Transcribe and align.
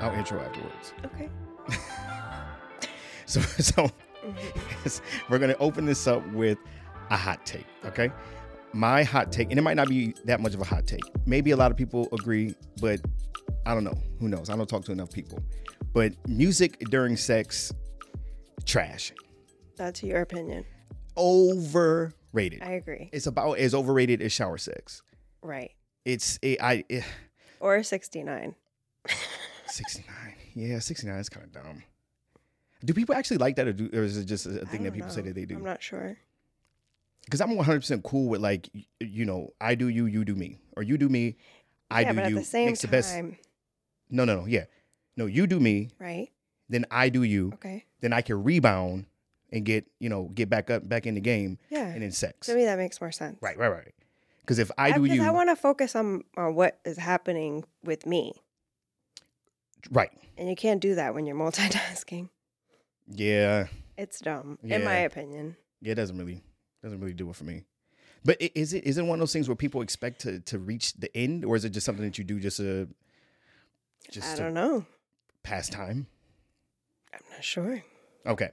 I'll 0.00 0.12
intro 0.14 0.40
afterwards. 0.40 0.92
Okay. 1.04 1.30
So, 3.26 3.40
so 3.58 3.90
we're 5.28 5.38
gonna 5.38 5.56
open 5.58 5.86
this 5.86 6.06
up 6.06 6.26
with 6.32 6.58
a 7.10 7.16
hot 7.16 7.44
take. 7.44 7.66
Okay, 7.84 8.10
my 8.72 9.02
hot 9.02 9.32
take, 9.32 9.50
and 9.50 9.58
it 9.58 9.62
might 9.62 9.76
not 9.76 9.88
be 9.88 10.14
that 10.24 10.40
much 10.40 10.54
of 10.54 10.60
a 10.60 10.64
hot 10.64 10.86
take. 10.86 11.02
Maybe 11.26 11.50
a 11.50 11.56
lot 11.56 11.70
of 11.70 11.76
people 11.76 12.08
agree, 12.12 12.54
but 12.80 13.00
I 13.66 13.74
don't 13.74 13.84
know. 13.84 13.98
Who 14.20 14.28
knows? 14.28 14.50
I 14.50 14.56
don't 14.56 14.68
talk 14.68 14.84
to 14.84 14.92
enough 14.92 15.12
people. 15.12 15.40
But 15.92 16.12
music 16.28 16.78
during 16.90 17.16
sex, 17.16 17.72
trash, 18.64 19.12
That's 19.76 20.02
your 20.02 20.20
opinion. 20.22 20.64
overrated. 21.16 22.62
I 22.62 22.72
agree. 22.72 23.10
It's 23.12 23.26
about 23.26 23.58
as 23.58 23.74
overrated 23.74 24.20
as 24.22 24.32
shower 24.32 24.58
sex. 24.58 25.02
Right. 25.42 25.72
It's 26.04 26.38
it, 26.42 26.60
I 26.62 26.84
it, 26.88 27.04
Or 27.60 27.82
69. 27.82 28.54
69. 29.66 30.06
Yeah, 30.54 30.78
69 30.78 31.18
is 31.18 31.28
kind 31.28 31.46
of 31.46 31.52
dumb. 31.52 31.82
Do 32.84 32.92
people 32.92 33.14
actually 33.14 33.38
like 33.38 33.56
that, 33.56 33.66
or, 33.66 33.72
do, 33.72 33.88
or 33.92 34.02
is 34.02 34.16
it 34.18 34.26
just 34.26 34.46
a 34.46 34.66
thing 34.66 34.82
that 34.84 34.92
people 34.92 35.10
say 35.10 35.22
that 35.22 35.34
they 35.34 35.46
do? 35.46 35.56
I'm 35.56 35.64
not 35.64 35.82
sure. 35.82 36.18
because 37.24 37.40
I'm 37.40 37.56
100 37.56 37.80
percent 37.80 38.02
cool 38.04 38.28
with 38.28 38.40
like 38.42 38.68
you 39.00 39.24
know 39.24 39.52
I 39.60 39.74
do 39.74 39.88
you, 39.88 40.06
you 40.06 40.24
do 40.24 40.34
me, 40.34 40.58
or 40.76 40.82
you 40.82 40.98
do 40.98 41.08
me, 41.08 41.36
I 41.90 42.02
yeah, 42.02 42.12
do 42.12 42.16
but 42.20 42.30
you. 42.30 42.36
at 42.36 42.40
the 42.42 42.44
same 42.46 42.66
makes 42.66 42.82
the 42.82 42.88
best. 42.88 43.14
time, 43.14 43.38
No, 44.10 44.24
no, 44.26 44.40
no. 44.40 44.46
Yeah, 44.46 44.64
no. 45.16 45.26
You 45.26 45.46
do 45.46 45.58
me, 45.58 45.90
right? 45.98 46.28
then 46.68 46.84
I 46.90 47.08
do 47.08 47.22
you. 47.22 47.52
Okay. 47.54 47.84
Then 48.00 48.12
I 48.12 48.20
can 48.20 48.42
rebound 48.44 49.06
and 49.52 49.64
get 49.64 49.86
you 50.00 50.08
know 50.08 50.30
get 50.34 50.48
back 50.48 50.70
up 50.70 50.88
back 50.88 51.06
in 51.06 51.14
the 51.14 51.20
game, 51.20 51.58
Yeah. 51.70 51.86
and 51.86 52.02
then 52.02 52.10
sex. 52.12 52.46
To 52.48 52.54
me, 52.54 52.64
that 52.64 52.78
makes 52.78 53.00
more 53.00 53.12
sense. 53.12 53.38
Right, 53.40 53.56
right, 53.58 53.68
right. 53.72 53.94
Because 54.40 54.58
if 54.58 54.70
I 54.76 54.92
do 54.92 55.04
you, 55.04 55.22
I 55.22 55.30
want 55.30 55.48
to 55.48 55.56
focus 55.56 55.96
on, 55.96 56.22
on 56.36 56.54
what 56.54 56.78
is 56.84 56.98
happening 56.98 57.64
with 57.82 58.04
me. 58.04 58.34
right? 59.90 60.10
And 60.36 60.48
you 60.50 60.56
can't 60.56 60.80
do 60.82 60.94
that 60.96 61.14
when 61.14 61.24
you're 61.26 61.36
multitasking. 61.46 62.28
Yeah, 63.08 63.66
It's 63.96 64.18
dumb, 64.20 64.58
in 64.62 64.84
my 64.84 64.96
opinion. 64.96 65.56
yeah. 65.80 65.92
It 65.92 65.94
doesn't 65.96 66.16
really 66.18 66.42
doesn't 66.82 67.00
really 67.00 67.14
do 67.14 67.30
it 67.30 67.36
for 67.36 67.44
me. 67.44 67.64
But 68.24 68.38
is 68.40 68.72
it 68.72 68.84
is 68.84 68.96
it 68.98 69.02
one 69.02 69.16
of 69.16 69.20
those 69.20 69.32
things 69.32 69.48
where 69.48 69.56
people 69.56 69.82
expect 69.82 70.20
to 70.22 70.40
to 70.40 70.58
reach 70.58 70.94
the 70.94 71.14
end, 71.16 71.44
or 71.44 71.56
is 71.56 71.64
it 71.64 71.70
just 71.70 71.84
something 71.86 72.04
that 72.04 72.16
you 72.18 72.24
do 72.24 72.40
just 72.40 72.58
a 72.60 72.88
just 74.10 74.34
I 74.38 74.42
don't 74.42 74.54
know. 74.54 74.84
pass 75.42 75.68
time? 75.68 76.06
I'm 77.12 77.20
not 77.30 77.44
sure. 77.44 77.82
Okay. 78.26 78.50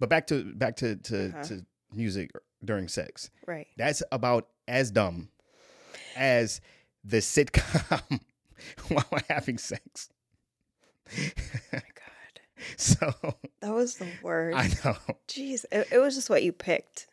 But 0.00 0.08
back 0.08 0.26
to 0.28 0.42
back 0.54 0.76
to 0.76 0.96
to, 0.96 1.28
Uh-huh. 1.28 1.42
to 1.44 1.66
music 1.92 2.30
during 2.64 2.88
sex. 2.88 3.30
Right. 3.46 3.68
That's 3.76 4.02
about 4.10 4.48
as 4.66 4.90
dumb 4.90 5.28
as 6.16 6.60
the 7.04 7.18
sitcom 7.18 8.20
while 8.88 9.20
having 9.28 9.58
sex. 9.58 10.08
Oh 11.12 11.20
my 11.72 11.78
God. 11.80 12.40
so 12.76 13.12
That 13.60 13.72
was 13.74 13.96
the 13.96 14.08
worst. 14.22 14.56
I 14.58 14.68
know. 14.88 14.96
Jeez. 15.28 15.64
It, 15.72 15.88
it 15.92 15.98
was 15.98 16.14
just 16.14 16.30
what 16.30 16.42
you 16.42 16.52
picked. 16.52 17.06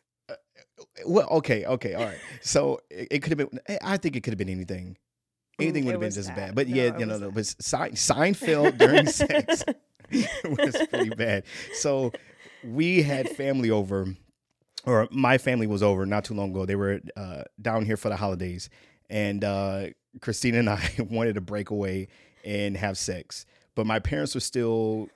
Well, 1.05 1.27
okay, 1.29 1.65
okay, 1.65 1.93
all 1.95 2.05
right. 2.05 2.17
So 2.41 2.81
it, 2.89 3.07
it 3.11 3.19
could 3.23 3.37
have 3.39 3.49
been. 3.49 3.59
eh, 3.67 3.77
I 3.83 3.97
think 3.97 4.15
it 4.15 4.21
could 4.21 4.31
have 4.33 4.37
been 4.37 4.49
anything. 4.49 4.97
Anything 5.59 5.85
would 5.85 5.93
have 5.93 6.01
been 6.01 6.11
just 6.11 6.29
bad. 6.29 6.35
bad. 6.35 6.55
But 6.55 6.67
No, 6.67 6.75
yeah, 6.75 6.97
you 6.99 7.05
know, 7.07 7.13
was 7.13 7.21
no, 7.21 7.31
but 7.31 7.45
Sein- 7.47 7.93
Seinfeld 7.93 8.77
during 8.77 9.07
sex 9.07 9.63
was 10.11 10.77
pretty 10.89 11.09
bad. 11.09 11.45
So 11.73 12.11
we 12.67 13.01
had 13.01 13.29
family 13.37 13.71
over, 13.71 14.07
or 14.85 15.07
my 15.11 15.37
family 15.37 15.67
was 15.67 15.83
over 15.83 16.05
not 16.05 16.25
too 16.25 16.33
long 16.33 16.51
ago. 16.51 16.65
They 16.65 16.75
were 16.75 17.01
uh, 17.15 17.43
down 17.61 17.85
here 17.85 17.97
for 17.97 18.09
the 18.09 18.15
holidays, 18.15 18.69
and 19.09 19.43
uh, 19.43 19.87
Cristina 20.21 20.59
and 20.59 20.69
I 20.69 20.81
wanted 21.09 21.35
to 21.35 21.41
break 21.41 21.69
away 21.69 22.07
and 22.45 22.77
have 22.77 22.97
sex, 22.97 23.45
but 23.75 23.85
my 23.85 23.99
parents 23.99 24.35
were 24.35 24.41
still 24.41 25.09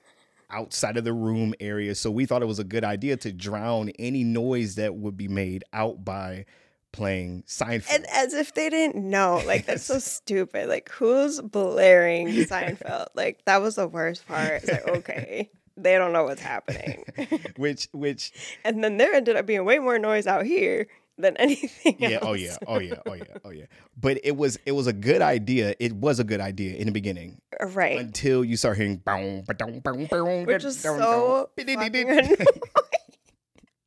outside 0.50 0.96
of 0.96 1.04
the 1.04 1.12
room 1.12 1.54
area, 1.60 1.94
so 1.94 2.10
we 2.10 2.26
thought 2.26 2.42
it 2.42 2.46
was 2.46 2.58
a 2.58 2.64
good 2.64 2.84
idea 2.84 3.16
to 3.18 3.32
drown 3.32 3.90
any 3.98 4.24
noise 4.24 4.74
that 4.74 4.94
would 4.94 5.16
be 5.16 5.28
made 5.28 5.64
out 5.72 6.04
by 6.04 6.44
playing 6.92 7.42
Seinfeld. 7.46 7.94
And 7.94 8.06
as 8.12 8.34
if 8.34 8.54
they 8.54 8.68
didn't 8.68 8.96
know. 8.96 9.42
Like, 9.52 9.66
that's 9.66 9.84
so 9.84 9.98
stupid. 9.98 10.68
Like, 10.68 10.90
who's 10.90 11.40
blaring 11.40 12.28
Seinfeld? 12.28 13.08
Like, 13.14 13.44
that 13.46 13.60
was 13.60 13.74
the 13.74 13.88
worst 13.88 14.26
part. 14.26 14.62
It's 14.62 14.70
like, 14.70 14.88
okay, 14.88 15.50
they 15.76 15.96
don't 15.96 16.12
know 16.12 16.24
what's 16.24 16.40
happening. 16.42 17.04
which 17.56 17.88
which 17.92 18.32
and 18.64 18.82
then 18.82 18.96
there 18.98 19.14
ended 19.14 19.36
up 19.36 19.46
being 19.46 19.64
way 19.64 19.78
more 19.78 19.98
noise 19.98 20.26
out 20.26 20.44
here 20.44 20.86
than 21.18 21.36
anything 21.38 21.96
yeah 21.98 22.18
oh, 22.22 22.32
else. 22.32 22.32
oh 22.32 22.32
yeah 22.34 22.56
oh 22.66 22.78
yeah 22.80 22.94
oh 23.06 23.12
yeah 23.14 23.24
oh 23.44 23.50
yeah 23.50 23.64
but 24.00 24.18
it 24.24 24.34
was 24.36 24.58
it 24.64 24.72
was 24.72 24.86
a 24.86 24.92
good 24.92 25.20
idea 25.22 25.74
it 25.78 25.92
was 25.92 26.18
a 26.18 26.24
good 26.24 26.40
idea 26.40 26.74
in 26.74 26.86
the 26.86 26.92
beginning 26.92 27.38
uh, 27.60 27.66
Right. 27.66 27.98
until 27.98 28.42
you 28.44 28.56
start 28.56 28.76
hearing 28.78 28.96
boom 28.96 29.44
ba-dum, 29.46 29.80
boom, 29.80 30.06
boom, 30.06 30.44
Which 30.46 30.64
was 30.64 30.82
dum, 30.82 30.98
so 30.98 31.50
dum, 31.56 31.66
fucking 31.66 31.92
dum. 31.92 32.08
annoying. 32.08 32.36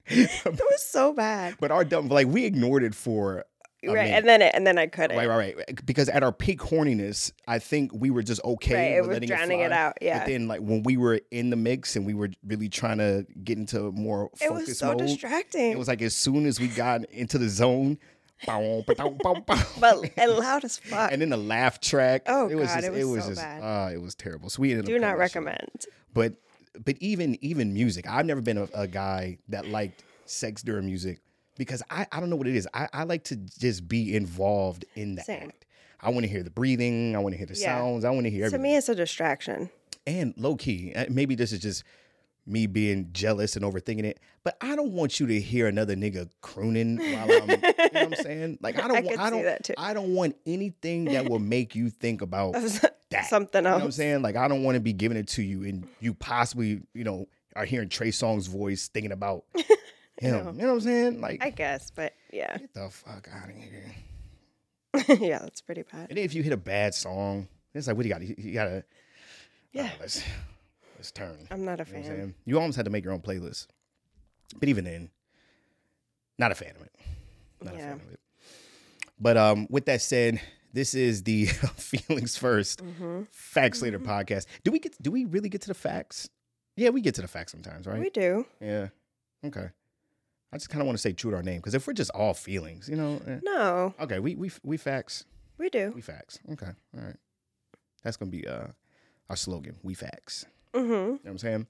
It 0.07 0.45
was 0.45 0.85
so 0.85 1.13
bad. 1.13 1.55
but 1.59 1.71
our 1.71 1.83
dumb 1.83 2.09
like 2.09 2.27
we 2.27 2.45
ignored 2.45 2.83
it 2.83 2.93
for 2.93 3.45
right. 3.93 4.07
and 4.11 4.27
then 4.27 4.41
it 4.41 4.51
and 4.55 4.65
then 4.65 4.77
I 4.77 4.87
couldn't. 4.87 5.17
right 5.17 5.27
right 5.27 5.55
right 5.57 5.85
because 5.85 6.09
at 6.09 6.23
our 6.23 6.31
peak 6.31 6.59
horniness 6.59 7.31
i 7.47 7.59
think 7.59 7.91
we 7.93 8.09
were 8.09 8.23
just 8.23 8.43
okay 8.43 8.73
Right, 8.75 8.97
it 8.97 9.01
with 9.01 9.09
was 9.09 9.15
letting 9.15 9.27
drowning 9.29 9.59
it 9.61 9.67
fly. 9.69 9.77
out, 9.77 9.97
yeah. 10.01 10.19
but 10.19 10.27
then 10.27 10.47
like 10.47 10.61
when 10.61 10.83
we 10.83 10.97
were 10.97 11.19
in 11.31 11.49
the 11.49 11.55
mix 11.55 11.95
and 11.95 12.05
we 12.05 12.13
were 12.13 12.29
really 12.45 12.69
trying 12.69 12.97
to 12.99 13.25
get 13.43 13.57
into 13.57 13.91
more 13.91 14.29
It 14.41 14.47
focus 14.47 14.67
was 14.67 14.79
so 14.79 14.87
mode 14.87 14.97
distracting. 14.99 15.71
it 15.71 15.77
was 15.77 15.87
like 15.87 16.01
as 16.01 16.15
soon 16.15 16.45
as 16.45 16.59
we 16.59 16.67
got 16.67 17.05
into 17.11 17.37
the 17.37 17.49
zone 17.49 17.97
boom, 18.45 18.83
ba-dum, 18.85 19.17
boom, 19.23 19.43
boom. 19.47 19.59
but 19.79 20.11
and 20.17 20.31
loud 20.33 20.63
as 20.65 20.77
fuck. 20.77 21.11
and 21.11 21.21
then 21.21 21.29
the 21.29 21.37
laugh 21.37 21.79
track. 21.79 22.23
Oh, 22.27 22.47
it 22.49 22.55
was 22.55 22.67
God, 22.67 22.81
just, 22.81 22.93
it 22.97 23.05
was 23.05 23.23
so 23.23 23.29
just, 23.29 23.41
bad. 23.41 23.61
Uh, 23.61 23.93
it 23.93 24.01
was 24.01 24.13
terrible. 24.13 24.49
So 24.49 24.61
we 24.61 24.71
ended 24.71 24.85
Do 24.85 24.95
up 24.95 25.01
not 25.01 25.11
shit. 25.11 25.17
recommend. 25.19 25.85
But 26.13 26.33
but 26.83 26.97
even 26.99 27.37
even 27.43 27.73
music, 27.73 28.05
I've 28.09 28.25
never 28.25 28.41
been 28.41 28.57
a, 28.57 28.67
a 28.73 28.87
guy 28.87 29.37
that 29.47 29.67
liked 29.67 30.03
sex 30.25 30.61
during 30.61 30.85
music 30.85 31.19
because 31.57 31.81
I 31.89 32.05
I 32.11 32.19
don't 32.19 32.29
know 32.29 32.35
what 32.35 32.47
it 32.47 32.55
is. 32.55 32.67
I 32.73 32.87
I 32.93 33.03
like 33.03 33.23
to 33.25 33.35
just 33.35 33.87
be 33.87 34.15
involved 34.15 34.85
in 34.95 35.15
the 35.15 35.21
Same. 35.23 35.47
act. 35.49 35.65
I 36.01 36.09
want 36.09 36.23
to 36.23 36.27
hear 36.27 36.43
the 36.43 36.49
breathing. 36.51 37.15
I 37.15 37.19
want 37.19 37.33
to 37.33 37.37
hear 37.37 37.47
the 37.47 37.55
Yeah. 37.57 37.77
sounds. 37.79 38.05
I 38.05 38.09
want 38.11 38.25
to 38.25 38.29
hear 38.29 38.49
To 38.49 38.57
me, 38.57 38.75
it's 38.75 38.89
a 38.89 38.95
distraction. 38.95 39.69
and 40.05 40.33
low 40.37 40.55
key, 40.55 40.93
uh, 40.95 41.05
maybe 41.09 41.35
this 41.35 41.51
is 41.51 41.59
just 41.59 41.83
me 42.47 42.67
being 42.67 43.09
jealous 43.11 43.55
and 43.55 43.65
overthinking 43.65 44.03
it. 44.03 44.19
But 44.43 44.55
I 44.61 44.75
don't 44.75 44.91
want 44.91 45.19
you 45.19 45.25
to 45.25 45.39
hear 45.41 45.65
another 45.67 45.95
nigga 45.95 46.29
crooning 46.41 46.97
while 46.97 47.31
I'm. 47.31 47.49
you 47.49 47.55
know 47.57 47.63
what 47.91 47.95
I'm 48.03 48.15
saying? 48.23 48.59
Like 48.61 48.77
I 48.77 48.87
don't. 48.87 48.97
I 48.97 49.01
want, 49.01 49.19
I 49.19 49.29
don't. 49.31 49.43
that. 49.43 49.69
I 49.77 49.93
don't 49.95 50.13
want 50.13 50.35
anything 50.45 51.05
that 51.05 51.27
will 51.27 51.39
make 51.39 51.73
you 51.75 51.89
think 51.89 52.21
about 52.21 52.53
that. 53.09 53.25
Something 53.27 53.65
else. 53.65 53.73
You 53.73 53.77
know 53.77 53.77
what 53.77 53.83
I'm 53.85 53.91
saying? 53.91 54.21
Like 54.21 54.35
I 54.35 54.47
don't 54.47 54.63
want 54.63 54.75
to 54.75 54.81
be 54.81 54.93
giving 54.93 55.17
it 55.17 55.27
to 55.29 55.41
you 55.41 55.63
and 55.63 55.87
you 55.99 56.13
possibly, 56.13 56.81
you 56.93 57.03
know, 57.03 57.27
are 57.55 57.65
hearing 57.65 57.89
Trey 57.89 58.09
Songz's 58.11 58.45
voice 58.47 58.89
thinking 58.89 59.11
about 59.13 59.45
him. 60.17 60.45
know. 60.45 60.51
You 60.51 60.57
know 60.59 60.67
what 60.67 60.73
I'm 60.73 60.81
saying? 60.81 61.21
Like 61.21 61.43
I 61.43 61.49
guess, 61.49 61.91
but 61.91 62.13
yeah, 62.31 62.57
get 62.57 62.73
the 62.73 62.89
fuck 62.89 63.27
out 63.33 63.49
of 63.49 63.55
here. 63.55 63.95
yeah, 65.27 65.39
that's 65.39 65.61
pretty 65.61 65.83
bad. 65.83 66.09
And 66.09 66.17
if 66.19 66.33
you 66.33 66.41
hit 66.43 66.53
a 66.53 66.57
bad 66.57 66.93
song, 66.93 67.47
it's 67.73 67.87
like 67.87 67.95
what 67.97 68.03
do 68.03 68.07
you 68.09 68.13
got? 68.13 68.21
You, 68.23 68.35
you 68.37 68.53
gotta 68.53 68.83
Yeah. 69.73 69.83
uh, 69.85 69.89
let's 69.99 70.23
let's 70.97 71.11
turn. 71.11 71.37
I'm 71.51 71.65
not 71.65 71.79
a 71.81 71.85
You 71.89 71.97
know 71.97 72.03
fan. 72.03 72.35
You 72.45 72.57
almost 72.59 72.75
had 72.77 72.85
to 72.85 72.91
make 72.91 73.03
your 73.03 73.13
own 73.13 73.21
playlist. 73.21 73.67
But 74.59 74.69
even 74.69 74.85
then, 74.85 75.09
not 76.37 76.51
a 76.51 76.55
fan 76.55 76.73
of 76.75 76.81
it. 76.83 76.93
Not 77.61 77.75
a 77.75 77.77
fan 77.77 77.93
of 77.93 78.11
it. 78.13 78.19
But 79.19 79.37
um, 79.37 79.67
with 79.69 79.85
that 79.85 80.01
said, 80.01 80.39
this 80.73 80.93
is 80.93 81.23
the 81.23 81.45
feelings 81.77 82.37
1st 82.37 82.81
Mm-hmm. 82.81 83.21
facts 83.31 83.81
later 83.81 83.99
podcast. 83.99 84.45
Do 84.63 84.71
we 84.71 84.79
get? 84.79 85.01
Do 85.01 85.09
we 85.11 85.25
really 85.25 85.49
get 85.49 85.61
to 85.61 85.67
the 85.67 85.73
facts? 85.73 86.29
Yeah, 86.77 86.89
we 86.89 87.01
get 87.01 87.15
to 87.15 87.21
the 87.21 87.27
facts 87.27 87.51
sometimes, 87.53 87.87
right? 87.87 87.99
We 87.99 88.09
do. 88.09 88.45
Yeah. 88.61 88.89
Okay. 89.45 89.69
I 90.55 90.57
just 90.57 90.69
kind 90.69 90.81
of 90.81 90.85
want 90.87 90.97
to 90.97 91.01
say 91.01 91.11
true 91.11 91.31
to 91.31 91.37
our 91.37 91.43
name 91.43 91.57
because 91.57 91.73
if 91.73 91.85
we're 91.85 91.93
just 91.93 92.11
all 92.11 92.33
feelings, 92.33 92.87
you 92.89 92.95
know. 92.95 93.21
eh. 93.27 93.39
No, 93.43 93.93
Okay, 93.99 94.19
we 94.19 94.35
we 94.35 94.49
we 94.63 94.77
facts. 94.77 95.25
we 95.57 95.69
do. 95.69 95.91
We 95.93 96.01
facts. 96.01 96.39
Okay. 96.51 96.71
All 96.97 97.03
right. 97.03 97.17
That's 98.03 98.15
gonna 98.17 98.31
be 98.31 98.47
uh 98.47 98.67
our 99.29 99.35
slogan. 99.35 99.75
We 99.83 99.93
facts. 99.95 100.45
Mm-hmm. 100.73 100.91
You 100.91 100.95
know 100.95 101.19
what 101.23 101.31
I'm 101.31 101.37
saying? 101.37 101.67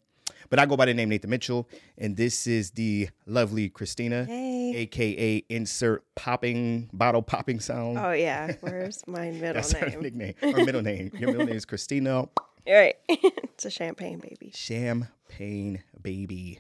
But 0.49 0.59
I 0.59 0.65
go 0.65 0.75
by 0.77 0.85
the 0.85 0.93
name 0.93 1.09
Nathan 1.09 1.29
Mitchell, 1.29 1.67
and 1.97 2.15
this 2.17 2.45
is 2.47 2.71
the 2.71 3.09
lovely 3.27 3.69
Cristina, 3.69 4.25
Hey. 4.25 4.75
aka 4.75 5.43
insert 5.49 6.03
popping 6.15 6.89
bottle 6.93 7.21
popping 7.23 7.59
sound. 7.59 7.97
Oh 7.97 8.11
yeah. 8.11 8.53
Where's 8.61 9.01
my 9.07 9.31
middle 9.31 9.53
That's 9.53 9.71
her 9.73 9.87
name? 9.89 10.01
nickname. 10.01 10.33
Her 10.41 10.63
middle 10.65 10.81
name. 10.83 11.11
Your 11.17 11.31
middle 11.31 11.45
name 11.47 11.55
is 11.55 11.65
Cristina 11.65 12.17
All 12.19 12.29
right. 12.67 12.95
it's 13.09 13.65
a 13.65 13.69
champagne 13.71 14.19
baby. 14.19 14.51
Champagne 14.53 15.81
Baby. 16.01 16.59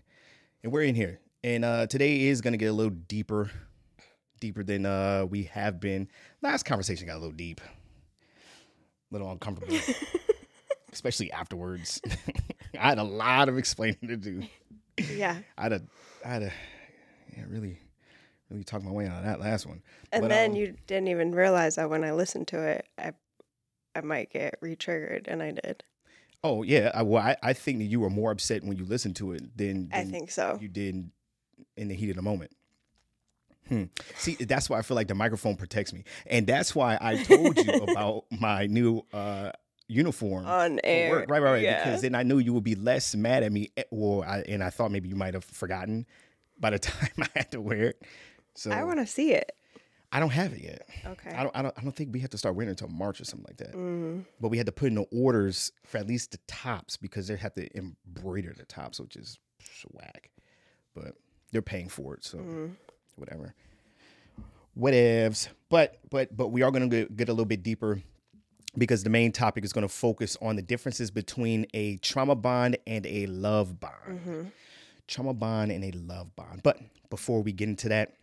And 0.63 0.71
we're 0.71 0.81
in 0.83 0.95
here. 0.95 1.19
And 1.45 1.63
uh 1.63 1.85
today 1.85 2.21
is 2.23 2.41
gonna 2.41 2.57
get 2.57 2.71
a 2.71 2.73
little 2.73 2.89
deeper, 2.89 3.51
deeper 4.39 4.63
than 4.63 4.83
uh 4.83 5.27
we 5.29 5.43
have 5.43 5.79
been. 5.79 6.07
Last 6.41 6.63
conversation 6.63 7.05
got 7.05 7.17
a 7.17 7.19
little 7.19 7.35
deep. 7.35 7.61
A 7.61 9.13
little 9.13 9.31
uncomfortable. 9.31 9.77
Especially 10.91 11.31
afterwards. 11.31 12.01
I 12.79 12.89
had 12.89 12.97
a 12.97 13.03
lot 13.03 13.47
of 13.47 13.59
explaining 13.59 14.07
to 14.07 14.17
do. 14.17 14.41
Yeah. 14.97 15.37
I 15.55 15.63
had 15.63 15.71
have, 15.73 15.83
I'd 16.25 16.41
have, 16.41 16.53
yeah, 17.37 17.43
really, 17.47 17.77
really 18.49 18.63
talked 18.63 18.83
my 18.83 18.89
way 18.89 19.05
out 19.05 19.19
of 19.19 19.25
that 19.25 19.39
last 19.39 19.67
one. 19.67 19.83
And 20.11 20.23
But, 20.23 20.29
then 20.29 20.51
um, 20.51 20.55
you 20.55 20.75
didn't 20.87 21.09
even 21.09 21.31
realize 21.31 21.75
that 21.75 21.91
when 21.91 22.03
I 22.03 22.13
listened 22.13 22.47
to 22.49 22.61
it, 22.63 22.87
I 22.97 23.11
I 23.93 24.01
might 24.01 24.31
get 24.31 24.55
re-triggered, 24.61 25.27
and 25.27 25.43
I 25.43 25.51
did. 25.51 25.83
Oh 26.43 26.63
yeah, 26.63 26.89
I, 26.95 27.03
well, 27.03 27.21
I, 27.21 27.35
I 27.43 27.53
think 27.53 27.77
that 27.77 27.85
you 27.85 27.99
were 27.99 28.09
more 28.09 28.31
upset 28.31 28.63
when 28.63 28.77
you 28.77 28.85
listened 28.85 29.15
to 29.17 29.33
it 29.33 29.55
than, 29.55 29.89
I 29.93 30.05
think 30.05 30.31
so. 30.31 30.57
you 30.59 30.69
did 30.69 31.11
in 31.77 31.87
the 31.87 31.95
heat 31.95 32.09
of 32.09 32.15
the 32.15 32.21
moment. 32.21 32.51
Hmm. 33.67 33.85
See, 34.15 34.35
that's 34.35 34.69
why 34.69 34.77
I 34.77 34.81
feel 34.83 34.95
like 34.95 35.07
the 35.07 35.15
microphone 35.15 35.55
protects 35.55 35.91
me, 35.91 36.03
and 36.27 36.45
that's 36.45 36.75
why 36.75 36.97
I 37.01 37.23
told 37.23 37.57
you 37.57 37.73
about 37.89 38.25
my 38.29 38.67
new 38.67 39.01
uh, 39.11 39.51
uniform. 39.87 40.45
On 40.45 40.79
air. 40.83 41.09
work. 41.09 41.29
Right, 41.29 41.41
right, 41.41 41.51
right. 41.51 41.63
Yeah. 41.63 41.83
Because 41.83 42.01
then 42.01 42.13
I 42.13 42.23
knew 42.23 42.37
you 42.37 42.53
would 42.53 42.63
be 42.63 42.75
less 42.75 43.15
mad 43.15 43.41
at 43.41 43.51
me, 43.51 43.71
eh, 43.75 43.83
or 43.89 44.25
I, 44.25 44.41
and 44.47 44.63
I 44.63 44.69
thought 44.69 44.91
maybe 44.91 45.09
you 45.09 45.15
might 45.15 45.33
have 45.33 45.43
forgotten 45.43 46.05
by 46.59 46.69
the 46.71 46.79
time 46.79 47.09
I 47.19 47.27
had 47.35 47.51
to 47.53 47.61
wear 47.61 47.85
it. 47.85 48.03
So 48.53 48.71
I 48.71 48.83
want 48.83 48.99
to 48.99 49.07
see 49.07 49.33
it. 49.33 49.51
I 50.11 50.19
don't 50.19 50.29
have 50.29 50.53
it 50.53 50.61
yet. 50.61 50.87
Okay. 51.05 51.31
I 51.31 51.43
don't, 51.43 51.57
I 51.57 51.61
don't. 51.61 51.73
I 51.77 51.81
don't 51.81 51.93
think 51.93 52.13
we 52.13 52.19
have 52.21 52.29
to 52.29 52.37
start 52.37 52.55
wearing 52.55 52.69
it 52.69 52.79
until 52.79 52.87
March 52.87 53.19
or 53.19 53.25
something 53.25 53.47
like 53.49 53.57
that. 53.57 53.73
Mm. 53.73 54.25
But 54.39 54.49
we 54.49 54.57
had 54.57 54.65
to 54.67 54.71
put 54.71 54.87
in 54.87 54.95
the 54.95 55.05
orders 55.11 55.71
for 55.85 55.97
at 55.97 56.07
least 56.07 56.31
the 56.31 56.39
tops 56.47 56.95
because 56.95 57.27
they 57.27 57.35
have 57.35 57.53
to 57.55 57.67
embroider 57.75 58.53
the 58.55 58.65
tops, 58.65 58.99
which 58.99 59.17
is 59.17 59.39
swag. 59.59 60.29
But 60.93 61.15
they're 61.55 61.61
paying 61.61 61.87
for 61.89 62.13
it, 62.15 62.23
so 62.25 62.37
Mm. 62.37 62.75
whatever. 63.15 63.53
Whatevs. 64.77 65.47
But 65.69 65.99
but 66.09 66.35
but 66.35 66.49
we 66.49 66.61
are 66.61 66.71
going 66.71 66.89
to 66.89 67.05
get, 67.05 67.29
a 67.29 67.31
little 67.31 67.45
bit 67.45 67.63
deeper 67.63 68.01
because 68.77 69.03
the 69.03 69.09
main 69.09 69.31
topic 69.31 69.63
is 69.63 69.71
going 69.71 69.87
to 69.87 69.93
focus 69.93 70.37
on 70.41 70.57
the 70.57 70.61
differences 70.61 71.11
between 71.11 71.65
a 71.73 71.95
trauma 71.97 72.35
bond 72.35 72.77
and 72.85 73.05
a 73.05 73.25
love 73.27 73.79
bond. 73.79 73.93
Mm-hmm. 74.09 74.41
Trauma 75.07 75.33
bond 75.33 75.71
and 75.71 75.83
a 75.85 75.91
love 75.91 76.35
bond. 76.35 76.61
But 76.63 76.79
before 77.09 77.41
we 77.41 77.53
get 77.53 77.69
into 77.69 77.87
that, 77.89 78.13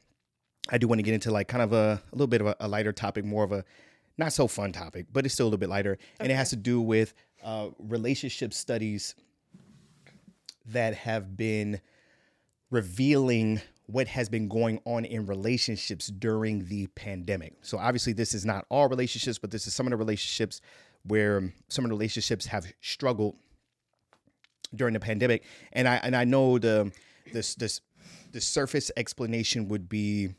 I 0.69 0.77
do 0.79 0.87
want 0.89 0.99
to 0.99 1.03
get 1.03 1.15
into 1.15 1.31
like 1.31 1.49
kind 1.49 1.63
of 1.63 1.73
a, 1.73 2.03
a 2.13 2.15
little 2.15 2.27
bit 2.27 2.41
of 2.43 2.49
a, 2.49 2.57
a 2.61 2.69
lighter 2.69 2.93
topic, 2.93 3.25
more 3.25 3.45
of 3.45 3.53
a 3.53 3.65
not 4.19 4.33
so 4.35 4.47
fun 4.47 4.73
topic, 4.73 5.07
but 5.11 5.25
it's 5.25 5.33
still 5.35 5.47
a 5.47 5.49
little 5.49 5.59
bit 5.59 5.71
lighter. 5.71 5.97
And 6.21 6.31
it 6.31 6.35
has 6.35 6.51
to 6.51 6.57
do 6.57 6.83
with 6.83 7.15
uh, 7.43 7.69
relationship 7.79 8.53
studies 8.53 9.15
that 10.67 10.95
have 10.95 11.37
been 11.37 11.81
revealing 12.73 13.61
what 13.87 14.09
has 14.09 14.29
been 14.29 14.49
going 14.49 14.81
on 14.87 15.05
in 15.05 15.27
relationships 15.27 16.09
during 16.09 16.65
the 16.67 16.87
pandemic. 16.89 17.53
So 17.61 17.79
obviously 17.79 18.15
this 18.15 18.33
is 18.33 18.45
not 18.45 18.65
all 18.71 18.89
relationships, 18.89 19.39
but 19.39 19.51
this 19.51 19.67
is 19.67 19.75
some 19.75 19.87
of 19.87 19.91
the 19.91 19.97
relationships 19.97 20.61
where 21.05 21.53
some 21.69 21.85
of 21.85 21.91
the 21.91 21.95
relationships 21.95 22.47
have 22.47 22.65
struggled 22.81 23.37
during 24.75 24.95
the 24.95 25.01
pandemic. 25.01 25.45
And 25.73 25.87
I 25.87 25.97
and 25.97 26.17
I 26.17 26.25
know 26.25 26.59
the 26.59 26.91
this 27.33 27.55
this 27.55 27.83
the 28.33 28.41
surface 28.41 28.91
explanation 28.97 29.69
would 29.69 29.89
be 29.89 30.31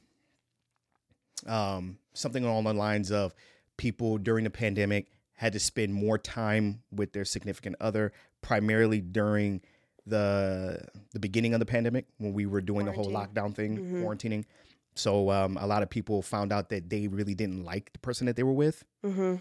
um, 1.45 1.99
something 2.13 2.43
along 2.43 2.63
the 2.63 2.73
lines 2.73 3.11
of 3.11 3.35
people 3.77 4.17
during 4.17 4.43
the 4.43 4.49
pandemic 4.49 5.07
had 5.35 5.53
to 5.53 5.59
spend 5.59 5.93
more 5.93 6.17
time 6.17 6.81
with 6.91 7.13
their 7.13 7.25
significant 7.25 7.75
other, 7.79 8.11
primarily 8.41 9.01
during 9.01 9.61
the 10.05 10.79
the 11.13 11.19
beginning 11.19 11.53
of 11.53 11.59
the 11.59 11.65
pandemic 11.65 12.05
when 12.17 12.33
we 12.33 12.45
were 12.45 12.61
doing 12.61 12.85
the 12.85 12.91
whole 12.91 13.09
lockdown 13.11 13.55
thing, 13.55 13.77
quarantining. 14.03 14.45
So 14.95 15.31
um, 15.31 15.57
a 15.57 15.65
lot 15.65 15.81
of 15.81 15.89
people 15.89 16.21
found 16.21 16.51
out 16.53 16.69
that 16.69 16.89
they 16.89 17.07
really 17.07 17.33
didn't 17.33 17.63
like 17.63 17.91
the 17.93 17.99
person 17.99 18.27
that 18.27 18.35
they 18.35 18.43
were 18.43 18.53
with. 18.53 18.83
Mm-hmm. 19.03 19.35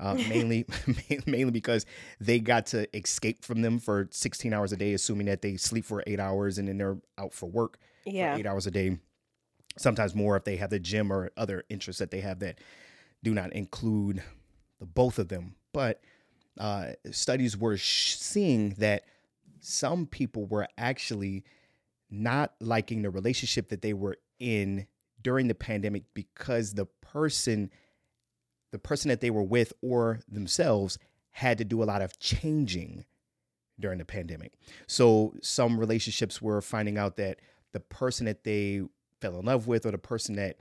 Uh, 0.00 0.14
mainly, 0.14 0.64
mainly 1.26 1.50
because 1.52 1.86
they 2.20 2.40
got 2.40 2.66
to 2.66 2.88
escape 2.96 3.44
from 3.44 3.62
them 3.62 3.78
for 3.78 4.08
16 4.10 4.52
hours 4.52 4.72
a 4.72 4.76
day, 4.76 4.92
assuming 4.94 5.26
that 5.26 5.40
they 5.42 5.56
sleep 5.56 5.84
for 5.84 6.02
eight 6.06 6.18
hours 6.18 6.58
and 6.58 6.66
then 6.68 6.78
they're 6.78 6.96
out 7.18 7.32
for 7.32 7.46
work 7.46 7.78
Yeah. 8.04 8.32
for 8.34 8.40
eight 8.40 8.46
hours 8.46 8.66
a 8.66 8.70
day. 8.72 8.98
Sometimes 9.76 10.14
more 10.14 10.36
if 10.36 10.44
they 10.44 10.56
have 10.56 10.70
the 10.70 10.80
gym 10.80 11.12
or 11.12 11.30
other 11.36 11.64
interests 11.68 12.00
that 12.00 12.10
they 12.10 12.20
have 12.20 12.38
that 12.40 12.58
do 13.22 13.34
not 13.34 13.52
include 13.52 14.22
the 14.80 14.86
both 14.86 15.18
of 15.18 15.28
them. 15.28 15.54
But 15.72 16.00
uh, 16.58 16.92
studies 17.10 17.56
were 17.56 17.76
sh- 17.76 18.16
seeing 18.16 18.70
that 18.78 19.04
some 19.64 20.06
people 20.06 20.46
were 20.46 20.66
actually 20.76 21.44
not 22.10 22.52
liking 22.60 23.02
the 23.02 23.10
relationship 23.10 23.68
that 23.70 23.82
they 23.82 23.92
were 23.92 24.16
in 24.38 24.86
during 25.22 25.48
the 25.48 25.54
pandemic 25.54 26.04
because 26.14 26.74
the 26.74 26.86
person 27.00 27.70
the 28.72 28.78
person 28.78 29.08
that 29.08 29.20
they 29.20 29.30
were 29.30 29.42
with 29.42 29.72
or 29.82 30.18
themselves 30.28 30.98
had 31.30 31.58
to 31.58 31.64
do 31.64 31.82
a 31.82 31.84
lot 31.84 32.02
of 32.02 32.18
changing 32.18 33.04
during 33.78 33.98
the 33.98 34.04
pandemic. 34.04 34.52
So 34.88 35.34
some 35.42 35.78
relationships 35.78 36.42
were 36.42 36.60
finding 36.60 36.98
out 36.98 37.16
that 37.16 37.38
the 37.72 37.80
person 37.80 38.26
that 38.26 38.42
they 38.44 38.82
fell 39.20 39.38
in 39.38 39.44
love 39.46 39.66
with 39.68 39.86
or 39.86 39.92
the 39.92 39.98
person 39.98 40.34
that 40.36 40.56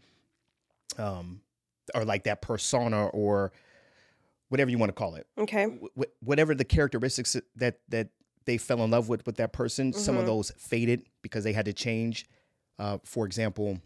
um 0.97 1.41
or 1.95 2.05
like 2.05 2.23
that 2.23 2.41
persona 2.41 3.07
or 3.07 3.51
whatever 4.49 4.69
you 4.71 4.77
want 4.77 4.89
to 4.89 4.93
call 4.93 5.15
it 5.15 5.25
Okay. 5.37 5.65
wh- 5.65 5.99
wh- 6.01 6.23
whatever 6.23 6.53
the 6.55 6.63
characteristics 6.63 7.35
that 7.55 7.79
that 7.89 8.09
they 8.45 8.57
fell 8.57 8.83
in 8.83 8.91
love 8.91 9.09
with 9.09 9.25
with 9.25 9.35
that 9.37 9.53
person 9.53 9.93
some 9.93 10.17
of 10.17 10.23
Mhm. 10.23 10.27
those 10.27 10.51
faded 10.57 11.05
because 11.21 11.43
they 11.43 11.53
had 11.53 11.65
to 11.65 11.73
change 11.73 12.25
uh, 12.79 12.97
for 13.03 13.25
example 13.25 13.79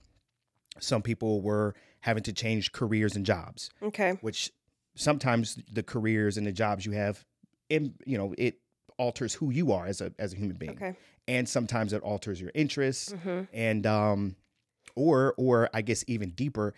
some 0.79 1.01
people 1.01 1.41
were 1.41 1.73
having 2.01 2.23
to 2.23 2.33
change 2.33 2.71
careers 2.71 3.15
and 3.15 3.25
jobs 3.25 3.69
Okay. 3.81 4.11
which 4.21 4.51
sometimes 4.95 5.57
the 5.71 5.83
careers 5.83 6.37
and 6.37 6.45
the 6.47 6.51
jobs 6.51 6.85
you 6.85 6.91
have 6.93 7.25
in 7.69 7.93
you 8.05 8.17
know 8.17 8.33
it 8.37 8.59
alters 8.97 9.33
who 9.35 9.49
you 9.51 9.71
are 9.71 9.85
as 9.85 10.01
a 10.01 10.11
as 10.17 10.33
a 10.33 10.35
human 10.35 10.57
being 10.57 10.71
Okay. 10.77 10.95
and 11.27 11.47
sometimes 11.47 11.93
it 11.93 12.01
alters 12.01 12.39
your 12.41 12.51
interests 12.55 13.13
Mm-hmm. 13.13 13.41
and 13.53 13.85
um 13.85 14.35
or 14.95 15.33
or 15.37 15.69
i 15.73 15.81
guess 15.81 16.03
even 16.07 16.29
deeper 16.31 16.73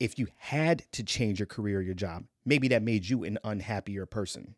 if 0.00 0.18
you 0.18 0.28
had 0.36 0.84
to 0.92 1.02
change 1.02 1.38
your 1.40 1.46
career 1.46 1.78
or 1.78 1.82
your 1.82 1.94
job 1.94 2.24
maybe 2.44 2.68
that 2.68 2.82
made 2.82 3.08
you 3.08 3.24
an 3.24 3.38
unhappier 3.44 4.06
person 4.06 4.54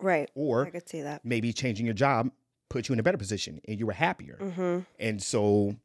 Right. 0.00 0.30
or 0.34 0.66
I 0.66 0.70
could 0.70 0.88
see 0.88 1.02
that. 1.02 1.24
maybe 1.24 1.52
changing 1.52 1.86
your 1.86 1.94
job 1.94 2.30
put 2.68 2.88
you 2.88 2.92
in 2.92 2.98
a 2.98 3.02
better 3.02 3.16
position 3.18 3.60
and 3.68 3.78
you 3.78 3.86
were 3.86 3.92
happier 3.92 4.38
Mm-hmm. 4.40 4.80
and 4.98 5.22
so 5.22 5.76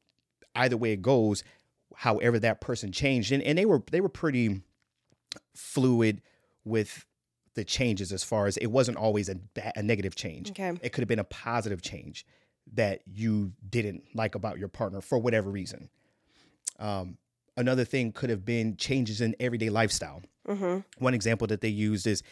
either 0.55 0.75
way 0.77 0.91
it 0.93 1.01
goes 1.01 1.43
however 1.95 2.39
that 2.39 2.59
person 2.61 2.91
changed 2.91 3.31
and, 3.31 3.41
and 3.43 3.57
they 3.57 3.65
were 3.65 3.81
they 3.91 4.01
were 4.01 4.09
pretty 4.09 4.61
fluid 5.55 6.21
with 6.63 7.05
the 7.53 7.63
changes 7.63 8.11
as 8.13 8.23
far 8.23 8.47
as 8.47 8.57
it 8.57 8.67
wasn't 8.67 8.97
always 8.97 9.27
a, 9.29 9.35
a 9.75 9.83
negative 9.83 10.15
change 10.15 10.51
Okay. 10.51 10.71
it 10.81 10.89
could 10.93 11.01
have 11.01 11.07
been 11.09 11.19
a 11.19 11.23
positive 11.25 11.81
change 11.81 12.25
that 12.73 13.01
you 13.05 13.51
didn't 13.69 14.03
like 14.13 14.35
about 14.35 14.57
your 14.57 14.67
partner 14.69 15.01
for 15.01 15.17
whatever 15.17 15.49
reason 15.49 15.89
um, 16.79 17.17
another 17.57 17.83
thing 17.85 18.11
could 18.11 18.29
have 18.29 18.45
been 18.45 18.77
changes 18.77 19.21
in 19.21 19.35
everyday 19.39 19.69
lifestyle 19.69 20.21
Mm-hmm. 20.47 20.79
one 21.03 21.13
example 21.13 21.45
that 21.47 21.61
they 21.61 21.67
used 21.69 22.07
is 22.07 22.23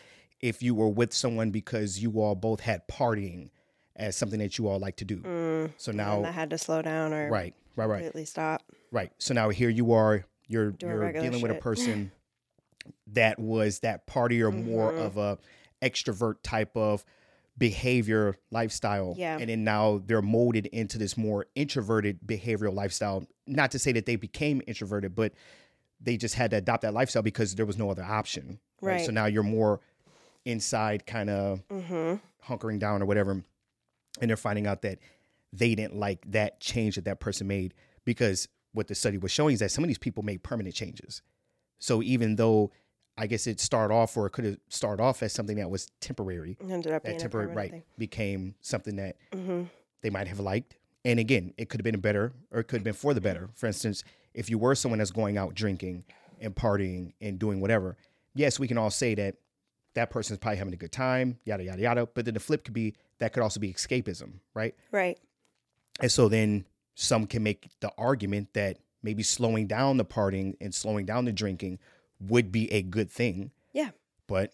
if 0.41 0.61
you 0.63 0.73
were 0.75 0.89
with 0.89 1.13
someone 1.13 1.51
because 1.51 1.99
you 1.99 2.19
all 2.21 2.35
both 2.35 2.59
had 2.61 2.87
partying 2.87 3.49
as 3.95 4.15
something 4.15 4.39
that 4.39 4.57
you 4.57 4.67
all 4.67 4.79
like 4.79 4.95
to 4.97 5.05
do. 5.05 5.17
Mm. 5.17 5.71
So 5.77 5.91
now, 5.91 6.23
I 6.23 6.31
had 6.31 6.49
to 6.51 6.57
slow 6.57 6.81
down 6.81 7.13
or 7.13 7.29
right, 7.29 7.53
right, 7.75 7.85
right, 7.85 7.97
completely 8.03 8.25
stop. 8.25 8.63
right. 8.91 9.11
So 9.17 9.33
now 9.33 9.49
here 9.49 9.69
you 9.69 9.91
are, 9.91 10.25
you're 10.47 10.71
Doing 10.71 10.93
you're 10.93 11.11
dealing 11.11 11.41
with 11.41 11.51
a 11.51 11.55
person 11.55 12.11
that 13.07 13.37
was 13.39 13.79
that 13.79 14.07
partier, 14.07 14.53
more 14.53 14.93
Mhm. 14.93 15.05
of 15.05 15.17
a 15.17 15.37
extrovert 15.81 16.35
type 16.43 16.75
of 16.77 17.03
behavior 17.57 18.35
lifestyle. 18.51 19.15
Yeah. 19.17 19.37
And 19.37 19.49
then 19.49 19.63
now 19.63 20.01
they're 20.05 20.21
molded 20.21 20.65
into 20.67 20.97
this 20.97 21.17
more 21.17 21.45
introverted 21.55 22.19
behavioral 22.25 22.73
lifestyle. 22.73 23.25
Not 23.45 23.71
to 23.71 23.79
say 23.79 23.91
that 23.91 24.05
they 24.05 24.15
became 24.15 24.61
introverted, 24.65 25.13
but 25.13 25.33
they 25.99 26.15
just 26.15 26.35
had 26.35 26.51
to 26.51 26.57
adopt 26.57 26.83
that 26.83 26.93
lifestyle 26.93 27.21
because 27.21 27.55
there 27.55 27.65
was 27.65 27.77
no 27.77 27.89
other 27.91 28.03
option. 28.03 28.59
Right. 28.81 29.05
So 29.05 29.11
now 29.11 29.25
you're 29.25 29.43
more 29.43 29.81
inside 30.45 31.05
kind 31.05 31.29
of 31.29 31.63
Mm-hmm. 31.69 32.15
hunkering 32.53 32.79
down 32.79 33.01
or 33.01 33.05
whatever 33.05 33.43
and 34.21 34.29
they're 34.29 34.37
finding 34.37 34.65
out 34.67 34.81
that 34.81 34.99
they 35.53 35.75
didn't 35.75 35.95
like 35.95 36.19
that 36.31 36.59
change 36.59 36.95
that 36.95 37.05
that 37.05 37.19
person 37.19 37.47
made 37.47 37.73
because 38.05 38.47
what 38.73 38.87
the 38.87 38.95
study 38.95 39.17
was 39.17 39.31
showing 39.31 39.53
is 39.53 39.59
that 39.59 39.71
some 39.71 39.83
of 39.83 39.87
these 39.87 39.97
people 39.97 40.23
made 40.23 40.41
permanent 40.43 40.73
changes 40.75 41.21
so 41.79 42.01
even 42.01 42.35
though 42.37 42.71
i 43.17 43.27
guess 43.27 43.45
it 43.47 43.59
started 43.59 43.93
off 43.93 44.15
or 44.17 44.25
it 44.27 44.31
could 44.31 44.45
have 44.45 44.57
started 44.69 45.01
off 45.03 45.21
as 45.21 45.33
something 45.33 45.57
that 45.57 45.69
was 45.69 45.91
temporary 46.01 46.57
Ended 46.61 46.91
up 46.93 47.03
that 47.03 47.19
temporary 47.19 47.53
right 47.53 47.83
became 47.97 48.55
something 48.61 48.95
that. 48.95 49.17
Mm-hmm. 49.31 49.63
they 50.01 50.09
might 50.09 50.27
have 50.27 50.39
liked 50.39 50.75
and 51.05 51.19
again 51.19 51.53
it 51.57 51.69
could 51.69 51.79
have 51.79 51.85
been 51.85 51.99
better 51.99 52.31
or 52.51 52.61
it 52.61 52.63
could 52.67 52.77
have 52.77 52.83
been 52.85 52.93
for 52.93 53.13
the 53.13 53.21
better 53.21 53.49
for 53.55 53.67
instance 53.67 54.03
if 54.33 54.49
you 54.49 54.57
were 54.57 54.73
someone 54.75 54.99
that's 54.99 55.11
going 55.11 55.37
out 55.37 55.53
drinking 55.53 56.03
and 56.41 56.55
partying 56.55 57.13
and 57.21 57.37
doing 57.39 57.59
whatever 57.61 57.97
yes 58.33 58.59
we 58.59 58.67
can 58.67 58.77
all 58.77 58.89
say 58.91 59.13
that 59.15 59.35
that 59.99 60.09
person's 60.09 60.39
probably 60.39 60.57
having 60.57 60.73
a 60.73 60.77
good 60.77 60.91
time 60.91 61.37
yada 61.45 61.63
yada 61.63 61.81
yada 61.81 62.07
but 62.13 62.25
then 62.25 62.33
the 62.33 62.39
flip 62.39 62.63
could 62.63 62.73
be 62.73 62.95
that 63.19 63.33
could 63.33 63.43
also 63.43 63.59
be 63.59 63.73
escapism 63.73 64.33
right 64.53 64.75
Right. 64.91 65.17
and 65.99 66.11
so 66.11 66.27
then 66.29 66.65
some 66.95 67.25
can 67.27 67.43
make 67.43 67.69
the 67.81 67.91
argument 67.97 68.53
that 68.53 68.77
maybe 69.03 69.23
slowing 69.23 69.67
down 69.67 69.97
the 69.97 70.05
partying 70.05 70.55
and 70.59 70.73
slowing 70.75 71.05
down 71.05 71.25
the 71.25 71.31
drinking 71.31 71.79
would 72.19 72.51
be 72.51 72.71
a 72.71 72.81
good 72.81 73.09
thing 73.09 73.51
Yeah. 73.73 73.91
but 74.27 74.53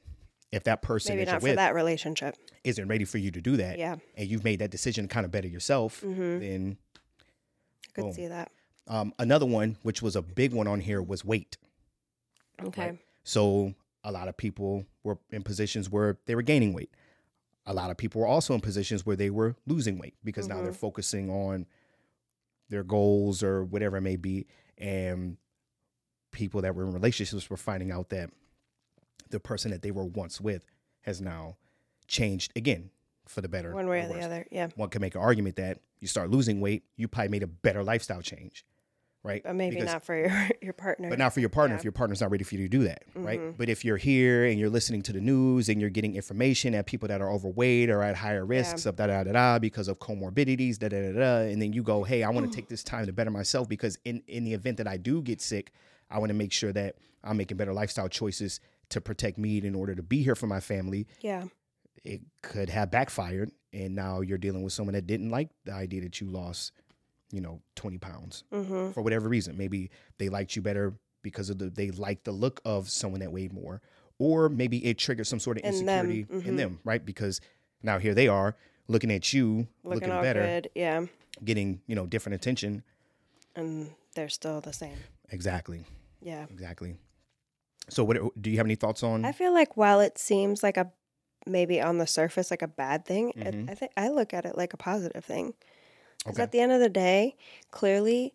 if 0.51 0.63
that 0.65 0.81
person 0.81 1.15
Maybe 1.15 1.25
that 1.25 1.31
not 1.33 1.41
for 1.41 1.47
with 1.47 1.55
that 1.57 1.73
relationship. 1.75 2.35
isn't 2.63 2.87
ready 2.87 3.03
for 3.03 3.17
you 3.17 3.29
to 3.31 3.41
do 3.41 3.57
that, 3.57 3.77
Yeah. 3.77 3.97
and 4.15 4.29
you've 4.29 4.43
made 4.45 4.59
that 4.59 4.71
decision 4.71 5.07
to 5.07 5.13
kind 5.13 5.25
of 5.25 5.31
better 5.31 5.47
yourself, 5.49 5.99
Mm-hmm. 6.01 6.39
then 6.39 6.77
I 7.89 7.91
could 7.93 8.01
Boom. 8.05 8.13
see 8.13 8.27
that. 8.27 8.51
um, 8.87 9.13
another 9.19 9.45
one, 9.47 9.77
which 9.81 10.01
was 10.01 10.15
a 10.15 10.21
big 10.21 10.53
one 10.53 10.67
on 10.67 10.79
here, 10.79 11.01
was 11.01 11.25
weight. 11.25 11.57
Okay. 12.63 12.89
Right. 12.91 12.99
So 13.23 13.73
a 14.05 14.11
lot 14.11 14.27
of 14.29 14.37
people 14.37 14.85
were 15.03 15.17
in 15.31 15.41
positions 15.43 15.89
where 15.89 16.17
they 16.27 16.35
were 16.35 16.41
gaining 16.43 16.73
weight. 16.73 16.91
A 17.65 17.73
lot 17.73 17.89
of 17.89 17.97
people 17.97 18.21
were 18.21 18.27
also 18.27 18.53
in 18.53 18.61
positions 18.61 19.05
where 19.05 19.15
they 19.15 19.29
were 19.31 19.55
losing 19.65 19.97
weight 19.97 20.13
because 20.23 20.47
now 20.47 20.55
they're 20.61 20.65
Mm-hmm. 20.71 20.73
focusing 20.75 21.29
on 21.29 21.65
their 22.69 22.83
goals 22.83 23.41
or 23.43 23.63
whatever 23.63 23.97
it 23.97 24.01
may 24.01 24.15
be. 24.15 24.45
And 24.77 25.37
people 26.31 26.61
that 26.61 26.75
were 26.75 26.83
in 26.83 26.91
relationships 26.93 27.49
were 27.49 27.57
finding 27.57 27.91
out 27.91 28.09
that 28.09 28.29
the 29.31 29.39
person 29.39 29.71
that 29.71 29.81
they 29.81 29.91
were 29.91 30.05
once 30.05 30.39
with 30.39 30.63
has 31.01 31.19
now 31.21 31.57
changed 32.07 32.51
again 32.55 32.91
for 33.27 33.41
the 33.41 33.47
better. 33.49 33.73
One 33.73 33.87
way 33.87 34.01
or 34.05 34.09
worse. 34.09 34.19
the 34.19 34.25
other. 34.25 34.45
Yeah. 34.51 34.67
One 34.75 34.89
can 34.89 35.01
make 35.01 35.15
an 35.15 35.21
argument 35.21 35.55
that 35.55 35.79
you 35.99 36.07
start 36.07 36.29
losing 36.29 36.61
weight, 36.61 36.83
you 36.95 37.07
probably 37.07 37.29
made 37.29 37.41
a 37.43 37.47
better 37.47 37.83
lifestyle 37.83 38.21
change, 38.21 38.63
right? 39.25 39.41
But 39.43 39.55
maybe 39.55 39.75
Because- 39.77 39.91
not 39.93 40.05
for 40.05 40.15
your 40.15 40.31
your 40.61 40.73
partner. 40.73 41.09
but 41.09 41.19
not 41.19 41.33
for 41.33 41.39
your 41.39 41.49
partner 41.49 41.75
Yeah. 41.75 41.79
if 41.79 41.83
your 41.83 41.91
partner's 41.91 42.21
not 42.21 42.31
ready 42.31 42.43
for 42.43 42.55
you 42.55 42.61
to 42.61 42.69
do 42.69 42.83
that, 42.83 43.03
right? 43.15 43.39
Mhm. 43.39 43.57
But 43.57 43.67
if 43.69 43.83
you're 43.83 43.97
here 43.97 44.45
and 44.45 44.59
you're 44.59 44.69
listening 44.69 45.01
to 45.03 45.13
the 45.13 45.19
news 45.21 45.67
and 45.69 45.81
you're 45.81 45.89
getting 45.89 46.15
information 46.15 46.73
that 46.73 46.85
people 46.85 47.07
that 47.09 47.21
are 47.21 47.29
overweight 47.31 47.89
or 47.89 48.01
at 48.03 48.15
higher 48.15 48.45
risks 48.45 48.85
of 48.85 48.95
da 48.95 49.07
da 49.07 49.23
da 49.23 49.31
da 49.33 49.59
because 49.59 49.87
of 49.87 49.99
comorbidities, 49.99 50.77
da 50.79 50.87
da 50.89 51.01
da 51.11 51.19
da, 51.19 51.37
and 51.51 51.61
then 51.61 51.73
you 51.73 51.83
go, 51.83 52.03
hey, 52.03 52.23
I 52.23 52.29
want 52.29 52.49
to 52.51 52.55
take 52.55 52.69
this 52.69 52.83
time 52.83 53.05
to 53.07 53.13
better 53.13 53.31
myself 53.31 53.67
because 53.67 53.97
in 54.05 54.21
in 54.27 54.43
the 54.45 54.53
event 54.53 54.77
that 54.77 54.87
I 54.87 54.97
do 54.97 55.21
get 55.21 55.41
sick, 55.41 55.71
I 56.09 56.19
want 56.19 56.29
to 56.29 56.35
make 56.35 56.51
sure 56.53 56.71
that 56.73 56.95
I'm 57.23 57.37
making 57.37 57.57
better 57.57 57.73
lifestyle 57.73 58.07
choices 58.07 58.59
to 58.89 59.01
protect 59.01 59.37
me 59.39 59.57
in 59.57 59.73
order 59.73 59.95
to 59.95 60.03
be 60.03 60.21
here 60.21 60.35
for 60.35 60.45
my 60.47 60.59
family. 60.59 61.07
yeah. 61.21 61.45
It 62.03 62.21
could 62.43 62.69
have 62.69 62.91
backfired, 62.91 63.49
and 63.73 63.95
now 63.95 64.21
you're 64.21 64.37
dealing 64.37 64.61
with 64.61 64.73
someone 64.73 64.93
that 64.93 65.07
didn't 65.07 65.29
like 65.31 65.49
the 65.63 65.73
idea 65.73 66.01
that 66.01 66.21
you 66.21 66.27
lost, 66.29 66.71
you 67.31 67.41
know, 67.41 67.61
20 67.75 67.97
pounds 67.97 68.43
Mm-hmm. 68.53 68.91
for 68.91 69.01
whatever 69.01 69.27
reason. 69.29 69.57
Maybe 69.57 69.89
they 70.17 70.29
liked 70.29 70.55
you 70.55 70.61
better 70.61 70.93
because 71.23 71.49
of 71.49 71.57
the 71.57 71.69
they 71.69 71.91
liked 71.91 72.25
the 72.25 72.31
look 72.31 72.61
of 72.65 72.89
someone 72.89 73.19
that 73.21 73.31
weighed 73.31 73.51
more, 73.53 73.81
or 74.19 74.47
maybe 74.49 74.85
it 74.85 74.97
triggered 74.97 75.27
some 75.27 75.39
sort 75.39 75.57
of 75.57 75.63
In 75.63 75.85
them, 75.85 76.09
insecurity 76.11 76.47
in 76.49 76.55
them, 76.55 76.79
right? 76.83 77.03
Because 77.05 77.41
now 77.81 77.97
here 77.99 78.13
they 78.13 78.27
are 78.27 78.55
looking 78.87 79.11
at 79.11 79.33
you, 79.33 79.67
Looking, 79.83 80.09
looking, 80.09 80.21
better, 80.21 80.41
good. 80.41 80.69
Yeah. 80.75 81.05
getting 81.43 81.81
you 81.87 81.95
know 81.95 82.05
different 82.05 82.35
attention. 82.35 82.83
And 83.55 83.91
they're 84.15 84.29
still 84.29 84.61
the 84.61 84.73
same. 84.73 84.97
Exactly, 85.31 85.83
Yeah. 86.21 86.45
exactly. 86.51 86.95
So, 87.89 88.03
what 88.03 88.17
do 88.41 88.49
you 88.49 88.57
have 88.57 88.65
any 88.65 88.75
thoughts 88.75 89.01
on? 89.03 89.25
I 89.25 89.31
feel 89.31 89.53
like 89.53 89.75
while 89.77 89.99
it 90.01 90.17
seems 90.17 90.61
like 90.63 90.77
a 90.77 90.91
maybe 91.47 91.79
on 91.81 91.97
the 91.99 92.07
surface 92.07 92.49
like 92.51 92.61
a 92.63 92.67
bad 92.67 93.05
thing, 93.05 93.29
it- 93.35 93.53
Mhm. 93.55 93.69
I 93.69 93.75
think 93.75 93.91
I 93.97 94.09
look 94.09 94.33
at 94.33 94.45
it 94.45 94.57
like 94.57 94.73
a 94.73 94.77
positive 94.77 95.23
thing. 95.23 95.53
Because 96.25 96.37
Okay. 96.37 96.43
at 96.43 96.51
the 96.51 96.59
end 96.59 96.71
of 96.71 96.79
the 96.79 96.89
day, 96.89 97.35
clearly, 97.71 98.33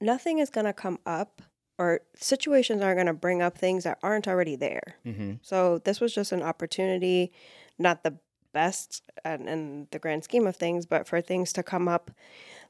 nothing 0.00 0.38
is 0.38 0.50
going 0.50 0.66
to 0.66 0.72
come 0.72 0.98
up 1.06 1.42
or 1.78 2.00
situations 2.14 2.82
aren't 2.82 2.96
going 2.96 3.06
to 3.06 3.12
bring 3.12 3.42
up 3.42 3.56
things 3.56 3.84
that 3.84 3.98
aren't 4.02 4.28
already 4.28 4.56
there. 4.56 4.96
mm-hmm. 5.06 5.34
So 5.42 5.78
this 5.78 6.00
was 6.00 6.14
just 6.14 6.32
an 6.32 6.42
opportunity, 6.42 7.32
not 7.78 8.02
the 8.02 8.18
best 8.52 9.02
in, 9.24 9.48
in 9.48 9.88
the 9.90 9.98
grand 9.98 10.24
scheme 10.24 10.46
of 10.46 10.56
things, 10.56 10.86
but 10.86 11.06
for 11.06 11.20
things 11.20 11.52
to 11.54 11.62
come 11.62 11.88
up 11.88 12.10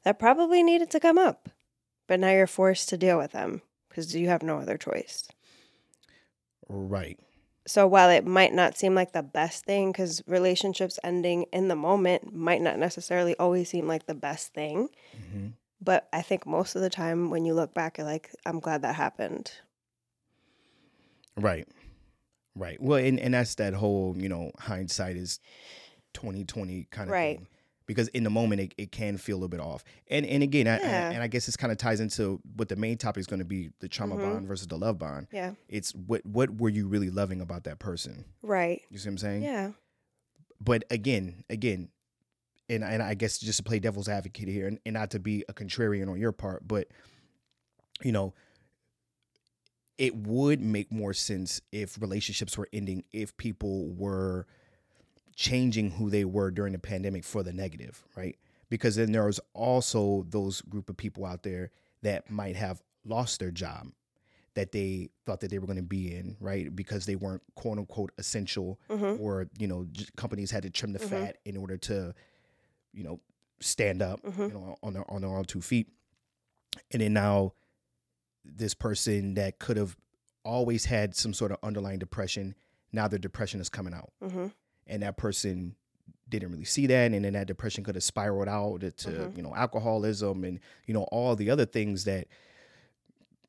that 0.03 0.19
probably 0.19 0.63
needed 0.63 0.89
to 0.91 0.99
come 0.99 1.17
up. 1.17 1.49
But 2.07 2.19
now 2.19 2.31
you're 2.31 2.47
forced 2.47 2.89
to 2.89 2.97
deal 2.97 3.17
with 3.17 3.31
them 3.31 3.61
because 3.89 4.15
you 4.15 4.27
have 4.27 4.43
no 4.43 4.57
other 4.57 4.77
choice. 4.77 5.27
Right. 6.67 7.19
So 7.65 7.87
while 7.87 8.09
it 8.09 8.25
might 8.25 8.53
not 8.53 8.77
seem 8.77 8.93
like 8.93 9.13
the 9.13 9.23
best 9.23 9.63
thing, 9.65 9.91
because 9.91 10.21
relationships 10.27 10.99
ending 11.03 11.43
in 11.53 11.69
the 11.69 11.75
moment 11.75 12.33
might 12.35 12.61
not 12.61 12.77
necessarily 12.77 13.35
always 13.37 13.69
seem 13.69 13.87
like 13.87 14.05
the 14.05 14.15
best 14.15 14.53
thing, 14.53 14.89
hmm 15.29 15.47
but 15.81 16.07
I 16.13 16.21
think 16.21 16.45
most 16.45 16.75
of 16.75 16.81
the 16.81 16.89
time 16.89 17.29
when 17.29 17.43
you 17.43 17.53
look 17.53 17.73
back, 17.73 17.97
you're 17.97 18.07
like, 18.07 18.31
I'm 18.45 18.61
glad 18.61 18.83
that 18.83 18.95
happened. 18.95 19.51
Right. 21.35 21.67
Right. 22.55 22.81
Well, 22.81 22.99
and, 22.99 23.19
and 23.19 23.33
that's 23.33 23.55
that 23.55 23.73
whole, 23.73 24.15
you 24.17 24.29
know, 24.29 24.51
hindsight 24.59 25.17
is 25.17 25.39
twenty 26.13 26.45
twenty 26.45 26.87
kind 26.91 27.09
of 27.09 27.13
Right. 27.13 27.37
thing. 27.37 27.47
Because 27.85 28.07
in 28.09 28.23
the 28.23 28.29
moment 28.29 28.61
it, 28.61 28.73
it 28.77 28.91
can 28.91 29.17
feel 29.17 29.35
a 29.35 29.39
little 29.39 29.49
bit 29.49 29.59
off. 29.59 29.83
And 30.09 30.25
and 30.25 30.41
again, 30.43 30.67
I, 30.67 30.75
I- 30.75 31.13
and 31.13 31.21
I 31.23 31.27
guess 31.27 31.45
this 31.45 31.57
kind 31.57 31.71
of 31.71 31.77
ties 31.77 31.99
into 31.99 32.39
what 32.55 32.69
the 32.69 32.75
main 32.75 32.97
topic 32.97 33.19
is 33.21 33.27
going 33.27 33.39
to 33.39 33.45
be 33.45 33.71
the 33.79 33.87
trauma 33.89 34.15
Mhm. 34.15 34.19
bond 34.33 34.47
versus 34.47 34.67
the 34.67 34.77
love 34.77 34.97
bond. 34.99 35.27
Yeah. 35.31 35.53
It's 35.67 35.93
what 35.93 36.25
what 36.25 36.57
were 36.59 36.69
you 36.69 36.87
really 36.87 37.09
loving 37.09 37.41
about 37.41 37.65
that 37.65 37.79
person? 37.79 38.25
Right. 38.41 38.81
You 38.89 38.97
see 38.97 39.09
what 39.09 39.13
I'm 39.13 39.17
saying? 39.17 39.43
Yeah. 39.43 39.71
But 40.61 40.85
again, 40.89 41.43
again, 41.49 41.89
and 42.69 42.83
and 42.85 43.03
I 43.03 43.15
guess 43.15 43.37
just 43.37 43.57
to 43.57 43.63
play 43.63 43.79
devil's 43.79 44.07
advocate 44.07 44.47
here 44.47 44.67
and, 44.67 44.79
and 44.85 44.93
not 44.93 45.11
to 45.11 45.19
be 45.19 45.43
a 45.49 45.53
contrarian 45.53 46.09
on 46.09 46.17
your 46.19 46.31
part, 46.31 46.65
but 46.67 46.87
you 48.01 48.11
know, 48.13 48.33
it 49.97 50.15
would 50.15 50.59
make 50.61 50.91
more 50.91 51.13
sense 51.13 51.61
if 51.71 52.01
relationships 52.01 52.57
were 52.57 52.67
ending 52.73 53.03
if 53.11 53.35
people 53.37 53.89
were 53.93 54.47
changing 55.35 55.91
who 55.91 56.09
they 56.09 56.25
were 56.25 56.51
during 56.51 56.73
the 56.73 56.79
pandemic 56.79 57.23
for 57.23 57.43
the 57.43 57.53
negative, 57.53 58.03
right? 58.15 58.37
Because 58.69 58.95
then 58.95 59.11
there's 59.11 59.39
also 59.53 60.25
those 60.29 60.61
group 60.61 60.89
of 60.89 60.97
people 60.97 61.25
out 61.25 61.43
there 61.43 61.71
that 62.01 62.29
might 62.29 62.55
have 62.55 62.81
lost 63.05 63.39
their 63.39 63.51
job 63.51 63.87
that 64.55 64.71
they 64.71 65.09
thought 65.25 65.39
that 65.39 65.49
they 65.49 65.57
were 65.59 65.65
going 65.65 65.77
to 65.77 65.81
be 65.83 66.13
in, 66.15 66.37
right? 66.39 66.75
Because 66.75 67.05
they 67.05 67.15
weren't 67.15 67.41
quote 67.55 67.77
unquote 67.79 68.11
essential 68.17 68.79
hmm 68.89 69.15
or, 69.19 69.47
you 69.57 69.67
know, 69.67 69.87
companies 70.15 70.51
had 70.51 70.63
to 70.63 70.69
trim 70.69 70.93
the 70.93 70.99
Mhm. 70.99 71.09
fat 71.09 71.37
in 71.45 71.57
order 71.57 71.77
to, 71.77 72.13
you 72.93 73.03
know, 73.03 73.19
stand 73.59 74.01
up, 74.01 74.21
Mhm. 74.23 74.47
you 74.49 74.53
know, 74.53 74.75
on 74.83 74.93
their 74.93 75.09
on 75.11 75.21
their 75.21 75.31
own 75.35 75.45
two 75.45 75.61
feet. 75.61 75.87
And 76.91 77.01
then 77.01 77.13
now 77.13 77.53
this 78.45 78.73
person 78.73 79.35
that 79.35 79.59
could 79.59 79.77
have 79.77 79.95
always 80.43 80.85
had 80.85 81.15
some 81.15 81.33
sort 81.33 81.51
of 81.51 81.57
underlying 81.63 81.99
depression, 81.99 82.55
now 82.91 83.07
their 83.07 83.19
depression 83.19 83.59
is 83.61 83.69
coming 83.69 83.93
out. 83.93 84.11
And 84.87 85.01
that 85.03 85.17
person 85.17 85.75
didn't 86.29 86.51
really 86.51 86.65
see 86.65 86.87
that. 86.87 87.11
And 87.11 87.23
then 87.25 87.33
that 87.33 87.47
depression 87.47 87.83
could 87.83 87.95
have 87.95 88.03
spiraled 88.03 88.47
out 88.47 88.81
to, 88.81 89.09
Mhm. 89.09 89.37
you 89.37 89.43
know, 89.43 89.55
alcoholism 89.55 90.43
and, 90.43 90.59
you 90.85 90.93
know, 90.93 91.03
all 91.03 91.35
the 91.35 91.49
other 91.49 91.65
things 91.65 92.05
that, 92.05 92.27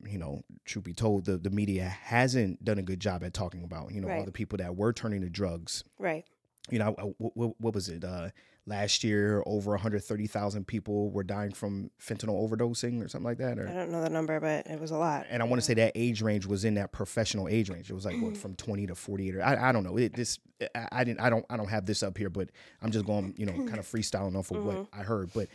you 0.07 0.17
know, 0.17 0.43
truth 0.65 0.85
be 0.85 0.93
told, 0.93 1.25
the, 1.25 1.37
the 1.37 1.49
media 1.49 1.85
hasn't 1.85 2.63
done 2.63 2.77
a 2.77 2.83
good 2.83 2.99
job 2.99 3.23
at 3.23 3.33
talking 3.33 3.63
about, 3.63 3.91
you 3.91 4.01
know, 4.01 4.09
all 4.09 4.23
the 4.25 4.31
people 4.31 4.57
that 4.57 4.75
were 4.75 4.93
turning 4.93 5.21
to 5.21 5.29
drugs. 5.29 5.83
Right. 5.97 6.25
You 6.69 6.79
know, 6.79 6.91
what, 7.17 7.59
what 7.59 7.73
was 7.73 7.89
it? 7.89 8.03
Uh, 8.03 8.29
last 8.67 9.03
year, 9.03 9.43
over 9.45 9.71
130,000 9.71 10.65
people 10.65 11.11
were 11.11 11.23
dying 11.23 11.51
from 11.51 11.91
fentanyl 12.01 12.49
overdosing 12.49 13.03
or 13.03 13.07
something 13.07 13.25
like 13.25 13.37
that. 13.37 13.59
I 13.59 13.73
don't 13.73 13.91
know 13.91 14.01
the 14.01 14.09
number, 14.09 14.39
but 14.39 14.65
it 14.67 14.79
was 14.79 14.91
a 14.91 14.97
lot. 14.97 15.27
and 15.29 15.43
I 15.43 15.45
want 15.45 15.61
to 15.61 15.65
say 15.65 15.75
that 15.75 15.91
age 15.95 16.21
range 16.21 16.45
was 16.45 16.65
in 16.65 16.75
that 16.75 16.91
professional 16.91 17.47
age 17.47 17.69
range. 17.69 17.89
It 17.89 17.93
was 17.93 18.05
like 18.05 18.19
what 18.21 18.35
from 18.45 18.55
20 18.55 18.87
to 18.87 18.95
48 18.95 19.35
or 19.35 19.43
I, 19.43 19.69
I 19.69 19.71
don't 19.71 19.83
know. 19.83 19.97
It 19.97 20.13
this 20.13 20.39
I, 20.73 20.87
I 20.91 21.03
didn't 21.03 21.19
I 21.19 21.29
don't 21.29 21.45
I 21.49 21.57
don't 21.57 21.69
have 21.69 21.85
this 21.85 22.01
up 22.01 22.17
here, 22.17 22.29
but 22.29 22.49
I'm 22.81 22.91
just 22.91 23.05
going, 23.05 23.35
you 23.37 23.45
know, 23.45 23.53
kind 23.53 23.77
of 23.77 23.85
freestyling 23.91 24.37
off 24.37 24.51
of 24.51 24.63
what 24.63 24.75
mm-hmm. 24.75 24.99
I 24.99 25.03
heard. 25.03 25.31
But 25.33 25.47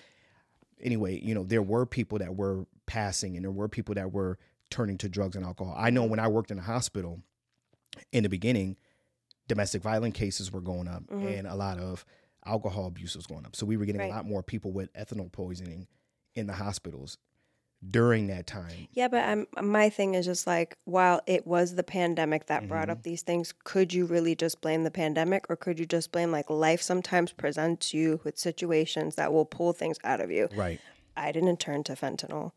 anyway, 0.80 1.20
you 1.20 1.34
know, 1.34 1.42
there 1.42 1.62
were 1.62 1.86
people 1.86 2.18
that 2.18 2.36
were 2.36 2.66
passing 2.86 3.36
and 3.36 3.44
there 3.44 3.52
were 3.52 3.68
people 3.68 3.94
that 3.96 4.12
were 4.12 4.38
turning 4.70 4.98
to 4.98 5.08
drugs 5.08 5.34
and 5.34 5.44
alcohol. 5.44 5.74
I 5.76 5.90
know 5.90 6.04
when 6.04 6.20
I 6.20 6.28
worked 6.28 6.52
in 6.52 6.58
a 6.58 6.62
hospital 6.62 7.20
in 8.12 8.22
the 8.22 8.28
beginning, 8.28 8.76
domestic 9.48 9.82
violent 9.82 10.14
cases 10.14 10.52
were 10.52 10.60
going 10.60 10.86
up 10.86 11.02
mm-hmm. 11.08 11.26
and 11.26 11.46
a 11.48 11.56
lot 11.56 11.78
of 11.78 12.04
alcohol 12.46 12.86
abuse 12.86 13.16
was 13.16 13.26
going 13.26 13.44
up. 13.46 13.54
So 13.56 13.66
we 13.66 13.76
were 13.76 13.84
getting 13.84 14.00
Right. 14.00 14.10
a 14.10 14.14
lot 14.14 14.26
more 14.26 14.42
people 14.42 14.72
with 14.72 14.92
ethanol 14.94 15.30
poisoning 15.30 15.86
in 16.34 16.46
the 16.46 16.54
hospitals 16.54 17.18
during 17.88 18.26
that 18.26 18.46
time. 18.46 18.88
Yeah, 18.92 19.08
but 19.08 19.26
um, 19.26 19.46
my 19.62 19.88
thing 19.88 20.14
is 20.14 20.26
just 20.26 20.46
like, 20.46 20.76
while 20.84 21.22
it 21.26 21.46
was 21.46 21.74
the 21.76 21.82
pandemic 21.82 22.46
that 22.46 22.68
brought 22.68 22.82
Mm-hmm. 22.84 22.90
up 22.92 23.02
these 23.04 23.22
things, 23.22 23.54
could 23.64 23.92
you 23.94 24.04
really 24.04 24.34
just 24.34 24.60
blame 24.60 24.84
the 24.84 24.90
pandemic 24.90 25.46
or 25.48 25.56
could 25.56 25.78
you 25.78 25.86
just 25.86 26.12
blame 26.12 26.30
like 26.30 26.50
life 26.50 26.82
sometimes 26.82 27.32
presents 27.32 27.94
you 27.94 28.20
with 28.22 28.38
situations 28.38 29.14
that 29.16 29.32
will 29.32 29.46
pull 29.46 29.72
things 29.72 29.96
out 30.04 30.20
of 30.20 30.30
you? 30.30 30.48
Right. 30.54 30.78
I 31.16 31.32
didn't 31.32 31.58
turn 31.58 31.82
to 31.84 31.94
fentanyl. 31.94 32.52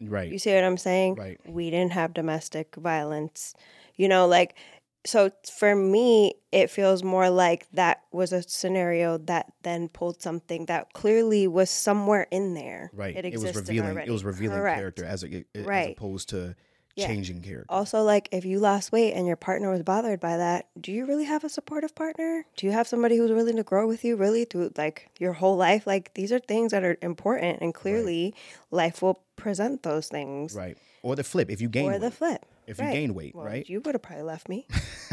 Right. 0.00 0.30
You 0.30 0.38
see 0.38 0.54
what 0.54 0.64
I'm 0.64 0.78
saying? 0.78 1.16
Right. 1.16 1.40
We 1.44 1.70
didn't 1.70 1.92
have 1.92 2.14
domestic 2.14 2.74
violence. 2.76 3.54
You 3.96 4.08
know, 4.08 4.26
like, 4.26 4.54
so 5.04 5.30
for 5.50 5.74
me, 5.74 6.34
it 6.52 6.70
feels 6.70 7.02
more 7.02 7.28
like 7.30 7.66
that 7.72 8.02
was 8.12 8.32
a 8.32 8.42
scenario 8.42 9.18
that 9.18 9.52
then 9.62 9.88
pulled 9.88 10.22
something 10.22 10.66
that 10.66 10.92
clearly 10.92 11.46
was 11.48 11.70
somewhere 11.70 12.26
in 12.30 12.54
there. 12.54 12.90
Right. 12.92 13.16
It 13.16 13.24
It, 13.26 13.38
was 13.38 13.54
revealing. 13.56 13.90
already. 13.90 14.08
It 14.08 14.12
was 14.12 14.24
revealing 14.24 14.58
Correct. 14.58 14.78
character 14.78 15.04
as 15.04 15.24
a, 15.24 15.44
as 15.54 15.64
Right. 15.66 15.96
opposed 15.96 16.28
to 16.30 16.54
Yeah. 16.94 17.06
changing 17.06 17.40
character. 17.40 17.66
Also, 17.70 18.02
like 18.02 18.28
if 18.32 18.44
you 18.44 18.58
lost 18.60 18.92
weight 18.92 19.14
and 19.14 19.26
your 19.26 19.34
partner 19.36 19.70
was 19.70 19.82
bothered 19.82 20.20
by 20.20 20.36
that, 20.36 20.66
do 20.78 20.92
you 20.92 21.06
really 21.06 21.24
have 21.24 21.42
a 21.42 21.48
supportive 21.48 21.94
partner? 21.94 22.44
Do 22.56 22.66
you 22.66 22.72
have 22.72 22.86
somebody 22.86 23.16
who's 23.16 23.32
willing 23.32 23.56
to 23.56 23.62
grow 23.62 23.86
with 23.88 24.04
you 24.04 24.14
really 24.14 24.44
through 24.44 24.72
like 24.76 25.08
your 25.18 25.32
whole 25.32 25.56
life? 25.56 25.86
Like 25.86 26.12
these 26.14 26.30
are 26.32 26.38
things 26.38 26.70
that 26.72 26.84
are 26.84 26.98
important, 27.00 27.60
and 27.62 27.72
clearly 27.72 28.34
life 28.70 29.00
will 29.00 29.22
present 29.36 29.82
those 29.84 30.08
things. 30.08 30.54
Right. 30.54 30.76
Or 31.02 31.16
the 31.16 31.24
flip. 31.24 31.50
If 31.50 31.60
you 31.62 31.68
gain 31.70 31.90
Or 31.90 31.98
the 31.98 32.10
flip. 32.10 32.44
If 32.72 32.80
you 32.80 32.90
gain 32.92 33.14
weight, 33.14 33.34
Well, 33.34 33.46
right? 33.46 33.68
you 33.68 33.80
would 33.80 33.94
have 33.94 34.02
probably 34.02 34.24
left 34.24 34.48
me. 34.48 34.66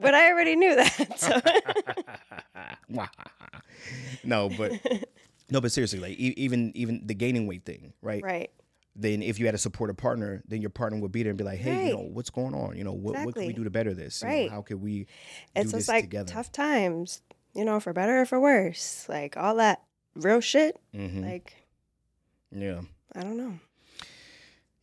but 0.00 0.14
I 0.14 0.30
already 0.30 0.56
knew 0.56 0.74
that. 0.76 1.18
So. 1.18 1.40
no, 4.24 4.48
but 4.48 4.72
no, 5.50 5.60
but 5.60 5.72
seriously, 5.72 5.98
like 5.98 6.12
e- 6.18 6.34
even 6.36 6.72
even 6.74 7.02
the 7.06 7.14
gaining 7.14 7.46
weight 7.46 7.64
thing, 7.64 7.92
right? 8.02 8.22
right. 8.22 8.50
Then 8.98 9.22
if 9.22 9.38
you 9.38 9.44
had 9.46 9.54
a 9.54 9.58
supportive 9.58 9.96
partner, 9.98 10.42
then 10.48 10.62
your 10.62 10.70
partner 10.70 10.98
would 11.00 11.12
be 11.12 11.22
there 11.22 11.30
and 11.30 11.38
be 11.38 11.44
like, 11.44 11.58
"Hey, 11.58 11.88
you 11.88 11.92
know, 11.92 12.08
what's 12.12 12.30
going 12.30 12.54
on? 12.54 12.76
You 12.76 12.84
know, 12.84 12.92
what 12.94 13.18
what 13.24 13.34
can 13.34 13.46
we 13.46 13.52
do 13.52 13.64
to 13.64 13.70
better 13.70 13.92
this? 13.92 14.22
You 14.22 14.28
know, 14.28 14.34
Right. 14.34 14.50
how 14.50 14.62
can 14.62 14.80
we 14.80 15.06
It's 15.54 15.70
do 15.72 15.76
just 15.76 15.86
this 15.86 15.88
like 15.88 16.04
together?" 16.04 16.32
tough 16.32 16.50
times, 16.52 17.20
you 17.54 17.64
know, 17.64 17.78
for 17.80 17.92
better 17.92 18.20
or 18.22 18.26
for 18.26 18.40
worse. 18.40 19.06
Like 19.08 19.36
all 19.36 19.56
that 19.56 19.82
real 20.14 20.40
shit. 20.40 20.78
hmm 20.94 21.24
Like, 21.24 21.52
yeah. 22.50 22.80
I 23.14 23.20
don't 23.22 23.36
know. 23.36 23.58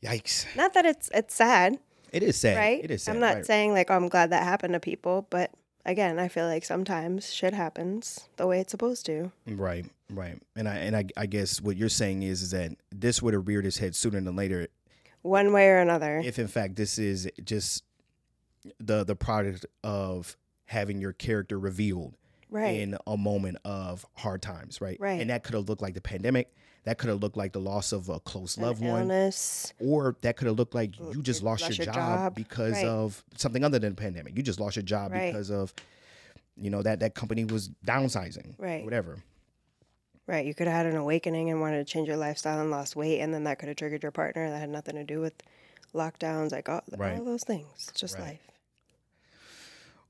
Yikes! 0.03 0.45
Not 0.55 0.74
that 0.74 0.86
it's 0.86 1.10
it's 1.13 1.33
sad, 1.33 1.79
It 2.12 2.24
is 2.24 2.36
sad. 2.38 2.57
right? 2.57 2.83
It 2.83 2.91
is 2.91 3.03
sad. 3.03 3.15
I'm 3.15 3.22
not 3.22 3.36
right. 3.36 3.45
saying 3.45 3.74
like, 3.74 3.89
oh, 3.89 3.95
I'm 3.95 4.10
glad 4.10 4.31
that 4.31 4.43
happened 4.43 4.74
to 4.74 4.79
people, 4.79 5.25
but 5.29 5.51
again, 5.86 6.19
I 6.19 6.27
feel 6.27 6.45
like 6.45 6.65
sometimes 6.65 7.33
shit 7.33 7.53
happens 7.53 8.27
the 8.38 8.45
way 8.48 8.60
it's 8.60 8.72
supposed 8.72 9.05
to. 9.07 9.31
Right, 9.48 9.86
right. 10.10 10.41
And 10.55 10.67
I 10.67 10.75
and 10.75 10.95
I, 10.95 11.05
I 11.15 11.25
guess 11.25 11.62
what 11.62 11.77
you're 11.77 11.89
saying 11.89 12.24
is 12.24 12.41
is 12.41 12.51
that 12.51 12.72
this 12.91 13.22
would 13.22 13.33
have 13.33 13.48
reared 13.48 13.65
its 13.65 13.77
head 13.77 13.95
sooner 13.95 14.19
than 14.19 14.36
later 14.36 14.67
One 15.22 15.53
way 15.53 15.69
or 15.69 15.77
another. 15.79 16.22
if 16.24 16.38
in 16.38 16.48
fact 16.48 16.75
this 16.75 16.98
is 16.98 17.29
just 17.43 17.83
the 18.79 19.03
the 19.03 19.15
product 19.15 19.65
of 19.83 20.36
having 20.65 21.00
your 21.00 21.13
character 21.13 21.60
revealed 21.60 22.15
right. 22.50 22.79
in 22.79 22.98
a 23.05 23.17
moment 23.17 23.57
of 23.65 24.05
hard 24.15 24.41
times, 24.41 24.79
right? 24.81 24.98
Right. 25.00 25.19
And 25.19 25.29
that 25.29 25.43
could 25.43 25.55
have 25.55 25.67
looked 25.69 25.81
like 25.81 25.93
the 25.93 26.01
pandemic. 26.01 26.53
That 26.86 26.98
could 26.98 27.10
have 27.10 27.22
looked 27.22 27.38
like 27.38 27.54
the 27.54 27.62
loss 27.62 27.94
of 27.94 28.10
a 28.10 28.20
close 28.20 28.58
An 28.58 28.63
loved 28.63 28.82
one. 28.82 29.10
Or 29.80 30.16
that 30.22 30.36
could 30.36 30.48
have 30.48 30.58
looked 30.58 30.75
like 30.75 31.00
you 31.00 31.22
just 31.22 31.42
lost, 31.42 31.63
lost 31.63 31.78
your, 31.78 31.86
your 31.86 31.94
job, 31.94 32.18
job. 32.20 32.36
because 32.36 32.74
Right. 32.74 32.86
of 32.86 33.24
something 33.38 33.63
other 33.63 33.80
than 33.80 33.96
the 33.96 34.02
pandemic. 34.02 34.36
You 34.36 34.44
just 34.44 34.60
lost 34.60 34.75
your 34.75 34.84
job 34.84 35.12
Right. 35.13 35.32
because 35.32 35.50
of, 35.50 35.74
you 36.58 36.70
know, 36.70 36.82
that 36.82 37.00
that 37.00 37.16
company 37.16 37.46
was 37.46 37.70
downsizing. 37.86 38.56
Right. 38.58 38.84
Whatever. 38.84 39.20
Right. 40.28 40.46
You 40.46 40.54
could 40.54 40.68
have 40.68 40.75
had 40.75 40.86
an 40.88 40.98
awakening 40.98 41.50
and 41.50 41.62
wanted 41.62 41.86
to 41.86 41.92
change 41.92 42.08
your 42.10 42.18
lifestyle 42.18 42.60
and 42.60 42.70
lost 42.70 42.96
weight, 42.98 43.22
and 43.22 43.34
then 43.34 43.46
that 43.46 43.60
could 43.60 43.70
have 43.70 43.78
triggered 43.78 44.04
your 44.04 44.12
partner. 44.12 44.50
That 44.50 44.60
had 44.60 44.70
nothing 44.70 44.96
to 44.96 45.04
do 45.06 45.22
with 45.22 45.34
lockdowns, 45.94 46.52
like 46.52 46.68
all, 46.68 46.82
Right. 46.98 47.18
all 47.18 47.24
those 47.25 47.44
things. 47.46 47.88
It's 47.90 48.00
just 48.00 48.20
life. 48.20 48.40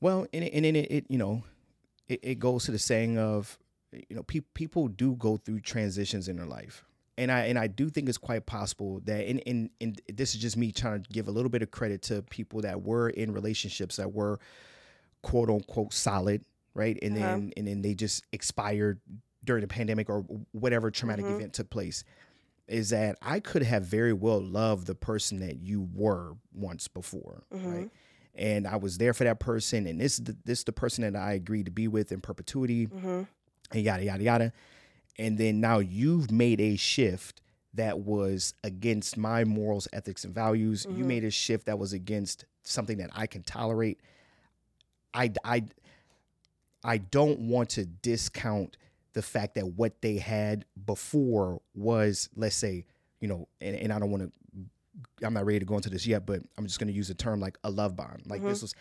Well, 0.02 0.28
and 0.34 0.44
it, 0.44 0.54
and 0.54 0.66
it, 0.66 0.76
it 0.92 1.06
you 1.08 1.18
know, 1.18 1.44
it, 2.08 2.20
it 2.24 2.40
goes 2.40 2.66
to 2.66 2.72
the 2.72 2.80
saying 2.80 3.18
of, 3.18 3.58
you 4.10 4.16
know, 4.16 4.24
pe- 4.24 4.42
people 4.54 4.88
do 4.88 5.16
go 5.16 5.38
through 5.38 5.60
transitions 5.62 6.28
in 6.28 6.38
their 6.38 6.46
life, 6.46 6.86
and 7.18 7.32
I 7.32 7.42
and 7.46 7.58
I 7.60 7.68
do 7.68 7.90
think 7.90 8.10
it's 8.10 8.18
quite 8.18 8.46
possible 8.46 9.00
that, 9.06 9.28
and 9.28 9.42
and 9.46 9.70
and 9.82 10.02
this 10.14 10.36
is 10.36 10.42
just 10.42 10.58
me 10.58 10.72
trying 10.72 11.04
to 11.04 11.10
give 11.12 11.28
a 11.28 11.32
little 11.32 11.50
bit 11.50 11.62
of 11.62 11.72
credit 11.72 12.02
to 12.04 12.22
people 12.24 12.62
that 12.62 12.82
were 12.84 13.10
in 13.10 13.32
relationships 13.32 13.96
that 13.98 14.14
were, 14.14 14.40
quote 15.22 15.50
unquote, 15.50 15.94
solid, 15.94 16.44
right, 16.74 16.98
and 17.02 17.16
Uh-huh. 17.18 17.26
then 17.26 17.52
and 17.58 17.68
then 17.68 17.82
they 17.82 17.94
just 17.96 18.24
expired 18.32 19.00
during 19.46 19.62
the 19.62 19.68
pandemic 19.68 20.10
or 20.10 20.22
whatever 20.52 20.90
traumatic 20.90 21.26
Mhm. 21.26 21.32
event 21.36 21.54
took 21.54 21.70
place. 21.70 22.04
Is 22.68 22.90
that 22.92 23.18
I 23.22 23.42
could 23.42 23.64
have 23.64 23.84
very 23.86 24.14
well 24.14 24.42
loved 24.42 24.88
the 24.88 24.96
person 24.96 25.40
that 25.42 25.58
you 25.60 25.90
were 25.94 26.38
once 26.54 26.88
before, 26.88 27.44
Mhm. 27.54 27.66
right? 27.74 27.92
and 28.36 28.66
I 28.66 28.78
was 28.78 28.98
there 28.98 29.14
for 29.14 29.26
that 29.26 29.40
person, 29.40 29.86
and 29.86 30.02
this 30.02 30.18
is 30.18 30.24
the, 30.26 30.36
this 30.44 30.64
the 30.64 30.72
person 30.72 31.04
that 31.04 31.16
I 31.16 31.34
agreed 31.34 31.66
to 31.66 31.72
be 31.72 31.88
with 31.88 32.12
in 32.12 32.20
perpetuity, 32.20 32.86
hmm 32.86 33.24
and 33.74 33.84
yada 33.84 34.04
yada 34.04 34.24
yada. 34.24 34.54
And 35.20 35.38
then 35.38 35.60
now 35.60 35.80
you've 35.80 36.32
made 36.32 36.60
a 36.62 36.76
shift 36.76 37.42
that 37.76 38.00
was 38.00 38.54
against 38.64 39.18
my 39.18 39.44
morals, 39.44 39.88
ethics, 39.94 40.24
and 40.24 40.34
values. 40.34 40.86
You 40.90 41.04
Mhm. 41.04 41.08
made 41.08 41.24
a 41.24 41.32
shift 41.32 41.66
that 41.66 41.78
was 41.80 41.92
against 41.94 42.46
something 42.64 42.98
that 43.00 43.10
I 43.14 43.28
can 43.28 43.44
tolerate. 43.44 44.00
I 45.14 45.32
I 45.44 45.64
I 46.84 46.98
don't 46.98 47.40
want 47.42 47.70
to 47.72 47.86
discount 47.86 48.78
the 49.14 49.22
fact 49.22 49.56
that 49.56 49.68
what 49.68 50.02
they 50.02 50.18
had 50.18 50.66
before 50.86 51.62
was, 51.76 52.30
let's 52.36 52.56
say, 52.56 52.86
you 53.22 53.28
know, 53.28 53.48
and, 53.62 53.76
and 53.76 53.94
I 53.94 54.00
don't 54.00 54.12
want 54.12 54.24
to 54.24 54.32
I'm 55.26 55.34
not 55.34 55.46
ready 55.46 55.60
to 55.60 55.66
go 55.66 55.76
into 55.76 55.90
this 55.90 56.06
yet, 56.06 56.26
but 56.26 56.42
I'm 56.58 56.66
just 56.68 56.80
going 56.80 56.88
to 56.88 56.94
use 56.94 57.10
a 57.10 57.16
term 57.16 57.40
like 57.40 57.58
a 57.64 57.70
love 57.72 57.96
bond. 57.96 58.24
Like 58.28 58.44
this 58.44 58.62
was 58.62 58.76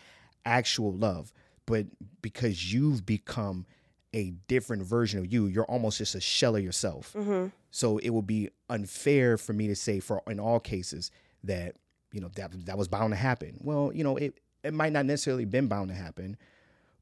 actual 0.45 0.93
love, 0.93 1.33
but 1.65 1.87
because 2.21 2.71
you've 2.71 3.03
become 3.05 3.65
a 4.13 4.31
different 4.47 4.83
version 4.83 5.19
of 5.19 5.31
you, 5.31 5.47
you're 5.47 5.65
almost 5.65 5.97
just 5.97 6.13
a 6.15 6.21
shell 6.21 6.55
of 6.55 6.63
yourself. 6.63 7.13
hmm 7.13 7.47
So 7.71 7.97
it 7.97 8.09
would 8.11 8.27
be 8.27 8.49
unfair 8.69 9.37
for 9.37 9.53
me 9.53 9.67
to 9.67 9.75
say 9.75 9.99
for 9.99 10.21
in 10.27 10.39
all 10.39 10.59
cases 10.59 11.09
that 11.43 11.75
you 12.11 12.21
know 12.21 12.29
that 12.35 12.65
that 12.65 12.77
was 12.77 12.87
bound 12.87 13.11
to 13.11 13.17
happen. 13.17 13.57
Well, 13.61 13.91
you 13.93 14.03
know 14.03 14.17
it 14.17 14.39
it 14.63 14.73
might 14.73 14.93
not 14.93 15.05
necessarily 15.05 15.45
been 15.45 15.67
bound 15.67 15.89
to 15.89 15.95
happen, 15.95 16.37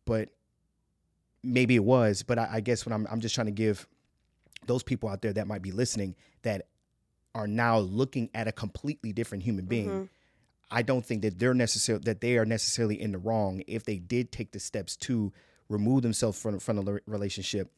but 0.06 0.30
maybe 1.44 1.76
it 1.76 1.84
was. 1.84 2.24
But 2.24 2.40
I, 2.40 2.48
I 2.54 2.60
guess 2.62 2.86
when 2.86 2.94
I'm 2.94 3.08
I'm 3.12 3.20
just 3.22 3.36
trying 3.36 3.48
to 3.48 3.52
give 3.52 3.88
those 4.68 4.84
people 4.84 5.10
out 5.10 5.22
there 5.22 5.34
that 5.34 5.48
might 5.48 5.62
be 5.62 5.72
listening 5.72 6.16
that 6.44 6.68
are 7.34 7.48
now 7.48 7.80
looking 7.80 8.30
at 8.34 8.48
a 8.48 8.52
completely 8.52 9.12
different 9.14 9.44
human 9.44 9.66
being. 9.66 9.90
Mhm. 9.90 10.10
I 10.74 10.82
don't 10.84 11.06
think 11.06 11.22
that 11.24 11.38
they're 11.40 11.54
necessarily 11.54 12.04
that 12.06 12.22
they 12.22 12.38
are 12.38 12.46
necessarily 12.46 13.02
in 13.02 13.12
the 13.12 13.18
wrong 13.18 13.62
if 13.68 13.84
they 13.84 13.98
did 13.98 14.32
take 14.32 14.52
the 14.52 14.60
steps 14.60 14.96
to 14.98 15.34
remove 15.72 16.02
themselves 16.04 16.40
from 16.42 16.60
from 16.60 16.78
the 16.84 17.02
relationship, 17.08 17.72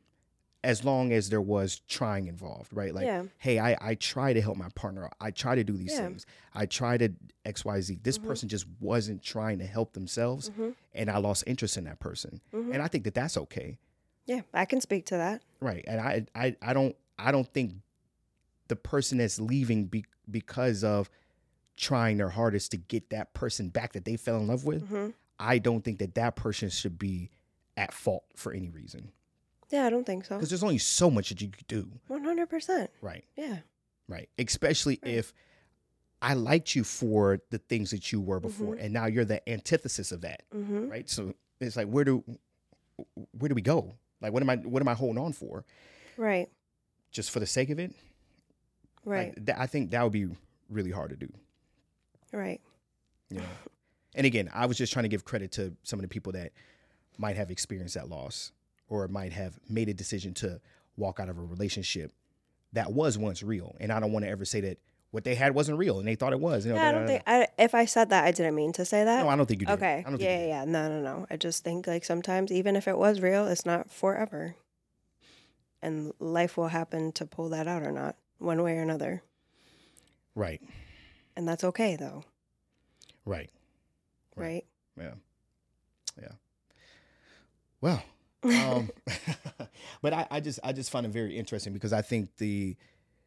as 0.63 0.83
long 0.83 1.11
as 1.13 1.29
there 1.29 1.41
was 1.41 1.79
trying 1.87 2.27
involved, 2.27 2.71
right? 2.73 2.93
Like, 2.93 3.05
Yeah. 3.05 3.23
hey, 3.37 3.59
I 3.59 3.77
I 3.81 3.95
try 3.95 4.33
to 4.33 4.41
help 4.41 4.57
my 4.57 4.69
partner. 4.75 5.09
I 5.21 5.31
try 5.31 5.55
to 5.55 5.63
do 5.63 5.73
these 5.77 5.93
Yeah. 5.93 6.07
things. 6.07 6.25
I 6.53 6.65
try 6.65 6.97
to 6.97 7.09
X 7.45 7.63
Y 7.65 7.81
Z. 7.81 7.99
This 8.03 8.17
Mhm. 8.17 8.23
person 8.23 8.49
just 8.49 8.65
wasn't 8.79 9.21
trying 9.21 9.59
to 9.59 9.65
help 9.65 9.93
themselves, 9.93 10.49
hmm 10.49 10.71
and 10.93 11.09
I 11.09 11.17
lost 11.17 11.43
interest 11.47 11.77
in 11.77 11.83
that 11.85 11.99
person. 11.99 12.41
hmm 12.51 12.71
And 12.73 12.81
I 12.81 12.87
think 12.87 13.03
that 13.05 13.13
that's 13.13 13.35
okay, 13.37 13.77
Yeah, 14.25 14.41
I 14.53 14.65
can 14.65 14.79
speak 14.81 15.05
to 15.07 15.17
that. 15.17 15.41
right? 15.59 15.83
And 15.87 15.99
I 16.01 16.25
I 16.35 16.55
I 16.61 16.73
don't 16.73 16.95
I 17.19 17.31
don't 17.31 17.47
think 17.53 17.73
the 18.69 18.75
person 18.77 19.17
that's 19.19 19.39
leaving 19.39 19.85
be, 19.85 20.05
because 20.31 20.83
of 20.83 21.09
trying 21.75 22.17
their 22.17 22.29
hardest 22.29 22.71
to 22.71 22.77
get 22.77 23.09
that 23.09 23.33
person 23.33 23.69
back 23.69 23.93
that 23.93 24.05
they 24.05 24.15
fell 24.15 24.37
in 24.37 24.47
love 24.47 24.63
with. 24.65 24.87
hmm 24.87 25.09
I 25.39 25.57
don't 25.59 25.83
think 25.83 25.99
that 25.99 26.13
that 26.15 26.35
person 26.35 26.69
should 26.69 26.97
be 26.97 27.29
at 27.77 27.93
fault 27.93 28.25
for 28.35 28.53
any 28.53 28.69
reason 28.69 29.11
Yeah, 29.69 29.85
I 29.85 29.89
don't 29.89 30.05
think 30.05 30.25
so. 30.25 30.35
because 30.35 30.49
there's 30.49 30.63
only 30.63 30.77
so 30.77 31.09
much 31.09 31.29
that 31.29 31.41
you 31.41 31.49
could 31.49 31.67
do, 31.67 31.89
One 32.07 32.23
hundred 32.23 32.49
percent. 32.49 32.91
right? 33.01 33.25
Yeah. 33.35 33.59
Right. 34.07 34.29
Especially 34.37 34.99
Right. 35.03 35.13
if 35.15 35.33
I 36.21 36.35
liked 36.35 36.75
you 36.75 36.83
for 36.83 37.39
the 37.49 37.57
things 37.57 37.91
that 37.91 38.11
you 38.11 38.21
were 38.21 38.39
before, 38.39 38.75
Mhm. 38.75 38.83
and 38.83 38.93
now 38.93 39.05
you're 39.07 39.25
the 39.25 39.47
antithesis 39.49 40.11
of 40.11 40.21
that, 40.21 40.43
hmm 40.51 40.87
right? 40.89 41.09
So 41.09 41.33
it's 41.59 41.75
like, 41.75 41.87
where 41.87 42.03
do 42.05 42.23
where 43.37 43.49
do 43.49 43.55
we 43.55 43.61
go? 43.61 43.95
Like, 44.21 44.31
what 44.33 44.41
am 44.43 44.49
I 44.49 44.57
what 44.57 44.81
am 44.81 44.87
I 44.87 44.93
holding 44.93 45.21
on 45.21 45.33
for? 45.33 45.65
Right. 46.17 46.49
Just 47.11 47.31
for 47.31 47.39
the 47.39 47.45
sake 47.47 47.69
of 47.71 47.79
it? 47.79 47.91
Right. 49.05 49.33
Like, 49.35 49.45
that, 49.47 49.59
I 49.59 49.67
think 49.67 49.91
that 49.91 50.03
would 50.03 50.13
be 50.13 50.27
really 50.69 50.91
hard 50.91 51.09
to 51.09 51.15
do. 51.17 51.29
right. 52.31 52.61
You 53.29 53.37
know. 53.39 53.45
and 54.15 54.25
again, 54.27 54.49
I 54.53 54.65
was 54.67 54.77
just 54.77 54.93
trying 54.93 55.03
to 55.03 55.09
give 55.09 55.25
credit 55.25 55.51
to 55.53 55.75
some 55.83 55.97
of 55.99 56.03
the 56.03 56.07
people 56.07 56.31
that 56.33 56.51
might 57.17 57.35
have 57.35 57.51
experienced 57.51 57.95
that 57.95 58.09
loss 58.09 58.51
or 58.89 59.07
might 59.07 59.33
have 59.33 59.59
made 59.69 59.89
a 59.89 59.93
decision 59.93 60.33
to 60.35 60.59
walk 60.97 61.19
out 61.19 61.29
of 61.29 61.37
a 61.37 61.41
relationship 61.41 62.11
that 62.73 62.91
was 62.91 63.17
once 63.17 63.43
real. 63.43 63.75
And 63.79 63.91
I 63.91 63.99
don't 63.99 64.11
want 64.11 64.25
to 64.25 64.29
ever 64.29 64.45
say 64.45 64.61
that 64.61 64.77
what 65.11 65.23
they 65.23 65.35
had 65.35 65.53
wasn't 65.53 65.77
real 65.77 65.99
and 65.99 66.07
they 66.07 66.15
thought 66.15 66.33
it 66.33 66.39
was. 66.39 66.65
You 66.65 66.73
know, 66.73 66.79
Yeah, 66.79 66.89
I 66.89 66.91
don't 66.91 67.07
think. 67.07 67.23
I, 67.27 67.47
if 67.59 67.75
I 67.75 67.85
said 67.85 68.09
that, 68.09 68.23
I 68.25 68.31
didn't 68.31 68.55
mean 68.55 68.73
to 68.73 68.85
say 68.85 69.03
that. 69.03 69.23
No, 69.23 69.29
I 69.29 69.35
don't 69.35 69.45
think 69.45 69.61
you 69.61 69.67
did. 69.67 69.73
Okay. 69.73 69.99
I 69.99 70.09
don't 70.09 70.17
think 70.17 70.21
Yeah, 70.23 70.39
yeah, 70.39 70.47
yeah. 70.47 70.65
No, 70.65 70.89
no, 70.89 71.01
no. 71.01 71.27
I 71.29 71.37
just 71.37 71.63
think 71.63 71.85
like 71.85 72.03
sometimes 72.03 72.51
even 72.51 72.75
if 72.75 72.87
it 72.87 72.97
was 72.97 73.21
real, 73.21 73.45
it's 73.47 73.65
not 73.65 73.91
forever. 73.91 74.55
And 75.81 76.13
life 76.19 76.57
will 76.57 76.69
happen 76.69 77.11
to 77.13 77.25
pull 77.25 77.49
that 77.49 77.67
out 77.67 77.83
or 77.83 77.91
not, 77.91 78.15
one 78.39 78.63
way 78.63 78.77
or 78.77 78.81
another. 78.81 79.21
Right. 80.33 80.61
And 81.35 81.47
that's 81.47 81.63
okay 81.63 81.95
though, 81.95 82.23
Right. 83.25 83.49
right? 84.35 84.65
Yeah. 84.97 85.13
Yeah. 86.19 86.31
Well, 87.83 88.01
um, 88.43 88.89
but 90.01 90.13
I, 90.13 90.25
I 90.31 90.39
just 90.39 90.59
I 90.63 90.71
just 90.71 90.89
find 90.89 91.05
it 91.05 91.09
very 91.11 91.37
interesting 91.37 91.73
because 91.73 91.91
I 91.91 92.01
think 92.01 92.29
the 92.37 92.77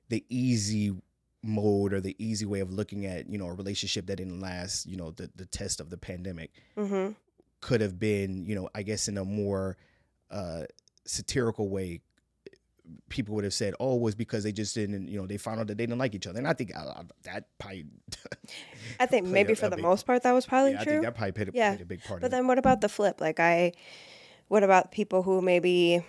the 0.08 0.24
easy 0.30 0.94
mode 1.42 1.92
or 1.92 2.00
the 2.00 2.16
easy 2.18 2.46
way 2.46 2.60
of 2.60 2.72
looking 2.72 3.04
at 3.04 3.28
you 3.30 3.36
know 3.38 3.46
a 3.46 3.52
relationship 3.52 4.06
that 4.06 4.16
didn't 4.16 4.40
last 4.40 4.86
you 4.86 4.96
know 4.96 5.10
the 5.10 5.30
the 5.36 5.44
test 5.44 5.78
of 5.80 5.90
the 5.90 5.98
pandemic 5.98 6.52
mm-hmm. 6.76 7.12
could 7.60 7.82
have 7.82 7.98
been 7.98 8.46
you 8.46 8.54
know 8.54 8.68
I 8.74 8.82
guess 8.82 9.08
in 9.08 9.18
a 9.18 9.24
more 9.24 9.76
uh, 10.30 10.62
satirical 11.04 11.68
way 11.68 12.00
people 13.08 13.34
would 13.34 13.44
have 13.44 13.54
said 13.54 13.74
oh 13.78 13.96
it 13.96 14.00
was 14.00 14.14
because 14.14 14.42
they 14.42 14.52
just 14.52 14.74
didn't 14.74 15.06
you 15.08 15.20
know 15.20 15.26
they 15.26 15.36
found 15.36 15.60
out 15.60 15.66
that 15.66 15.76
they 15.76 15.84
didn't 15.86 15.98
like 15.98 16.14
each 16.14 16.26
other 16.26 16.38
and 16.38 16.48
I 16.48 16.52
think 16.54 16.72
uh, 16.74 17.02
that 17.24 17.46
probably 17.58 17.84
I 19.00 19.06
think 19.06 19.26
maybe 19.26 19.52
a- 19.52 19.56
for 19.56 19.66
a 19.66 19.70
the 19.70 19.76
big- 19.76 19.84
most 19.84 20.06
part 20.06 20.22
that 20.22 20.32
was 20.32 20.46
probably 20.46 20.72
yeah, 20.72 20.80
I 20.80 20.84
true. 20.84 20.92
think 20.94 21.04
that 21.04 21.14
probably 21.14 21.32
played 21.32 21.48
a, 21.48 21.52
Yeah. 21.54 21.70
played 21.70 21.82
a 21.82 21.86
big 21.86 22.02
part 22.04 22.20
But 22.20 22.26
of 22.26 22.32
it. 22.32 22.36
then 22.36 22.46
what 22.46 22.58
about 22.58 22.80
the 22.80 22.88
flip? 22.88 23.20
Like 23.20 23.38
I 23.40 23.72
what 24.48 24.62
about 24.62 24.92
people 24.92 25.22
who 25.22 25.40
maybe 25.40 26.04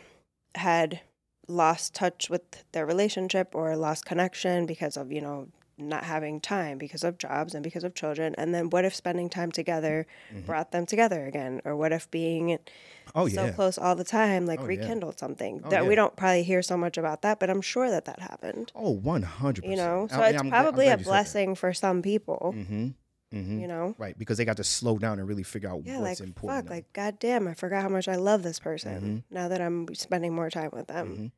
had 0.56 1.02
lost 1.48 1.94
touch 1.94 2.30
with 2.30 2.64
their 2.72 2.86
relationship 2.86 3.56
or 3.56 3.76
lost 3.76 4.06
connection 4.06 4.66
because 4.66 4.98
of, 4.98 5.12
you 5.12 5.22
know, 5.22 5.48
not 5.80 6.04
having 6.04 6.42
time 6.42 6.78
because 6.80 7.04
of 7.04 7.18
jobs 7.20 7.54
and 7.54 7.64
because 7.64 7.84
of 7.84 7.94
children? 7.94 8.34
And 8.38 8.54
then 8.54 8.70
what 8.70 8.84
if 8.84 8.96
spending 8.96 9.30
time 9.30 9.52
together 9.52 10.06
brought 10.46 10.72
them 10.72 10.86
together 10.86 11.26
again? 11.26 11.62
Or 11.66 11.76
what 11.76 11.92
if 11.92 12.10
being 12.12 12.48
Mm-hmm. 12.48 13.20
Oh 13.20 13.28
so 13.30 13.46
yeah. 13.46 13.52
close 13.52 13.78
all 13.78 13.96
the 13.96 14.04
time 14.04 14.46
like 14.46 14.60
Oh, 14.60 14.64
yeah. 14.64 14.68
rekindled 14.82 15.18
something? 15.18 15.62
Oh, 15.64 15.70
that 15.70 15.88
we 15.88 15.96
don't 15.96 16.16
probably 16.18 16.44
hear 16.44 16.62
so 16.62 16.76
much 16.76 16.98
about 16.98 17.22
that, 17.22 17.40
but 17.40 17.50
I'm 17.50 17.62
sure 17.62 17.90
that 17.90 18.04
that 18.06 18.20
happened. 18.20 18.72
oh 18.76 18.88
Oh, 18.88 18.92
one 18.92 19.24
hundred 19.24 19.64
You 19.64 19.78
know, 19.78 20.08
so 20.12 20.22
it's 20.24 20.42
probably 20.44 20.90
a 20.90 20.98
blessing 20.98 21.56
for 21.56 21.74
some 21.74 22.02
people. 22.02 22.54
Mm-hmm. 22.56 22.88
Mm-hmm. 23.34 23.60
You 23.60 23.68
know, 23.68 23.96
Right, 23.98 24.18
because 24.18 24.38
they 24.38 24.46
got 24.46 24.56
to 24.58 24.64
slow 24.64 24.98
down 24.98 25.20
and 25.20 25.28
really 25.28 25.44
figure 25.44 25.70
out 25.70 25.82
yeah, 25.86 26.00
what's 26.00 26.20
like 26.22 26.28
important. 26.28 26.64
fuck, 26.66 26.70
like 26.70 26.94
goddamn, 26.94 27.48
I 27.48 27.54
forgot 27.56 27.82
how 27.84 27.90
much 27.90 28.08
I 28.08 28.16
love 28.16 28.42
this 28.42 28.58
person. 28.60 29.24
Mhm. 29.30 29.34
Now 29.36 29.48
that 29.50 29.60
I'm 29.62 29.94
spending 29.96 30.34
more 30.34 30.50
time 30.50 30.70
with 30.72 30.88
them, 30.88 31.18
Mhm. 31.18 31.32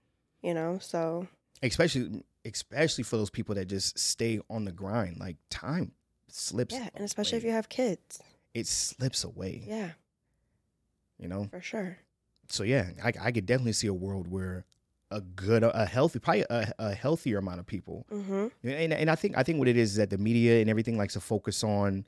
you 0.48 0.54
know, 0.54 0.78
so 0.80 1.28
especially 1.64 2.24
especially 2.46 3.04
for 3.04 3.18
those 3.18 3.30
people 3.32 3.56
that 3.56 3.66
just 3.66 3.98
stay 4.00 4.40
on 4.50 4.66
the 4.66 4.72
grind. 4.72 5.20
Like 5.20 5.38
time 5.50 5.92
slips. 6.28 6.76
yeah, 6.76 6.90
and 6.94 7.04
especially 7.04 7.40
if 7.40 7.44
you 7.44 7.52
have 7.52 7.70
kids, 7.70 8.20
it 8.54 8.68
slips 8.68 9.24
away. 9.24 9.64
yeah, 9.68 9.92
You 11.18 11.28
know. 11.28 11.48
for 11.52 11.62
sure. 11.62 11.98
So 12.50 12.64
yeah, 12.64 12.92
I, 13.04 13.14
I 13.20 13.32
could 13.32 13.46
definitely 13.46 13.74
see 13.74 13.88
a 13.88 13.94
world 13.94 14.28
where 14.28 14.66
a 15.12 15.22
good, 15.22 15.64
a 15.64 15.86
healthy, 15.86 16.20
probably 16.20 16.46
a, 16.50 16.72
a 16.78 16.94
healthier 16.94 17.38
amount 17.40 17.60
of 17.60 17.66
people. 17.66 18.06
hmm 18.10 18.48
And 18.64 18.94
and 18.94 19.10
I 19.10 19.16
think 19.16 19.38
I 19.38 19.44
think 19.44 19.58
what 19.60 19.68
it 19.68 19.78
is 19.78 19.92
is 19.92 19.96
that 19.98 20.10
the 20.10 20.18
media 20.18 20.62
and 20.62 20.70
everything 20.70 20.98
likes 20.98 21.14
to 21.14 21.20
focus 21.20 21.64
on 21.64 22.06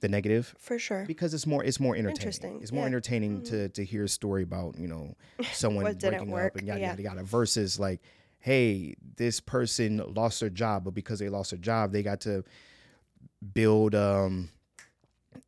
the 0.00 0.08
negative 0.08 0.54
For 0.58 0.78
sure. 0.78 1.04
because 1.06 1.32
it's 1.32 1.46
more 1.46 1.64
it's 1.64 1.80
more 1.80 1.94
entertaining. 1.96 2.16
Interesting, 2.26 2.58
It's 2.62 2.72
more 2.72 2.82
yeah. 2.82 2.88
entertaining 2.88 3.40
Mhm. 3.40 3.44
to 3.50 3.68
to 3.70 3.84
hear 3.84 4.04
a 4.04 4.08
story 4.08 4.42
about 4.42 4.78
you 4.78 4.88
know 4.88 5.14
someone 5.52 5.84
breaking 6.10 6.28
up 6.46 6.56
and 6.56 6.66
yada 6.66 6.80
yeah. 6.80 6.90
yada 6.90 7.02
yada 7.02 7.22
versus 7.22 7.78
like, 7.80 8.00
hey, 8.40 8.94
this 9.16 9.40
person 9.40 10.02
lost 10.14 10.40
their 10.40 10.50
job, 10.50 10.84
but 10.84 10.92
because 10.94 11.18
they 11.20 11.30
lost 11.30 11.50
their 11.52 11.60
job, 11.60 11.92
they 11.92 12.02
got 12.02 12.20
to 12.22 12.44
build 13.52 13.94
um 13.94 14.50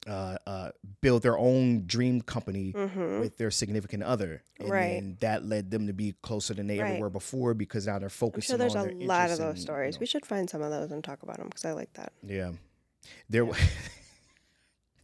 uh 0.07 0.37
uh 0.46 0.70
build 1.01 1.22
their 1.22 1.37
own 1.38 1.85
dream 1.87 2.20
company 2.20 2.70
hmm 2.70 3.20
with 3.20 3.37
their 3.38 3.51
significant 3.51 4.03
other, 4.03 4.42
and 4.61 4.70
Right. 4.70 5.20
that 5.20 5.44
led 5.44 5.70
them 5.70 5.87
to 5.87 5.92
be 5.92 6.14
closer 6.22 6.55
than 6.55 6.66
they 6.66 6.81
ever 6.81 6.99
were 6.99 7.11
before 7.11 7.55
because 7.55 7.87
now 7.87 7.99
they're 7.99 8.07
I'm 8.07 8.11
focusing. 8.11 8.55
sure 8.55 8.59
there's 8.59 8.75
a 8.75 8.92
lot 9.05 9.31
of 9.31 9.38
those 9.38 9.49
and, 9.49 9.57
you 9.59 9.62
stories. 9.62 9.94
know, 9.96 10.01
We 10.01 10.07
should 10.07 10.27
find 10.27 10.49
some 10.49 10.62
of 10.62 10.70
those 10.70 10.90
and 10.92 11.03
talk 11.03 11.22
about 11.22 11.38
them 11.38 11.49
because 11.49 11.64
I 11.64 11.72
like 11.72 11.92
that. 11.94 12.12
yeah, 12.27 12.53
there. 13.29 13.44
wa- 13.44 13.57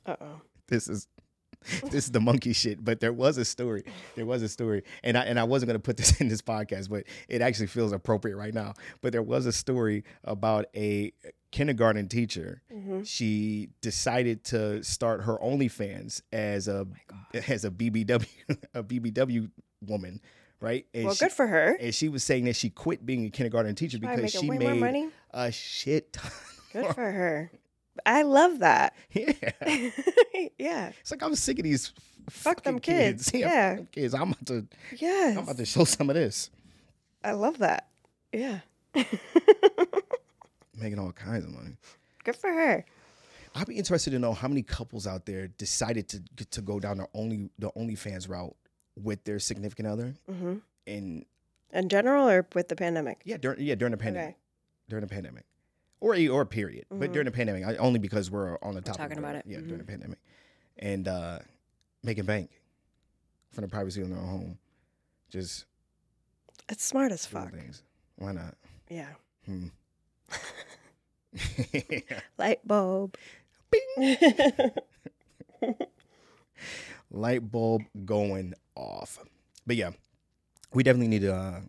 Uh 0.07 0.17
oh. 0.21 0.41
this 0.69 0.89
is 0.89 1.07
this 1.93 2.07
is 2.07 2.11
the 2.11 2.19
monkey 2.21 2.53
shit. 2.53 2.85
But 2.85 2.99
there 2.99 3.13
was 3.13 3.39
a 3.39 3.45
story. 3.45 3.85
There 4.17 4.27
was 4.27 4.43
a 4.43 4.49
story, 4.49 4.83
and 5.05 5.17
I 5.17 5.23
and 5.27 5.39
I 5.39 5.45
wasn't 5.45 5.69
gonna 5.69 5.79
put 5.79 5.97
this 5.97 6.21
in 6.21 6.27
this 6.29 6.43
podcast, 6.43 6.91
but 6.91 7.05
it 7.29 7.41
actually 7.41 7.69
feels 7.69 7.93
appropriate 7.93 8.37
right 8.37 8.53
now. 8.55 8.75
But 9.01 9.13
there 9.13 9.23
was 9.23 9.47
a 9.47 9.53
story 9.53 10.03
about 10.25 10.67
a 10.75 11.13
kindergarten 11.53 12.09
teacher. 12.09 12.63
hmm 12.73 13.03
She 13.05 13.69
decided 13.81 14.43
to 14.47 14.83
start 14.83 15.23
her 15.23 15.39
OnlyFans 15.39 16.23
as 16.33 16.67
a 16.67 16.87
as 17.49 17.65
a 17.65 17.71
BBW 17.71 18.27
a 18.75 18.83
BBW 18.83 19.51
woman, 19.87 20.21
right? 20.61 20.87
And 20.93 21.05
Well, 21.05 21.15
she, 21.15 21.25
good 21.27 21.33
for 21.33 21.47
her. 21.47 21.77
and 21.81 21.95
she 21.95 22.09
was 22.09 22.25
saying 22.25 22.47
that 22.47 22.57
she 22.57 22.71
quit 22.71 23.07
being 23.07 23.27
a 23.27 23.31
kindergarten 23.31 23.75
teacher 23.77 23.99
because 24.01 24.33
she 24.33 24.51
made 24.51 24.81
money. 24.81 25.09
a 25.31 25.53
shit 25.53 26.13
ton. 26.15 26.31
Good 26.73 26.95
for 26.95 27.13
her. 27.13 27.53
I 28.07 28.23
love 28.23 28.61
that. 28.61 28.95
yeah. 29.13 29.33
yeah. 30.59 30.93
It's 31.01 31.11
like 31.11 31.23
I'm 31.23 31.35
sick 31.35 31.59
of 31.59 31.65
these 31.65 31.93
Fuck 32.31 32.63
them 32.63 32.77
fucking 32.77 32.95
kids. 32.95 33.31
Yeah, 33.35 33.49
Yeah. 33.77 33.79
kids. 33.93 34.15
I'm 34.15 34.23
about 34.33 34.47
to 34.47 34.67
Yes. 34.97 35.37
I'm 35.37 35.43
about 35.45 35.57
to 35.59 35.67
show 35.67 35.85
some 35.85 36.09
of 36.09 36.15
this. 36.17 36.49
I 37.23 37.33
love 37.33 37.59
that. 37.59 37.89
Yeah. 38.33 38.61
Making 40.83 40.99
all 40.99 41.13
kinds 41.13 41.45
of 41.45 41.53
money. 41.53 41.77
Good 42.25 42.37
for 42.37 42.53
her. 42.53 42.85
I'd 43.55 43.67
be 43.67 43.77
interested 43.77 44.11
to 44.11 44.19
know 44.19 44.33
how 44.33 44.49
many 44.49 44.63
couples 44.63 45.07
out 45.07 45.27
there 45.27 45.47
decided 45.47 46.09
to 46.09 46.19
get 46.37 46.51
to 46.53 46.63
go 46.63 46.81
down 46.81 46.97
the 46.99 47.07
only 47.15 47.51
the 47.59 47.71
OnlyFans 47.73 48.29
route 48.29 48.57
with 49.01 49.23
their 49.25 49.39
significant 49.39 49.87
other, 49.89 50.15
hmm 50.29 50.57
and 50.87 51.25
In 51.73 51.89
general 51.89 52.29
or 52.29 52.47
with 52.55 52.69
the 52.69 52.77
pandemic? 52.77 53.21
yeah, 53.25 53.37
during 53.37 53.61
yeah 53.61 53.75
during 53.77 53.93
the 53.93 53.97
pandemic, 53.99 54.31
Okay. 54.31 54.37
during 54.89 55.03
the 55.03 55.09
pandemic, 55.09 55.45
or 56.01 56.15
a- 56.15 56.29
or 56.29 56.45
period, 56.45 56.87
but 56.91 57.11
Mhm. 57.11 57.13
during 57.13 57.27
the 57.27 57.31
pandemic, 57.33 57.65
I, 57.65 57.77
only 57.77 57.99
because 58.01 58.31
we're 58.31 58.59
on 58.63 58.75
the 58.75 58.81
topic. 58.81 58.99
talking 59.03 59.19
about 59.19 59.37
it. 59.37 59.45
Yeah, 59.47 59.59
Mhm. 59.59 59.65
during 59.69 59.79
the 59.79 59.85
pandemic, 59.85 60.19
and 60.79 61.07
uh 61.07 61.39
making 62.03 62.25
bank 62.25 62.51
from 63.51 63.63
the 63.63 63.69
privacy 63.69 64.01
of 64.01 64.09
their 64.09 64.19
own 64.19 64.27
home, 64.29 64.59
just 65.29 65.67
It's 66.69 66.83
smart 66.85 67.13
as 67.13 67.25
fuck. 67.27 67.53
things. 67.53 67.83
Why 68.17 68.33
not? 68.33 68.57
Yeah. 68.89 69.13
Hmm. 69.47 69.69
Light 72.39 72.61
bulb. 72.67 73.17
Bing. 73.71 74.71
light 77.11 77.51
bulb 77.51 77.83
going 78.05 78.55
off. 78.75 79.19
But 79.67 79.77
yeah, 79.77 79.91
we 80.73 80.83
definitely 80.83 81.09
need 81.09 81.23
to. 81.23 81.35
Uh, 81.35 81.61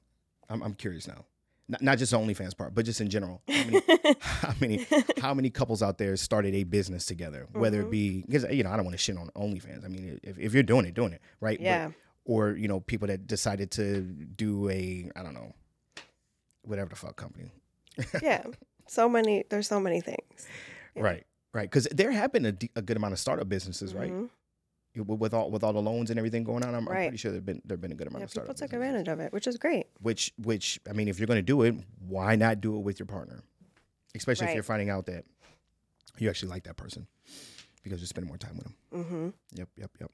I'm, 0.50 0.62
I'm 0.64 0.74
curious 0.74 1.08
now, 1.08 1.26
not, 1.68 1.82
not 1.82 1.98
just 1.98 2.12
the 2.12 2.18
OnlyFans 2.18 2.58
part, 2.58 2.74
but 2.76 2.86
just 2.86 3.00
in 3.02 3.10
general. 3.10 3.42
How 3.48 3.64
many, 3.66 3.82
how 4.20 4.54
many, 4.60 4.86
how 5.22 5.34
many 5.34 5.50
couples 5.50 5.82
out 5.84 5.98
there 5.98 6.16
started 6.18 6.54
a 6.56 6.64
business 6.64 7.06
together? 7.06 7.48
Whether 7.54 7.82
it 7.82 7.88
Mhm. 7.88 7.92
be 7.92 8.22
because 8.28 8.46
you 8.52 8.64
know 8.64 8.72
I 8.72 8.76
don't 8.76 8.86
want 8.86 8.94
to 8.96 8.98
shit 9.04 9.18
on 9.18 9.30
OnlyFans. 9.36 9.86
I 9.86 9.88
mean, 9.88 10.20
if, 10.24 10.38
if 10.38 10.54
you're 10.54 10.64
doing 10.64 10.86
it, 10.86 10.94
doing 10.94 11.14
it 11.14 11.22
right. 11.40 11.58
But- 11.58 11.64
yeah. 11.66 11.92
or 12.26 12.52
you 12.52 12.68
know 12.68 12.80
people 12.80 13.08
that 13.08 13.28
decided 13.28 13.72
to 13.72 14.02
do 14.02 14.70
a 14.70 15.10
I 15.16 15.24
don't 15.24 15.34
know, 15.34 15.54
whatever 16.64 16.90
the 16.90 16.96
fuck 16.96 17.16
company. 17.16 17.52
yeah. 18.22 18.44
So 18.88 19.08
many, 19.10 19.44
there's 19.50 19.68
so 19.68 19.80
many 19.80 20.02
things. 20.02 20.48
Yeah. 20.96 21.04
Right. 21.04 21.24
Right. 21.54 21.70
Because 21.70 21.86
there 21.92 22.12
have 22.12 22.32
been 22.32 22.46
a, 22.46 22.54
a 22.76 22.82
good 22.82 22.98
amount 22.98 23.14
of 23.14 23.20
startup 23.20 23.48
businesses, 23.50 23.94
right? 23.94 24.12
Mhm. 24.12 24.30
With 24.96 25.34
all 25.34 25.50
with 25.50 25.64
all 25.64 25.74
the 25.74 25.82
loans 25.82 26.12
and 26.12 26.20
everything 26.20 26.44
going 26.44 26.64
on, 26.64 26.76
I'm, 26.76 26.88
I'm 26.88 26.96
pretty 26.96 27.18
sure 27.18 27.32
there've 27.32 27.44
been 27.46 27.64
there've 27.66 27.82
been 27.82 27.92
a 27.92 27.96
good 27.96 28.06
amount 28.08 28.22
Yeah, 28.22 28.26
of 28.26 28.32
people 28.32 28.48
took 28.54 28.70
businesses. 28.70 28.74
advantage 28.76 29.08
of 29.08 29.20
it, 29.20 29.34
which 29.34 29.48
is 29.48 29.58
great. 29.58 29.88
Which 30.02 30.32
which 30.38 30.80
I 30.88 30.94
mean, 30.94 31.08
if 31.08 31.18
you're 31.20 31.26
going 31.26 31.40
to 31.40 31.42
do 31.42 31.64
it, 31.64 31.74
why 32.08 32.36
not 32.36 32.62
do 32.62 32.76
it 32.78 32.82
with 32.82 33.00
your 33.00 33.08
partner? 33.08 33.42
Especially 34.14 34.46
if 34.48 34.54
you're 34.54 34.62
finding 34.62 34.92
out 34.92 35.08
that 35.08 35.26
you 36.20 36.30
actually 36.30 36.50
like 36.50 36.64
that 36.66 36.78
person 36.78 37.08
because 37.84 38.02
you 38.02 38.06
spend 38.06 38.28
more 38.28 38.38
time 38.38 38.56
with 38.56 38.66
them. 38.66 38.76
Mm-hmm. 38.94 39.30
Yep, 39.56 39.70
yep, 39.78 39.92
yep. 40.00 40.12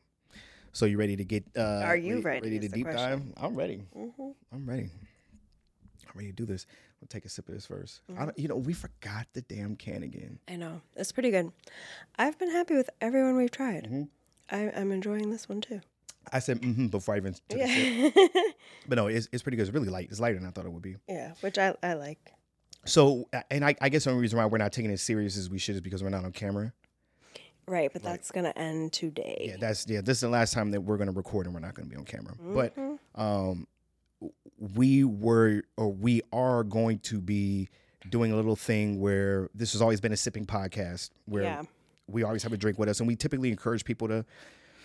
So 0.72 0.86
you 0.86 0.98
ready 0.98 1.18
to 1.18 1.26
get? 1.26 1.44
Uh, 1.58 1.62
Are 1.84 1.98
you 1.98 2.22
ready 2.22 2.40
Ready 2.50 2.56
is 2.66 2.72
to 2.72 2.76
deep 2.78 2.90
dive? 2.90 3.22
I'm 3.36 3.56
ready. 3.56 3.82
hmm 3.94 4.32
I'm 4.54 4.66
ready. 4.66 4.84
I'm 6.08 6.16
ready 6.16 6.28
to 6.30 6.34
do 6.36 6.46
this. 6.46 6.66
We'll 7.02 7.08
take 7.08 7.26
a 7.26 7.30
sip 7.30 7.48
of 7.48 7.56
this 7.56 7.68
1st 7.68 8.02
I 8.10 8.12
Mm-hmm. 8.12 8.24
don't, 8.26 8.40
you 8.40 8.48
know, 8.48 8.56
we 8.58 8.74
forgot 8.74 9.28
the 9.34 9.42
damn 9.42 9.76
can 9.76 10.04
again. 10.04 10.40
I 10.48 10.56
know. 10.58 10.82
It's 10.96 11.12
pretty 11.12 11.32
good. 11.32 11.52
I've 12.18 12.38
been 12.38 12.52
happy 12.52 12.76
with 12.76 12.90
everyone 13.02 13.38
we've 13.38 13.52
tried. 13.52 13.86
Mhm. 13.90 14.08
I, 14.52 14.72
I'm 14.76 14.92
enjoying 14.92 15.30
this 15.30 15.48
one 15.48 15.62
too. 15.62 15.82
I 16.34 16.40
said 16.40 16.62
mm-hmm 16.62 16.88
before 16.88 17.16
I 17.16 17.18
even 17.18 17.36
took 17.48 17.60
a 17.62 17.68
sip. 18.12 18.14
But 18.88 18.98
no, 18.98 19.08
it's, 19.08 19.30
it's 19.32 19.42
pretty 19.44 19.56
good. 19.58 19.64
It's 19.68 19.74
really 19.74 19.90
light. 19.90 20.08
It's 20.10 20.20
lighter 20.20 20.38
than 20.40 20.48
I 20.48 20.52
thought 20.52 20.66
it 20.66 20.72
would 20.72 20.82
be. 20.82 20.98
yeah, 21.08 21.34
which 21.42 21.58
I, 21.58 21.76
I 21.84 21.94
like. 21.94 22.20
So, 22.86 23.28
and 23.52 23.64
I, 23.64 23.76
I 23.82 23.90
guess 23.90 24.06
the 24.06 24.10
only 24.12 24.22
reason 24.22 24.38
why 24.40 24.46
we're 24.46 24.58
not 24.58 24.72
taking 24.72 24.90
it 24.90 24.94
as 24.96 25.02
serious 25.02 25.38
as 25.38 25.50
we 25.50 25.58
should 25.60 25.76
is 25.76 25.82
because 25.82 26.02
we're 26.02 26.10
not 26.10 26.24
on 26.26 26.32
camera. 26.32 26.74
Right, 27.68 27.92
but 27.94 28.04
Right. 28.04 28.12
that's 28.12 28.32
going 28.32 28.46
to 28.46 28.58
end 28.58 28.94
today. 28.94 29.46
Yeah, 29.50 29.58
that's 29.60 29.86
yeah. 29.88 30.02
This 30.02 30.18
is 30.18 30.22
the 30.22 30.30
last 30.30 30.54
time 30.54 30.72
that 30.72 30.82
we're 30.82 30.98
gonna 30.98 31.12
record 31.12 31.46
and 31.46 31.54
we're 31.54 31.62
not 31.62 31.76
gonna 31.76 31.88
be 31.90 31.96
on 31.98 32.06
camera. 32.06 32.34
But 32.40 32.76
Mhm. 32.76 32.98
um, 33.16 33.68
we 34.58 35.04
were 35.04 35.64
or 35.78 35.90
we 35.92 36.22
are 36.34 36.64
going 36.64 37.00
to 37.00 37.22
be 37.22 37.70
doing 38.10 38.32
a 38.32 38.36
little 38.36 38.56
thing 38.56 39.00
where 39.00 39.50
this 39.54 39.74
has 39.74 39.82
always 39.82 40.02
been 40.02 40.12
a 40.12 40.18
sipping 40.18 40.46
podcast 40.46 41.10
where 41.26 41.44
yeah. 41.44 41.62
we 42.08 42.24
always 42.24 42.44
have 42.44 42.54
a 42.54 42.58
drink 42.58 42.78
with 42.80 42.90
us, 42.90 43.00
and 43.00 43.08
we 43.08 43.16
typically 43.16 43.50
encourage 43.50 43.84
people 43.86 44.08
to 44.08 44.26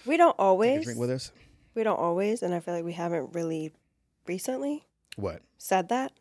We 0.06 0.16
don't 0.16 0.36
always. 0.38 0.84
drink 0.84 0.98
with 0.98 1.10
us. 1.10 1.32
We 1.74 1.82
don't 1.82 1.98
always, 1.98 2.42
and 2.42 2.54
I 2.54 2.60
feel 2.60 2.74
like 2.74 2.84
we 2.84 2.92
haven't 2.92 3.34
really 3.34 3.72
recently 4.26 4.84
What? 5.16 5.42
said 5.58 5.88
that. 5.88 6.12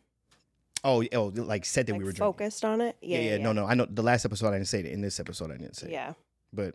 Oh, 0.82 1.02
oh, 1.14 1.32
like 1.34 1.64
said 1.64 1.86
that 1.86 1.92
like 1.92 1.98
we 2.00 2.04
were 2.04 2.12
drinking. 2.12 2.32
focused 2.32 2.64
on 2.64 2.80
it. 2.80 2.96
Yeah, 3.00 3.18
Yeah, 3.18 3.30
yeah, 3.32 3.36
no, 3.38 3.52
no. 3.52 3.64
I 3.64 3.74
know 3.74 3.86
the 3.88 4.02
last 4.02 4.24
episode 4.24 4.48
I 4.48 4.52
didn't 4.58 4.68
say 4.68 4.80
it. 4.80 4.86
In 4.86 5.00
this 5.00 5.18
episode, 5.18 5.50
I 5.50 5.56
didn't 5.56 5.76
say 5.76 5.86
it. 5.86 5.92
Yeah. 5.92 6.12
But 6.52 6.74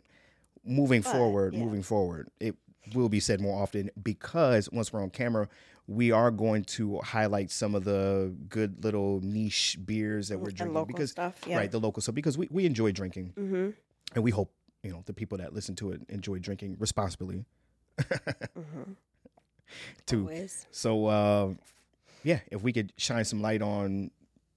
moving 0.66 1.02
But, 1.02 1.12
forward, 1.12 1.54
yeah. 1.54 1.60
moving 1.60 1.84
forward, 1.84 2.30
it 2.40 2.56
will 2.96 3.10
be 3.10 3.20
said 3.20 3.40
more 3.40 3.62
often 3.62 3.92
because 4.02 4.68
once 4.72 4.92
we're 4.92 5.04
on 5.04 5.12
camera, 5.12 5.48
we 5.90 6.12
are 6.12 6.30
going 6.30 6.64
to 6.64 7.00
highlight 7.00 7.50
some 7.50 7.74
of 7.74 7.84
the 7.84 8.32
good 8.48 8.84
little 8.84 9.20
niche 9.24 9.76
beers 9.86 10.28
that 10.30 10.38
we're 10.40 10.52
drinking 10.52 10.74
local 10.76 10.86
because 10.86 11.10
stuff. 11.12 11.42
Yeah. 11.48 11.58
right 11.58 11.72
the 11.72 11.80
local 11.80 12.02
stuff 12.02 12.14
because 12.16 12.38
we, 12.38 12.48
we 12.52 12.66
enjoy 12.66 12.92
drinking 12.92 13.34
Mm-hmm. 13.38 13.70
and 14.16 14.24
we 14.24 14.30
hope 14.32 14.52
you 14.84 14.92
know 14.92 15.02
the 15.08 15.14
people 15.14 15.38
that 15.40 15.54
listen 15.54 15.76
to 15.78 15.92
it 15.92 16.02
enjoy 16.10 16.38
drinking 16.40 16.76
responsibly 16.80 17.44
Mm-hmm. 18.00 18.92
too. 20.06 20.22
Always. 20.22 20.66
So 20.72 21.06
uh, 21.08 21.50
yeah, 22.24 22.40
if 22.52 22.62
we 22.62 22.72
could 22.74 22.94
shine 22.98 23.26
some 23.26 23.42
light 23.42 23.62
on 23.62 24.12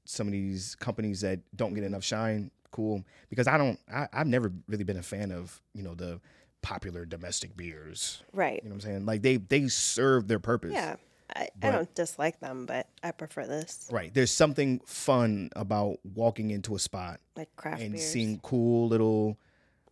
some 0.04 0.26
of 0.26 0.32
these 0.32 0.74
companies 0.76 1.20
that 1.22 1.40
don't 1.56 1.74
get 1.74 1.84
enough 1.84 2.04
shine, 2.04 2.50
cool. 2.70 3.04
Because 3.30 3.46
I 3.48 3.56
don't, 3.56 3.78
I, 3.92 4.08
I've 4.12 4.26
never 4.26 4.52
really 4.68 4.84
been 4.84 4.98
a 4.98 5.02
fan 5.02 5.30
of 5.32 5.60
you 5.74 5.82
know 5.82 5.94
the 5.94 6.20
popular 6.62 7.04
domestic 7.04 7.56
beers. 7.56 8.22
Right. 8.32 8.60
You 8.62 8.68
know 8.68 8.74
what 8.76 8.84
I'm 8.84 8.90
saying? 8.90 9.06
Like 9.06 9.22
they 9.22 9.36
they 9.38 9.68
serve 9.68 10.28
their 10.28 10.38
purpose. 10.38 10.72
Yeah. 10.72 10.96
I, 11.34 11.48
I 11.62 11.70
don't 11.70 11.94
dislike 11.94 12.40
them, 12.40 12.66
but 12.66 12.88
I 13.02 13.10
prefer 13.12 13.46
this. 13.46 13.88
Right. 13.90 14.12
There's 14.12 14.30
something 14.30 14.80
fun 14.86 15.50
about 15.56 15.98
walking 16.04 16.50
into 16.50 16.74
a 16.74 16.78
spot 16.78 17.20
Like 17.36 17.54
craft 17.56 17.82
and 17.82 17.92
beers. 17.92 18.04
seeing 18.04 18.38
cool 18.40 18.88
little 18.88 19.38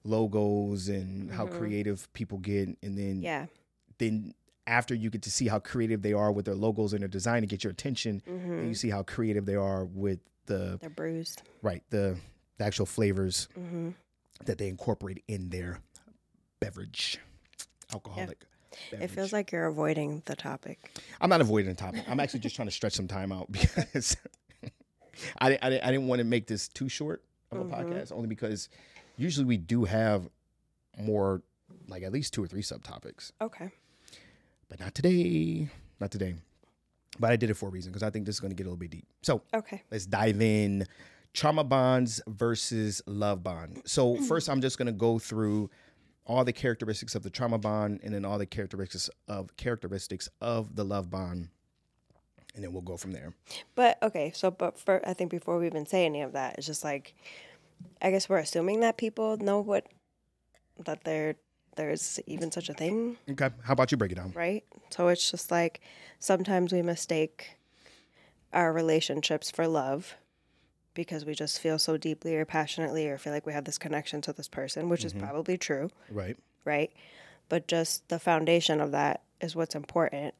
logos 0.04 0.88
and 0.88 1.30
how 1.30 1.46
creative 1.46 2.12
people 2.12 2.38
get 2.38 2.68
and 2.82 2.96
then 2.96 3.16
Mm-hmm. 3.16 3.22
yeah. 3.24 3.46
then 3.98 4.34
after 4.66 4.94
you 4.94 5.10
get 5.10 5.22
to 5.22 5.30
see 5.30 5.48
how 5.48 5.58
creative 5.58 6.00
they 6.02 6.12
are 6.12 6.30
with 6.32 6.44
their 6.46 6.54
logos 6.54 6.92
and 6.92 7.02
their 7.02 7.08
design 7.08 7.42
to 7.42 7.46
get 7.46 7.64
your 7.64 7.70
attention 7.72 8.22
hmm 8.26 8.32
and 8.60 8.68
you 8.68 8.74
see 8.74 8.88
how 8.90 9.02
creative 9.02 9.44
they 9.46 9.56
are 9.56 9.84
with 9.84 10.20
the 10.46 10.78
They're 10.80 10.88
bruised. 10.90 11.42
right 11.62 11.82
the, 11.90 12.16
the 12.58 12.64
actual 12.64 12.86
flavors 12.86 13.48
hmm 13.54 13.90
that 14.46 14.56
they 14.56 14.68
incorporate 14.68 15.22
in 15.28 15.50
their 15.50 15.80
beverage 16.60 17.18
alcoholic 17.92 18.44
It 18.92 19.08
feels 19.08 19.32
like 19.32 19.52
you're 19.52 19.66
avoiding 19.66 20.22
the 20.26 20.36
topic. 20.36 20.78
i'm 21.20 21.28
not 21.30 21.40
avoiding 21.40 21.68
the 21.68 21.74
topic 21.76 22.02
i'm 22.08 22.20
actually 22.20 22.40
just 22.40 22.54
trying 22.56 22.68
to 22.68 22.72
stretch 22.74 22.92
some 22.94 23.08
time 23.08 23.32
out 23.32 23.50
because 23.52 24.16
I, 25.40 25.52
I, 25.62 25.66
I 25.82 25.90
didn't 25.90 26.06
want 26.06 26.20
to 26.20 26.24
make 26.24 26.46
this 26.46 26.68
too 26.68 26.88
short 26.88 27.22
of 27.50 27.58
a 27.60 27.64
Mhm. 27.64 27.70
podcast 27.70 28.12
only 28.12 28.26
because 28.28 28.68
usually 29.16 29.44
we 29.46 29.56
do 29.56 29.84
have 29.84 30.28
more 30.98 31.42
like 31.88 32.02
at 32.02 32.12
least 32.12 32.32
two 32.32 32.42
or 32.42 32.46
three 32.46 32.62
subtopics 32.62 33.32
Okay. 33.40 33.70
but 34.68 34.80
not 34.80 34.94
today 34.94 35.68
not 36.00 36.10
today 36.10 36.34
but 37.18 37.30
i 37.32 37.36
did 37.36 37.50
it 37.50 37.54
for 37.54 37.68
a 37.68 37.72
reason 37.72 37.90
because 37.92 38.02
i 38.02 38.10
think 38.10 38.24
this 38.26 38.36
is 38.36 38.40
going 38.40 38.50
to 38.50 38.54
get 38.54 38.64
a 38.64 38.68
little 38.68 38.76
bit 38.78 38.90
deep 38.90 39.06
so 39.22 39.42
Okay. 39.54 39.82
let's 39.90 40.06
dive 40.06 40.40
in 40.40 40.86
trauma 41.32 41.64
bonds 41.64 42.20
versus 42.28 43.02
love 43.06 43.42
bond 43.42 43.82
so 43.84 44.16
first 44.28 44.48
i'm 44.48 44.60
just 44.60 44.78
going 44.78 44.86
to 44.86 44.92
go 44.92 45.18
through 45.18 45.68
all 46.26 46.44
the 46.44 46.52
characteristics 46.52 47.14
of 47.14 47.22
the 47.22 47.30
trauma 47.30 47.58
bond 47.58 48.00
and 48.02 48.14
then 48.14 48.24
all 48.24 48.38
the 48.38 48.46
characteristics 48.46 49.10
of 49.28 49.56
characteristics 49.56 50.28
of 50.40 50.76
the 50.76 50.84
love 50.84 51.10
bond. 51.10 51.48
And 52.54 52.64
then 52.64 52.72
we'll 52.72 52.82
go 52.82 52.96
from 52.96 53.12
there. 53.12 53.32
But 53.74 54.02
okay, 54.02 54.32
so 54.34 54.50
but 54.50 54.78
for 54.78 55.00
I 55.06 55.14
think 55.14 55.30
before 55.30 55.58
we 55.58 55.66
even 55.66 55.86
say 55.86 56.04
any 56.04 56.22
of 56.22 56.32
that, 56.32 56.56
it's 56.58 56.66
just 56.66 56.82
like 56.82 57.14
I 58.02 58.10
guess 58.10 58.28
we're 58.28 58.38
assuming 58.38 58.80
that 58.80 58.96
people 58.96 59.36
know 59.36 59.60
what 59.60 59.86
that 60.84 61.04
there 61.04 61.36
there's 61.76 62.18
even 62.26 62.50
such 62.50 62.68
a 62.68 62.74
thing, 62.74 63.16
okay 63.30 63.50
how 63.62 63.72
about 63.72 63.90
you 63.92 63.96
break 63.96 64.12
it 64.12 64.16
down? 64.16 64.32
Right? 64.34 64.64
So 64.90 65.08
it's 65.08 65.30
just 65.30 65.50
like 65.50 65.80
sometimes 66.18 66.72
we 66.72 66.82
mistake 66.82 67.58
our 68.52 68.72
relationships 68.72 69.50
for 69.50 69.68
love 69.68 70.16
because 71.00 71.24
we 71.24 71.34
just 71.34 71.60
feel 71.60 71.78
so 71.78 71.96
deeply 71.96 72.36
or 72.36 72.44
passionately 72.44 73.08
or 73.08 73.16
feel 73.16 73.32
like 73.32 73.46
we 73.46 73.54
have 73.54 73.64
this 73.64 73.78
connection 73.78 74.20
to 74.20 74.34
this 74.34 74.48
person, 74.48 74.90
which 74.90 75.02
is 75.02 75.14
probably 75.14 75.56
true. 75.56 75.90
right 76.10 76.36
right? 76.66 76.92
But 77.48 77.66
just 77.66 78.06
the 78.08 78.18
foundation 78.18 78.82
of 78.82 78.92
that 78.92 79.22
is 79.40 79.56
what's 79.56 79.74
important. 79.74 80.34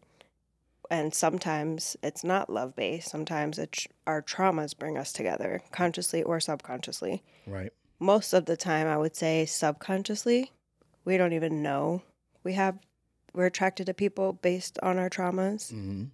And 0.91 1.15
sometimes 1.15 1.97
it's 2.03 2.23
not 2.23 2.51
love 2.51 2.77
based. 2.77 3.09
Sometimes 3.09 3.59
it's 3.59 3.87
our 4.07 4.21
traumas 4.21 4.77
bring 4.77 4.99
us 4.99 5.13
together, 5.13 5.63
consciously 5.71 6.23
or 6.23 6.41
subconsciously. 6.41 7.23
right 7.47 7.73
Most 7.99 8.35
of 8.35 8.45
the 8.45 8.57
time, 8.57 8.87
I 8.87 8.99
would 8.99 9.17
say 9.17 9.47
subconsciously, 9.47 10.53
we 11.07 11.17
don't 11.17 11.33
even 11.33 11.63
know 11.63 12.03
we 12.45 12.53
have 12.55 12.79
we're 13.33 13.47
attracted 13.47 13.87
to 13.87 13.95
people 13.95 14.35
based 14.35 14.79
on 14.83 14.99
our 14.99 15.09
traumas, 15.09 15.73
mm-hmm. 15.73 16.05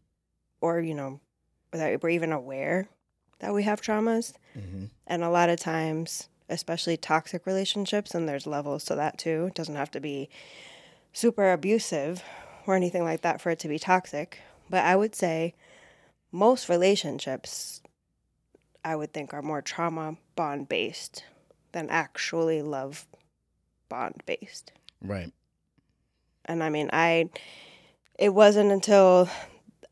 or 0.60 0.80
you 0.80 0.94
know, 0.94 1.20
that 1.72 2.02
we're 2.02 2.10
even 2.10 2.32
aware 2.32 2.88
that 3.40 3.54
we 3.54 3.62
have 3.64 3.80
traumas. 3.80 4.32
Mm-hmm. 4.56 4.86
And 5.06 5.22
a 5.22 5.30
lot 5.30 5.48
of 5.48 5.60
times, 5.60 6.28
especially 6.48 6.96
toxic 6.96 7.46
relationships, 7.46 8.14
and 8.14 8.28
there's 8.28 8.46
levels 8.46 8.84
to 8.84 8.94
that 8.94 9.18
too. 9.18 9.46
It 9.46 9.54
doesn't 9.54 9.76
have 9.76 9.90
to 9.92 10.00
be 10.00 10.28
super 11.12 11.52
abusive 11.52 12.22
or 12.66 12.74
anything 12.74 13.04
like 13.04 13.22
that 13.22 13.40
for 13.40 13.50
it 13.50 13.58
to 13.60 13.68
be 13.68 13.78
toxic. 13.78 14.40
But 14.68 14.84
I 14.84 14.96
would 14.96 15.14
say 15.14 15.54
most 16.32 16.68
relationships, 16.68 17.82
I 18.84 18.96
would 18.96 19.12
think, 19.12 19.32
are 19.32 19.42
more 19.42 19.62
trauma 19.62 20.16
bond 20.34 20.68
based 20.68 21.24
than 21.72 21.88
actually 21.90 22.62
love 22.62 23.06
bond 23.88 24.22
based. 24.26 24.72
right 25.00 25.32
And 26.46 26.62
I 26.62 26.70
mean, 26.70 26.90
I, 26.92 27.30
it 28.18 28.34
wasn't 28.34 28.72
until 28.72 29.28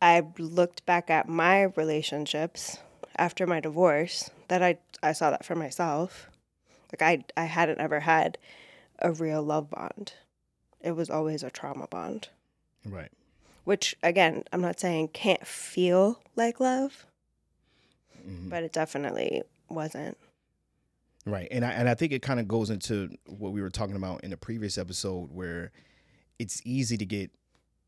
I 0.03 0.23
looked 0.39 0.85
back 0.87 1.11
at 1.11 1.29
my 1.29 1.65
relationships 1.77 2.79
after 3.17 3.47
my 3.47 3.61
divorce 3.61 4.31
that 4.49 4.63
I, 4.63 4.79
I 5.03 5.13
saw 5.13 5.31
that 5.31 5.45
for 5.45 5.55
myself. 5.55 6.31
Like, 6.93 7.03
I, 7.03 7.25
I 7.41 7.45
hadn't 7.47 7.81
ever 7.81 8.01
had 8.01 8.39
a 9.01 9.11
real 9.13 9.43
love 9.43 9.71
bond, 9.71 10.13
it 10.81 10.93
was 10.93 11.11
always 11.11 11.43
a 11.43 11.51
trauma 11.51 11.87
bond, 11.89 12.29
right 12.85 13.11
which, 13.65 13.97
again, 14.03 14.45
I'm 14.53 14.61
not 14.61 14.79
saying 14.79 15.09
can't 15.09 15.47
feel 15.47 16.21
like 16.37 16.61
love, 16.61 17.07
Mhm. 18.27 18.51
but 18.51 18.63
it 18.63 18.73
definitely 18.75 19.43
wasn't. 19.71 20.19
Right. 21.27 21.49
And 21.51 21.65
I 21.65 21.71
and 21.73 21.89
I 21.89 21.95
think 21.95 22.13
it 22.13 22.21
kind 22.21 22.39
of 22.39 22.47
goes 22.47 22.69
into 22.69 23.17
what 23.27 23.53
we 23.53 23.63
were 23.63 23.71
talking 23.71 23.97
about 23.97 24.23
in 24.23 24.29
the 24.31 24.37
previous 24.37 24.77
episode 24.77 25.31
where 25.33 25.73
it's 26.39 26.61
easy 26.67 26.99
to 26.99 27.07
get 27.07 27.31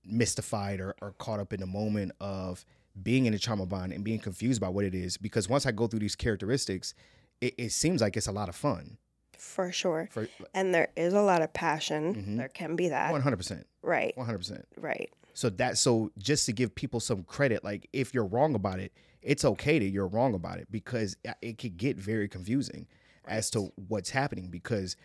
mystified 0.04 0.80
or, 0.80 0.94
or 1.02 1.12
caught 1.18 1.40
up 1.40 1.52
in 1.52 1.60
the 1.60 1.66
moment 1.66 2.12
of 2.20 2.64
being 3.02 3.26
in 3.26 3.35
a 3.35 3.38
trauma 3.38 3.66
bond 3.66 3.92
and 3.92 4.02
being 4.04 4.18
confused 4.18 4.59
about 4.61 4.74
what 4.74 4.85
it 4.85 4.94
is. 4.94 5.16
Because 5.16 5.48
once 5.48 5.66
I 5.66 5.72
go 5.72 5.87
through 5.87 6.00
these 6.00 6.16
characteristics, 6.16 6.94
it, 7.40 7.54
it 7.59 7.72
seems 7.72 8.00
like 8.00 8.16
it's 8.16 8.26
a 8.26 8.32
lot 8.32 8.48
of 8.48 8.56
fun. 8.56 8.98
For 9.37 9.70
sure. 9.70 10.09
For 10.11 10.28
And 10.54 10.74
there 10.74 10.88
is 10.96 11.12
a 11.12 11.20
lot 11.22 11.42
of 11.42 11.52
passion. 11.52 12.14
Mhm. 12.14 12.37
There 12.38 12.48
can 12.48 12.74
be 12.76 12.88
that. 12.88 13.12
one 13.12 13.20
hundred 13.20 13.37
percent. 13.37 13.66
Right. 13.82 14.16
One 14.16 14.26
hundred 14.26 14.38
percent. 14.38 14.66
Right. 14.78 15.11
So 15.35 15.50
that 15.50 15.76
so 15.76 16.11
just 16.18 16.46
to 16.46 16.52
give 16.52 16.74
people 16.74 17.00
some 17.00 17.22
credit, 17.24 17.62
like 17.62 17.88
if 17.92 18.14
you're 18.14 18.24
wrong 18.24 18.54
about 18.54 18.80
it, 18.80 18.92
it's 19.20 19.44
okay 19.44 19.78
that 19.78 19.88
you're 19.88 20.06
wrong 20.06 20.35
about 20.35 20.59
it 20.59 20.68
because 20.70 21.16
it 21.42 21.59
could 21.59 21.76
get 21.76 21.96
very 21.98 22.28
confusing 22.28 22.87
as 23.26 23.50
to 23.50 23.72
what's 23.88 24.11
happening 24.11 24.48
because 24.48 24.96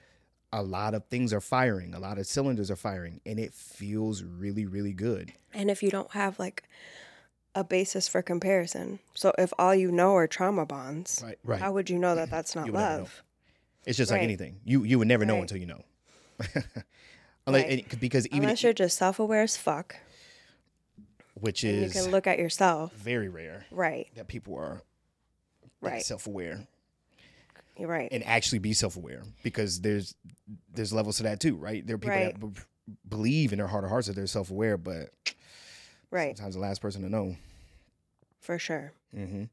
a 0.54 0.62
lot 0.62 0.94
of 0.94 1.06
things 1.06 1.34
are 1.34 1.42
firing, 1.42 1.94
a 1.94 2.00
lot 2.00 2.18
of 2.18 2.26
cylinders 2.28 2.70
are 2.70 2.76
firing, 2.76 3.20
and 3.26 3.40
it 3.40 3.54
feels 3.54 4.22
really, 4.24 4.66
really 4.66 4.94
good. 4.94 5.34
And 5.54 5.70
if 5.72 5.82
you 5.82 5.90
don't 5.90 6.12
have 6.12 6.40
like 6.40 6.64
a 7.56 7.64
basis 7.64 8.08
for 8.08 8.22
comparison, 8.22 9.00
so 9.14 9.34
if 9.38 9.52
all 9.60 9.76
you 9.76 9.92
know 9.92 10.16
are 10.16 10.28
trauma 10.28 10.66
bonds, 10.66 11.22
Right, 11.24 11.38
right. 11.44 11.60
how 11.60 11.72
would 11.74 11.90
you 11.90 11.98
know 12.00 12.16
that 12.16 12.30
that's 12.30 12.56
not 12.56 12.66
You 12.66 12.72
would 12.74 12.80
never 12.80 12.92
know. 12.94 13.00
love? 13.00 13.24
It's 13.86 13.98
just 13.98 14.12
like 14.12 14.22
anything. 14.22 14.60
You 14.64 14.84
you 14.84 15.00
would 15.00 15.08
never 15.08 15.26
know 15.26 15.34
Right. 15.36 15.42
until 15.42 15.58
you 15.58 15.66
know. 15.66 15.84
Unless, 17.48 17.64
Right. 17.66 18.00
because 18.00 18.28
even 18.28 18.44
Unless 18.44 18.64
you're 18.64 18.74
just 18.74 18.98
self 18.98 19.20
aware 19.20 19.42
as 19.42 19.58
fuck, 19.58 19.96
which 21.34 21.64
and 21.64 21.82
you 21.82 21.90
can 21.90 22.12
look 22.12 22.28
at 22.28 22.38
yourself. 22.40 22.94
very 22.94 23.28
rare 23.30 23.66
Right. 23.72 24.08
that 24.16 24.28
people 24.28 24.56
are 24.56 24.82
Right. 25.82 26.04
self-aware 26.04 26.68
You're 27.78 27.90
right. 27.90 28.08
and 28.12 28.24
actually 28.24 28.60
be 28.60 28.74
self-aware 28.74 29.24
because 29.42 29.82
there's 29.82 30.14
there's 30.74 30.94
levels 30.94 31.18
to 31.18 31.24
that 31.24 31.40
too, 31.40 31.56
right? 31.56 31.86
There 31.86 31.96
are 31.96 32.00
people 32.00 32.16
Right. 32.16 32.40
that 32.40 32.54
b- 32.54 32.62
believe 33.10 33.52
in 33.52 33.58
their 33.58 33.68
heart 33.68 33.84
of 33.84 33.90
hearts 33.90 34.06
that 34.08 34.14
they're 34.16 34.28
self-aware, 34.28 34.78
but 34.78 35.10
right. 36.12 36.38
sometimes 36.38 36.56
the 36.56 36.62
last 36.62 36.82
person 36.82 37.02
to 37.02 37.10
know. 37.10 37.36
For 38.40 38.58
sure. 38.60 38.92
hmm 39.14 39.44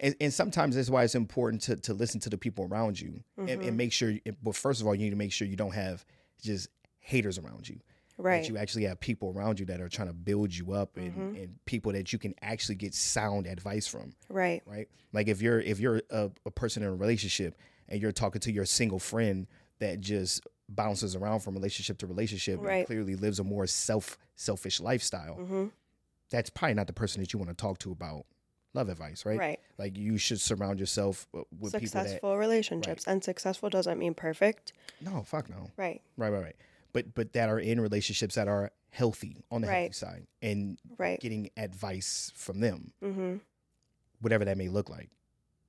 And, 0.00 0.14
and 0.20 0.32
sometimes 0.32 0.74
that's 0.76 0.90
why 0.90 1.04
it's 1.04 1.14
important 1.14 1.62
to, 1.62 1.76
to 1.76 1.94
listen 1.94 2.20
to 2.20 2.30
the 2.30 2.38
people 2.38 2.66
around 2.70 3.00
you 3.00 3.22
and, 3.36 3.48
Mm-hmm. 3.48 3.68
and 3.68 3.76
make 3.76 3.92
sure. 3.92 4.14
But 4.42 4.56
first 4.56 4.80
of 4.80 4.86
all, 4.86 4.94
you 4.94 5.02
need 5.04 5.10
to 5.10 5.16
make 5.16 5.32
sure 5.32 5.46
you 5.46 5.56
don't 5.56 5.74
have 5.74 6.04
just 6.42 6.68
haters 7.00 7.38
around 7.38 7.68
you. 7.68 7.78
Right. 8.16 8.42
That 8.42 8.48
you 8.48 8.56
actually 8.58 8.84
have 8.84 8.98
people 8.98 9.32
around 9.36 9.60
you 9.60 9.66
that 9.66 9.80
are 9.80 9.88
trying 9.88 10.08
to 10.08 10.14
build 10.14 10.52
you 10.54 10.72
up 10.72 10.96
and, 10.96 11.12
Mm-hmm. 11.12 11.36
and 11.36 11.64
people 11.66 11.92
that 11.92 12.12
you 12.12 12.18
can 12.18 12.34
actually 12.42 12.74
get 12.74 12.92
sound 12.94 13.46
advice 13.46 13.86
from. 13.86 14.12
right. 14.28 14.62
right? 14.66 14.88
Like 15.12 15.28
if 15.28 15.40
you're 15.40 15.60
if 15.60 15.78
you're 15.80 16.02
a, 16.10 16.30
a 16.44 16.50
person 16.50 16.82
in 16.82 16.88
a 16.88 16.94
relationship 16.94 17.56
and 17.88 18.00
you're 18.02 18.12
talking 18.12 18.40
to 18.42 18.52
your 18.52 18.64
single 18.66 18.98
friend 18.98 19.46
that 19.78 20.00
just 20.00 20.42
bounces 20.68 21.14
around 21.16 21.40
from 21.40 21.54
relationship 21.54 21.96
to 21.98 22.06
relationship 22.06 22.60
Right. 22.60 22.78
and 22.78 22.86
clearly 22.86 23.14
lives 23.16 23.38
a 23.38 23.44
more 23.44 23.66
self 23.66 24.18
selfish 24.36 24.80
lifestyle, 24.80 25.34
hmm 25.36 25.66
that's 26.30 26.50
probably 26.50 26.74
not 26.74 26.86
the 26.86 26.92
person 26.92 27.20
that 27.22 27.32
you 27.32 27.38
want 27.38 27.50
to 27.50 27.56
talk 27.56 27.78
to 27.80 27.92
about 27.92 28.24
love 28.74 28.88
advice, 28.88 29.24
right? 29.24 29.38
Right. 29.38 29.60
Like 29.78 29.96
you 29.96 30.18
should 30.18 30.40
surround 30.40 30.78
yourself 30.80 31.26
with 31.58 31.72
people 31.72 31.80
Successful 31.88 32.36
relationships. 32.36 33.06
And 33.06 33.24
successful 33.24 33.70
doesn't 33.70 33.98
mean 33.98 34.14
perfect. 34.14 34.72
no, 35.00 35.22
fuck 35.22 35.48
no. 35.48 35.70
Right. 35.76 36.02
Right, 36.16 36.30
right, 36.30 36.42
right. 36.42 36.56
But 36.92 37.14
but 37.14 37.32
that 37.32 37.48
are 37.48 37.58
in 37.58 37.80
relationships 37.80 38.34
that 38.36 38.48
are 38.48 38.70
healthy 38.90 39.44
on 39.50 39.60
the 39.62 39.68
healthy 39.68 39.92
side 39.92 40.26
and 40.42 40.78
Right. 40.96 41.20
getting 41.20 41.50
advice 41.56 42.32
from 42.34 42.60
them, 42.60 42.92
Mm-hmm. 43.02 43.36
whatever 44.20 44.44
that 44.44 44.56
may 44.58 44.68
look 44.68 44.88
like. 44.88 45.10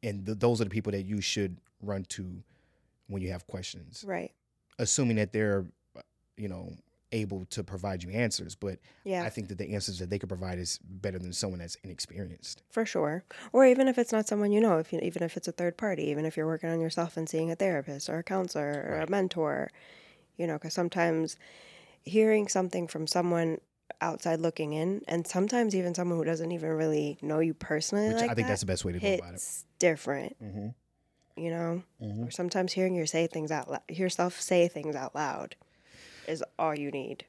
And 0.04 0.26
th- 0.26 0.40
those 0.40 0.62
are 0.62 0.64
the 0.64 0.70
people 0.70 0.92
that 0.94 1.04
you 1.04 1.20
should 1.22 1.58
run 1.82 2.04
to 2.10 2.44
when 3.08 3.22
you 3.22 3.32
have 3.32 3.46
questions. 3.48 4.04
Right. 4.08 4.32
assuming 4.78 5.18
that 5.18 5.34
they're 5.34 5.66
uh, 5.98 6.02
you 6.38 6.48
know 6.48 6.72
able 7.12 7.46
to 7.46 7.64
provide 7.64 8.04
you 8.04 8.10
answers 8.12 8.54
but 8.56 8.78
Yeah. 9.04 9.24
i 9.24 9.30
think 9.30 9.48
that 9.50 9.58
the 9.58 9.74
answers 9.74 9.98
that 10.00 10.10
they 10.10 10.20
could 10.20 10.30
provide 10.30 10.60
is 10.60 10.80
better 10.84 11.18
than 11.20 11.34
someone 11.34 11.60
that's 11.60 11.76
inexperienced 11.84 12.62
For 12.70 12.86
sure. 12.86 13.24
Or 13.52 13.66
even 13.66 13.88
if 13.88 13.98
it's 13.98 14.12
not 14.12 14.28
someone 14.28 14.52
you 14.52 14.62
know, 14.62 14.78
if 14.78 14.94
you, 14.94 15.00
even 15.02 15.24
if 15.24 15.36
it's 15.38 15.48
a 15.48 15.52
third 15.52 15.76
party, 15.78 16.04
even 16.04 16.26
if 16.26 16.38
you're 16.38 16.46
working 16.46 16.70
on 16.70 16.80
yourself 16.80 17.18
and 17.18 17.28
seeing 17.28 17.50
a 17.52 17.56
therapist 17.56 18.10
or 18.10 18.20
a 18.20 18.24
counselor 18.24 18.86
or 18.90 18.98
a 19.02 19.10
mentor, 19.10 19.72
you 20.38 20.46
know, 20.48 20.54
because 20.54 20.74
sometimes 20.74 21.36
hearing 22.04 22.48
something 22.48 22.88
from 22.88 23.08
someone 23.08 23.60
outside 24.02 24.40
looking 24.40 24.74
in, 24.74 25.02
and 25.08 25.26
sometimes 25.28 25.76
even 25.76 25.96
someone 25.96 26.18
who 26.18 26.24
doesn't 26.24 26.52
even 26.52 26.70
really 26.70 27.18
know 27.22 27.40
you 27.40 27.54
personally 27.54 28.08
Which 28.10 28.18
like 28.18 28.30
I 28.32 28.34
think 28.36 28.48
that 28.48 28.54
that's 28.54 28.62
the 28.62 28.68
best 28.68 28.86
way 28.86 28.94
to 28.94 29.00
go 29.00 29.14
about 29.16 29.30
it. 29.32 29.36
it's 29.36 29.66
different. 29.80 30.36
Mm-hmm. 30.42 30.68
You 31.36 31.50
know, 31.52 31.84
Mhm. 32.02 32.28
or 32.28 32.32
sometimes 32.32 32.74
hearing 32.74 32.96
your 32.96 33.06
say 33.08 33.28
things 33.28 33.52
out 33.52 33.70
loud, 33.70 33.82
yourself 33.90 34.40
say 34.40 34.68
things 34.68 34.96
out 34.96 35.16
loud, 35.16 35.56
is 36.30 36.44
all 36.58 36.78
you 36.78 36.92
need. 36.92 37.26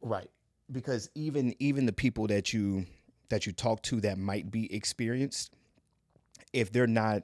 Right. 0.00 0.30
Because 0.70 1.10
even 1.14 1.54
even 1.58 1.86
the 1.86 1.92
people 1.92 2.26
that 2.28 2.52
you 2.52 2.86
that 3.28 3.46
you 3.46 3.52
talk 3.52 3.82
to 3.82 4.00
that 4.02 4.18
might 4.18 4.50
be 4.50 4.72
experienced, 4.74 5.52
if 6.52 6.72
they're 6.72 6.86
not 6.86 7.22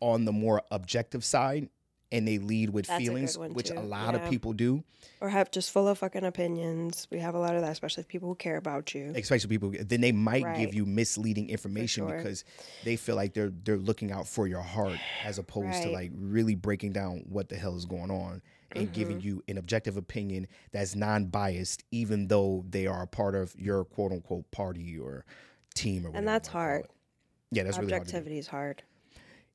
on 0.00 0.24
the 0.24 0.32
more 0.32 0.62
objective 0.70 1.24
side 1.24 1.68
and 2.12 2.26
they 2.26 2.38
lead 2.38 2.70
with 2.70 2.86
That's 2.86 3.00
feelings, 3.04 3.38
which 3.38 3.68
too. 3.68 3.78
a 3.78 3.80
lot 3.82 4.14
Yeah. 4.14 4.24
of 4.24 4.30
people 4.30 4.52
do, 4.52 4.82
Or 5.20 5.28
have 5.28 5.50
just 5.52 5.70
full 5.70 5.86
of 5.86 5.98
fucking 5.98 6.24
opinions. 6.24 7.06
We 7.10 7.20
have 7.20 7.36
a 7.36 7.38
lot 7.38 7.54
of 7.54 7.62
that, 7.62 7.70
especially 7.70 8.02
people 8.04 8.28
who 8.28 8.34
care 8.34 8.56
about 8.56 8.94
you. 8.94 9.12
especially 9.14 9.48
people 9.48 9.72
then 9.80 10.00
they 10.00 10.10
might 10.10 10.56
give 10.56 10.74
you 10.74 10.84
misleading 10.86 11.48
information 11.50 12.08
sure. 12.08 12.16
because 12.16 12.44
they 12.84 12.96
feel 12.96 13.14
like 13.14 13.32
they're 13.34 13.52
they're 13.64 13.76
looking 13.78 14.10
out 14.10 14.26
for 14.26 14.48
your 14.48 14.62
heart 14.62 14.98
as 15.24 15.38
opposed 15.38 15.82
to 15.82 15.90
like 15.90 16.10
really 16.16 16.56
breaking 16.56 16.92
down 16.92 17.24
what 17.28 17.48
the 17.48 17.56
hell 17.56 17.76
is 17.76 17.84
going 17.84 18.10
on 18.10 18.42
and 18.74 18.92
giving 18.92 19.18
Mm-hmm. 19.18 19.26
you 19.26 19.42
an 19.48 19.58
objective 19.58 19.96
opinion 19.96 20.46
that's 20.72 20.94
non-biased 20.94 21.82
even 21.90 22.28
though 22.28 22.64
they 22.68 22.86
are 22.86 23.02
a 23.02 23.06
part 23.06 23.34
of 23.34 23.54
your 23.58 23.84
quote 23.84 24.12
unquote 24.12 24.50
party 24.50 24.98
or 24.98 25.24
team 25.74 26.04
or 26.06 26.10
whatever 26.10 26.18
And 26.18 26.28
that's 26.28 26.48
hard. 26.48 26.86
yeah 27.50 27.62
that's 27.64 27.78
really 27.78 27.92
hard. 27.92 28.02
Objectivity 28.02 28.38
is 28.38 28.46
hard, 28.48 28.82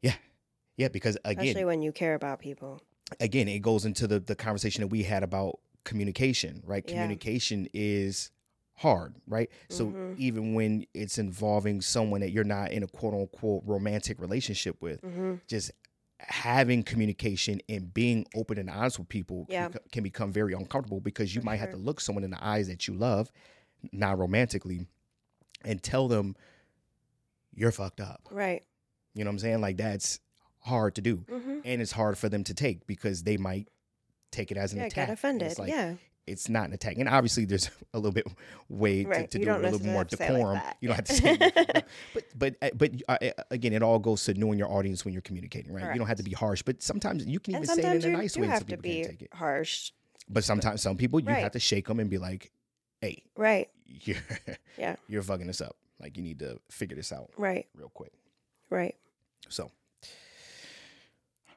yeah 0.02 0.16
yeah 0.78 0.88
because 0.90 1.18
especially 1.26 1.52
again 1.54 1.66
when 1.68 1.82
you 1.82 1.92
care 1.92 2.16
about 2.16 2.40
people. 2.40 2.82
again 3.20 3.48
it 3.48 3.60
goes 3.60 3.86
into 3.86 4.08
the 4.08 4.20
the 4.20 4.36
conversation 4.36 4.82
that 4.82 4.88
we 4.88 5.04
had 5.04 5.24
about 5.24 5.60
communication 5.84 6.62
right 6.66 6.86
Yeah. 6.86 6.92
communication 6.94 7.68
is 7.74 8.32
hard 8.80 9.14
right 9.28 9.50
so 9.70 9.86
Mhm. 9.92 10.18
even 10.18 10.54
when 10.54 10.86
it's 10.94 11.18
involving 11.18 11.80
someone 11.80 12.20
that 12.22 12.32
you're 12.32 12.44
not 12.44 12.72
in 12.72 12.84
a 12.84 12.88
quote 12.88 13.14
unquote 13.14 13.64
romantic 13.66 14.20
relationship 14.20 14.82
with 14.82 15.00
hmm 15.02 15.36
just 15.48 15.72
having 16.28 16.82
communication 16.84 17.62
and 17.70 17.94
being 17.94 18.26
open 18.36 18.58
and 18.58 18.70
honest 18.70 18.98
with 19.00 19.08
people 19.10 19.46
Yeah. 19.50 19.70
can, 19.70 19.80
can 19.92 20.04
become 20.04 20.32
very 20.32 20.54
uncomfortable 20.54 21.00
because 21.00 21.36
you 21.36 21.42
For 21.42 21.46
might 21.46 21.58
have 21.58 21.70
to 21.72 21.78
look 21.78 22.02
someone 22.02 22.24
in 22.24 22.32
the 22.32 22.44
eyes 22.44 22.68
that 22.68 22.88
you 22.88 22.94
love 22.96 23.32
not 23.92 24.18
romantically 24.18 24.88
and 25.64 25.82
tell 25.84 26.08
them 26.08 26.36
you're 27.54 27.72
fucked 27.72 28.00
up 28.02 28.28
Right. 28.32 28.64
you 29.14 29.24
know 29.24 29.30
what 29.30 29.34
i'm 29.34 29.40
saying 29.40 29.62
like 29.62 29.78
that's 29.78 30.20
hard 30.60 30.96
to 30.96 31.02
do 31.02 31.24
hmm 31.30 31.60
and 31.64 31.82
it's 31.82 31.92
hard 31.92 32.18
for 32.18 32.28
them 32.30 32.44
to 32.44 32.54
take 32.54 32.86
because 32.88 33.24
they 33.24 33.38
might 33.38 33.68
take 34.32 34.52
it 34.52 34.58
as 34.58 34.74
an 34.74 34.80
Yeah, 34.80 34.86
attack. 34.86 35.08
get 35.08 35.14
offended. 35.14 35.50
It's 35.50 35.60
like, 35.60 35.70
yeah. 35.70 35.96
It's 36.28 36.50
not 36.50 36.68
an 36.68 36.74
attack, 36.74 36.98
and 36.98 37.08
obviously 37.10 37.46
there's 37.46 37.70
a 37.94 37.98
little 38.00 38.12
bit 38.12 38.26
way 38.70 39.04
to, 39.04 39.10
Right. 39.10 39.32
to 39.32 39.40
You 39.40 39.46
do 39.46 39.52
it 39.52 39.54
a 39.54 39.60
little 39.60 39.80
bit 39.80 39.86
more 39.88 40.04
necessarily 40.04 40.04
have 40.04 40.08
to 40.10 40.18
say 40.18 40.26
it 40.26 40.34
like 40.34 40.38
decorum. 40.38 40.78
You 40.82 40.88
don't 40.88 40.96
have 40.96 41.06
to 41.06 41.14
say, 41.74 41.74
it. 41.80 41.86
but 42.14 42.24
but 42.38 42.56
uh, 42.62 42.70
but 42.76 42.92
uh, 43.08 43.18
uh, 43.40 43.44
again, 43.52 43.74
it 43.74 43.84
all 43.84 44.00
goes 44.00 44.24
to 44.26 44.34
knowing 44.34 44.58
your 44.60 44.72
audience 44.72 45.06
when 45.06 45.14
you're 45.14 45.22
communicating, 45.22 45.72
right? 45.74 45.94
You 45.94 46.00
don't 46.00 46.08
have 46.08 46.18
to 46.18 46.24
be 46.24 46.32
harsh, 46.34 46.62
but 46.64 46.82
sometimes 46.82 47.26
you 47.26 47.40
can 47.40 47.56
And 47.56 47.64
even 47.64 47.76
say 47.76 47.96
it 47.96 48.04
in 48.06 48.14
a 48.14 48.18
nice 48.18 48.36
way 48.38 48.46
so 48.48 48.50
have 48.52 48.60
to 48.62 48.66
people 48.66 48.84
can't 48.92 49.04
be 49.04 49.10
take 49.10 49.22
it. 49.22 49.30
harsh. 49.34 49.92
But 50.30 50.44
sometimes 50.44 50.82
some 50.82 50.98
people 50.98 51.20
you 51.20 51.28
Right. 51.28 51.44
have 51.44 51.52
to 51.52 51.60
shake 51.60 51.88
them 51.88 52.00
and 52.00 52.10
be 52.10 52.18
like, 52.18 52.52
"Hey, 53.02 53.24
Right. 53.36 53.70
you're 53.86 54.18
Yeah. 54.78 54.96
you're 55.08 55.22
fucking 55.22 55.48
this 55.48 55.62
up. 55.62 55.76
Like 56.00 56.18
you 56.18 56.24
need 56.24 56.40
to 56.40 56.60
figure 56.70 56.96
this 56.98 57.12
out 57.14 57.30
Right. 57.38 57.68
real 57.76 57.90
quick." 57.90 58.12
Right. 58.72 58.96
So, 59.50 59.70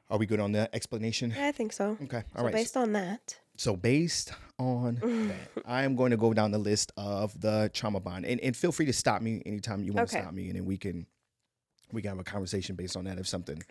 are 0.09 0.17
we 0.17 0.25
good 0.25 0.39
on 0.39 0.51
that 0.53 0.73
explanation? 0.73 1.33
Yeah, 1.35 1.47
I 1.47 1.51
think 1.51 1.73
so. 1.73 1.97
Okay, 2.03 2.23
all 2.35 2.39
so 2.41 2.43
right. 2.45 2.53
based 2.53 2.75
on 2.77 2.93
that, 2.93 3.39
So 3.57 3.75
based 3.75 4.31
on 4.57 4.95
that, 5.29 5.63
I 5.65 5.83
am 5.83 5.95
going 5.95 6.11
to 6.11 6.17
go 6.17 6.33
down 6.33 6.51
the 6.51 6.57
list 6.57 6.91
of 6.97 7.39
the 7.39 7.69
trauma 7.73 7.99
bond, 7.99 8.25
and, 8.25 8.39
and 8.41 8.55
feel 8.55 8.71
free 8.71 8.85
to 8.87 8.93
stop 8.93 9.21
me 9.21 9.41
anytime 9.45 9.83
you 9.83 9.93
want 9.93 10.09
to 10.09 10.15
Okay. 10.15 10.23
stop 10.23 10.33
me, 10.33 10.47
and 10.47 10.55
then 10.55 10.65
we 10.65 10.77
can 10.77 11.05
we 11.91 12.01
can 12.01 12.09
have 12.09 12.19
a 12.19 12.23
conversation 12.23 12.75
based 12.75 12.95
on 12.95 13.05
that 13.05 13.17
if 13.17 13.27
something 13.27 13.61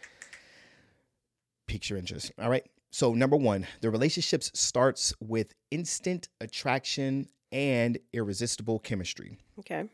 piques 1.67 1.91
your 1.91 1.99
interest. 1.99 2.33
All 2.41 2.51
right. 2.51 2.65
So 2.91 3.13
number 3.15 3.37
one, 3.37 3.67
the 3.81 3.91
relationships 3.91 4.51
starts 4.55 5.13
with 5.21 5.55
instant 5.71 6.29
attraction 6.41 7.29
and 7.53 7.99
irresistible 8.13 8.79
chemistry. 8.79 9.37
okay. 9.61 9.85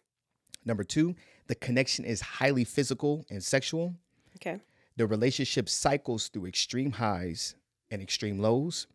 Number 0.65 0.83
two, 0.85 1.15
the 1.49 1.55
connection 1.55 2.05
is 2.07 2.21
highly 2.23 2.65
physical 2.65 3.27
and 3.31 3.43
sexual. 3.43 3.95
Okay. 4.37 4.61
The 4.97 5.07
relationship 5.07 5.69
cycles 5.69 6.29
through 6.29 6.47
extreme 6.47 6.93
highs 6.93 7.57
and 7.91 8.01
extreme 8.01 8.39
lows. 8.39 8.87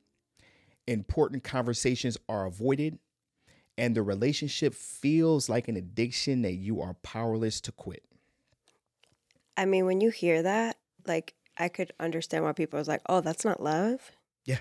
Important 0.88 1.43
conversations 1.43 2.17
are 2.27 2.45
avoided, 2.45 2.99
and 3.77 3.95
the 3.95 4.01
relationship 4.01 4.73
feels 4.73 5.49
like 5.49 5.67
an 5.67 5.75
addiction 5.75 6.41
that 6.41 6.53
you 6.53 6.81
are 6.81 6.95
powerless 6.95 7.62
to 7.62 7.71
quit. 7.71 8.03
I 9.55 9.65
mean, 9.65 9.85
when 9.85 10.01
you 10.01 10.09
hear 10.09 10.41
that, 10.41 10.77
like, 11.05 11.35
I 11.57 11.67
could 11.67 11.91
understand 11.99 12.45
why 12.45 12.53
people 12.53 12.79
was 12.79 12.88
like, 12.88 13.01
"Oh, 13.07 13.19
that's 13.21 13.43
not 13.43 13.62
love." 13.62 14.12
Yeah. 14.45 14.59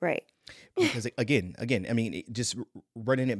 Right. 0.00 0.24
Because 0.76 1.06
again, 1.18 1.54
again, 1.58 1.86
I 1.88 1.92
mean, 1.92 2.24
just 2.32 2.56
running 2.94 3.30
it 3.30 3.38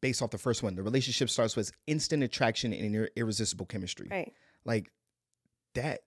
based 0.00 0.22
off 0.22 0.30
the 0.30 0.38
first 0.38 0.62
one, 0.62 0.74
the 0.74 0.82
relationship 0.82 1.30
starts 1.30 1.56
with 1.56 1.72
instant 1.86 2.22
attraction 2.22 2.72
and 2.72 3.08
irresistible 3.16 3.66
chemistry. 3.66 4.08
Right. 4.10 4.32
Like 4.64 4.92
that 5.74 6.02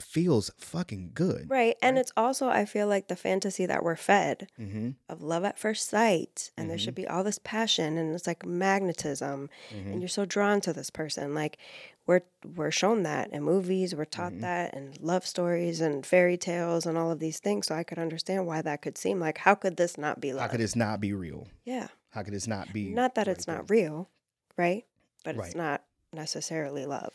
feels 0.00 0.50
fucking 0.58 1.12
good. 1.14 1.48
Right. 1.50 1.76
And 1.80 1.96
Right. 1.96 2.00
it's 2.00 2.12
also, 2.16 2.48
I 2.48 2.64
feel 2.66 2.86
like 2.86 3.08
the 3.08 3.16
fantasy 3.16 3.64
that 3.66 3.82
we're 3.82 3.96
fed 3.96 4.48
Mm-hmm. 4.60 4.90
of 5.08 5.22
love 5.22 5.44
at 5.44 5.58
first 5.58 5.88
sight, 5.88 6.50
and 6.56 6.68
there 6.68 6.76
Mhm. 6.76 6.80
should 6.80 6.94
be 6.94 7.06
all 7.08 7.24
this 7.24 7.38
passion, 7.42 7.96
and 7.98 8.14
it's 8.14 8.26
like 8.26 8.44
magnetism, 8.44 9.48
Mm-hmm. 9.70 9.90
and 9.92 10.00
you're 10.02 10.08
so 10.08 10.24
drawn 10.24 10.60
to 10.62 10.72
this 10.72 10.90
person. 10.90 11.34
Like 11.34 11.58
we're 12.06 12.20
we're 12.44 12.70
shown 12.70 13.02
that 13.02 13.30
in 13.32 13.42
movies, 13.42 13.94
we're 13.94 14.04
taught 14.04 14.32
Mhm. 14.32 14.40
that 14.42 14.74
and 14.74 15.00
love 15.00 15.26
stories 15.26 15.80
and 15.80 16.06
fairy 16.06 16.36
tales 16.36 16.86
and 16.86 16.96
all 16.96 17.10
of 17.10 17.18
these 17.18 17.40
things. 17.40 17.66
So 17.66 17.74
I 17.74 17.82
could 17.82 17.98
understand 17.98 18.46
why 18.46 18.62
that 18.62 18.82
could 18.82 18.96
seem 18.98 19.18
like 19.18 19.38
how 19.38 19.54
could 19.56 19.76
this 19.76 19.96
not 19.98 20.20
be 20.20 20.32
love? 20.32 20.42
How 20.42 20.48
could 20.48 20.60
this 20.60 20.76
not 20.76 21.00
be 21.00 21.12
real? 21.12 21.48
yeah. 21.64 21.88
How 22.10 22.22
could 22.22 22.32
this 22.34 22.46
not 22.46 22.72
be? 22.72 22.88
Not 22.90 23.14
that 23.16 23.26
right 23.26 23.36
it's 23.36 23.44
there? 23.46 23.56
not 23.56 23.68
real, 23.70 24.08
right? 24.56 24.86
But 25.24 25.36
Right. 25.36 25.46
it's 25.48 25.56
not 25.56 25.84
necessarily 26.12 26.86
love. 26.86 27.12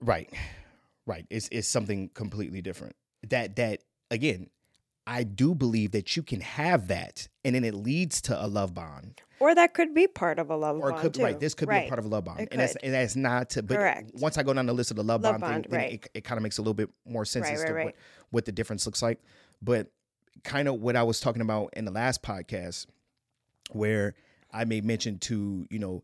Right. 0.00 0.28
Right. 1.06 1.26
It's 1.30 1.48
it's 1.52 1.68
something 1.68 2.10
completely 2.14 2.62
different. 2.62 2.96
That 3.28 3.56
that 3.56 3.80
again, 4.10 4.48
I 5.06 5.22
do 5.24 5.54
believe 5.54 5.90
that 5.92 6.16
you 6.16 6.22
can 6.22 6.40
have 6.40 6.88
that 6.88 7.28
and 7.44 7.54
then 7.54 7.64
it 7.64 7.74
leads 7.74 8.20
to 8.22 8.42
a 8.44 8.46
love 8.46 8.72
bond. 8.74 9.20
Or 9.40 9.54
that 9.54 9.74
could 9.74 9.92
be 9.94 10.06
part 10.06 10.38
of 10.38 10.48
a 10.50 10.56
love 10.56 10.76
Or 10.78 10.90
bond 10.90 11.02
could 11.02 11.14
too. 11.14 11.22
right, 11.24 11.38
this 11.38 11.52
could 11.54 11.68
be 11.68 11.74
a 11.76 11.88
part 11.88 11.98
of 11.98 12.06
a 12.06 12.08
love 12.08 12.24
bond. 12.24 12.40
It 12.40 12.48
and 12.52 12.60
that's 12.60 12.76
and 12.76 12.94
that's 12.94 13.16
not 13.16 13.50
to 13.50 13.62
but 13.62 13.76
Correct. 13.76 14.12
once 14.14 14.38
I 14.38 14.42
go 14.42 14.54
down 14.54 14.64
the 14.66 14.72
list 14.72 14.90
of 14.90 14.96
the 14.96 15.04
love, 15.04 15.20
Love 15.22 15.40
bond, 15.40 15.64
thing, 15.64 15.70
then 15.70 15.80
right. 15.80 15.92
it, 15.94 16.10
it 16.14 16.24
kind 16.24 16.38
of 16.38 16.42
makes 16.42 16.56
a 16.58 16.62
little 16.62 16.72
bit 16.74 16.88
more 17.06 17.24
sense 17.24 17.44
Right, 17.44 17.54
as 17.54 17.60
right, 17.60 17.68
to 17.68 17.74
right. 17.74 17.84
what, 17.86 17.94
what 18.30 18.44
the 18.46 18.52
difference 18.52 18.86
looks 18.86 19.02
like. 19.02 19.20
But 19.60 19.88
kind 20.42 20.68
of 20.68 20.80
what 20.80 20.96
I 20.96 21.02
was 21.02 21.20
talking 21.20 21.42
about 21.42 21.70
in 21.76 21.84
the 21.84 21.90
last 21.92 22.22
podcast 22.22 22.86
where 23.72 24.14
I 24.52 24.64
made 24.64 24.84
mention 24.84 25.18
to, 25.20 25.66
you 25.70 25.78
know, 25.78 26.02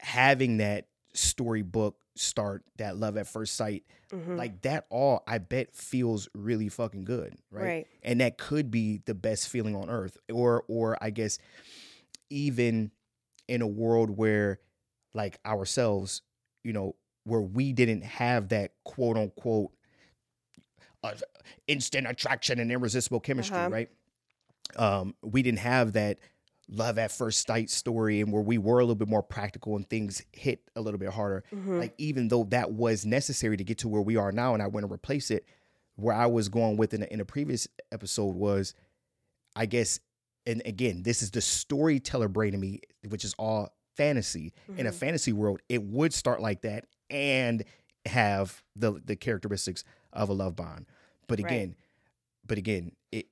having 0.00 0.58
that 0.58 0.86
storybook 1.14 1.96
start, 2.18 2.64
that 2.76 2.96
love 2.96 3.16
at 3.16 3.26
first 3.26 3.54
sight, 3.56 3.84
Mhm. 4.10 4.36
like 4.36 4.62
that 4.62 4.86
all 4.90 5.22
I 5.26 5.38
bet 5.38 5.74
feels 5.74 6.28
really 6.34 6.68
fucking 6.68 7.04
good, 7.04 7.36
right? 7.50 7.64
Right. 7.64 7.86
And 8.02 8.20
that 8.20 8.38
could 8.38 8.70
be 8.70 8.98
the 9.04 9.14
best 9.14 9.48
feeling 9.48 9.74
on 9.76 9.88
earth. 9.90 10.16
Or 10.32 10.64
or 10.68 10.96
I 11.00 11.10
guess 11.10 11.38
even 12.30 12.90
in 13.48 13.62
a 13.62 13.66
world 13.66 14.10
where 14.10 14.60
like 15.14 15.38
ourselves, 15.46 16.22
you 16.64 16.72
know, 16.72 16.94
where 17.24 17.40
we 17.40 17.72
didn't 17.72 18.02
have 18.02 18.48
that 18.48 18.72
quote 18.84 19.16
unquote 19.16 19.72
uh, 21.02 21.14
instant 21.66 22.06
attraction 22.06 22.58
and 22.58 22.70
irresistible 22.72 23.20
chemistry, 23.20 23.56
Uh-huh. 23.56 23.68
right? 23.70 23.90
Um, 24.76 25.14
we 25.22 25.42
didn't 25.42 25.60
have 25.60 25.92
that 25.94 26.18
love 26.70 26.98
at 26.98 27.10
first 27.10 27.46
sight 27.46 27.70
story 27.70 28.20
and 28.20 28.30
where 28.32 28.42
we 28.42 28.58
were 28.58 28.78
a 28.78 28.82
little 28.82 28.94
bit 28.94 29.08
more 29.08 29.22
practical 29.22 29.74
and 29.76 29.88
things 29.88 30.22
hit 30.32 30.60
a 30.76 30.80
little 30.80 30.98
bit 31.00 31.08
harder. 31.10 31.42
Mhm. 31.52 31.78
Like 31.80 31.94
even 31.98 32.28
though 32.28 32.44
that 32.44 32.72
was 32.72 33.06
necessary 33.06 33.56
to 33.56 33.64
get 33.64 33.78
to 33.78 33.88
where 33.88 34.02
we 34.02 34.16
are 34.16 34.32
now, 34.32 34.52
and 34.54 34.62
I 34.62 34.66
want 34.66 34.86
to 34.86 34.92
replace 34.92 35.30
it, 35.30 35.46
where 35.96 36.14
I 36.14 36.26
was 36.26 36.48
going 36.48 36.76
with 36.76 36.92
in 36.94 37.02
a, 37.02 37.06
in 37.06 37.20
a 37.20 37.24
previous 37.24 37.66
episode 37.90 38.36
was, 38.36 38.74
I 39.56 39.66
guess, 39.66 39.98
and 40.46 40.62
again, 40.66 41.02
this 41.02 41.22
is 41.22 41.30
the 41.30 41.40
storyteller 41.40 42.28
brain 42.28 42.54
in 42.54 42.60
me, 42.60 42.80
which 43.08 43.24
is 43.24 43.34
all 43.38 43.74
fantasy. 43.96 44.52
In 44.76 44.86
a 44.86 44.90
Mhm. 44.90 44.94
fantasy 44.94 45.32
world, 45.32 45.60
it 45.68 45.82
would 45.82 46.12
start 46.12 46.40
like 46.40 46.60
that 46.62 46.84
and 47.10 47.64
have 48.06 48.62
the 48.76 48.92
the 49.04 49.16
characteristics 49.16 49.84
of 50.12 50.28
a 50.28 50.32
love 50.32 50.54
bond. 50.54 50.86
But 51.26 51.40
Right. 51.40 51.50
again, 51.50 51.76
but 52.46 52.58
again, 52.58 52.92
it 53.10 53.26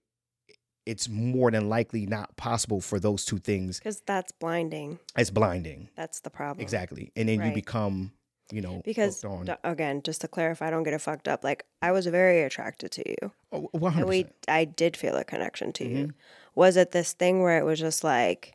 it's 0.87 1.09
more 1.09 1.51
than 1.51 1.69
likely 1.69 2.07
not 2.07 2.37
possible 2.37 2.81
for 2.81 2.99
those 3.01 3.25
two 3.25 3.39
things. 3.39 3.79
Because 3.79 4.01
that's 4.07 4.33
blinding. 4.33 4.99
It's 5.17 5.31
blinding. 5.31 5.89
That's 5.97 6.21
the 6.21 6.31
problem. 6.31 6.63
Exactly. 6.63 7.13
And 7.17 7.29
then 7.29 7.45
you 7.45 7.53
become, 7.53 8.13
you 8.53 8.61
know, 8.61 8.83
Because 8.85 9.25
again, 9.65 10.03
just 10.03 10.21
to 10.23 10.29
clarify, 10.29 10.69
I 10.69 10.71
don't 10.71 10.85
get 10.85 10.95
it 10.95 11.01
fucked 11.01 11.27
up. 11.29 11.43
Like 11.45 11.65
I 11.83 11.93
was 11.93 12.07
very 12.07 12.43
attracted 12.43 12.93
to 12.93 13.09
you, 13.09 13.33
Oh, 13.53 13.69
100%. 13.75 13.97
and 13.97 14.09
we, 14.09 14.27
I 14.49 14.65
did 14.65 14.97
feel 14.97 15.17
a 15.17 15.25
connection 15.25 15.73
to 15.75 15.85
Mm-hmm. 15.85 15.97
you. 15.97 16.13
Was 16.55 16.77
it 16.77 16.93
this 16.93 17.13
thing 17.13 17.43
where 17.43 17.59
it 17.59 17.65
was 17.65 17.79
just 17.81 18.03
like, 18.05 18.55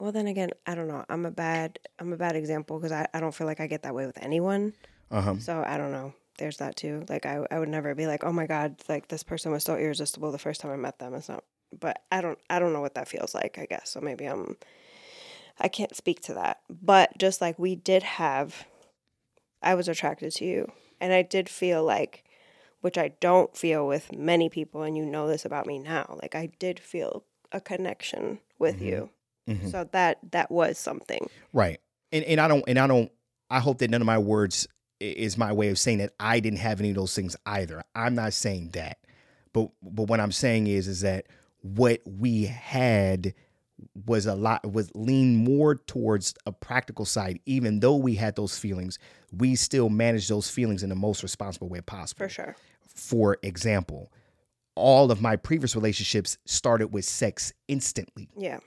Well, 0.00 0.10
then 0.12 0.26
again, 0.26 0.50
I 0.66 0.74
don't 0.74 0.88
know. 0.88 1.04
I'm 1.08 1.26
a 1.26 1.30
bad 1.30 1.78
I'm 1.98 2.12
a 2.12 2.16
bad 2.16 2.34
example 2.34 2.78
because 2.78 2.92
I, 2.92 3.06
I 3.12 3.20
don't 3.20 3.34
feel 3.34 3.46
like 3.46 3.60
I 3.60 3.66
get 3.66 3.82
that 3.82 3.94
way 3.94 4.06
with 4.06 4.18
anyone. 4.22 4.72
Uh 5.10 5.20
huh. 5.20 5.34
So 5.38 5.62
I 5.66 5.76
don't 5.76 5.92
know. 5.92 6.14
There's 6.38 6.58
that 6.58 6.76
too. 6.76 7.04
Like 7.08 7.26
I 7.26 7.44
I 7.50 7.58
would 7.58 7.68
never 7.68 7.94
be 7.94 8.06
like, 8.06 8.24
oh 8.24 8.32
my 8.32 8.46
god, 8.46 8.76
like 8.88 9.08
this 9.08 9.22
person 9.22 9.52
was 9.52 9.64
so 9.64 9.76
irresistible 9.76 10.32
the 10.32 10.38
first 10.38 10.60
time 10.60 10.70
I 10.70 10.76
met 10.76 10.98
them. 10.98 11.14
It's 11.14 11.28
not. 11.28 11.44
But 11.78 12.02
I 12.10 12.20
don't 12.20 12.38
I 12.48 12.58
don't 12.58 12.72
know 12.72 12.80
what 12.80 12.94
that 12.94 13.08
feels 13.08 13.34
like. 13.34 13.58
I 13.58 13.66
guess 13.66 13.90
so. 13.90 14.00
Maybe 14.00 14.24
I'm. 14.24 14.56
I 15.60 15.68
can't 15.68 15.94
speak 15.96 16.20
to 16.22 16.34
that. 16.34 16.60
But 16.70 17.18
just 17.18 17.40
like 17.40 17.58
we 17.58 17.74
did 17.74 18.02
have, 18.04 18.66
I 19.60 19.74
was 19.74 19.88
attracted 19.88 20.32
to 20.36 20.44
you, 20.44 20.70
and 21.00 21.12
I 21.12 21.22
did 21.22 21.48
feel 21.48 21.82
like, 21.82 22.24
which 22.80 22.96
I 22.96 23.08
don't 23.20 23.56
feel 23.56 23.86
with 23.86 24.12
many 24.16 24.48
people, 24.48 24.82
and 24.82 24.96
you 24.96 25.04
know 25.04 25.26
this 25.26 25.44
about 25.44 25.66
me 25.66 25.78
now. 25.78 26.16
Like 26.22 26.34
I 26.34 26.50
did 26.58 26.78
feel 26.78 27.24
a 27.50 27.60
connection 27.60 28.38
with 28.58 28.80
you. 28.80 29.10
Mhm. 29.48 29.70
So 29.70 29.88
that 29.92 30.18
that 30.30 30.50
was 30.50 30.78
something. 30.78 31.28
Right. 31.52 31.80
And 32.12 32.24
and 32.24 32.40
I 32.40 32.48
don't 32.48 32.64
and 32.68 32.78
I 32.78 32.86
don't 32.86 33.10
I 33.50 33.60
hope 33.60 33.78
that 33.78 33.90
none 33.90 34.02
of 34.02 34.06
my 34.06 34.18
words 34.18 34.68
is 35.00 35.38
my 35.38 35.52
way 35.52 35.68
of 35.68 35.78
saying 35.78 35.98
that 35.98 36.12
I 36.20 36.40
didn't 36.40 36.58
have 36.58 36.80
any 36.80 36.90
of 36.90 36.96
those 36.96 37.14
things 37.14 37.36
either. 37.46 37.82
I'm 37.94 38.14
not 38.14 38.32
saying 38.32 38.70
that. 38.74 38.98
But 39.52 39.70
but 39.82 40.08
what 40.08 40.20
I'm 40.20 40.32
saying 40.32 40.66
is 40.66 40.86
is 40.86 41.00
that 41.00 41.26
what 41.62 42.00
we 42.06 42.44
had 42.44 43.34
was 44.06 44.26
a 44.26 44.34
lot 44.34 44.72
was 44.72 44.90
lean 44.94 45.36
more 45.36 45.76
towards 45.76 46.34
a 46.46 46.52
practical 46.52 47.04
side 47.04 47.38
even 47.46 47.78
though 47.80 47.94
we 47.96 48.14
had 48.16 48.34
those 48.34 48.58
feelings 48.58 48.98
we 49.32 49.54
still 49.54 49.88
managed 49.88 50.28
those 50.28 50.50
feelings 50.50 50.82
in 50.82 50.88
the 50.88 50.96
most 50.96 51.22
responsible 51.22 51.68
way 51.68 51.80
possible 51.80 52.18
For 52.24 52.28
sure. 52.28 52.56
for 52.88 53.38
example 53.42 54.12
all 54.74 55.12
of 55.12 55.20
my 55.20 55.36
previous 55.36 55.76
relationships 55.76 56.38
started 56.44 56.88
with 56.88 57.04
sex 57.04 57.52
instantly 57.68 58.28
Yeah. 58.36 58.58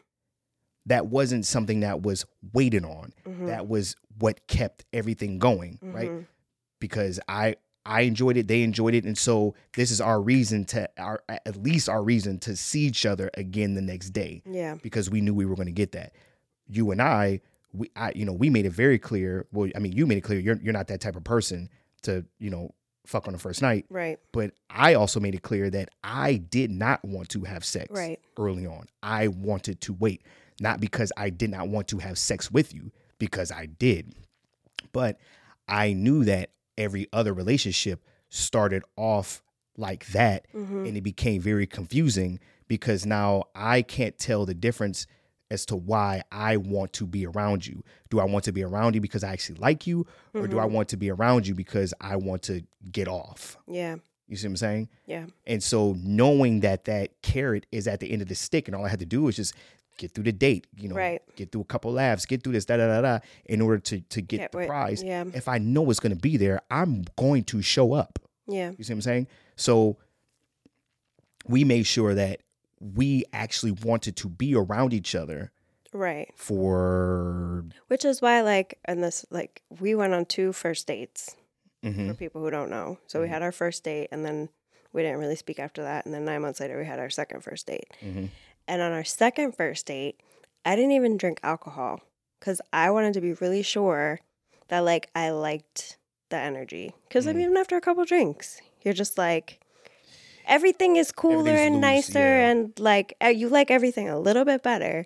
that 0.85 1.07
wasn't 1.07 1.45
something 1.45 1.81
that 1.81 2.03
was 2.03 2.25
waited 2.53 2.85
on 2.85 3.13
Mhm. 3.25 3.47
that 3.47 3.67
was 3.67 3.97
what 4.19 4.47
kept 4.47 4.85
everything 4.93 5.39
going 5.39 5.77
right 5.81 6.09
Mhm. 6.09 6.25
because 6.79 7.19
i 7.27 7.55
i 7.85 8.01
enjoyed 8.01 8.37
it 8.37 8.47
they 8.47 8.61
enjoyed 8.63 8.93
it 8.93 9.03
and 9.05 9.17
so 9.17 9.53
this 9.75 9.91
is 9.91 9.99
our 10.01 10.21
reason 10.21 10.65
to 10.65 10.87
our 10.97 11.21
at 11.29 11.55
least 11.57 11.89
our 11.89 12.03
reason 12.03 12.37
to 12.39 12.55
see 12.55 12.81
each 12.81 13.05
other 13.05 13.29
again 13.35 13.73
the 13.75 13.81
next 13.81 14.11
day 14.11 14.41
Yeah. 14.45 14.75
because 14.81 15.09
we 15.09 15.21
knew 15.21 15.33
we 15.33 15.45
were 15.45 15.55
going 15.55 15.65
to 15.67 15.71
get 15.71 15.91
that 15.93 16.13
you 16.67 16.91
and 16.91 17.01
i 17.01 17.41
we 17.73 17.89
i 17.95 18.11
you 18.15 18.25
know 18.25 18.33
we 18.33 18.49
made 18.49 18.65
it 18.65 18.71
very 18.71 18.99
clear 18.99 19.45
well 19.51 19.69
i 19.75 19.79
mean 19.79 19.93
you 19.93 20.05
made 20.05 20.17
it 20.17 20.21
clear 20.21 20.39
you're 20.39 20.57
you're 20.61 20.73
not 20.73 20.87
that 20.87 21.01
type 21.01 21.15
of 21.15 21.23
person 21.23 21.69
to 22.03 22.25
you 22.39 22.49
know 22.49 22.69
fuck 23.07 23.25
on 23.27 23.33
the 23.33 23.39
first 23.39 23.61
night 23.63 23.85
Right. 23.89 24.19
but 24.31 24.51
i 24.69 24.93
also 24.93 25.19
made 25.19 25.33
it 25.33 25.41
clear 25.41 25.69
that 25.71 25.89
i 26.03 26.35
did 26.35 26.69
not 26.69 27.03
want 27.03 27.29
to 27.29 27.41
have 27.45 27.65
sex 27.65 27.87
Right. 27.89 28.19
early 28.37 28.67
on. 28.67 28.85
I 29.01 29.27
wanted 29.27 29.81
to 29.81 29.93
wait, 29.93 30.21
not 30.59 30.79
because 30.79 31.11
I 31.17 31.31
did 31.31 31.49
not 31.49 31.67
want 31.69 31.87
to 31.89 31.97
have 31.97 32.19
sex 32.19 32.51
with 32.51 32.73
you, 32.75 32.91
because 33.17 33.51
I 33.51 33.65
did. 33.65 34.13
But 34.93 35.17
I 35.67 35.93
knew 35.93 36.23
that 36.25 36.51
every 36.81 37.07
other 37.13 37.33
relationship 37.33 38.03
started 38.29 38.83
off 38.97 39.41
like 39.77 40.05
that 40.07 40.45
Mhm. 40.53 40.87
and 40.87 40.97
it 40.97 41.01
became 41.01 41.41
very 41.41 41.65
confusing 41.67 42.39
because 42.67 43.05
now 43.05 43.43
I 43.55 43.81
can't 43.81 44.17
tell 44.17 44.45
the 44.45 44.53
difference 44.53 45.05
as 45.49 45.65
to 45.65 45.75
why 45.75 46.23
I 46.31 46.55
want 46.57 46.93
to 46.93 47.05
be 47.05 47.25
around 47.25 47.67
you. 47.67 47.83
Do 48.09 48.19
I 48.19 48.23
want 48.25 48.45
to 48.45 48.51
be 48.53 48.63
around 48.63 48.95
you 48.95 49.01
because 49.01 49.23
I 49.23 49.31
actually 49.33 49.59
like 49.59 49.85
you 49.85 50.05
or 50.33 50.47
do 50.47 50.59
I 50.59 50.63
Mm-hmm. 50.65 50.73
want 50.75 50.89
to 50.89 50.97
be 50.97 51.09
around 51.09 51.45
you 51.47 51.53
because 51.55 51.93
I 51.99 52.15
want 52.15 52.41
to 52.43 52.63
get 52.91 53.07
off? 53.09 53.57
Yeah. 53.67 53.97
You 54.29 54.37
see 54.37 54.47
what 54.47 54.51
I'm 54.51 54.57
saying? 54.57 54.89
Yeah. 55.07 55.25
And 55.45 55.61
so 55.61 55.97
knowing 56.01 56.61
that 56.61 56.85
that 56.85 57.21
carrot 57.21 57.65
is 57.71 57.85
at 57.85 57.99
the 57.99 58.11
end 58.11 58.21
of 58.21 58.29
the 58.29 58.35
stick 58.35 58.69
and 58.69 58.75
all 58.75 58.85
I 58.85 58.89
had 58.89 58.99
to 58.99 59.05
do 59.05 59.27
is 59.27 59.35
just 59.35 59.53
get 60.01 60.11
through 60.13 60.23
the 60.25 60.31
date, 60.31 60.65
you 60.75 60.89
know, 60.89 60.95
Right. 60.95 61.21
get 61.35 61.51
through 61.51 61.61
a 61.61 61.65
couple 61.73 61.91
laughs, 61.93 62.25
get 62.25 62.43
through 62.43 62.53
this, 62.53 62.65
da 62.65 62.75
da 62.77 62.87
da 62.87 63.01
da, 63.01 63.19
in 63.45 63.61
order 63.61 63.79
to 63.79 64.01
to 64.01 64.21
get 64.21 64.51
the 64.51 64.57
what- 64.57 64.67
prize. 64.67 65.01
yeah. 65.03 65.23
If 65.33 65.47
I 65.47 65.57
know 65.59 65.89
it's 65.91 65.99
gonna 65.99 66.15
be 66.15 66.37
there, 66.37 66.59
I'm 66.69 67.05
going 67.17 67.43
to 67.45 67.61
show 67.61 67.93
up. 67.93 68.19
Yeah. 68.47 68.71
You 68.77 68.83
see 68.83 68.91
what 68.93 68.97
I'm 68.97 69.01
saying? 69.01 69.27
So 69.55 69.97
we 71.45 71.63
made 71.63 71.85
sure 71.85 72.13
that 72.15 72.41
we 72.79 73.23
actually 73.33 73.71
wanted 73.71 74.15
to 74.17 74.27
be 74.29 74.55
around 74.55 74.93
each 74.93 75.13
other 75.15 75.51
Right. 75.93 76.29
for 76.35 77.65
Which 77.87 78.05
is 78.05 78.21
why, 78.21 78.41
like, 78.41 78.79
and 78.85 79.03
this, 79.03 79.25
like, 79.29 79.61
we 79.79 79.93
went 79.95 80.13
on 80.13 80.25
two 80.25 80.51
first 80.53 80.87
dates 80.87 81.35
Mhm. 81.83 82.07
for 82.09 82.13
people 82.15 82.41
who 82.41 82.49
don't 82.49 82.69
know. 82.69 82.97
So 83.07 83.21
we 83.21 83.27
had 83.29 83.41
our 83.41 83.51
first 83.51 83.83
date, 83.83 84.09
and 84.11 84.23
then 84.25 84.49
we 84.93 85.01
didn't 85.03 85.19
really 85.19 85.35
speak 85.35 85.59
after 85.59 85.81
that. 85.83 86.05
And 86.05 86.13
then 86.13 86.25
nine 86.25 86.41
months 86.41 86.59
later, 86.59 86.77
we 86.77 86.85
had 86.85 86.99
our 86.99 87.09
second 87.09 87.41
first 87.41 87.67
date. 87.67 87.87
Mhm. 88.01 88.29
And 88.71 88.81
on 88.81 88.93
our 88.93 89.03
second 89.03 89.51
first 89.57 89.87
date, 89.87 90.21
I 90.63 90.77
didn't 90.77 90.93
even 90.93 91.17
drink 91.17 91.41
alcohol 91.43 91.99
because 92.39 92.61
I 92.71 92.89
wanted 92.89 93.13
to 93.15 93.19
be 93.21 93.33
really 93.33 93.63
sure 93.63 94.21
that, 94.69 94.79
like, 94.79 95.09
I 95.13 95.31
liked 95.31 95.97
the 96.29 96.37
energy. 96.37 96.93
Because, 97.05 97.27
I 97.27 97.33
Mm. 97.33 97.35
mean, 97.35 97.57
after 97.57 97.75
a 97.75 97.81
couple 97.81 98.05
drinks, 98.05 98.61
you're 98.81 98.93
just 98.93 99.17
like, 99.17 99.59
everything 100.45 100.95
is 100.95 101.11
cooler 101.11 101.51
and 101.51 101.75
loose, 101.75 101.81
nicer, 101.81 102.19
yeah. 102.37 102.49
and 102.49 102.79
like, 102.79 103.13
uh, 103.21 103.27
you 103.27 103.49
like 103.49 103.69
everything 103.69 104.07
a 104.07 104.17
little 104.17 104.45
bit 104.45 104.63
better 104.63 105.05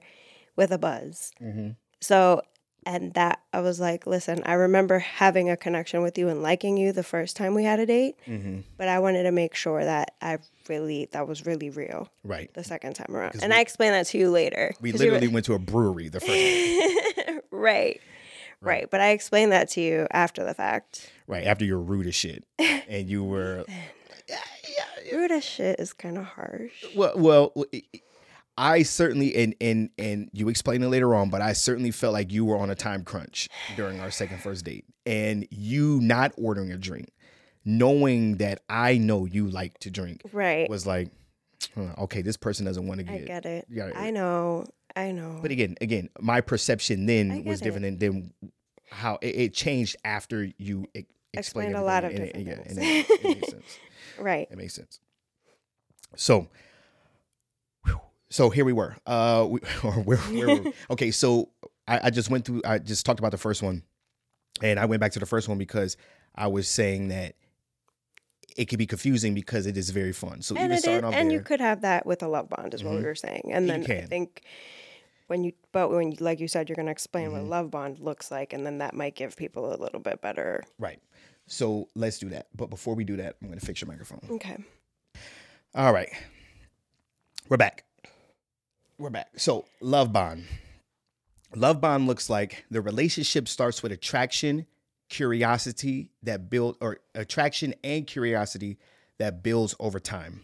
with 0.56 0.72
a 0.72 0.78
buzz. 0.78 1.32
Mhm. 1.42 1.76
So, 2.00 2.44
and 2.86 3.14
that 3.16 3.42
I 3.52 3.62
was 3.62 3.80
like, 3.80 4.06
listen, 4.06 4.42
I 4.46 4.54
remember 4.54 5.00
having 5.00 5.50
a 5.50 5.58
connection 5.58 6.02
with 6.02 6.18
you 6.18 6.28
and 6.30 6.42
liking 6.44 6.78
you 6.78 6.92
the 6.92 7.04
first 7.04 7.36
time 7.36 7.56
we 7.56 7.64
had 7.64 7.80
a 7.80 7.86
date, 7.86 8.16
Mhm. 8.28 8.64
but 8.78 8.88
I 8.88 9.00
wanted 9.00 9.24
to 9.24 9.32
make 9.32 9.56
sure 9.56 9.84
that 9.84 10.14
I 10.22 10.38
really, 10.70 11.08
that 11.12 11.28
was 11.28 11.46
really 11.46 11.70
real 11.70 12.10
right. 12.24 12.54
the 12.54 12.64
second 12.64 12.94
time 12.94 13.16
around. 13.16 13.42
And 13.42 13.52
we- 13.52 13.58
I 13.58 13.62
explained 13.62 13.94
that 13.96 14.08
to 14.08 14.18
you 14.18 14.30
later. 14.30 14.74
We 14.82 14.90
you 14.90 14.94
were- 14.94 15.00
literally 15.00 15.28
went 15.30 15.46
to 15.48 15.54
a 15.54 15.60
brewery 15.60 16.10
the 16.10 16.20
first 16.20 17.26
time. 17.28 17.42
right. 17.52 18.00
Right. 18.62 18.90
But 18.90 19.02
I 19.02 19.10
explained 19.10 19.52
that 19.52 19.70
to 19.72 19.82
you 19.82 20.08
after 20.12 20.44
the 20.44 20.54
fact. 20.54 21.12
right 21.28 21.46
after 21.46 21.66
you're 21.66 21.80
rude 21.80 22.08
as 22.08 22.16
shit 22.16 22.44
and 22.60 23.08
you 23.10 23.24
were 23.24 23.66
Yeah, 23.68 23.76
yeah, 24.28 24.84
yeah. 25.06 25.16
Rude 25.18 25.32
as 25.32 25.44
shit 25.44 25.80
is 25.80 25.94
kind 25.94 26.18
of 26.18 26.24
harsh. 26.26 26.72
Well, 26.96 27.14
well, 27.16 27.54
I 28.58 28.84
certainly 28.84 29.36
and 29.36 29.56
and 29.60 29.90
and 29.98 30.30
you 30.34 30.48
explain 30.50 30.82
it 30.82 30.88
later 30.88 31.14
on, 31.16 31.30
but 31.30 31.42
I 31.42 31.54
certainly 31.54 31.92
felt 31.92 32.14
like 32.14 32.32
you 32.32 32.46
were 32.46 32.58
on 32.58 32.70
a 32.70 32.76
time 32.76 33.04
crunch 33.04 33.50
during 33.76 34.00
our 34.00 34.12
second 34.12 34.42
first 34.42 34.64
date, 34.66 34.86
and 35.06 35.46
you 35.52 36.00
not 36.02 36.32
ordering 36.38 36.72
a 36.72 36.78
drink, 36.78 37.10
knowing 37.66 38.38
that 38.38 38.62
I 38.70 38.98
know 38.98 39.26
you 39.26 39.48
like 39.50 39.78
to 39.80 39.92
drink, 39.92 40.22
Right. 40.32 40.70
was 40.70 40.86
like, 40.86 41.10
huh, 41.76 41.94
okay, 42.00 42.22
this 42.22 42.38
person 42.38 42.66
doesn't 42.66 42.88
want 42.88 43.06
to 43.06 43.12
I 43.12 43.18
get. 43.18 43.28
get 43.28 43.46
it. 43.46 43.66
Yeah, 43.70 43.92
I 43.96 44.12
know. 44.12 44.66
I 44.96 45.12
know. 45.12 45.40
But 45.42 45.52
again, 45.52 45.76
again, 45.82 46.10
my 46.22 46.40
perception 46.40 47.06
then 47.06 47.44
was 47.44 47.60
different 47.60 47.84
than, 47.84 47.98
than 48.00 48.34
how 48.90 49.18
it, 49.22 49.36
it 49.36 49.54
changed 49.54 49.98
after 50.06 50.46
you 50.58 50.86
e- 50.96 51.04
explained 51.34 51.72
Explained 51.72 51.76
a 51.76 51.82
lot 51.82 52.06
of 52.06 52.12
and 52.12 52.20
it- 52.20 52.26
different 52.34 52.48
yeah, 52.48 52.54
and 52.70 52.80
it, 52.80 53.10
it 53.10 53.24
makes 53.24 53.50
sense. 53.52 53.80
right. 54.20 54.48
It 54.50 54.58
makes 54.58 54.74
sense. 54.74 55.02
So, 56.16 56.48
so 58.30 58.50
here 58.50 58.66
we 58.66 58.74
were. 58.74 58.96
Uh, 59.06 59.46
we, 59.50 59.60
or 59.84 59.92
where, 59.94 60.18
where 60.18 60.48
were 60.48 60.62
we? 60.64 60.74
Okay, 60.92 61.12
so 61.12 61.50
I, 61.88 62.00
I 62.06 62.10
just 62.10 62.30
went 62.30 62.46
through. 62.46 62.62
I 62.66 62.80
just 62.80 63.06
talked 63.06 63.20
about 63.20 63.32
the 63.32 63.38
first 63.38 63.62
one, 63.64 63.84
and 64.62 64.80
I 64.80 64.86
went 64.86 65.00
back 65.00 65.12
to 65.14 65.20
the 65.20 65.26
first 65.26 65.48
one 65.50 65.58
because 65.58 65.98
I 66.36 66.48
was 66.48 66.68
saying 66.68 67.10
that 67.10 67.36
it 68.58 68.66
could 68.66 68.80
be 68.80 68.86
confusing 68.88 69.34
because 69.34 69.66
it 69.68 69.78
is 69.78 69.90
very 69.90 70.14
fun. 70.14 70.42
So 70.42 70.56
and 70.56 70.66
even 70.66 70.72
it 70.72 70.76
is, 70.76 70.84
starting 70.84 71.06
off 71.06 71.14
and 71.14 71.30
there, 71.30 71.38
you 71.38 71.44
could 71.44 71.60
have 71.60 71.82
that 71.82 72.06
with 72.06 72.24
a 72.24 72.28
love 72.28 72.50
bond, 72.50 72.74
is 72.74 72.84
what 72.84 72.94
we 72.96 73.02
Mhm. 73.02 73.06
were 73.06 73.16
saying. 73.16 73.50
And 73.52 73.70
then 73.70 73.84
I 73.90 74.02
think 74.06 74.44
when 75.28 75.44
you, 75.44 75.52
but 75.74 75.90
when 75.92 76.12
you, 76.12 76.18
like 76.22 76.40
you 76.40 76.48
said, 76.48 76.70
you're 76.70 76.76
going 76.78 76.86
to 76.86 76.92
explain 76.92 77.30
Mhm. 77.30 77.34
what 77.34 77.44
love 77.44 77.72
bond 77.72 78.00
looks 78.00 78.32
like, 78.32 78.54
and 78.54 78.66
then 78.66 78.78
that 78.80 78.94
might 78.94 79.16
give 79.16 79.36
people 79.36 79.74
a 79.74 79.78
little 79.78 80.00
bit 80.00 80.22
better. 80.22 80.64
right. 80.80 81.00
So 81.48 81.90
let's 81.96 82.18
do 82.18 82.30
that. 82.30 82.48
But 82.56 82.72
before 82.72 82.96
we 82.96 83.04
do 83.04 83.18
that, 83.18 83.36
I'm 83.42 83.48
going 83.50 83.60
to 83.60 83.66
fix 83.66 83.80
your 83.80 83.88
microphone. 83.88 84.20
Okay. 84.32 84.58
All 85.76 85.94
right. 85.94 86.10
We're 87.50 87.58
back. 87.58 87.85
We're 88.98 89.10
back. 89.10 89.28
So, 89.36 89.66
love 89.82 90.14
bond. 90.14 90.46
Love 91.54 91.82
bond 91.82 92.08
looks 92.08 92.30
like 92.30 92.64
the 92.72 92.80
relationship 92.80 93.50
starts 93.50 93.84
with 93.84 93.92
attraction, 93.92 94.68
curiosity 95.10 96.12
that 96.24 96.50
build 96.50 96.78
or 96.80 97.00
attraction 97.14 97.74
and 97.84 98.08
curiosity 98.08 98.78
that 99.20 99.44
builds 99.44 99.76
over 99.82 100.00
time. 100.00 100.44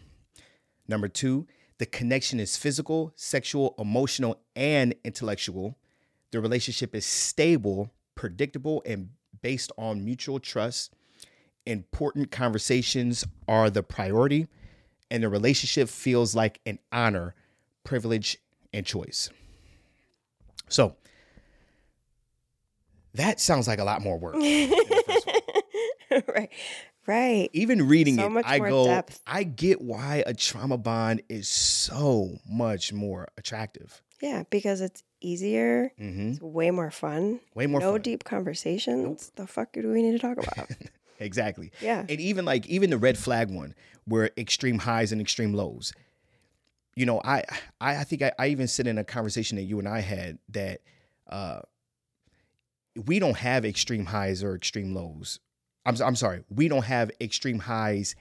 Number 0.86 1.08
2, 1.08 1.46
the 1.78 1.86
connection 1.86 2.38
is 2.40 2.58
physical, 2.58 3.14
sexual, 3.16 3.74
emotional, 3.78 4.38
and 4.54 4.94
intellectual. 5.02 5.78
The 6.30 6.40
relationship 6.40 6.94
is 6.94 7.06
stable, 7.06 7.90
predictable, 8.14 8.82
and 8.84 9.08
based 9.40 9.72
on 9.78 10.04
mutual 10.04 10.38
trust. 10.38 10.92
Important 11.64 12.30
conversations 12.30 13.24
are 13.48 13.70
the 13.70 13.82
priority 13.82 14.46
and 15.10 15.22
the 15.22 15.28
relationship 15.30 15.88
feels 15.88 16.34
like 16.34 16.60
an 16.66 16.78
honor, 16.90 17.34
privilege, 17.84 18.38
and 18.72 18.84
choice. 18.86 19.30
So 20.68 20.96
that 23.14 23.40
sounds 23.40 23.68
like 23.68 23.78
a 23.78 23.84
lot 23.84 24.02
more 24.02 24.18
work. 24.18 24.34
than 24.40 24.42
the 24.42 25.04
first 25.06 25.26
one. 25.26 26.22
right. 26.34 26.50
Right. 27.06 27.50
Even 27.52 27.88
reading 27.88 28.16
So 28.16 28.38
it, 28.38 28.44
I 28.46 28.60
go, 28.60 28.84
depth. 28.84 29.20
I 29.26 29.42
get 29.42 29.80
why 29.82 30.22
a 30.24 30.32
trauma 30.34 30.78
bond 30.78 31.22
is 31.28 31.48
so 31.48 32.38
much 32.48 32.92
more 32.92 33.26
attractive. 33.36 34.00
Yeah, 34.20 34.44
because 34.50 34.80
it's 34.80 35.02
easier. 35.20 35.92
hmm 35.98 36.30
It's 36.30 36.40
way 36.40 36.70
more 36.70 36.92
fun. 36.92 37.40
Way 37.56 37.66
more 37.66 37.80
no 37.80 37.92
fun. 37.92 38.02
deep 38.02 38.22
conversations. 38.22 39.32
The 39.34 39.48
fuck 39.48 39.72
do 39.72 39.90
we 39.92 40.00
need 40.02 40.12
to 40.12 40.18
talk 40.18 40.38
about? 40.38 40.70
Exactly. 41.18 41.70
yeah. 41.80 42.04
And 42.08 42.20
even 42.20 42.44
like 42.44 42.66
even 42.66 42.90
the 42.90 42.98
red 42.98 43.16
flag 43.16 43.48
one, 43.48 43.76
where 44.06 44.30
extreme 44.36 44.78
highs 44.80 45.12
and 45.12 45.20
extreme 45.20 45.52
lows. 45.54 45.92
You 46.94 47.06
know, 47.06 47.20
I 47.24 47.42
I, 47.80 48.04
think 48.04 48.22
I, 48.22 48.32
I 48.38 48.48
even 48.48 48.68
said 48.68 48.86
in 48.86 48.98
a 48.98 49.04
conversation 49.04 49.56
that 49.56 49.62
you 49.62 49.78
and 49.78 49.88
I 49.88 50.00
had 50.00 50.38
that 50.50 50.80
uh 51.28 51.60
we 53.06 53.18
don't 53.18 53.38
have 53.38 53.64
extreme 53.64 54.06
highs 54.06 54.42
or 54.42 54.54
extreme 54.54 54.94
lows. 54.94 55.40
I'm 55.86 56.00
I'm 56.02 56.16
sorry, 56.16 56.44
we 56.48 56.68
don't 56.68 56.84
have 56.84 57.10
extreme 57.20 57.60
highs 57.60 58.14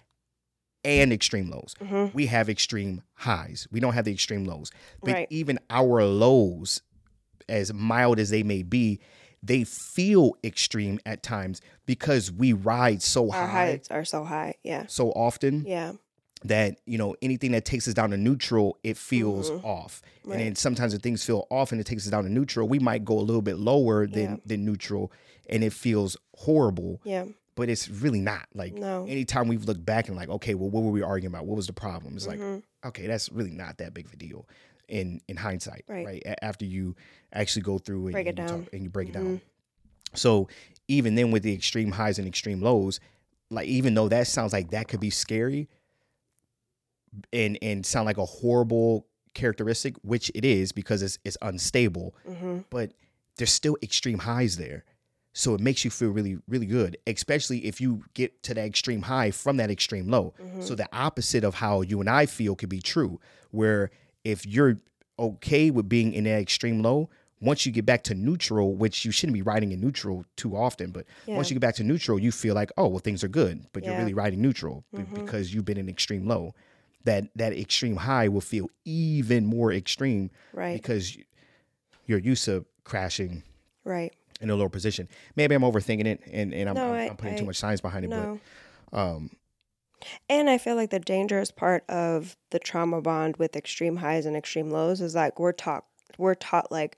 and 0.83 1.13
extreme 1.13 1.49
lows. 1.49 1.75
hmm 1.81 2.07
We 2.13 2.25
have 2.27 2.49
extreme 2.49 3.03
highs. 3.13 3.67
We 3.71 3.79
don't 3.79 3.93
have 3.93 4.05
the 4.05 4.13
extreme 4.13 4.45
lows. 4.45 4.71
But 5.03 5.13
Right. 5.13 5.27
even 5.29 5.59
our 5.69 6.03
lows, 6.03 6.81
as 7.47 7.73
mild 7.73 8.19
as 8.19 8.29
they 8.29 8.43
may 8.43 8.63
be, 8.63 8.99
they 9.43 9.63
feel 9.63 10.33
extreme 10.43 10.99
at 11.05 11.21
times 11.23 11.61
because 11.85 12.31
we 12.31 12.53
ride 12.53 13.01
so 13.01 13.29
Our 13.31 13.31
high 13.31 13.41
Our 13.41 13.47
heights 13.47 13.91
are 13.91 14.05
so 14.05 14.23
high. 14.23 14.55
Yeah. 14.63 14.85
so 14.87 15.11
often 15.11 15.65
Yeah. 15.67 15.93
That 16.43 16.79
you 16.85 16.97
know 16.97 17.15
anything 17.21 17.51
that 17.51 17.65
takes 17.65 17.87
us 17.87 17.93
down 17.93 18.09
to 18.09 18.17
neutral 18.17 18.77
it 18.83 18.97
feels 18.97 19.49
Mhm. 19.51 19.63
off 19.63 20.01
Right. 20.23 20.33
and 20.37 20.41
then 20.47 20.55
sometimes 20.55 20.91
when 20.93 21.01
things 21.01 21.23
feel 21.23 21.45
off 21.51 21.71
and 21.71 21.79
it 21.79 21.85
takes 21.85 22.05
us 22.05 22.11
down 22.11 22.23
to 22.23 22.29
neutral 22.31 22.67
we 22.67 22.79
might 22.79 23.05
go 23.05 23.19
a 23.19 23.21
little 23.21 23.41
bit 23.43 23.57
lower 23.57 24.07
than 24.07 24.21
Yeah. 24.31 24.37
than 24.45 24.65
neutral 24.65 25.11
and 25.49 25.63
it 25.63 25.71
feels 25.71 26.17
horrible 26.35 26.99
Yeah. 27.03 27.25
but 27.55 27.69
it's 27.69 27.87
really 27.89 28.21
not 28.21 28.47
like 28.55 28.73
No. 28.73 29.05
anytime 29.05 29.47
we've 29.49 29.65
looked 29.65 29.85
back 29.85 30.07
and 30.07 30.17
like 30.17 30.29
okay 30.29 30.55
well 30.55 30.69
what 30.69 30.81
were 30.83 30.91
we 30.91 31.03
arguing 31.03 31.31
about 31.33 31.45
what 31.45 31.55
was 31.57 31.67
the 31.67 31.73
problem 31.73 32.15
it's 32.15 32.25
like 32.27 32.39
Mhm. 32.39 32.63
okay 32.85 33.05
that's 33.05 33.31
really 33.31 33.51
not 33.51 33.77
that 33.77 33.93
big 33.93 34.07
of 34.07 34.13
a 34.13 34.17
deal 34.17 34.47
in 34.87 35.21
in 35.27 35.37
hindsight 35.37 35.83
Right. 35.87 36.05
right, 36.05 36.23
A- 36.25 36.43
after 36.43 36.65
you 36.65 36.95
actually 37.31 37.61
go 37.61 37.77
through 37.77 38.05
and, 38.07 38.13
Break 38.13 38.27
it 38.27 38.39
and 38.39 38.39
you 38.39 38.45
down. 38.55 38.67
and 38.73 38.83
you 38.83 38.89
break 38.89 39.09
it 39.09 39.11
Mhm. 39.11 39.23
down 39.23 39.41
so 40.15 40.47
even 40.87 41.13
then 41.15 41.29
with 41.29 41.43
the 41.43 41.53
extreme 41.53 41.91
highs 41.91 42.17
and 42.17 42.27
extreme 42.27 42.61
lows 42.61 42.99
like 43.51 43.67
even 43.67 43.93
though 43.93 44.09
that 44.09 44.25
sounds 44.27 44.53
like 44.53 44.71
that 44.71 44.87
could 44.87 44.99
be 44.99 45.09
scary 45.11 45.69
and 47.33 47.57
and 47.61 47.85
sound 47.85 48.05
like 48.05 48.17
a 48.17 48.25
horrible 48.25 49.05
characteristic 49.33 49.95
which 50.01 50.31
it 50.35 50.43
is 50.45 50.71
because 50.71 51.01
it's 51.01 51.17
it's 51.23 51.37
unstable 51.41 52.13
Mhm. 52.27 52.65
but 52.69 52.93
there's 53.37 53.51
still 53.51 53.77
extreme 53.81 54.19
highs 54.19 54.57
there 54.57 54.83
so 55.33 55.53
it 55.55 55.61
makes 55.61 55.85
you 55.85 55.91
feel 55.91 56.09
really 56.09 56.37
really 56.47 56.65
good 56.65 56.97
especially 57.07 57.65
if 57.65 57.79
you 57.79 58.03
get 58.13 58.43
to 58.43 58.53
that 58.53 58.65
extreme 58.65 59.03
high 59.03 59.31
from 59.31 59.57
that 59.57 59.71
extreme 59.71 60.07
low 60.09 60.33
Mhm. 60.41 60.63
so 60.63 60.75
the 60.75 60.87
opposite 60.93 61.43
of 61.43 61.55
how 61.55 61.81
you 61.81 61.99
and 62.01 62.09
I 62.09 62.25
feel 62.25 62.55
could 62.55 62.69
be 62.69 62.81
true 62.81 63.19
where 63.51 63.89
if 64.23 64.45
you're 64.45 64.79
okay 65.17 65.71
with 65.71 65.87
being 65.87 66.13
in 66.13 66.25
that 66.25 66.41
extreme 66.41 66.81
low 66.81 67.09
once 67.39 67.65
you 67.65 67.71
get 67.71 67.85
back 67.85 68.03
to 68.03 68.13
neutral 68.13 68.75
which 68.75 69.03
you 69.05 69.11
shouldn't 69.11 69.33
be 69.33 69.41
riding 69.41 69.71
in 69.71 69.79
neutral 69.79 70.25
too 70.35 70.55
often 70.55 70.91
but 70.91 71.05
Yeah. 71.25 71.35
once 71.37 71.49
you 71.49 71.55
get 71.55 71.61
back 71.61 71.75
to 71.75 71.83
neutral 71.83 72.19
you 72.19 72.31
feel 72.31 72.53
like 72.55 72.71
oh 72.77 72.87
well 72.87 72.99
things 72.99 73.23
are 73.23 73.27
good 73.29 73.65
but 73.73 73.83
you're 73.85 73.97
really 73.97 74.13
riding 74.13 74.41
neutral 74.41 74.83
b- 74.93 74.99
Mhm. 75.03 75.13
because 75.15 75.53
you've 75.53 75.65
been 75.65 75.77
in 75.77 75.87
extreme 75.89 76.27
low 76.27 76.53
that 77.05 77.25
that 77.35 77.53
extreme 77.53 77.95
high 77.97 78.27
will 78.27 78.41
feel 78.41 78.69
even 78.85 79.45
more 79.45 79.71
extreme 79.73 80.29
Right. 80.53 80.73
because 80.81 81.15
you- 81.15 81.25
you're 82.05 82.19
used 82.19 82.45
to 82.45 82.65
crashing 82.83 83.43
Right. 83.83 84.13
in 84.39 84.49
a 84.49 84.55
lower 84.55 84.69
position. 84.69 85.07
Maybe 85.35 85.55
I'm 85.55 85.61
overthinking 85.61 86.05
it 86.05 86.21
and, 86.31 86.53
and 86.53 86.69
I'm, 86.69 86.75
No, 86.75 86.87
I'm, 86.89 86.93
I- 86.93 87.09
I'm 87.09 87.17
putting 87.17 87.35
I- 87.35 87.37
too 87.37 87.45
much 87.45 87.57
science 87.57 87.81
behind 87.81 88.05
it. 88.05 88.09
No. 88.09 88.39
But 88.91 88.97
um, 88.99 89.29
And 90.29 90.49
I 90.49 90.57
feel 90.57 90.75
like 90.75 90.89
the 90.89 90.99
dangerous 90.99 91.51
part 91.51 91.83
of 91.89 92.35
the 92.49 92.59
trauma 92.59 93.01
bond 93.01 93.37
with 93.37 93.55
extreme 93.55 93.97
highs 93.97 94.25
and 94.25 94.35
extreme 94.35 94.69
lows 94.71 94.99
is 95.01 95.13
like 95.15 95.39
we're 95.39 95.51
taught 95.53 95.85
we're 96.17 96.35
taught 96.35 96.71
like 96.71 96.97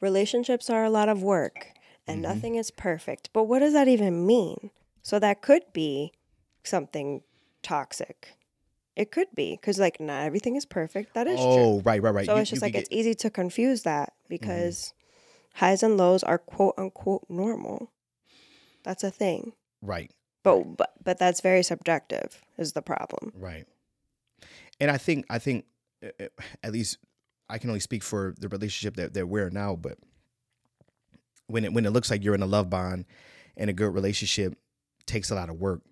relationships 0.00 0.68
are 0.68 0.84
a 0.84 0.90
lot 0.90 1.08
of 1.08 1.22
work 1.22 1.68
and 2.06 2.18
Mhm. 2.18 2.22
nothing 2.22 2.54
is 2.56 2.70
perfect. 2.70 3.30
But 3.32 3.44
what 3.44 3.60
does 3.60 3.72
that 3.74 3.86
even 3.88 4.26
mean? 4.26 4.70
So 5.02 5.18
that 5.18 5.42
could 5.42 5.62
be 5.72 6.12
something 6.64 7.22
toxic. 7.62 8.34
It 8.94 9.10
could 9.10 9.28
be 9.34 9.52
because 9.52 9.78
like 9.78 10.00
not 10.00 10.22
everything 10.24 10.56
is 10.56 10.66
perfect. 10.66 11.14
That 11.14 11.26
is 11.26 11.38
true. 11.38 11.46
oh, 11.46 11.80
right, 11.82 12.02
right, 12.02 12.12
right. 12.14 12.26
So 12.26 12.34
You- 12.34 12.40
it's 12.42 12.50
just 12.50 12.62
you 12.62 12.66
like 12.66 12.74
it's 12.74 12.88
easy 12.90 13.14
to 13.14 13.30
confuse 13.30 13.82
that 13.82 14.12
because 14.28 14.92
highs 15.54 15.82
and 15.82 15.96
lows 15.96 16.22
are 16.22 16.38
quote 16.38 16.74
unquote 16.76 17.24
normal. 17.28 17.90
That's 18.82 19.02
a 19.04 19.10
thing. 19.10 19.52
right, 19.80 20.10
But 20.42 20.76
but 20.76 20.92
but 21.02 21.18
that's 21.18 21.40
very 21.40 21.62
subjective 21.62 22.42
is 22.58 22.72
the 22.72 22.82
problem. 22.82 23.32
right. 23.34 23.66
And 24.80 24.90
I 24.90 24.98
think 24.98 25.24
I 25.30 25.38
think 25.38 25.64
uh, 26.04 26.08
uh, 26.20 26.26
at 26.62 26.72
least 26.72 26.98
I 27.48 27.58
can 27.58 27.70
only 27.70 27.80
speak 27.80 28.02
for 28.02 28.34
the 28.38 28.48
relationship 28.48 28.96
that, 28.96 29.14
that 29.14 29.26
we're 29.28 29.46
in 29.48 29.54
now, 29.54 29.76
but 29.76 29.98
when 31.46 31.64
it 31.64 31.72
when 31.72 31.86
it 31.86 31.90
looks 31.90 32.10
like 32.10 32.24
you're 32.24 32.34
in 32.34 32.42
a 32.42 32.46
love 32.46 32.68
bond 32.68 33.04
and 33.56 33.70
a 33.70 33.72
good 33.72 33.94
relationship 33.94 34.56
takes 35.06 35.30
a 35.30 35.34
lot 35.34 35.48
of 35.48 35.60
work. 35.60 35.82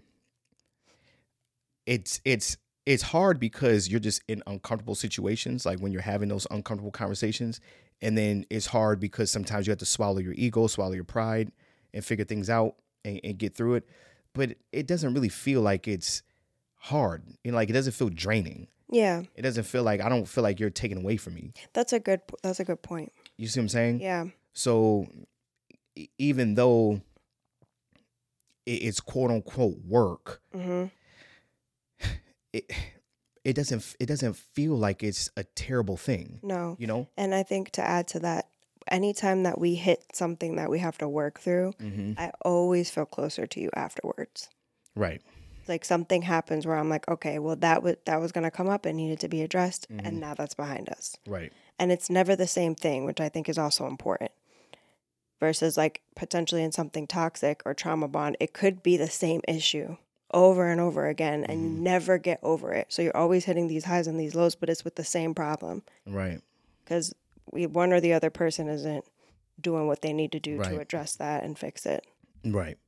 It's 1.86 2.20
it's 2.24 2.56
it's 2.86 3.02
hard 3.02 3.38
because 3.38 3.88
you're 3.88 4.00
just 4.00 4.22
in 4.28 4.42
uncomfortable 4.46 4.94
situations, 4.94 5.64
like 5.66 5.78
when 5.78 5.92
you're 5.92 6.02
having 6.02 6.28
those 6.28 6.46
uncomfortable 6.50 6.90
conversations, 6.90 7.60
and 8.02 8.16
then 8.16 8.44
it's 8.50 8.66
hard 8.66 8.98
because 9.00 9.30
sometimes 9.30 9.66
you 9.66 9.70
have 9.70 9.78
to 9.78 9.86
swallow 9.86 10.18
your 10.18 10.34
ego, 10.36 10.66
swallow 10.66 10.92
your 10.92 11.04
pride, 11.04 11.52
and 11.92 12.04
figure 12.04 12.24
things 12.24 12.48
out 12.48 12.76
and, 13.04 13.20
and 13.22 13.38
get 13.38 13.54
through 13.54 13.74
it. 13.74 13.88
But 14.32 14.56
it 14.72 14.86
doesn't 14.86 15.12
really 15.12 15.28
feel 15.28 15.60
like 15.60 15.86
it's 15.88 16.22
hard. 16.76 17.22
You 17.44 17.50
know, 17.52 17.56
like 17.56 17.68
it 17.68 17.74
doesn't 17.74 17.92
feel 17.92 18.08
draining. 18.08 18.68
Yeah, 18.92 19.22
It 19.36 19.42
doesn't 19.42 19.64
feel 19.64 19.84
like 19.84 20.00
I 20.00 20.08
don't 20.08 20.26
feel 20.26 20.42
like 20.42 20.58
you're 20.58 20.68
taken 20.70 20.98
away 20.98 21.16
from 21.16 21.34
me. 21.34 21.52
that's 21.72 21.92
a 21.92 22.00
good 22.00 22.22
that's 22.42 22.58
a 22.58 22.64
good 22.64 22.82
point. 22.82 23.12
You 23.36 23.46
see 23.46 23.60
what 23.60 23.64
I'm 23.64 23.68
saying? 23.68 24.00
Yeah. 24.00 24.24
So 24.52 25.06
even 26.18 26.54
though 26.56 27.00
it's 28.66 29.00
quote 29.00 29.30
unquote 29.30 29.78
work, 29.86 30.40
hmm 30.52 30.86
it 32.52 32.70
it 33.44 33.54
doesn't 33.54 33.96
it 33.98 34.06
doesn't 34.06 34.36
feel 34.36 34.74
like 34.76 35.02
it's 35.02 35.30
a 35.36 35.44
terrible 35.44 35.96
thing. 35.96 36.40
No. 36.42 36.76
You 36.78 36.86
know? 36.86 37.08
And 37.16 37.34
I 37.34 37.42
think 37.42 37.70
to 37.72 37.82
add 37.82 38.06
to 38.08 38.20
that, 38.20 38.48
anytime 38.88 39.44
that 39.44 39.58
we 39.58 39.74
hit 39.76 40.04
something 40.12 40.56
that 40.56 40.70
we 40.70 40.78
have 40.80 40.98
to 40.98 41.08
work 41.08 41.40
through, 41.40 41.72
Mm-hmm. 41.80 42.12
I 42.18 42.32
always 42.42 42.90
feel 42.90 43.06
closer 43.06 43.46
to 43.46 43.60
you 43.60 43.70
afterwards. 43.74 44.48
Right. 44.94 45.22
Like 45.68 45.84
something 45.84 46.22
happens 46.22 46.66
where 46.66 46.76
I'm 46.76 46.88
like, 46.90 47.06
okay, 47.08 47.38
well 47.38 47.56
that 47.56 47.82
was 47.82 47.96
that 48.04 48.20
was 48.20 48.32
gonna 48.32 48.50
come 48.50 48.68
up 48.68 48.84
and 48.86 48.96
needed 48.96 49.20
to 49.20 49.28
be 49.28 49.42
addressed, 49.42 49.88
Mhm. 49.90 50.00
and 50.06 50.20
now 50.20 50.34
that's 50.34 50.54
behind 50.54 50.88
us. 50.88 51.16
Right. 51.26 51.52
And 51.78 51.90
it's 51.92 52.10
never 52.10 52.34
the 52.36 52.46
same 52.48 52.74
thing, 52.74 53.04
which 53.06 53.20
I 53.20 53.28
think 53.30 53.48
is 53.48 53.56
also 53.58 53.86
important. 53.86 54.32
Versus 55.38 55.78
like 55.78 56.02
potentially 56.16 56.62
in 56.62 56.72
something 56.72 57.06
toxic 57.06 57.62
or 57.64 57.72
trauma 57.72 58.08
bond, 58.08 58.36
it 58.40 58.52
could 58.52 58.82
be 58.82 58.98
the 58.98 59.08
same 59.08 59.40
issue 59.48 59.96
over 60.32 60.68
and 60.70 60.80
over 60.80 61.06
again, 61.08 61.44
and 61.44 61.62
you 61.62 61.68
Mhm. 61.70 61.78
never 61.80 62.18
get 62.18 62.38
over 62.42 62.72
it. 62.72 62.86
So 62.90 63.02
you're 63.02 63.16
always 63.16 63.44
hitting 63.44 63.66
these 63.68 63.84
highs 63.84 64.06
and 64.06 64.18
these 64.18 64.34
lows, 64.34 64.54
but 64.54 64.68
it's 64.70 64.84
with 64.84 64.94
the 64.96 65.04
same 65.04 65.34
problem. 65.34 65.82
Right. 66.06 66.40
because 66.84 67.14
we 67.52 67.66
one 67.66 67.92
or 67.92 68.00
the 68.00 68.12
other 68.12 68.30
person 68.30 68.68
isn't 68.68 69.04
doing 69.60 69.86
what 69.86 70.02
they 70.02 70.12
need 70.12 70.32
to 70.32 70.40
do 70.40 70.56
Right. 70.58 70.70
to 70.70 70.80
address 70.80 71.14
that 71.16 71.44
and 71.44 71.56
fix 71.58 71.86
it. 71.86 72.04
Right. 72.44 72.78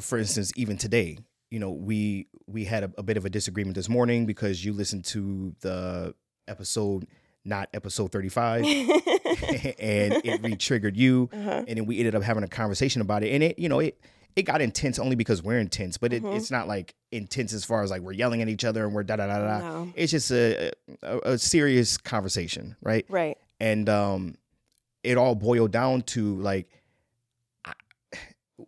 For 0.00 0.18
instance, 0.18 0.52
even 0.56 0.76
today, 0.76 1.18
you 1.50 1.58
know, 1.58 1.70
we 1.72 2.26
we 2.46 2.64
had 2.64 2.84
a, 2.84 2.92
a 2.98 3.02
bit 3.02 3.16
of 3.16 3.24
a 3.24 3.30
disagreement 3.30 3.74
this 3.74 3.88
morning 3.88 4.26
because 4.26 4.64
you 4.64 4.72
listened 4.72 5.04
to 5.06 5.54
the 5.60 6.14
episode, 6.46 7.06
not 7.44 7.68
episode 7.74 8.12
35, 8.12 8.64
and 9.78 10.14
it 10.24 10.42
re-triggered 10.42 10.96
you. 10.96 11.28
uh-huh. 11.32 11.64
and 11.66 11.76
then 11.78 11.86
we 11.86 11.98
ended 11.98 12.14
up 12.14 12.22
having 12.22 12.42
a 12.44 12.48
conversation 12.48 13.00
about 13.00 13.22
it 13.24 13.30
and 13.32 13.42
it 13.42 13.58
you 13.58 13.68
know 13.68 13.78
it 13.80 13.98
it 14.38 14.42
got 14.42 14.60
intense 14.60 14.98
only 14.98 15.16
because 15.16 15.42
we're 15.42 15.58
intense 15.58 15.98
but 15.98 16.12
it, 16.12 16.22
Mhm. 16.22 16.36
it's 16.36 16.50
not 16.50 16.68
like 16.68 16.94
intense 17.10 17.52
as 17.52 17.64
far 17.64 17.82
as 17.82 17.90
like 17.90 18.02
we're 18.02 18.12
yelling 18.12 18.40
at 18.42 18.48
each 18.48 18.64
other 18.64 18.84
and 18.84 18.94
we're 18.94 19.02
da 19.02 19.16
da 19.16 19.26
da 19.26 19.38
da 19.38 19.58
No. 19.58 19.92
it's 19.96 20.12
just 20.12 20.30
a, 20.30 20.70
a 21.02 21.18
a 21.32 21.38
serious 21.38 21.96
conversation 21.98 22.76
right 22.80 23.04
Right. 23.08 23.36
and 23.58 23.88
um 23.88 24.36
it 25.02 25.16
all 25.16 25.34
boiled 25.34 25.72
down 25.72 26.02
to 26.14 26.36
like 26.36 26.68
I, 27.64 27.72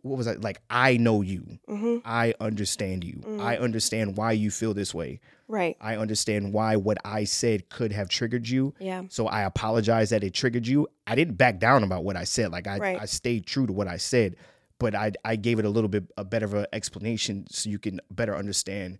what 0.02 0.16
was 0.18 0.26
that? 0.26 0.40
like 0.42 0.60
I 0.70 0.96
know 0.96 1.22
you 1.22 1.58
hmm 1.68 1.98
I 2.04 2.34
understand 2.40 3.04
you 3.04 3.22
Mhm. 3.26 3.40
I 3.40 3.56
understand 3.58 4.16
why 4.16 4.32
you 4.32 4.50
feel 4.50 4.74
this 4.74 4.94
way 4.94 5.20
Right. 5.48 5.76
I 5.80 5.96
understand 5.96 6.52
why 6.52 6.76
what 6.76 6.98
I 7.04 7.24
said 7.24 7.68
could 7.70 7.92
have 7.92 8.08
triggered 8.08 8.48
you 8.48 8.72
Yeah. 8.78 9.02
so 9.08 9.26
I 9.26 9.42
apologize 9.42 10.10
that 10.10 10.22
it 10.22 10.32
triggered 10.32 10.66
you. 10.66 10.86
I 11.08 11.16
didn't 11.16 11.34
back 11.34 11.58
down 11.58 11.82
about 11.82 12.04
what 12.04 12.16
I 12.16 12.22
said. 12.22 12.52
Like 12.52 12.68
I, 12.68 12.78
Right. 12.78 13.00
I 13.00 13.06
stayed 13.06 13.46
true 13.46 13.66
to 13.66 13.72
what 13.72 13.88
I 13.88 13.96
said, 13.96 14.36
but 14.80 14.96
I 14.96 15.12
I 15.24 15.36
gave 15.36 15.60
it 15.60 15.64
a 15.64 15.70
little 15.70 15.88
bit 15.88 16.10
a 16.16 16.24
better 16.24 16.46
of 16.46 16.54
an 16.54 16.66
explanation 16.72 17.46
so 17.48 17.70
you 17.70 17.78
can 17.78 18.00
better 18.10 18.34
understand 18.36 18.98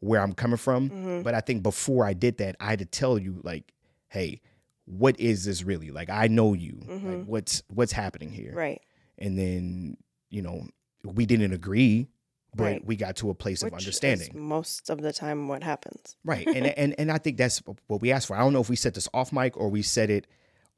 where 0.00 0.20
I'm 0.20 0.34
coming 0.34 0.58
from. 0.58 0.90
hmm 0.90 1.22
But 1.22 1.34
I 1.34 1.40
think 1.40 1.62
before 1.62 2.04
I 2.04 2.12
did 2.12 2.36
that, 2.38 2.56
I 2.60 2.66
had 2.66 2.80
to 2.80 2.84
tell 2.84 3.18
you 3.18 3.40
like, 3.42 3.72
hey, 4.08 4.42
what 4.84 5.18
is 5.18 5.46
this 5.46 5.62
really? 5.62 5.90
Like 5.90 6.10
I 6.10 6.26
know 6.26 6.52
you. 6.52 6.82
Like 6.86 7.00
Mhm. 7.00 7.24
what's 7.26 7.62
what's 7.68 7.92
happening 7.92 8.30
here? 8.30 8.52
Right. 8.54 8.82
And 9.16 9.38
then, 9.38 9.96
you 10.28 10.42
know, 10.42 10.66
we 11.04 11.24
didn't 11.24 11.52
agree, 11.52 12.08
but 12.54 12.64
Right. 12.64 12.84
we 12.84 12.96
got 12.96 13.16
to 13.16 13.30
a 13.30 13.34
place 13.34 13.62
Which 13.62 13.72
of 13.72 13.78
is 13.78 13.84
understanding. 13.86 14.30
most 14.34 14.90
of 14.90 15.00
the 15.00 15.12
time 15.12 15.48
what 15.48 15.62
happens. 15.62 16.16
Right. 16.24 16.46
And 16.54 16.66
and 16.66 16.94
and 16.98 17.10
I 17.10 17.18
think 17.18 17.38
that's 17.38 17.62
what 17.86 18.02
we 18.02 18.12
asked 18.12 18.26
for. 18.26 18.36
I 18.36 18.40
don't 18.40 18.52
know 18.52 18.60
if 18.60 18.68
we 18.68 18.76
set 18.76 18.92
this 18.94 19.08
off 19.14 19.32
mic 19.32 19.56
or 19.56 19.70
we 19.70 19.80
said 19.82 20.10
it 20.10 20.26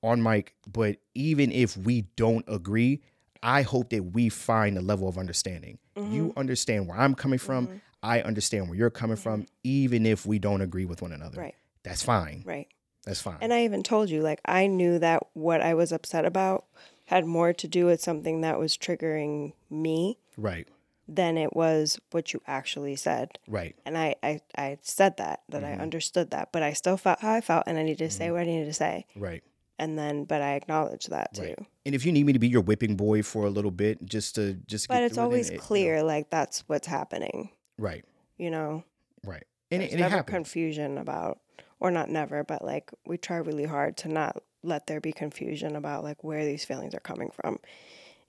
on 0.02 0.22
mic, 0.22 0.54
but 0.70 0.98
even 1.14 1.50
if 1.50 1.76
we 1.76 2.02
don't 2.16 2.44
agree, 2.46 3.00
I 3.42 3.62
hope 3.62 3.90
that 3.90 4.02
we 4.14 4.28
find 4.28 4.76
a 4.78 4.80
level 4.80 5.08
of 5.08 5.18
understanding. 5.18 5.78
You 5.96 6.02
Mm-hmm. 6.02 6.38
understand 6.38 6.88
where 6.88 6.98
I'm 6.98 7.14
coming 7.14 7.38
from. 7.38 7.80
I 8.02 8.20
understand 8.20 8.68
where 8.68 8.76
you're 8.76 8.90
coming 8.90 9.16
from, 9.16 9.46
even 9.64 10.04
if 10.06 10.26
we 10.26 10.38
don't 10.38 10.60
agree 10.60 10.84
with 10.84 11.02
one 11.02 11.12
another. 11.12 11.40
Right. 11.40 11.54
That's 11.82 12.02
fine. 12.02 12.42
Right. 12.46 12.68
That's 13.04 13.20
fine. 13.20 13.38
And 13.40 13.52
I 13.52 13.64
even 13.64 13.82
told 13.82 14.10
you, 14.10 14.20
like, 14.20 14.40
I 14.44 14.66
knew 14.66 14.98
that 14.98 15.22
what 15.32 15.60
I 15.60 15.74
was 15.74 15.92
upset 15.92 16.24
about 16.24 16.66
had 17.06 17.24
more 17.24 17.52
to 17.52 17.68
do 17.68 17.86
with 17.86 18.00
something 18.00 18.40
that 18.42 18.58
was 18.58 18.76
triggering 18.76 19.52
me 19.70 20.18
right. 20.36 20.66
than 21.08 21.38
it 21.38 21.54
was 21.56 21.98
what 22.10 22.32
you 22.32 22.42
actually 22.46 22.96
said. 22.96 23.38
Right. 23.48 23.76
And 23.86 23.96
I, 23.96 24.16
I, 24.22 24.40
I 24.58 24.78
said 24.82 25.16
that, 25.18 25.42
that 25.48 25.62
Mm-hmm. 25.62 25.80
I 25.80 25.82
understood 25.82 26.30
that, 26.32 26.50
but 26.52 26.62
I 26.62 26.72
still 26.72 26.96
felt 26.96 27.20
how 27.20 27.32
I 27.32 27.40
felt 27.40 27.64
and 27.66 27.78
I 27.78 27.82
needed 27.82 28.10
to 28.10 28.10
say 28.10 28.30
what 28.30 28.40
I 28.40 28.44
needed 28.44 28.66
to 28.66 28.74
say. 28.74 29.06
Right. 29.14 29.42
And 29.78 29.98
then, 29.98 30.24
but 30.24 30.40
I 30.40 30.54
acknowledge 30.54 31.06
that 31.06 31.34
too. 31.34 31.42
Right. 31.42 31.58
And 31.84 31.94
if 31.94 32.06
you 32.06 32.12
need 32.12 32.24
me 32.24 32.32
to 32.32 32.38
be 32.38 32.48
your 32.48 32.62
whipping 32.62 32.96
boy 32.96 33.22
for 33.22 33.44
a 33.44 33.50
little 33.50 33.70
bit, 33.70 34.04
just 34.06 34.34
to 34.36 34.54
just. 34.66 34.88
But 34.88 34.94
get 34.94 35.02
it's 35.04 35.14
through 35.14 35.22
it, 35.22 35.26
always 35.26 35.50
you 35.50 35.56
know, 35.56 35.62
clear, 35.62 36.02
like, 36.02 36.30
that's 36.30 36.60
what's 36.66 36.86
happening, 36.86 37.50
right. 37.78 38.04
you 38.38 38.50
know? 38.50 38.84
Right. 39.24 39.44
And, 39.70 39.82
it, 39.82 39.90
There's 39.90 39.92
and 39.92 40.00
it 40.00 40.10
never 40.10 40.22
confusion 40.22 40.96
about, 40.96 41.40
or 41.78 41.90
not 41.90 42.08
never, 42.08 42.42
but 42.42 42.64
like 42.64 42.90
we 43.06 43.18
try 43.18 43.36
really 43.36 43.64
hard 43.66 43.96
to 43.98 44.08
not 44.08 44.42
let 44.62 44.86
there 44.86 45.00
be 45.00 45.12
confusion 45.12 45.76
about 45.76 46.04
like 46.04 46.24
where 46.24 46.44
these 46.44 46.64
feelings 46.64 46.94
are 46.94 47.00
coming 47.00 47.30
from. 47.30 47.58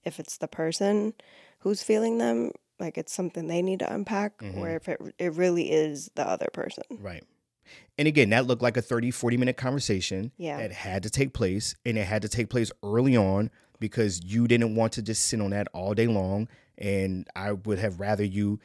If 0.04 0.20
it's 0.20 0.38
the 0.38 0.48
person 0.48 1.14
who's 1.60 1.82
feeling 1.82 2.18
them, 2.18 2.52
like 2.80 2.98
it's 2.98 3.14
something 3.14 3.48
they 3.48 3.62
need 3.62 3.80
to 3.80 3.94
unpack, 3.94 4.38
Mm-hmm. 4.40 4.60
or 4.60 4.70
if 4.72 4.88
it 4.90 5.00
it 5.18 5.34
really 5.34 5.72
is 5.72 6.12
the 6.16 6.28
other 6.28 6.48
person. 6.52 6.84
Right. 7.00 7.24
And 7.98 8.08
again, 8.08 8.30
that 8.30 8.46
looked 8.46 8.62
like 8.62 8.78
a 8.78 8.82
30, 8.82 9.12
40 9.12 9.38
minute 9.38 9.58
conversation 9.58 10.32
Yeah. 10.38 10.58
that 10.58 10.72
had 10.72 11.04
to 11.04 11.10
take 11.10 11.34
place. 11.34 11.76
And 11.86 11.98
it 11.98 12.06
had 12.06 12.22
to 12.22 12.30
take 12.30 12.50
place 12.50 12.72
early 12.84 13.16
on 13.18 13.50
because 13.80 14.24
you 14.24 14.48
didn't 14.48 14.76
want 14.76 14.94
to 14.94 15.02
just 15.02 15.26
sit 15.26 15.42
on 15.42 15.50
that 15.52 15.68
all 15.74 15.94
day 15.94 16.08
long. 16.08 16.48
And 16.78 17.28
I 17.36 17.54
would 17.54 17.80
have 17.80 18.00
rather 18.00 18.24
you 18.24 18.60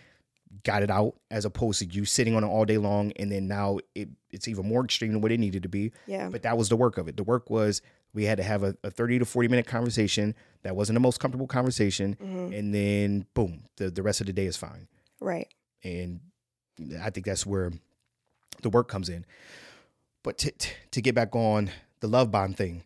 got 0.64 0.82
it 0.82 0.90
out 0.90 1.14
as 1.30 1.46
opposed 1.46 1.78
to 1.78 1.86
you 1.86 2.04
sitting 2.04 2.34
on 2.36 2.44
it 2.44 2.46
all 2.46 2.66
day 2.66 2.76
long. 2.76 3.12
And 3.16 3.32
then 3.32 3.48
now 3.48 3.78
it, 3.94 4.10
it's 4.30 4.48
even 4.48 4.66
more 4.68 4.84
extreme 4.84 5.12
than 5.12 5.22
what 5.22 5.32
it 5.32 5.40
needed 5.40 5.62
to 5.62 5.68
be. 5.68 5.92
Yeah. 6.06 6.28
But 6.28 6.42
that 6.42 6.58
was 6.58 6.68
the 6.68 6.76
work 6.76 6.98
of 6.98 7.08
it. 7.08 7.16
The 7.16 7.22
work 7.24 7.48
was 7.48 7.80
we 8.12 8.24
had 8.24 8.36
to 8.36 8.42
have 8.44 8.62
a, 8.62 8.76
a 8.84 8.90
30 8.90 9.20
to 9.20 9.24
40 9.24 9.48
minute 9.48 9.66
conversation 9.66 10.34
that 10.62 10.76
wasn't 10.76 10.96
the 10.96 11.00
most 11.00 11.20
comfortable 11.20 11.46
conversation. 11.46 12.16
Mm-hmm. 12.22 12.52
And 12.52 12.74
then 12.74 13.26
boom, 13.32 13.64
the, 13.76 13.90
the 13.90 14.02
rest 14.02 14.20
of 14.20 14.26
the 14.26 14.32
day 14.34 14.44
is 14.44 14.58
fine 14.58 14.88
Right. 15.20 15.48
and 15.82 16.20
I 17.02 17.08
think 17.10 17.24
that's 17.26 17.46
where 17.46 17.70
the 18.62 18.70
work 18.70 18.88
comes 18.88 19.08
in. 19.08 19.24
But 20.22 20.38
to, 20.38 20.52
to, 20.92 21.00
get 21.02 21.14
back 21.14 21.34
on 21.34 21.70
the 22.00 22.06
love 22.06 22.30
bond 22.30 22.56
thing, 22.56 22.84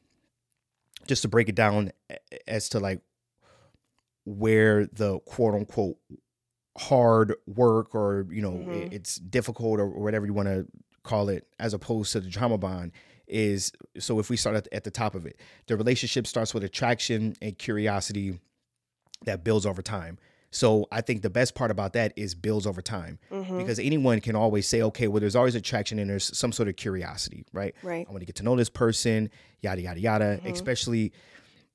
just 1.07 1.23
to 1.23 1.29
break 1.29 1.49
it 1.49 1.55
down 1.55 1.93
as 2.49 2.69
to 2.71 2.81
like 2.81 3.01
where 4.25 4.87
the 4.87 5.21
quote 5.21 5.55
unquote 5.55 5.99
hard 6.77 7.35
work 7.47 7.95
or 7.95 8.27
you 8.31 8.43
know 8.43 8.53
Mhm. 8.53 8.93
it's 8.93 9.17
difficult 9.17 9.81
or 9.81 9.89
whatever 9.89 10.27
you 10.27 10.35
want 10.35 10.49
to 10.49 10.67
call 11.05 11.29
it 11.29 11.47
as 11.59 11.73
opposed 11.73 12.13
to 12.13 12.21
the 12.21 12.29
trauma 12.29 12.59
bond 12.59 12.93
is 13.29 13.73
so 13.99 14.19
if 14.19 14.29
we 14.29 14.37
start 14.37 14.57
at, 14.57 14.69
at 14.73 14.85
the 14.85 14.91
top 14.91 15.15
of 15.15 15.25
it 15.25 15.41
the 15.69 15.77
relationship 15.77 16.27
starts 16.27 16.53
with 16.53 16.63
attraction 16.65 17.35
and 17.41 17.57
curiosity 17.57 18.39
that 19.25 19.43
builds 19.43 19.65
over 19.65 19.81
time 19.81 20.19
so 20.51 20.87
i 20.93 21.01
think 21.01 21.23
the 21.23 21.31
best 21.31 21.55
part 21.55 21.71
about 21.71 21.93
that 21.93 22.13
is 22.17 22.35
builds 22.35 22.67
over 22.67 22.81
time 22.83 23.19
Mm-hmm. 23.31 23.59
because 23.59 23.79
anyone 23.79 24.21
can 24.21 24.37
always 24.37 24.67
say 24.69 24.83
okay 24.83 25.09
well 25.09 25.21
there's 25.21 25.37
always 25.37 25.55
attraction 25.55 25.99
and 25.99 26.09
there's 26.09 26.37
some 26.37 26.53
sort 26.53 26.69
of 26.69 26.77
curiosity 26.77 27.45
right 27.53 27.75
Right. 27.83 28.07
i 28.09 28.11
want 28.11 28.21
to 28.21 28.27
get 28.27 28.37
to 28.37 28.43
know 28.43 28.57
this 28.57 28.71
person 28.71 29.31
yada 29.61 29.81
yada 29.83 30.01
yada 30.01 30.25
Mm-hmm. 30.39 30.47
especially 30.49 31.13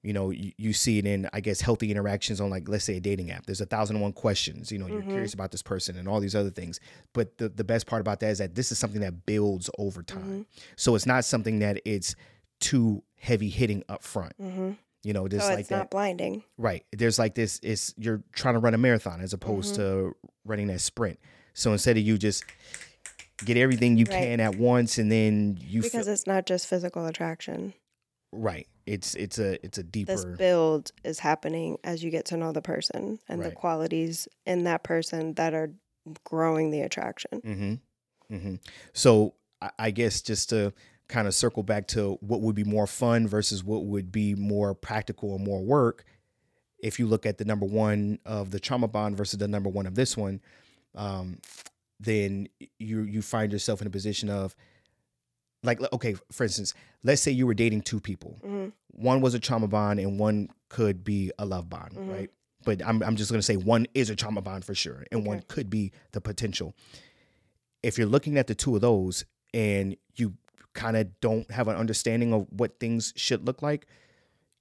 you 0.03 0.13
know 0.13 0.32
you, 0.32 0.51
you 0.57 0.74
see 0.74 0.97
it 0.97 1.05
in 1.05 1.30
i 1.34 1.39
guess 1.41 1.61
healthy 1.61 1.91
interactions 1.91 2.41
on 2.41 2.49
like 2.49 2.67
let's 2.67 2.84
say 2.86 2.97
a 2.97 2.99
dating 2.99 3.30
app 3.32 3.45
there's 3.45 3.61
a 3.61 3.65
thousand 3.67 3.97
and 3.97 4.03
one 4.03 4.13
questions 4.13 4.72
you 4.72 4.80
know 4.80 4.88
you're 4.88 5.01
Mm-hmm. 5.01 5.11
curious 5.11 5.34
about 5.34 5.51
this 5.51 5.61
person 5.61 5.97
and 5.97 6.07
all 6.07 6.19
these 6.19 6.34
other 6.36 6.49
things 6.49 6.80
but 7.13 7.38
the, 7.38 7.49
the 7.49 7.63
best 7.63 7.86
part 7.86 7.99
about 8.01 8.19
that 8.22 8.30
is 8.32 8.38
that 8.39 8.55
this 8.55 8.72
is 8.72 8.80
something 8.80 9.01
that 9.01 9.26
builds 9.26 9.69
over 9.78 10.01
time 10.01 10.22
Mm-hmm. 10.22 10.41
so 10.76 10.95
it's 10.95 11.05
not 11.05 11.24
something 11.26 11.59
that 11.59 11.80
it's 11.86 12.15
too 12.59 13.03
heavy 13.19 13.49
hitting 13.49 13.84
up 13.89 14.01
front 14.03 14.34
Mm-hmm. 14.41 14.72
You 15.04 15.14
know 15.14 15.28
there's 15.28 15.43
So 15.43 15.49
like 15.49 15.60
it's 15.62 15.70
that 15.70 15.78
not 15.78 15.91
blinding. 15.91 16.43
Right. 16.58 16.86
There's 16.91 17.18
like 17.20 17.36
this 17.36 17.60
is 17.60 17.93
you're 17.97 18.24
trying 18.34 18.54
to 18.56 18.60
run 18.60 18.74
a 18.74 18.78
marathon 18.78 19.22
as 19.22 19.34
opposed 19.34 19.76
to 19.76 20.16
running 20.45 20.68
that 20.68 20.82
sprint. 20.82 21.20
So 21.54 21.72
instead 21.72 21.97
of 21.97 22.04
you 22.04 22.18
just 22.18 22.43
get 23.43 23.58
everything 23.58 23.97
you 23.97 24.06
Right. 24.06 24.20
can 24.24 24.39
at 24.39 24.56
once 24.56 24.97
and 24.97 25.12
then 25.12 25.58
you 25.60 25.82
Because 25.82 26.06
feel, 26.06 26.14
it's 26.14 26.28
not 26.28 26.45
just 26.45 26.68
physical 26.68 27.06
attraction. 27.08 27.74
right. 28.32 28.68
It's 28.88 29.14
it's 29.16 29.38
a 29.38 29.64
it's 29.64 29.78
a 29.78 29.84
deeper 29.84 30.12
This 30.14 30.26
build 30.26 30.91
is 31.04 31.20
happening 31.20 31.78
as 31.84 32.04
you 32.04 32.10
get 32.10 32.26
to 32.26 32.38
know 32.38 32.52
the 32.52 32.62
person 32.64 33.20
and 33.30 33.41
the 33.43 33.52
qualities 33.52 34.28
in 34.45 34.64
that 34.64 34.84
person 34.84 35.34
that 35.36 35.54
are 35.54 35.72
growing 36.24 36.72
the 36.72 36.82
attraction. 36.82 37.41
Mm-hmm. 37.45 38.36
Mm-hmm. 38.36 38.56
So 38.93 39.36
I, 39.62 39.70
I 39.78 39.91
guess 39.91 40.22
just 40.24 40.49
to 40.49 40.74
kind 41.12 41.28
of 41.28 41.36
circle 41.36 41.62
back 41.62 41.88
to 41.89 42.18
what 42.22 42.41
would 42.41 42.55
be 42.55 42.64
more 42.64 42.88
fun 42.88 43.28
versus 43.28 43.64
what 43.64 43.86
would 43.86 44.12
be 44.12 44.34
more 44.34 44.74
practical 44.74 45.36
and 45.36 45.45
more 45.45 45.62
work. 45.62 46.05
If 46.80 46.97
you 46.99 47.05
look 47.05 47.26
at 47.26 47.38
the 47.38 47.45
number 47.45 47.66
one 47.66 48.18
of 48.26 48.49
the 48.51 48.59
trauma 48.59 48.88
bond 48.88 49.18
versus 49.18 49.38
the 49.38 49.47
number 49.47 49.70
one 49.70 49.86
of 49.86 49.93
this 49.93 50.18
one, 50.18 50.41
um, 50.95 51.38
then 51.99 52.47
you 52.80 53.01
you 53.03 53.22
find 53.22 53.51
yourself 53.51 53.82
in 53.82 53.88
a 53.88 53.91
position 53.91 54.30
of 54.30 54.55
like 55.64 55.80
okay, 55.93 56.16
for 56.32 56.43
instance, 56.43 56.74
let's 57.03 57.22
say 57.22 57.30
you 57.32 57.45
were 57.45 57.53
dating 57.53 57.82
two 57.82 57.99
people. 57.99 58.39
hmm 58.43 58.70
One 58.93 59.22
was 59.22 59.34
a 59.36 59.39
trauma 59.39 59.68
bond 59.68 59.99
and 59.99 60.18
one 60.20 60.49
could 60.70 61.03
be 61.03 61.32
a 61.38 61.45
love 61.45 61.70
bond, 61.70 61.93
Mhm. 61.93 62.09
right? 62.09 62.30
But 62.66 62.82
I'm 62.86 63.03
I'm 63.03 63.16
just 63.16 63.30
gonna 63.32 63.43
say 63.43 63.57
one 63.57 63.86
is 63.93 64.09
a 64.09 64.16
trauma 64.16 64.41
bond 64.41 64.66
for 64.66 64.74
sure, 64.74 65.05
and 65.12 65.26
one 65.28 65.43
could 65.47 65.70
be 65.70 65.91
the 66.14 66.22
potential. 66.22 66.74
If 67.84 67.97
you're 67.97 68.07
looking 68.07 68.38
at 68.38 68.47
the 68.47 68.55
two 68.55 68.76
of 68.76 68.82
those 68.82 69.26
and 69.53 69.95
you 70.16 70.34
kind 70.74 70.95
of 70.97 71.07
don't 71.22 71.49
have 71.51 71.67
an 71.67 71.76
understanding 71.76 72.34
of 72.34 72.47
what 72.49 72.80
things 72.80 73.13
should 73.15 73.45
look 73.45 73.61
like, 73.61 73.88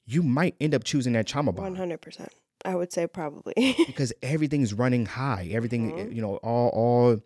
you 0.06 0.22
might 0.22 0.56
end 0.60 0.74
up 0.74 0.84
choosing 0.84 1.12
that 1.14 1.26
trauma 1.26 1.50
One 1.52 1.62
bond 1.64 1.76
hundred 1.76 2.00
percent. 2.00 2.32
I 2.64 2.74
would 2.74 2.92
say 2.92 3.06
probably. 3.06 3.54
because 3.86 4.12
everything's 4.22 4.74
running 4.74 5.06
high. 5.06 5.48
Everything, 5.52 5.92
Mhm. 5.92 6.14
you 6.14 6.20
know, 6.20 6.36
all 6.36 6.68
all 6.70 7.20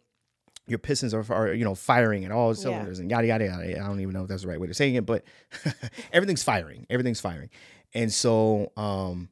your 0.66 0.78
pistons 0.78 1.12
are, 1.12 1.24
are 1.32 1.52
you 1.52 1.64
know 1.64 1.74
firing 1.74 2.24
at 2.24 2.30
all 2.30 2.48
Yeah. 2.50 2.54
cylinders 2.62 2.98
and 2.98 3.10
yada 3.10 3.26
yada 3.26 3.44
yada. 3.46 3.80
I 3.82 3.86
don't 3.86 4.00
even 4.00 4.12
know 4.14 4.22
if 4.22 4.28
that's 4.28 4.42
the 4.42 4.48
right 4.48 4.60
way 4.60 4.66
to 4.68 4.74
saying 4.74 4.94
it, 4.94 5.04
but 5.06 5.24
everything's 6.12 6.42
firing. 6.42 6.86
Everything's 6.88 7.20
firing, 7.20 7.50
and 7.94 8.12
so 8.12 8.70
um, 8.76 9.28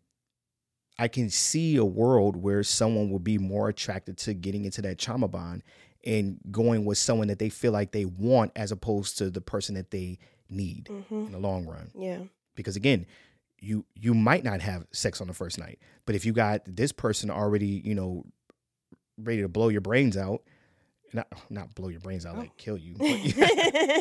I 0.98 1.08
can 1.08 1.30
see 1.30 1.76
a 1.76 1.84
world 1.84 2.36
where 2.36 2.62
someone 2.62 3.10
would 3.10 3.24
be 3.24 3.38
more 3.38 3.68
attracted 3.68 4.16
to 4.18 4.34
getting 4.34 4.64
into 4.64 4.82
that 4.82 4.98
trauma 4.98 5.28
bond 5.28 5.62
and 6.04 6.38
going 6.50 6.84
with 6.84 6.98
someone 6.98 7.28
that 7.28 7.38
they 7.38 7.48
feel 7.48 7.72
like 7.72 7.92
they 7.92 8.04
want 8.04 8.50
as 8.56 8.72
opposed 8.72 9.18
to 9.18 9.30
the 9.30 9.40
person 9.40 9.74
that 9.74 9.90
they 9.90 10.18
need 10.50 10.88
hmm 11.08 11.26
in 11.26 11.32
the 11.32 11.38
long 11.38 11.64
run 11.66 11.90
Yeah. 11.94 12.20
because 12.56 12.76
again 12.76 13.06
you 13.60 13.84
you 13.94 14.12
might 14.14 14.44
not 14.44 14.60
have 14.60 14.86
sex 14.92 15.20
on 15.20 15.28
the 15.28 15.34
first 15.34 15.58
night 15.58 15.78
but 16.04 16.14
if 16.14 16.26
you 16.26 16.32
got 16.32 16.62
this 16.66 16.92
person 16.92 17.30
already 17.30 17.80
you 17.84 17.94
know 17.94 18.24
ready 19.18 19.40
to 19.42 19.48
blow 19.48 19.68
your 19.68 19.80
brains 19.80 20.16
out 20.16 20.42
not 21.12 21.26
not 21.50 21.74
blow 21.74 21.88
your 21.88 22.00
brains 22.00 22.24
out 22.26 22.36
Oh. 22.36 22.40
like 22.40 22.56
kill 22.56 22.76
you 22.78 22.94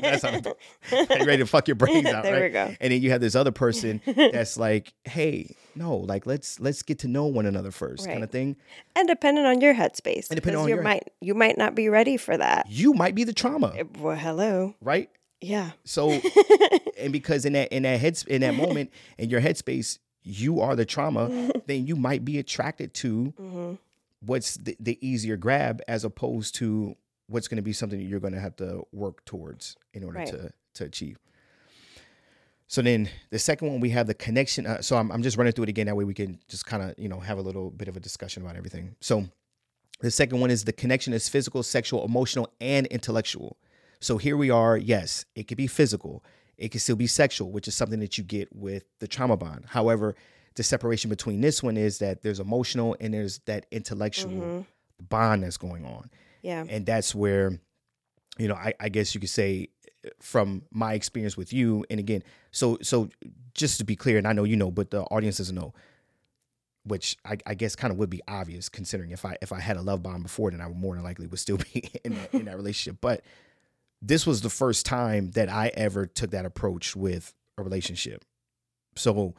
that's 0.02 0.24
how 0.24 0.40
ready 1.26 1.38
to 1.38 1.46
fuck 1.46 1.68
your 1.68 1.76
brains 1.76 2.08
out 2.08 2.24
there 2.24 2.34
right 2.34 2.44
we 2.44 2.50
go. 2.50 2.76
and 2.80 2.92
then 2.94 3.02
you 3.02 3.10
have 3.12 3.22
this 3.22 3.36
other 3.36 3.52
person 3.52 4.02
that's 4.06 4.58
like 4.58 4.94
hey 5.06 5.56
no 5.76 5.98
like 5.98 6.26
let's 6.26 6.60
let's 6.60 6.82
get 6.84 7.00
to 7.00 7.08
know 7.08 7.26
one 7.26 7.46
another 7.46 7.72
first 7.72 8.06
kind 8.08 8.24
of 8.24 8.30
thing 8.30 8.56
And 8.96 9.08
depending 9.08 9.46
on 9.46 9.62
your 9.62 9.74
headspace, 9.74 10.30
And 10.30 10.36
depending 10.36 10.62
on 10.62 10.68
you 10.70 10.76
your- 10.76 10.84
might 10.84 11.10
you 11.22 11.34
might 11.34 11.58
not 11.58 11.76
be 11.76 11.90
ready 11.90 12.18
for 12.18 12.38
that. 12.38 12.68
you 12.70 12.94
might 12.94 13.16
be 13.16 13.24
the 13.24 13.34
trauma 13.34 13.74
Eh, 13.78 13.84
Well, 14.00 14.16
hello. 14.18 14.76
right 14.82 15.10
Yeah. 15.42 15.72
so 15.84 16.12
and 16.98 17.12
because 17.12 17.46
in 17.46 17.54
that 17.54 17.72
in 17.74 17.84
that 17.84 18.00
head 18.00 18.22
in 18.28 18.42
that 18.42 18.56
moment 18.56 18.92
in 19.18 19.30
your 19.30 19.42
headspace 19.42 20.00
you 20.24 20.60
are 20.62 20.76
the 20.76 20.86
trauma 20.86 21.52
then 21.68 21.88
you 21.88 21.96
might 21.96 22.24
be 22.24 22.38
attracted 22.38 22.94
to 22.94 23.26
hmm 23.38 23.74
what's 24.22 24.56
the, 24.58 24.76
the 24.80 24.98
easier 25.06 25.36
grab 25.38 25.82
as 25.88 26.04
opposed 26.06 26.56
to 26.56 26.96
what's 27.28 27.48
going 27.48 27.58
to 27.58 27.62
be 27.64 27.74
something 27.74 28.00
that 28.00 28.06
you're 28.06 28.20
going 28.20 28.34
to 28.34 28.40
have 28.40 28.56
to 28.58 28.84
work 28.92 29.24
towards 29.26 29.76
in 29.94 30.04
order 30.04 30.20
Right. 30.20 30.28
to 30.28 30.52
to 30.76 30.86
achieve. 30.86 31.18
So 32.68 32.82
then 32.82 33.10
the 33.32 33.40
second 33.40 33.68
one 33.68 33.80
we 33.82 33.90
have 33.90 34.08
the 34.08 34.14
connection 34.14 34.66
uh, 34.66 34.82
so 34.82 34.96
I'm, 34.96 35.12
I'm 35.12 35.22
just 35.24 35.38
running 35.38 35.52
through 35.54 35.64
it 35.64 35.70
again 35.70 35.88
that 35.88 35.96
way 35.96 36.06
we 36.06 36.14
can 36.14 36.40
just 36.48 36.66
kind 36.66 36.82
of 36.84 36.96
you 36.98 37.10
know 37.10 37.20
have 37.20 37.38
a 37.38 37.42
little 37.42 37.70
bit 37.70 37.88
of 37.88 37.98
a 37.98 38.00
discussion 38.00 38.44
about 38.44 38.56
everything. 38.56 38.96
So 39.02 39.26
the 40.00 40.12
second 40.12 40.40
one 40.40 40.50
is 40.50 40.64
the 40.64 40.74
connection 40.74 41.14
is 41.14 41.28
physical 41.30 41.64
sexual 41.64 42.06
emotional 42.06 42.50
and 42.62 42.88
intellectual. 42.88 43.58
So 44.00 44.18
here 44.18 44.38
we 44.38 44.50
are 44.50 44.78
yes 44.78 45.26
it 45.36 45.48
could 45.48 45.58
be 45.58 45.68
physical 45.68 46.24
it 46.58 46.70
can 46.70 46.80
still 46.80 46.96
be 46.96 47.08
sexual 47.08 47.52
which 47.52 47.68
is 47.68 47.76
something 47.76 48.00
that 48.00 48.18
you 48.18 48.24
get 48.24 48.56
with 48.56 48.84
the 49.00 49.08
trauma 49.08 49.36
bond. 49.36 49.66
However 49.68 50.16
the 50.56 50.64
separation 50.64 51.10
between 51.10 51.42
this 51.42 51.62
one 51.64 51.78
is 51.78 52.00
that 52.00 52.22
there's 52.24 52.40
emotional 52.40 52.96
and 53.00 53.14
there's 53.14 53.40
that 53.46 53.66
intellectual 53.72 54.32
Mhm. 54.32 54.66
bond 55.10 55.44
that's 55.44 55.58
going 55.58 55.86
on 55.86 56.10
Yeah. 56.42 56.66
and 56.70 56.86
that's 56.86 57.16
where 57.16 57.60
you 58.38 58.48
know 58.48 58.56
I, 58.56 58.74
I 58.80 58.90
guess 58.90 59.14
you 59.16 59.22
could 59.22 59.30
say 59.30 59.70
from 60.20 60.64
my 60.72 60.94
experience 60.94 61.38
with 61.38 61.54
you, 61.54 61.86
and 61.90 62.00
again, 62.00 62.24
so 62.52 62.78
so 62.82 63.10
just 63.54 63.78
to 63.78 63.84
be 63.86 63.96
clear, 63.96 64.18
and 64.18 64.28
I 64.28 64.34
know 64.34 64.44
you 64.46 64.56
know, 64.56 64.72
but 64.72 64.90
the 64.90 65.04
audience 65.04 65.38
doesn't 65.38 65.54
know, 65.56 65.74
which 66.84 67.18
I, 67.24 67.38
I 67.46 67.54
guess 67.54 67.76
kind 67.76 67.92
of 67.92 67.98
would 68.00 68.10
be 68.10 68.22
obvious 68.28 68.68
considering 68.68 69.12
if 69.12 69.24
I 69.26 69.38
if 69.42 69.52
I 69.54 69.60
had 69.60 69.78
a 69.78 69.82
love 69.84 70.02
bond 70.02 70.24
before, 70.24 70.50
then 70.50 70.60
I 70.62 70.68
would 70.68 70.78
more 70.78 70.96
than 70.96 71.04
likely 71.04 71.28
would 71.28 71.40
still 71.40 71.58
be 71.74 71.90
in 72.04 72.16
that, 72.16 72.34
in 72.34 72.46
that 72.46 72.56
relationship. 72.58 73.00
But 73.02 73.24
this 74.02 74.26
was 74.26 74.42
the 74.42 74.50
first 74.50 74.86
time 74.88 75.30
that 75.32 75.48
I 75.50 75.68
ever 75.76 76.08
took 76.08 76.32
that 76.32 76.46
approach 76.46 76.96
with 76.96 77.34
a 77.60 77.64
relationship. 77.64 78.26
So 78.96 79.36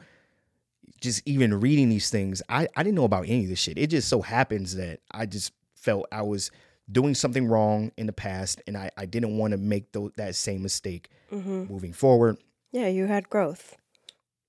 just 1.01 1.21
even 1.25 1.59
reading 1.59 1.89
these 1.89 2.09
things, 2.09 2.41
I, 2.49 2.67
I 2.75 2.83
didn't 2.83 2.95
know 2.95 3.03
about 3.03 3.25
any 3.27 3.43
of 3.43 3.49
this 3.49 3.59
shit. 3.59 3.77
It 3.77 3.87
just 3.87 4.07
so 4.07 4.21
happens 4.21 4.75
that 4.75 4.99
I 5.11 5.25
just 5.25 5.51
felt 5.75 6.07
I 6.11 6.21
was 6.21 6.49
doing 6.91 7.15
something 7.15 7.47
wrong 7.47 7.91
in 7.97 8.07
the 8.07 8.13
past 8.13 8.61
and 8.67 8.77
I, 8.77 8.89
I 8.97 9.05
didn't 9.05 9.37
want 9.37 9.51
to 9.51 9.57
make 9.57 9.91
th- 9.91 10.11
that 10.17 10.35
same 10.35 10.61
mistake 10.63 11.09
hmm 11.29 11.63
moving 11.63 11.93
forward. 11.93 12.37
Yeah, 12.71 12.87
you 12.87 13.05
had 13.05 13.29
growth. 13.29 13.75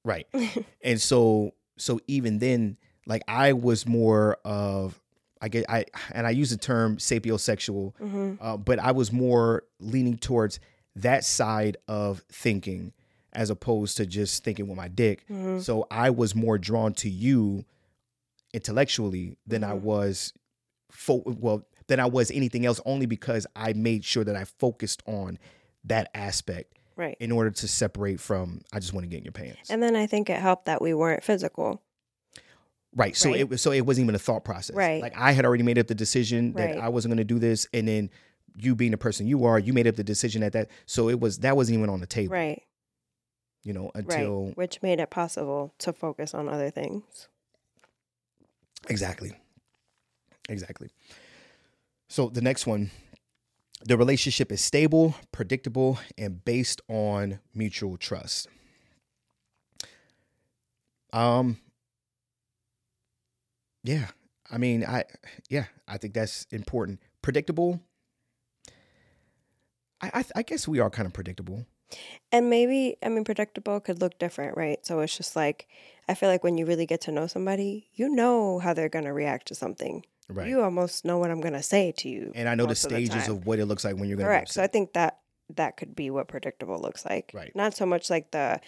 Right. 0.05 0.27
and 0.83 1.01
so 1.01 1.55
so 1.77 1.99
even 2.07 2.39
then, 2.39 2.77
like 3.07 3.23
I 3.27 3.53
was 3.53 3.87
more 3.87 4.39
of 4.45 5.01
I 5.41 5.49
get 5.49 5.67
I 5.69 5.87
and 6.13 6.27
I 6.27 6.31
use 6.31 6.51
the 6.51 6.57
term 6.57 6.99
sapiosexual, 6.99 7.97
hmm 7.99 8.35
uh, 8.41 8.57
but 8.57 8.79
I 8.79 8.93
was 8.93 9.13
more 9.13 9.65
leaning 9.81 10.17
towards 10.19 10.61
that 10.97 11.25
side 11.25 11.77
of 11.89 12.23
thinking 12.31 12.93
as 13.35 13.51
opposed 13.51 13.97
to 13.99 14.07
just 14.07 14.45
thinking 14.45 14.69
with 14.69 14.77
my 14.77 14.89
dick. 14.89 15.25
hmm 15.29 15.59
So 15.61 15.87
I 15.91 16.11
was 16.11 16.35
more 16.35 16.59
drawn 16.59 16.93
to 16.95 17.11
you 17.11 17.65
intellectually 18.53 19.37
than 19.47 19.65
I 19.65 19.73
Mhm. 19.73 19.81
was 19.81 20.33
fo- 20.91 21.23
well 21.27 21.67
than 21.87 22.01
I 22.01 22.07
was 22.07 22.31
anything 22.31 22.65
else 22.65 22.81
only 22.87 23.05
because 23.05 23.47
I 23.55 23.75
made 23.75 24.05
sure 24.05 24.25
that 24.25 24.37
I 24.37 24.45
focused 24.45 25.03
on 25.07 25.39
that 25.85 26.09
aspect 26.15 26.73
Right. 26.97 27.17
in 27.21 27.31
order 27.33 27.51
to 27.51 27.69
separate 27.69 28.21
from 28.21 28.63
I 28.73 28.79
just 28.79 28.95
want 28.95 29.05
to 29.05 29.09
get 29.09 29.19
in 29.19 29.25
your 29.25 29.33
pants. 29.33 29.69
And 29.71 29.83
then 29.83 29.95
I 29.97 30.07
think 30.07 30.31
it 30.31 30.39
helped 30.41 30.65
that 30.67 30.81
we 30.81 30.95
weren't 30.95 31.23
physical. 31.25 31.83
right. 32.97 33.17
So 33.17 33.31
right. 33.31 33.41
it 33.41 33.49
was 33.49 33.61
so 33.61 33.73
it 33.73 33.85
wasn't 33.85 34.05
even 34.05 34.15
a 34.15 34.19
thought 34.21 34.45
process. 34.45 34.77
Right. 34.77 35.03
Like 35.03 35.15
I 35.17 35.33
had 35.33 35.45
already 35.45 35.65
made 35.65 35.79
up 35.79 35.89
the 35.89 35.95
decision 35.97 36.53
that 36.55 36.77
Right. 36.77 36.79
I 36.79 36.89
wasn't 36.89 37.11
going 37.11 37.19
to 37.19 37.25
do 37.25 37.39
this 37.41 37.67
and 37.75 37.89
then 37.89 38.09
you 38.57 38.77
being 38.77 38.93
the 38.93 38.97
person 38.97 39.27
you 39.27 39.45
are, 39.47 39.59
you 39.59 39.73
made 39.73 39.89
up 39.89 39.97
the 39.97 40.05
decision 40.05 40.45
at 40.45 40.53
that. 40.53 40.71
So 40.87 41.09
it 41.11 41.19
was 41.19 41.39
that 41.41 41.57
wasn't 41.57 41.79
even 41.79 41.91
on 41.91 41.99
the 42.01 42.07
table, 42.07 42.33
Right. 42.35 42.63
You 43.65 43.73
know, 43.73 43.91
until 43.95 44.47
Right. 44.47 44.57
Which 44.57 44.83
made 44.83 45.01
it 45.01 45.11
possible 45.11 45.75
to 45.79 45.93
focus 45.93 46.35
on 46.35 46.49
other 46.49 46.71
things. 46.71 47.29
Exactly. 48.89 49.33
Exactly. 50.49 50.91
So 52.09 52.29
the 52.29 52.43
next 52.43 52.67
one, 52.67 52.91
the 53.85 53.97
relationship 53.97 54.53
is 54.53 54.63
stable, 54.63 55.15
predictable, 55.33 55.99
and 56.19 56.45
based 56.45 56.83
on 56.89 57.41
mutual 57.55 57.97
trust. 57.97 58.47
Um 61.13 61.59
yeah, 63.83 64.09
I 64.51 64.59
mean, 64.59 64.85
I 64.85 65.05
yeah, 65.49 65.67
I 65.89 65.99
think 65.99 66.15
that's 66.15 66.45
important. 66.51 67.01
Predictable. 67.23 67.81
I 70.01 70.11
I, 70.15 70.25
I 70.37 70.43
guess 70.43 70.69
we 70.69 70.81
are 70.81 70.91
kind 70.91 71.07
of 71.07 71.13
predictable. 71.13 71.67
And 72.33 72.51
maybe, 72.51 72.97
I 73.03 73.09
mean, 73.09 73.25
predictable 73.25 73.81
could 73.81 74.01
look 74.01 74.19
different, 74.19 74.57
right? 74.57 74.85
So 74.85 75.01
it's 75.01 75.17
just 75.17 75.37
like, 75.37 75.69
I 76.09 76.15
feel 76.15 76.29
like 76.29 76.43
when 76.43 76.59
you 76.59 76.67
really 76.67 76.87
get 76.87 77.01
to 77.03 77.13
know 77.13 77.27
somebody, 77.27 77.89
you 77.95 78.09
know 78.09 78.59
how 78.59 78.75
they're 78.75 78.89
going 78.89 79.05
to 79.05 79.13
react 79.13 79.49
to 79.49 79.55
something. 79.55 80.05
Right. 80.29 80.49
You 80.49 80.63
almost 80.63 81.05
know 81.05 81.19
what 81.19 81.31
I'm 81.31 81.41
going 81.41 81.53
to 81.55 81.63
say 81.63 81.93
to 81.99 82.09
you. 82.09 82.33
and 82.35 82.49
I 82.49 82.55
know 82.55 82.65
the 82.65 82.71
most 82.71 82.85
of 82.85 82.91
the 82.91 83.07
stages 83.07 83.29
of 83.29 83.47
what 83.47 83.59
it 83.59 83.67
looks 83.67 83.85
like 83.85 83.97
when 83.97 84.09
you're 84.09 84.17
going 84.17 84.27
to 84.27 84.33
Correct. 84.35 84.53
So 84.53 84.63
I 84.63 84.67
think 84.67 84.95
that 84.95 85.19
that 85.55 85.77
could 85.77 85.95
be 85.95 86.11
what 86.11 86.27
predictable 86.29 86.79
looks 86.81 87.05
like. 87.05 87.31
Right. 87.35 87.55
Not 87.55 87.75
so 87.75 87.87
much 87.87 88.11
like 88.11 88.31
the 88.31 88.61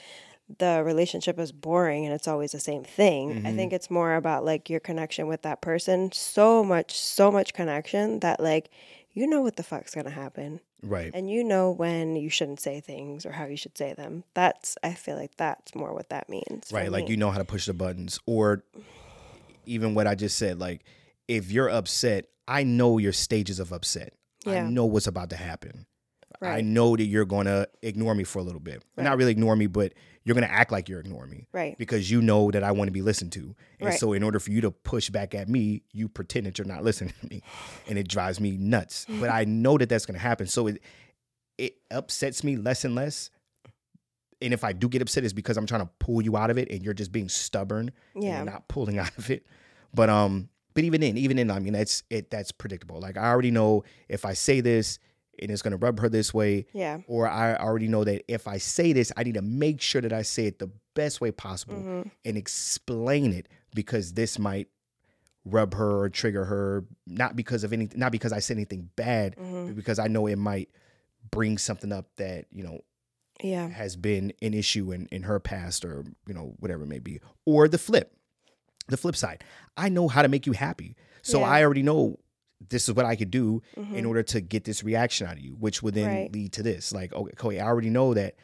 the 0.58 0.80
relationship 0.84 1.40
is 1.40 1.50
boring 1.50 2.04
and 2.04 2.14
it's 2.14 2.28
always 2.28 2.52
the 2.52 2.60
same 2.60 2.84
thing. 2.84 3.32
I 3.44 3.50
Mhm. 3.50 3.56
think 3.56 3.72
it's 3.72 3.90
more 3.90 4.14
about 4.14 4.44
like 4.44 4.70
your 4.70 4.78
connection 4.78 5.26
with 5.26 5.42
that 5.42 5.60
person. 5.60 6.12
So 6.12 6.62
much, 6.62 6.96
so 6.96 7.32
much 7.32 7.52
connection 7.52 8.20
that 8.20 8.38
like 8.38 8.70
you 9.16 9.26
know 9.26 9.40
what 9.42 9.56
the 9.56 9.62
fuck's 9.64 9.94
gonna 9.94 10.10
happen. 10.10 10.60
right. 10.82 11.10
And 11.14 11.28
you 11.30 11.42
know 11.42 11.70
when 11.72 12.14
you 12.16 12.28
shouldn't 12.30 12.60
say 12.60 12.80
things 12.80 13.24
or 13.26 13.32
how 13.32 13.46
you 13.46 13.56
should 13.56 13.76
say 13.76 13.92
them. 13.94 14.22
That's 14.34 14.76
I 14.84 14.92
feel 14.94 15.16
like 15.16 15.36
that's 15.36 15.74
more 15.74 15.92
what 15.94 16.10
that 16.10 16.28
means. 16.28 16.70
right 16.70 16.92
like 16.92 17.06
me. 17.06 17.12
you 17.12 17.16
know 17.16 17.30
how 17.30 17.38
to 17.38 17.44
push 17.44 17.66
the 17.66 17.74
buttons 17.74 18.20
or 18.26 18.62
even 19.64 19.94
what 19.94 20.06
i 20.06 20.14
just 20.14 20.38
said 20.38 20.58
like 20.60 20.84
if 21.28 21.50
you're 21.50 21.68
upset 21.68 22.26
i 22.46 22.62
know 22.62 22.98
your 22.98 23.12
stages 23.12 23.58
of 23.58 23.72
upset 23.72 24.12
Yeah. 24.44 24.64
i 24.64 24.68
know 24.68 24.84
what's 24.84 25.06
about 25.08 25.30
to 25.30 25.36
happen 25.36 25.86
Right. 26.40 26.58
i 26.58 26.60
know 26.60 26.94
that 26.96 27.04
you're 27.04 27.24
going 27.24 27.46
to 27.46 27.68
ignore 27.82 28.14
me 28.14 28.22
for 28.24 28.38
a 28.40 28.42
little 28.42 28.60
bit 28.60 28.84
Right. 28.96 29.04
not 29.04 29.16
really 29.16 29.32
ignore 29.32 29.56
me 29.56 29.66
but 29.66 29.92
you're 30.26 30.34
going 30.34 30.46
to 30.46 30.52
act 30.52 30.70
like 30.72 30.88
you're 30.88 30.98
ignoring 31.00 31.30
me 31.30 31.46
Right. 31.52 31.78
because 31.78 32.10
you 32.10 32.20
know 32.20 32.50
that 32.50 32.62
i 32.64 32.72
want 32.72 32.88
to 32.88 32.92
be 32.92 33.00
listened 33.00 33.32
to 33.32 33.54
and 33.80 33.88
Right. 33.90 33.98
so 33.98 34.12
in 34.12 34.22
order 34.22 34.38
for 34.40 34.50
you 34.50 34.60
to 34.62 34.70
push 34.72 35.08
back 35.08 35.34
at 35.34 35.48
me 35.48 35.82
you 35.92 36.08
pretend 36.08 36.46
that 36.46 36.58
you're 36.58 36.66
not 36.66 36.82
listening 36.84 37.14
to 37.20 37.26
me 37.28 37.42
and 37.88 37.96
it 37.98 38.08
drives 38.08 38.40
me 38.40 38.56
nuts 38.58 39.06
but 39.20 39.30
i 39.30 39.44
know 39.44 39.78
that 39.78 39.88
that's 39.88 40.04
going 40.04 40.18
to 40.18 40.20
happen 40.20 40.46
so 40.46 40.66
it 40.66 40.82
it 41.56 41.76
upsets 41.90 42.42
me 42.44 42.56
less 42.56 42.84
and 42.84 42.94
less 42.94 43.30
and 44.42 44.52
if 44.52 44.64
i 44.64 44.72
do 44.72 44.88
get 44.88 45.00
upset 45.00 45.24
it's 45.24 45.32
because 45.32 45.56
i'm 45.56 45.66
trying 45.66 45.80
to 45.80 45.90
pull 45.98 46.20
you 46.20 46.36
out 46.36 46.50
of 46.50 46.58
it 46.58 46.70
and 46.70 46.82
you're 46.82 46.92
just 46.94 47.12
being 47.12 47.28
stubborn 47.28 47.90
Yeah. 48.14 48.36
you're 48.36 48.44
not 48.44 48.68
pulling 48.68 48.98
out 49.04 49.16
of 49.16 49.30
it. 49.30 49.46
But 49.94 50.10
um, 50.10 50.50
but 50.74 50.84
even 50.84 51.00
then, 51.00 51.16
even 51.16 51.38
then, 51.38 51.50
I 51.50 51.58
mean, 51.58 51.72
that's 51.72 52.02
it. 52.10 52.28
That's 52.30 52.52
predictable. 52.52 53.00
Like 53.00 53.16
I 53.16 53.30
already 53.30 53.50
know 53.50 53.84
if 54.10 54.26
I 54.26 54.34
say 54.34 54.60
this 54.60 54.98
and 55.40 55.50
it's 55.50 55.62
gonna 55.62 55.76
rub 55.76 56.00
her 56.00 56.08
this 56.08 56.32
way, 56.34 56.66
Yeah. 56.72 56.98
or 57.06 57.28
I 57.28 57.54
already 57.56 57.88
know 57.88 58.04
that 58.04 58.24
if 58.28 58.46
I 58.48 58.58
say 58.58 58.92
this, 58.92 59.12
I 59.16 59.22
need 59.24 59.34
to 59.34 59.42
make 59.42 59.80
sure 59.80 60.00
that 60.00 60.12
I 60.12 60.22
say 60.22 60.46
it 60.46 60.58
the 60.58 60.70
best 60.94 61.20
way 61.20 61.30
possible 61.30 61.76
hmm 61.82 62.02
and 62.24 62.36
explain 62.36 63.32
it 63.32 63.48
because 63.74 64.14
this 64.14 64.38
might 64.38 64.68
rub 65.44 65.74
her 65.74 66.00
or 66.00 66.08
trigger 66.08 66.44
her, 66.44 66.84
not 67.06 67.36
because 67.36 67.62
of 67.62 67.72
anything, 67.72 67.98
not 68.00 68.10
because 68.10 68.32
I 68.32 68.40
said 68.40 68.56
anything 68.56 68.90
bad, 68.96 69.36
hmm 69.36 69.66
but 69.66 69.76
because 69.76 69.98
I 69.98 70.08
know 70.08 70.26
it 70.26 70.36
might 70.36 70.68
bring 71.30 71.58
something 71.58 71.92
up 71.92 72.06
that 72.16 72.46
you 72.50 72.62
know 72.64 72.80
Yeah. 73.42 73.68
has 73.68 73.96
been 73.96 74.32
an 74.42 74.54
issue 74.54 74.92
in, 74.92 75.06
in 75.12 75.22
her 75.24 75.38
past 75.40 75.84
or 75.84 76.04
you 76.26 76.34
know 76.34 76.54
whatever 76.60 76.84
it 76.84 76.88
may 76.88 76.98
be 77.00 77.20
or 77.44 77.68
the 77.68 77.78
flip 77.78 78.16
the 78.88 78.96
flip 78.96 79.16
side 79.16 79.42
i 79.76 79.88
know 79.88 80.06
how 80.06 80.22
to 80.22 80.28
make 80.28 80.46
you 80.46 80.52
happy 80.52 80.94
so 81.22 81.40
Yeah. 81.40 81.46
i 81.48 81.64
already 81.64 81.82
know 81.82 82.18
this 82.68 82.88
is 82.88 82.94
what 82.94 83.04
i 83.06 83.14
could 83.16 83.30
do 83.30 83.62
hmm 83.76 83.94
in 83.94 84.04
order 84.04 84.22
to 84.22 84.40
get 84.40 84.64
this 84.64 84.82
reaction 84.84 85.26
out 85.26 85.34
of 85.34 85.40
you 85.40 85.52
which 85.58 85.82
would 85.82 85.94
then 85.94 86.06
Right. 86.22 86.32
lead 86.32 86.52
to 86.54 86.62
this 86.62 86.92
like 86.92 87.12
okay 87.12 87.32
Chloe, 87.36 87.60
i 87.60 87.66
already 87.66 87.90
know 87.90 88.14
that 88.14 88.34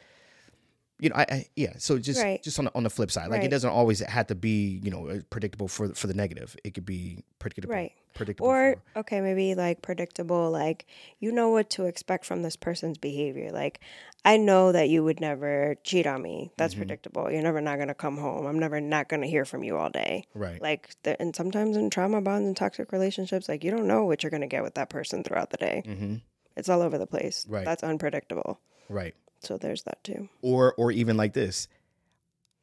you 1.03 1.09
know 1.09 1.15
I, 1.15 1.25
I 1.29 1.45
yeah 1.55 1.73
so 1.77 1.99
just 1.99 2.21
Right. 2.21 2.41
just 2.41 2.57
on 2.59 2.65
the, 2.65 2.71
on 2.75 2.83
the 2.83 2.89
flip 2.89 3.11
side 3.11 3.29
like 3.29 3.43
it 3.43 3.51
doesn't 3.51 3.69
always 3.69 3.99
have 3.99 4.27
to 4.27 4.35
be 4.35 4.79
you 4.83 4.89
know 4.89 5.07
uh, 5.09 5.19
predictable 5.29 5.67
for 5.67 5.89
for 5.93 6.07
the 6.07 6.13
negative 6.13 6.55
it 6.63 6.73
could 6.73 6.85
be 6.85 7.23
predictable 7.39 7.73
Right. 7.75 7.91
predictable 8.13 8.49
Or 8.49 8.75
for, 8.93 8.99
okay, 9.01 9.21
maybe 9.21 9.55
like 9.55 9.81
predictable, 9.81 10.51
like 10.51 10.85
you 11.19 11.31
know 11.31 11.49
what 11.49 11.69
to 11.71 11.85
expect 11.85 12.25
from 12.25 12.41
this 12.43 12.55
person's 12.55 12.97
behavior. 12.97 13.51
Like 13.51 13.79
I 14.25 14.37
know 14.37 14.71
that 14.71 14.87
you 14.89 15.03
would 15.03 15.19
never 15.19 15.75
cheat 15.83 16.05
on 16.07 16.21
me. 16.21 16.51
That's 16.57 16.75
Mhm. 16.75 16.77
predictable. 16.77 17.31
You're 17.31 17.41
never 17.41 17.59
not 17.61 17.79
gonna 17.79 17.93
come 18.05 18.17
home. 18.17 18.45
I'm 18.45 18.59
never 18.59 18.79
not 18.79 19.09
gonna 19.09 19.27
hear 19.27 19.45
from 19.45 19.63
you 19.63 19.77
all 19.77 19.89
day. 19.89 20.25
right 20.35 20.61
Like 20.61 20.89
the, 21.03 21.19
and 21.21 21.35
sometimes 21.35 21.75
in 21.75 21.89
trauma 21.89 22.21
bonds 22.21 22.47
and 22.47 22.55
toxic 22.55 22.91
relationships, 22.91 23.49
like 23.49 23.63
you 23.63 23.71
don't 23.71 23.87
know 23.87 24.05
what 24.05 24.21
you're 24.23 24.31
gonna 24.31 24.47
get 24.55 24.63
with 24.63 24.75
that 24.75 24.89
person 24.89 25.23
throughout 25.23 25.49
the 25.49 25.57
day. 25.57 25.81
hmm 25.85 26.15
It's 26.55 26.69
all 26.69 26.81
over 26.81 26.97
the 26.97 27.07
place. 27.07 27.45
Right. 27.49 27.65
That's 27.65 27.83
unpredictable. 27.83 28.59
right 28.89 29.15
So 29.43 29.57
there's 29.57 29.83
that 29.83 30.03
too. 30.03 30.29
or 30.41 30.73
or 30.75 30.91
even 30.91 31.17
like 31.17 31.33
this. 31.33 31.67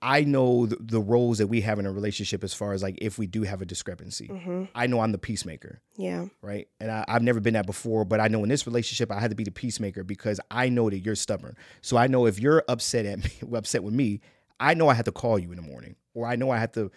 I 0.02 0.24
know 0.24 0.64
the, 0.64 0.76
the 0.80 1.00
roles 1.00 1.38
that 1.38 1.48
we 1.48 1.60
have 1.60 1.78
in 1.78 1.84
a 1.84 1.92
relationship 1.92 2.42
as 2.42 2.54
far 2.54 2.72
as 2.72 2.82
like 2.82 2.96
if 3.02 3.18
we 3.18 3.26
do 3.26 3.42
have 3.42 3.60
a 3.60 3.66
discrepancy. 3.66 4.26
Hmm 4.28 4.64
i 4.74 4.86
know 4.86 5.00
i'm 5.00 5.12
the 5.12 5.18
peacemaker 5.18 5.80
Yeah. 5.96 6.26
right? 6.42 6.68
And 6.80 6.90
I, 6.90 7.04
i've 7.08 7.22
never 7.22 7.40
been 7.40 7.54
that 7.54 7.66
before 7.66 8.04
but 8.06 8.18
i 8.20 8.28
know 8.28 8.42
in 8.42 8.48
this 8.48 8.66
relationship 8.66 9.10
i 9.12 9.18
had 9.20 9.30
to 9.30 9.36
be 9.36 9.44
the 9.44 9.50
peacemaker 9.50 10.02
because 10.04 10.40
i 10.50 10.68
know 10.70 10.88
that 10.88 11.00
you're 11.00 11.16
stubborn. 11.16 11.54
So 11.82 11.96
i 11.98 12.06
know 12.06 12.24
if 12.26 12.38
you're 12.38 12.62
upset 12.68 13.04
at 13.04 13.18
me 13.24 13.56
upset 13.58 13.82
with 13.82 13.92
me 13.92 14.20
i 14.58 14.72
know 14.74 14.88
i 14.88 14.94
have 14.94 15.04
to 15.04 15.12
call 15.12 15.38
you 15.38 15.50
in 15.50 15.56
the 15.56 15.62
morning. 15.62 15.96
Or 16.14 16.26
i 16.26 16.34
know 16.36 16.50
i 16.50 16.56
have 16.58 16.72
to 16.72 16.90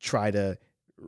try 0.00 0.30
to 0.30 0.58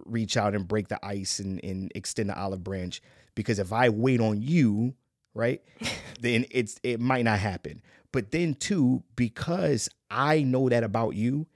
reach 0.07 0.37
out 0.39 0.55
and 0.55 0.67
break 0.67 0.89
the 0.89 0.99
ice 1.05 1.39
and, 1.39 1.63
and 1.63 1.93
extend 1.95 2.29
the 2.31 2.39
olive 2.39 2.65
branch. 2.65 3.03
Because 3.35 3.59
if 3.59 3.73
i 3.75 3.91
wait 3.91 4.21
on 4.21 4.41
you 4.41 4.95
right 5.35 5.61
then 6.21 6.47
it's 6.51 6.81
it 6.83 6.99
might 6.99 7.25
not 7.27 7.39
happen 7.39 7.83
but 8.17 8.31
then 8.31 8.55
too 8.55 9.03
because 9.15 9.91
i 10.11 10.41
know 10.43 10.71
that 10.71 10.83
about 10.83 11.15
you 11.15 11.47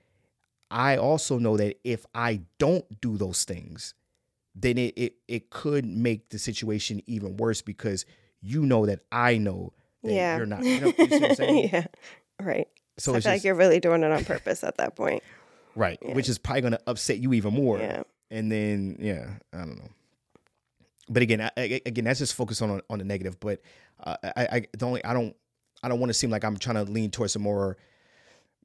i 0.70 0.94
also 0.94 1.38
know 1.38 1.56
that 1.56 1.78
if 1.84 2.04
i 2.14 2.38
don't 2.58 3.00
do 3.00 3.16
those 3.16 3.44
things 3.44 3.94
then 4.54 4.76
it 4.76 4.92
it, 4.98 5.14
it 5.26 5.48
could 5.48 5.86
make 5.86 6.28
the 6.28 6.38
situation 6.38 7.00
even 7.06 7.38
worse 7.38 7.62
because 7.62 8.04
you 8.42 8.66
know 8.66 8.84
that 8.84 9.00
i 9.10 9.38
know 9.38 9.72
that 10.02 10.12
yeah. 10.12 10.36
you're 10.36 10.44
not 10.44 10.62
you 10.62 10.80
know 10.80 10.92
you 10.98 11.06
see 11.08 11.18
what 11.18 11.30
i'm 11.30 11.34
saying 11.42 11.70
yeah. 11.72 11.86
Right. 12.38 12.68
so 12.98 13.14
I 13.14 13.16
it's 13.16 13.24
feel 13.24 13.32
like 13.34 13.44
you're 13.44 13.54
really 13.54 13.80
doing 13.80 14.02
it 14.02 14.12
on 14.12 14.22
purpose 14.26 14.62
at 14.62 14.76
that 14.76 14.96
point. 14.96 15.22
right 15.74 15.98
yeah. 16.02 16.12
which 16.12 16.28
is 16.28 16.36
probably 16.36 16.60
going 16.60 16.72
to 16.72 16.80
upset 16.86 17.18
you 17.20 17.32
even 17.32 17.54
more 17.54 17.78
Yeah. 17.78 18.02
and 18.30 18.52
then 18.52 18.96
yeah 19.00 19.30
i 19.54 19.58
don't 19.64 19.78
know 19.78 19.88
but 21.08 21.22
again 21.22 21.40
I, 21.40 21.50
I- 21.56 21.82
again 21.86 22.04
that's 22.04 22.18
just 22.18 22.34
focused 22.34 22.60
on 22.60 22.82
on 22.90 22.98
the 22.98 23.04
negative 23.06 23.40
but 23.40 23.62
uh, 24.04 24.16
I, 24.36 24.42
I 24.52 24.66
the 24.76 24.84
only 24.86 25.02
i 25.06 25.14
don't 25.14 25.34
I 25.82 25.88
don't 25.88 26.00
want 26.00 26.10
to 26.10 26.14
seem 26.14 26.30
like 26.30 26.44
I'm 26.44 26.56
trying 26.56 26.84
to 26.84 26.90
lean 26.90 27.10
towards 27.10 27.36
a 27.36 27.38
more 27.38 27.76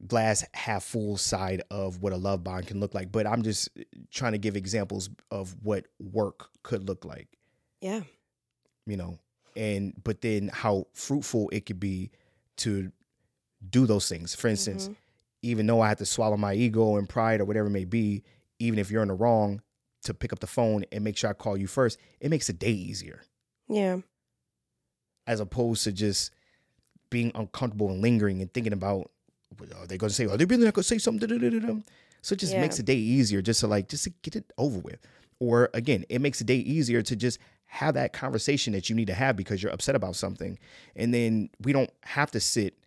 glass 0.07 0.45
half 0.53 0.83
full 0.83 1.15
side 1.17 1.61
of 1.71 2.01
what 2.01 2.11
a 2.13 2.17
love 2.17 2.43
bond 2.43 2.67
can 2.67 2.79
look 2.79 2.93
like, 2.93 3.11
but 3.11 3.25
I'm 3.25 3.43
just 3.43 3.69
trying 4.11 4.33
to 4.33 4.37
give 4.37 4.55
examples 4.57 5.09
of 5.31 5.55
what 5.63 5.85
work 5.99 6.49
could 6.63 6.87
look 6.87 7.05
like, 7.05 7.29
Yeah. 7.81 8.01
you 8.85 8.97
know, 8.97 9.17
and 9.55 9.93
but 10.03 10.19
then 10.21 10.49
how 10.51 10.87
fruitful 10.93 11.49
it 11.51 11.65
could 11.65 11.79
be 11.79 12.11
to 12.57 12.91
do 13.69 13.85
those 13.85 14.09
things. 14.09 14.35
For 14.35 14.49
instance, 14.49 14.89
Mhm. 14.89 14.95
even 15.41 15.65
though 15.67 15.79
I 15.79 15.87
have 15.87 15.97
to 15.99 16.05
swallow 16.05 16.35
my 16.35 16.53
ego 16.53 16.97
and 16.97 17.07
pride 17.07 17.39
or 17.39 17.45
whatever 17.45 17.67
it 17.67 17.71
may 17.71 17.85
be, 17.85 18.23
even 18.59 18.77
if 18.79 18.91
you're 18.91 19.01
in 19.01 19.07
the 19.07 19.13
wrong, 19.13 19.61
to 20.03 20.13
pick 20.13 20.33
up 20.33 20.39
the 20.39 20.45
phone 20.47 20.83
and 20.91 21.03
make 21.05 21.15
sure 21.17 21.29
I 21.29 21.33
call 21.33 21.55
you 21.57 21.67
first, 21.67 21.97
it 22.19 22.29
makes 22.29 22.47
the 22.47 22.53
day 22.53 22.71
easier 22.73 23.23
Yeah. 23.69 24.01
as 25.25 25.39
opposed 25.39 25.83
to 25.85 25.91
just 25.93 26.31
being 27.09 27.31
uncomfortable 27.35 27.89
and 27.89 28.01
lingering 28.01 28.41
and 28.41 28.53
thinking 28.53 28.73
about 28.73 29.11
are 29.79 29.87
they 29.87 29.97
going 29.97 30.09
to 30.09 30.13
say 30.15 30.25
are 30.25 30.35
they 30.37 30.45
really 30.45 30.65
not 30.65 30.73
going 30.73 30.83
to 30.83 30.87
say 30.87 30.97
something 30.97 31.83
so 32.21 32.33
it 32.33 32.39
just 32.39 32.53
Yeah. 32.53 32.61
makes 32.61 32.77
the 32.77 32.83
day 32.83 32.95
easier 32.95 33.41
just 33.41 33.59
to 33.61 33.67
like 33.67 33.87
just 33.87 34.03
to 34.05 34.09
get 34.21 34.35
it 34.35 34.51
over 34.57 34.79
with 34.79 34.99
or 35.39 35.69
again 35.73 36.03
it 36.09 36.19
makes 36.19 36.39
the 36.39 36.45
day 36.45 36.57
easier 36.57 37.01
to 37.03 37.15
just 37.15 37.39
have 37.65 37.93
that 37.95 38.11
conversation 38.13 38.73
that 38.73 38.89
you 38.89 38.95
need 38.95 39.07
to 39.07 39.13
have 39.13 39.35
because 39.35 39.61
you're 39.63 39.71
upset 39.71 39.95
about 39.95 40.15
something 40.15 40.57
and 40.95 41.13
then 41.13 41.49
we 41.61 41.71
don't 41.73 41.89
have 42.03 42.31
to 42.31 42.39
sit 42.39 42.77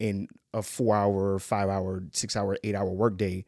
in 0.00 0.28
a 0.54 0.62
four 0.62 0.96
hour 0.96 1.38
five 1.38 1.68
hour 1.68 2.02
six 2.12 2.36
hour 2.36 2.56
eight 2.64 2.74
hour 2.74 2.90
workday 2.90 3.44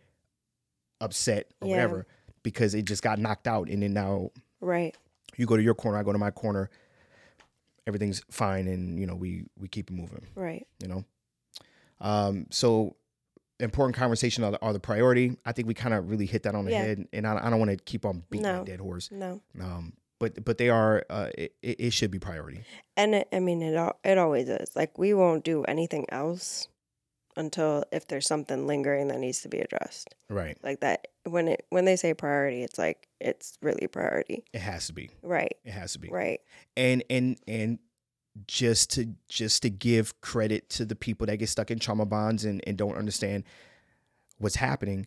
upset 1.00 1.46
or 1.60 1.68
Yeah. 1.68 1.74
whatever 1.74 2.06
because 2.42 2.74
it 2.74 2.84
just 2.84 3.02
got 3.02 3.18
knocked 3.18 3.46
out 3.46 3.68
and 3.68 3.82
then 3.82 3.92
now 3.94 4.30
Right. 4.60 4.96
you 5.36 5.46
go 5.46 5.56
to 5.56 5.62
your 5.62 5.74
corner 5.74 5.98
i 5.98 6.02
go 6.02 6.12
to 6.12 6.18
my 6.18 6.30
corner 6.30 6.70
everything's 7.91 8.22
fine 8.30 8.66
and 8.68 8.99
you 9.01 9.07
know 9.07 9.14
we 9.16 9.45
we 9.59 9.66
keep 9.68 9.91
it 9.91 9.95
moving 9.95 10.24
Right. 10.36 10.66
you 10.82 10.88
know 10.88 11.05
um 12.01 12.47
so 12.51 12.97
important 13.59 13.95
conversation 13.97 14.43
are 14.45 14.53
the, 14.53 14.61
are 14.62 14.72
the 14.72 14.80
priority 14.80 15.36
i 15.45 15.53
think 15.53 15.68
we 15.68 15.74
kind 15.74 15.93
of 15.95 16.09
really 16.11 16.26
hit 16.26 16.45
that 16.45 16.55
on 16.55 16.64
the 16.64 16.70
Yeah. 16.70 16.82
head 16.84 17.07
and 17.12 17.26
i, 17.26 17.32
I 17.47 17.51
don't 17.51 17.59
want 17.59 17.70
to 17.72 17.76
keep 17.76 18.07
on 18.07 18.22
beating 18.30 18.47
No. 18.47 18.59
that 18.59 18.66
dead 18.66 18.80
horse 18.80 19.11
No. 19.12 19.41
um 19.61 19.93
but 20.18 20.45
but 20.45 20.57
they 20.59 20.68
are 20.70 21.05
uh 21.11 21.28
it, 21.36 21.53
it 21.62 21.93
should 21.93 22.11
be 22.11 22.18
priority 22.18 22.61
And 22.97 23.14
it, 23.14 23.28
I 23.32 23.41
mean, 23.41 23.62
it 23.62 23.74
it 24.05 24.18
always 24.18 24.49
is. 24.49 24.76
Like 24.76 24.99
we 24.99 25.14
won't 25.14 25.43
do 25.45 25.64
anything 25.64 26.05
else 26.11 26.68
until 27.41 27.84
if 27.91 28.07
there's 28.07 28.26
something 28.26 28.66
lingering 28.66 29.09
that 29.09 29.18
needs 29.18 29.41
to 29.43 29.49
be 29.49 29.59
addressed. 29.59 30.14
right 30.28 30.57
Like 30.62 30.80
that 30.80 31.09
when 31.24 31.49
it 31.49 31.66
when 31.70 31.84
they 31.84 31.97
say 31.97 32.14
priority, 32.14 32.62
it's 32.62 32.78
like 32.78 33.09
it's 33.20 33.59
really 33.62 33.86
priority. 33.88 34.45
it 34.53 34.61
has 34.61 34.86
to 34.86 34.93
be 34.93 35.11
Right. 35.22 35.57
it 35.64 35.72
has 35.72 35.93
to 35.95 35.99
be 35.99 36.09
Right. 36.09 36.41
and 36.76 37.03
and 37.11 37.36
and 37.49 37.78
just 38.47 38.91
to 38.93 39.14
just 39.28 39.62
to 39.62 39.70
give 39.70 40.20
credit 40.20 40.70
to 40.70 40.84
the 40.84 40.95
people 40.95 41.26
that 41.26 41.38
get 41.38 41.49
stuck 41.49 41.70
in 41.70 41.78
trauma 41.80 42.07
bonds 42.07 42.45
and, 42.45 42.62
and 42.66 42.76
don't 42.76 42.97
understand 42.97 43.43
what's 44.38 44.57
happening 44.57 45.07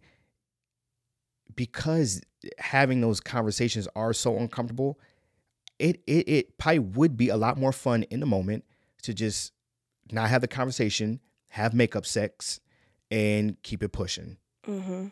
because 1.55 2.21
having 2.57 3.01
those 3.01 3.19
conversations 3.19 3.87
are 3.95 4.13
so 4.13 4.37
uncomfortable 4.37 4.99
it, 5.79 6.01
it 6.07 6.27
it 6.27 6.57
probably 6.57 6.79
would 6.79 7.17
be 7.17 7.29
a 7.29 7.37
lot 7.37 7.57
more 7.57 7.71
fun 7.71 8.03
in 8.03 8.19
the 8.19 8.25
moment 8.25 8.63
to 9.01 9.13
just 9.13 9.53
not 10.11 10.29
have 10.29 10.41
the 10.41 10.47
conversation 10.47 11.19
have 11.53 11.73
makeup 11.73 12.03
sex 12.05 12.59
and 13.11 13.61
keep 13.63 13.83
it 13.83 13.89
pushing 13.91 14.37
Mm-hmm. 14.67 15.07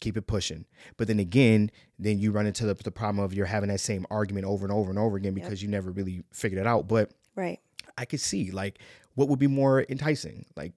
keep 0.00 0.16
it 0.16 0.26
pushing. 0.26 0.64
But 0.96 1.06
then 1.08 1.18
again, 1.18 1.70
then 1.98 2.18
you 2.18 2.30
run 2.32 2.46
into 2.46 2.64
the, 2.66 2.74
the 2.74 2.90
problem 2.90 3.22
of 3.24 3.34
you're 3.34 3.46
having 3.46 3.68
that 3.68 3.80
same 3.80 4.06
argument 4.10 4.46
over 4.46 4.64
and 4.64 4.72
over 4.72 4.90
and 4.90 4.98
over 4.98 5.16
again 5.16 5.36
Yep. 5.36 5.44
because 5.44 5.62
you 5.62 5.68
never 5.68 5.90
really 5.90 6.22
figured 6.32 6.60
it 6.60 6.66
out. 6.66 6.88
But 6.88 7.10
Right. 7.36 7.60
I 7.98 8.04
could 8.04 8.20
see 8.20 8.50
like 8.52 8.78
what 9.16 9.28
would 9.28 9.38
be 9.38 9.46
more 9.48 9.84
enticing, 9.88 10.46
like 10.56 10.72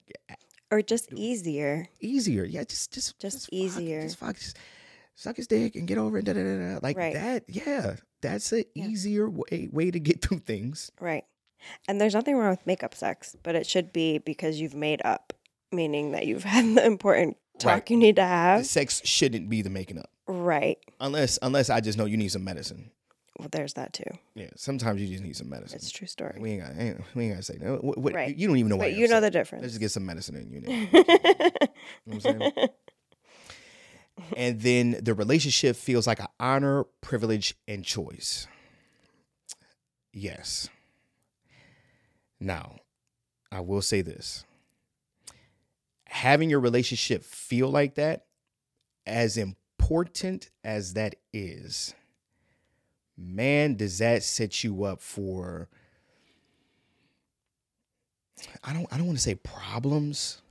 Or 0.70 0.82
just 0.82 1.12
easier. 1.14 1.86
easier. 2.00 2.44
Yeah, 2.44 2.64
just 2.64 2.92
just 2.92 3.18
Just 3.20 3.44
fuck, 3.46 3.52
easier. 3.52 4.02
Just 4.02 4.18
fuck, 4.18 4.36
just 4.36 4.58
suck 5.14 5.36
his 5.36 5.46
dick 5.46 5.76
and 5.76 5.86
get 5.88 5.96
over 5.98 6.18
it. 6.18 6.24
Da, 6.26 6.32
da, 6.34 6.42
da. 6.42 6.78
Like 6.82 6.96
Right. 6.98 7.14
that. 7.14 7.44
Yeah, 7.48 7.96
that's 8.20 8.52
an 8.52 8.64
easier 8.74 9.30
way 9.30 9.68
way 9.72 9.90
to 9.92 9.98
get 10.00 10.20
through 10.22 10.40
things. 10.40 10.90
Right. 11.00 11.24
And 11.88 12.00
there's 12.00 12.14
nothing 12.14 12.36
wrong 12.36 12.50
with 12.50 12.66
makeup 12.66 12.94
sex, 12.94 13.36
but 13.42 13.54
it 13.54 13.66
should 13.66 13.92
be 13.92 14.18
because 14.18 14.60
you've 14.60 14.74
made 14.74 15.00
up, 15.04 15.32
meaning 15.72 16.12
that 16.12 16.26
you've 16.26 16.44
had 16.54 16.64
the 16.74 16.84
important 16.84 17.36
talk 17.58 17.72
Right. 17.72 17.90
you 17.90 17.96
need 17.96 18.16
to 18.16 18.22
The 18.22 18.26
have. 18.26 18.66
sex 18.66 19.00
shouldn't 19.04 19.48
be 19.48 19.62
the 19.62 19.70
making 19.70 19.98
up, 19.98 20.10
Right. 20.26 20.78
unless 21.00 21.38
unless 21.42 21.70
I 21.70 21.80
just 21.80 21.96
know 21.98 22.04
you 22.04 22.16
need 22.16 22.28
some 22.32 22.44
medicine. 22.44 22.90
Well, 23.38 23.48
there's 23.52 23.74
that 23.74 23.92
too. 23.92 24.04
Yeah, 24.34 24.48
sometimes 24.56 24.98
you 25.02 25.08
just 25.08 25.22
need 25.22 25.36
some 25.36 25.50
medicine. 25.50 25.76
It's 25.76 25.90
a 25.90 25.92
true 25.92 26.06
story. 26.06 26.38
We 26.40 26.52
ain't 26.52 26.62
got 26.62 26.72
ain't, 26.82 27.00
we 27.14 27.24
ain't 27.24 27.34
got 27.34 27.36
to 27.36 27.42
say 27.42 27.58
that. 27.58 27.84
What, 27.84 27.98
what- 27.98 28.14
Right. 28.14 28.34
You 28.34 28.48
don't 28.48 28.56
even 28.56 28.70
know. 28.70 28.78
But 28.78 28.92
you're 28.92 29.00
you 29.02 29.08
know 29.08 29.20
the 29.20 29.30
difference. 29.30 29.60
Let's 29.62 29.74
just 29.74 29.80
get 29.80 29.90
some 29.90 30.06
medicine 30.06 30.36
in 30.36 30.50
you. 30.50 30.60
know. 30.62 30.70
You 32.06 32.12
know 32.12 32.14
I'm 32.14 32.20
saying? 32.20 32.52
and 34.36 34.60
then 34.60 34.98
the 35.02 35.12
relationship 35.14 35.76
feels 35.76 36.06
like 36.06 36.18
an 36.20 36.28
honor, 36.40 36.84
privilege, 37.02 37.54
and 37.68 37.84
choice. 37.84 38.46
Yes. 40.12 40.68
Now, 42.40 42.76
I 43.50 43.60
will 43.60 43.82
say 43.82 44.02
this 44.02 44.44
having 46.08 46.48
your 46.48 46.60
relationship 46.60 47.24
feel 47.24 47.68
like 47.68 47.94
that, 47.96 48.24
as 49.06 49.36
important 49.36 50.50
as 50.64 50.94
that 50.94 51.16
is, 51.32 51.94
man, 53.16 53.74
does 53.74 53.98
that 53.98 54.22
set 54.22 54.64
you 54.64 54.84
up 54.84 55.00
for. 55.00 55.68
I 58.62 58.72
don't 58.72 58.86
I 58.92 58.98
don't 58.98 59.06
want 59.06 59.18
to 59.18 59.22
say 59.22 59.34
problems, 59.34 60.42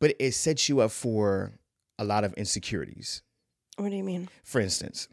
but 0.00 0.14
it 0.18 0.32
sets 0.32 0.68
you 0.68 0.80
up 0.80 0.90
for 0.90 1.52
a 1.98 2.04
lot 2.04 2.24
of 2.24 2.32
insecurities. 2.34 3.22
what 3.76 3.90
do 3.90 3.96
you 3.96 4.04
mean? 4.04 4.28
For 4.42 4.60
instance, 4.60 5.08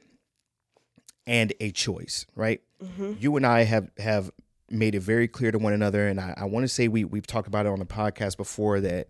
and 1.27 1.53
a 1.59 1.71
choice, 1.71 2.25
right? 2.35 2.61
Mm-hmm. 2.81 3.13
You 3.19 3.35
and 3.35 3.45
I 3.45 3.63
have 3.63 3.91
have 3.97 4.31
made 4.69 4.95
it 4.95 5.01
very 5.01 5.27
clear 5.27 5.51
to 5.51 5.59
one 5.59 5.73
another, 5.73 6.07
and 6.07 6.19
I, 6.19 6.33
I 6.37 6.45
want 6.45 6.63
to 6.63 6.67
say 6.67 6.87
we 6.87 7.03
we've 7.03 7.27
talked 7.27 7.47
about 7.47 7.65
it 7.65 7.69
on 7.69 7.79
the 7.79 7.85
podcast 7.85 8.37
before 8.37 8.79
that 8.81 9.07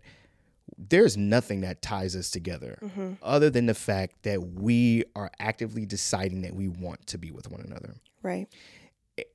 there's 0.76 1.16
nothing 1.16 1.60
that 1.62 1.80
ties 1.80 2.14
us 2.16 2.30
together 2.30 2.76
Mm-hmm. 2.82 3.12
other 3.22 3.48
than 3.50 3.66
the 3.66 3.74
fact 3.74 4.22
that 4.24 4.42
we 4.42 5.04
are 5.14 5.30
actively 5.38 5.86
deciding 5.86 6.42
that 6.42 6.54
we 6.54 6.68
want 6.68 7.06
to 7.06 7.18
be 7.18 7.30
with 7.30 7.50
one 7.50 7.60
another 7.62 7.94
Right. 8.22 8.48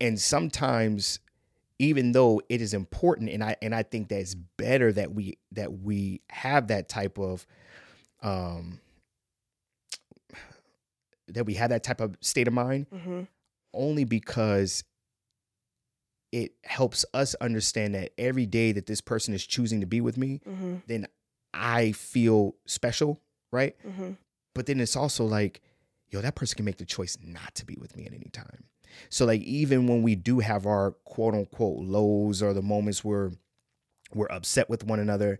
and 0.01 0.19
sometimes 0.19 1.19
even 1.79 2.11
though 2.11 2.41
it 2.49 2.61
is 2.61 2.73
important 2.75 3.29
and 3.31 3.43
i 3.43 3.55
and 3.61 3.73
i 3.73 3.81
think 3.81 4.09
that 4.09 4.19
it's 4.19 4.35
better 4.35 4.91
that 4.91 5.13
we 5.15 5.37
that 5.53 5.71
we 5.79 6.21
have 6.29 6.67
that 6.67 6.89
type 6.89 7.17
of 7.17 7.47
um 8.21 8.79
that 11.29 11.45
we 11.45 11.53
have 11.55 11.69
that 11.69 11.83
type 11.83 12.01
of 12.01 12.15
state 12.21 12.47
of 12.47 12.53
mind 12.53 12.87
Mm-hmm. 12.93 13.21
only 13.73 14.03
because 14.03 14.83
it 16.31 16.53
helps 16.63 17.03
us 17.13 17.35
understand 17.41 17.93
that 17.95 18.11
every 18.17 18.45
day 18.45 18.71
that 18.71 18.85
this 18.85 19.01
person 19.01 19.33
is 19.33 19.45
choosing 19.45 19.81
to 19.81 19.85
be 19.87 20.01
with 20.01 20.17
me 20.17 20.41
Mm-hmm. 20.47 20.75
then 20.87 21.07
i 21.53 21.91
feel 21.91 22.55
special 22.65 23.19
right 23.51 23.75
Mm-hmm. 23.87 24.11
but 24.55 24.65
then 24.65 24.79
it's 24.79 24.95
also 24.95 25.25
like 25.25 25.61
yo 26.09 26.21
that 26.21 26.35
person 26.35 26.55
can 26.55 26.65
make 26.65 26.77
the 26.77 26.85
choice 26.85 27.17
not 27.23 27.55
to 27.55 27.65
be 27.65 27.75
with 27.79 27.95
me 27.97 28.05
at 28.05 28.13
any 28.13 28.29
time 28.31 28.63
so 29.09 29.25
like 29.25 29.41
even 29.41 29.87
when 29.87 30.01
we 30.01 30.15
do 30.15 30.39
have 30.39 30.65
our 30.65 30.91
quote 31.05 31.33
unquote 31.33 31.79
lows 31.79 32.41
or 32.41 32.53
the 32.53 32.61
moments 32.61 33.03
where 33.03 33.31
we're 34.13 34.31
upset 34.31 34.69
with 34.69 34.83
one 34.85 34.99
another 34.99 35.39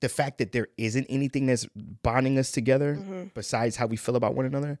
the 0.00 0.08
fact 0.08 0.38
that 0.38 0.52
there 0.52 0.68
isn't 0.76 1.06
anything 1.08 1.46
that's 1.46 1.66
bonding 2.02 2.38
us 2.38 2.52
together 2.52 2.96
Mm-hmm. 3.00 3.22
besides 3.34 3.76
how 3.76 3.86
we 3.86 3.96
feel 3.96 4.16
about 4.16 4.34
one 4.34 4.46
another 4.46 4.78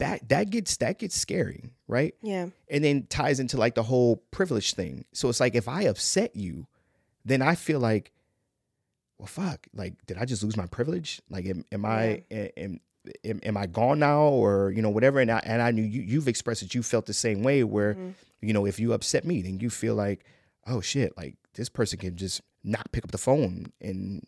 that 0.00 0.28
that 0.28 0.50
gets 0.50 0.76
that 0.78 0.98
gets 0.98 1.14
scary 1.16 1.70
right 1.88 2.14
Yeah. 2.22 2.48
and 2.68 2.82
then 2.84 3.06
ties 3.08 3.38
into 3.40 3.56
like 3.56 3.74
the 3.74 3.82
whole 3.84 4.16
privilege 4.32 4.74
thing. 4.74 5.04
So 5.12 5.28
it's 5.28 5.40
like 5.40 5.54
if 5.54 5.68
I 5.68 5.82
upset 5.84 6.34
you, 6.36 6.66
then 7.24 7.40
I 7.42 7.54
feel 7.54 7.78
like, 7.80 8.12
well, 9.18 9.26
fuck, 9.28 9.66
like 9.74 9.94
did 10.06 10.16
I 10.18 10.24
just 10.24 10.42
lose 10.42 10.56
my 10.56 10.66
privilege? 10.66 11.20
Like, 11.30 11.46
am, 11.46 11.64
am 11.72 11.84
I 11.84 12.24
am, 12.30 12.80
am 13.24 13.40
am 13.42 13.56
I 13.56 13.66
gone 13.66 13.98
now, 13.98 14.22
or 14.22 14.70
you 14.72 14.82
know 14.82 14.90
whatever? 14.90 15.20
And 15.20 15.30
I 15.30 15.40
and 15.44 15.60
I 15.62 15.70
knew 15.70 15.82
you 15.82 16.02
you've 16.02 16.28
expressed 16.28 16.60
that 16.62 16.74
you 16.74 16.82
felt 16.82 17.06
the 17.06 17.14
same 17.14 17.42
way, 17.42 17.62
where 17.64 17.94
Mhm. 17.94 18.14
you 18.40 18.52
know 18.52 18.66
if 18.66 18.78
you 18.80 18.92
upset 18.92 19.24
me, 19.24 19.42
then 19.42 19.60
you 19.60 19.70
feel 19.70 19.94
like, 19.94 20.24
oh 20.66 20.80
shit, 20.80 21.16
like 21.16 21.36
this 21.54 21.68
person 21.68 21.98
can 21.98 22.16
just 22.16 22.40
not 22.64 22.90
pick 22.92 23.04
up 23.04 23.10
the 23.10 23.18
phone 23.18 23.72
and. 23.80 24.26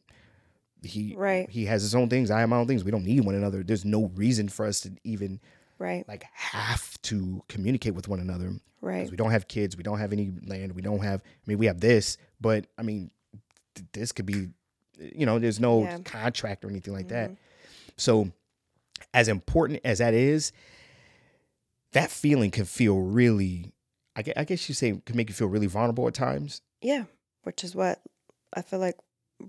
He 0.84 1.14
Right. 1.16 1.48
he 1.48 1.66
has 1.66 1.82
his 1.82 1.94
own 1.94 2.08
things. 2.08 2.28
I 2.28 2.40
have 2.40 2.48
my 2.48 2.56
own 2.56 2.66
things. 2.66 2.82
We 2.82 2.90
don't 2.90 3.04
need 3.04 3.20
one 3.24 3.36
another. 3.36 3.62
There's 3.62 3.84
no 3.84 4.06
reason 4.16 4.48
for 4.48 4.66
us 4.66 4.80
to 4.80 4.90
even 5.04 5.38
Right. 5.82 6.06
like 6.08 6.24
have 6.32 7.00
to 7.02 7.42
communicate 7.48 7.94
with 7.94 8.06
one 8.08 8.20
another 8.20 8.52
Right. 8.80 9.10
we 9.10 9.16
don't 9.16 9.30
have 9.32 9.48
kids, 9.48 9.76
we 9.76 9.82
don't 9.82 9.98
have 9.98 10.12
any 10.12 10.32
land, 10.46 10.72
we 10.72 10.82
don't 10.82 11.00
have. 11.02 11.22
I 11.24 11.44
mean, 11.46 11.58
we 11.58 11.66
have 11.66 11.80
this, 11.80 12.16
but 12.40 12.66
I 12.78 12.82
mean, 12.82 13.10
th- 13.74 13.86
this 13.92 14.12
could 14.12 14.26
be, 14.26 14.48
you 14.98 15.24
know, 15.26 15.38
there's 15.38 15.60
no 15.60 15.82
Yeah. 15.84 15.98
contract 16.04 16.64
or 16.64 16.68
anything 16.70 16.92
like 16.94 17.08
that. 17.08 17.30
Mhm. 17.30 17.36
So, 17.96 18.32
as 19.14 19.28
important 19.28 19.80
as 19.84 19.98
that 19.98 20.14
is, 20.14 20.52
that 21.92 22.10
feeling 22.10 22.50
can 22.50 22.64
feel 22.64 22.98
really. 23.00 23.72
I 24.16 24.22
gue- 24.22 24.32
I 24.36 24.44
guess 24.44 24.68
you 24.68 24.74
say 24.74 25.00
can 25.04 25.16
make 25.16 25.28
you 25.28 25.34
feel 25.34 25.48
really 25.48 25.66
vulnerable 25.66 26.06
at 26.08 26.14
times. 26.14 26.60
Yeah. 26.80 27.04
which 27.44 27.64
is 27.64 27.74
what 27.74 28.00
I 28.52 28.62
feel 28.62 28.78
like 28.78 28.96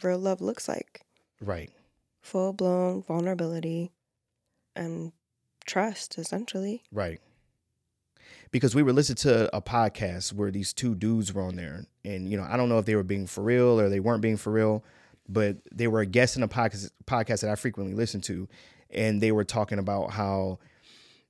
real 0.02 0.18
love 0.18 0.42
looks 0.42 0.68
like 0.68 1.02
Right. 1.40 1.72
full 2.22 2.52
blown 2.54 3.04
vulnerability 3.04 3.92
and 4.76 5.12
trust, 5.66 6.18
essentially. 6.18 6.84
Right. 6.91 7.20
Because 8.51 8.76
we 8.76 8.84
were 8.84 8.93
listening 8.93 9.16
to 9.18 9.55
a 9.55 9.61
podcast 9.61 10.32
where 10.34 10.51
these 10.51 10.74
two 10.74 10.93
dudes 10.93 11.34
were 11.34 11.41
on 11.41 11.55
there, 11.55 11.86
and 12.05 12.30
you 12.30 12.38
know, 12.38 12.45
I 12.47 12.55
don't 12.55 12.70
know 12.70 12.78
if 12.78 12.86
they 12.86 12.95
were 12.95 13.03
being 13.03 13.26
for 13.26 13.43
real 13.43 13.80
or 13.80 13.89
they 13.89 13.99
weren't 13.99 14.22
being 14.22 14.38
for 14.38 14.51
real, 14.51 14.84
but 15.28 15.57
they 15.72 15.88
were 15.88 16.01
a 16.01 16.05
guest 16.05 16.38
in 16.38 16.43
a 16.43 16.47
podcast 16.47 16.91
podcast 17.05 17.41
that 17.41 17.49
I 17.49 17.55
frequently 17.55 17.95
listen 17.95 18.22
to, 18.22 18.47
and 18.91 19.20
they 19.20 19.32
were 19.32 19.43
talking 19.43 19.80
about 19.80 20.11
how, 20.11 20.59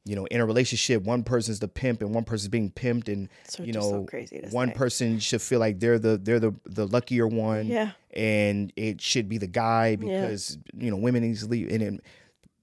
you 0.03 0.17
know, 0.17 0.25
in 0.25 0.41
a 0.41 0.45
relationship, 0.45 1.03
one 1.03 1.23
person's 1.23 1.59
the 1.61 1.69
pimp 1.69 2.01
and 2.01 2.13
one 2.13 2.25
person's 2.25 2.49
being 2.49 2.69
pimped, 2.69 3.07
and 3.07 3.29
So 3.47 3.63
you 3.63 3.71
so 3.71 3.79
know, 3.79 4.05
to 4.05 4.41
one 4.51 4.69
say. 4.69 4.73
person 4.75 5.19
should 5.19 5.41
feel 5.41 5.61
like 5.61 5.79
they're 5.79 5.99
the 5.99 6.17
they're 6.17 6.41
the 6.41 6.53
the 6.65 6.87
luckier 6.87 7.25
one, 7.25 7.67
Yeah. 7.67 7.91
and 8.13 8.73
it 8.75 8.99
should 8.99 9.29
be 9.29 9.37
the 9.37 9.47
guy 9.47 9.95
because 9.95 10.57
you 10.77 10.91
know 10.91 10.97
women 10.97 11.23
easily 11.23 11.69
and 11.71 11.79
then 11.81 12.01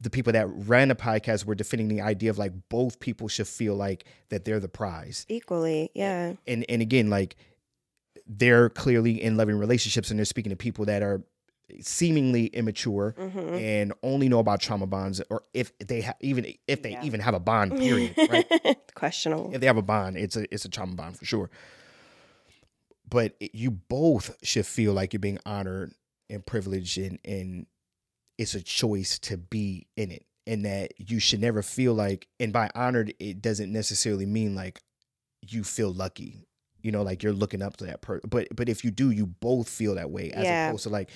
the 0.01 0.11
people 0.11 0.33
that 0.33 0.47
ran 0.67 0.89
the 0.89 0.95
podcast 0.95 1.45
were 1.45 1.55
defending 1.55 1.89
the 1.89 2.01
idea 2.01 2.31
of 2.31 2.39
like 2.39 2.53
both 2.71 3.01
people 3.01 3.29
should 3.29 3.47
feel 3.49 3.75
like 3.75 4.05
that 4.31 4.45
they're 4.45 4.61
the 4.61 4.69
prize 4.69 5.27
Equally. 5.29 5.91
Yeah. 5.95 6.35
and 6.47 6.65
and 6.69 6.81
again 6.83 7.11
like 7.11 7.37
they're 8.27 8.69
clearly 8.71 9.23
in 9.23 9.37
loving 9.37 9.57
relationships 9.59 10.11
and 10.11 10.19
they're 10.19 10.25
speaking 10.25 10.51
to 10.51 10.57
people 10.57 10.85
that 10.87 11.03
are 11.03 11.23
seemingly 11.81 12.47
immature 12.47 13.15
hmm 13.17 13.39
and 13.55 13.93
only 14.03 14.29
know 14.29 14.39
about 14.41 14.61
trauma 14.61 14.87
bonds 14.87 15.21
or 15.31 15.43
if 15.55 15.77
they 15.79 16.01
have 16.01 16.17
even 16.21 16.45
if 16.67 16.83
they 16.83 16.93
Yeah. 16.93 17.05
even 17.05 17.21
have 17.21 17.35
a 17.35 17.39
bond 17.41 17.77
period 17.79 18.15
right 18.31 18.77
Questionable. 18.95 19.51
if 19.55 19.61
they 19.61 19.67
have 19.67 19.77
a 19.77 19.83
bond, 19.83 20.17
it's 20.17 20.37
a 20.37 20.53
it's 20.53 20.65
a 20.65 20.69
trauma 20.69 20.95
bond 20.95 21.17
for 21.19 21.25
sure. 21.25 21.49
But 23.09 23.35
it- 23.41 23.55
you 23.55 23.71
both 23.71 24.37
should 24.43 24.67
feel 24.67 24.93
like 24.93 25.13
you're 25.13 25.21
being 25.21 25.39
honored 25.47 25.93
and 26.29 26.45
privileged, 26.45 26.99
and 26.99 27.19
and 27.25 27.67
it's 28.41 28.55
a 28.55 28.63
choice 28.63 29.19
to 29.19 29.37
be 29.37 29.87
in 29.99 30.11
it, 30.11 30.25
and 30.47 30.65
that 30.65 30.95
you 30.97 31.21
should 31.21 31.41
never 31.43 31.63
feel 31.63 31.93
like. 31.93 32.27
And 32.41 32.53
by 32.53 32.71
honored, 32.75 33.13
it 33.21 33.43
doesn't 33.43 33.71
necessarily 33.71 34.25
mean 34.25 34.55
like 34.55 34.81
you 35.47 35.63
feel 35.63 35.93
lucky. 35.93 36.47
You 36.83 36.91
know, 36.91 37.03
like 37.03 37.23
you're 37.23 37.35
looking 37.35 37.61
up 37.61 37.77
to 37.77 37.85
that 37.85 38.01
person. 38.01 38.31
But 38.31 38.49
but 38.57 38.71
if 38.71 38.83
you 38.83 38.91
do, 38.91 39.11
you 39.11 39.27
both 39.27 39.69
feel 39.69 39.95
that 39.97 40.11
way, 40.11 40.31
as 40.33 40.47
Yeah. 40.47 40.69
opposed 40.69 40.85
to 40.85 40.89
like 40.89 41.11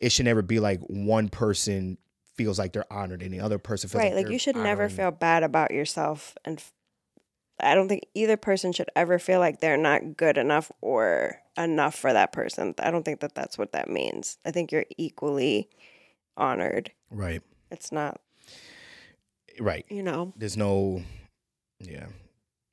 it 0.00 0.12
should 0.12 0.26
never 0.26 0.42
be 0.42 0.60
like 0.60 0.80
one 0.82 1.28
person 1.28 1.98
feels 2.36 2.56
like 2.56 2.72
they're 2.72 2.90
honored 2.92 3.20
and 3.20 3.34
the 3.34 3.40
other 3.40 3.58
person 3.58 3.90
feels 3.90 4.00
right. 4.00 4.14
like, 4.14 4.26
Like 4.26 4.32
you 4.32 4.38
should 4.38 4.54
never 4.54 4.88
feel 4.88 5.10
bad 5.10 5.42
about 5.42 5.72
yourself. 5.72 6.36
And 6.44 6.58
f- 6.58 6.72
I 7.58 7.74
don't 7.74 7.88
think 7.88 8.06
either 8.14 8.36
person 8.36 8.72
should 8.72 8.90
ever 8.94 9.18
feel 9.18 9.40
like 9.40 9.58
they're 9.58 9.76
not 9.76 10.16
good 10.16 10.38
enough 10.38 10.70
or 10.80 11.40
enough 11.56 11.96
for 11.96 12.12
that 12.12 12.30
person. 12.32 12.76
I 12.78 12.92
don't 12.92 13.04
think 13.04 13.18
that 13.20 13.34
that's 13.34 13.58
what 13.58 13.72
that 13.72 13.90
means. 13.90 14.38
I 14.46 14.52
think 14.52 14.70
you're 14.70 14.86
equally 14.96 15.68
honored. 16.38 16.92
right, 17.10 17.42
It's 17.70 17.92
not, 17.92 18.20
right. 19.60 19.84
you 19.88 20.02
know, 20.02 20.32
there's 20.36 20.56
no 20.56 21.02
yeah 21.80 22.06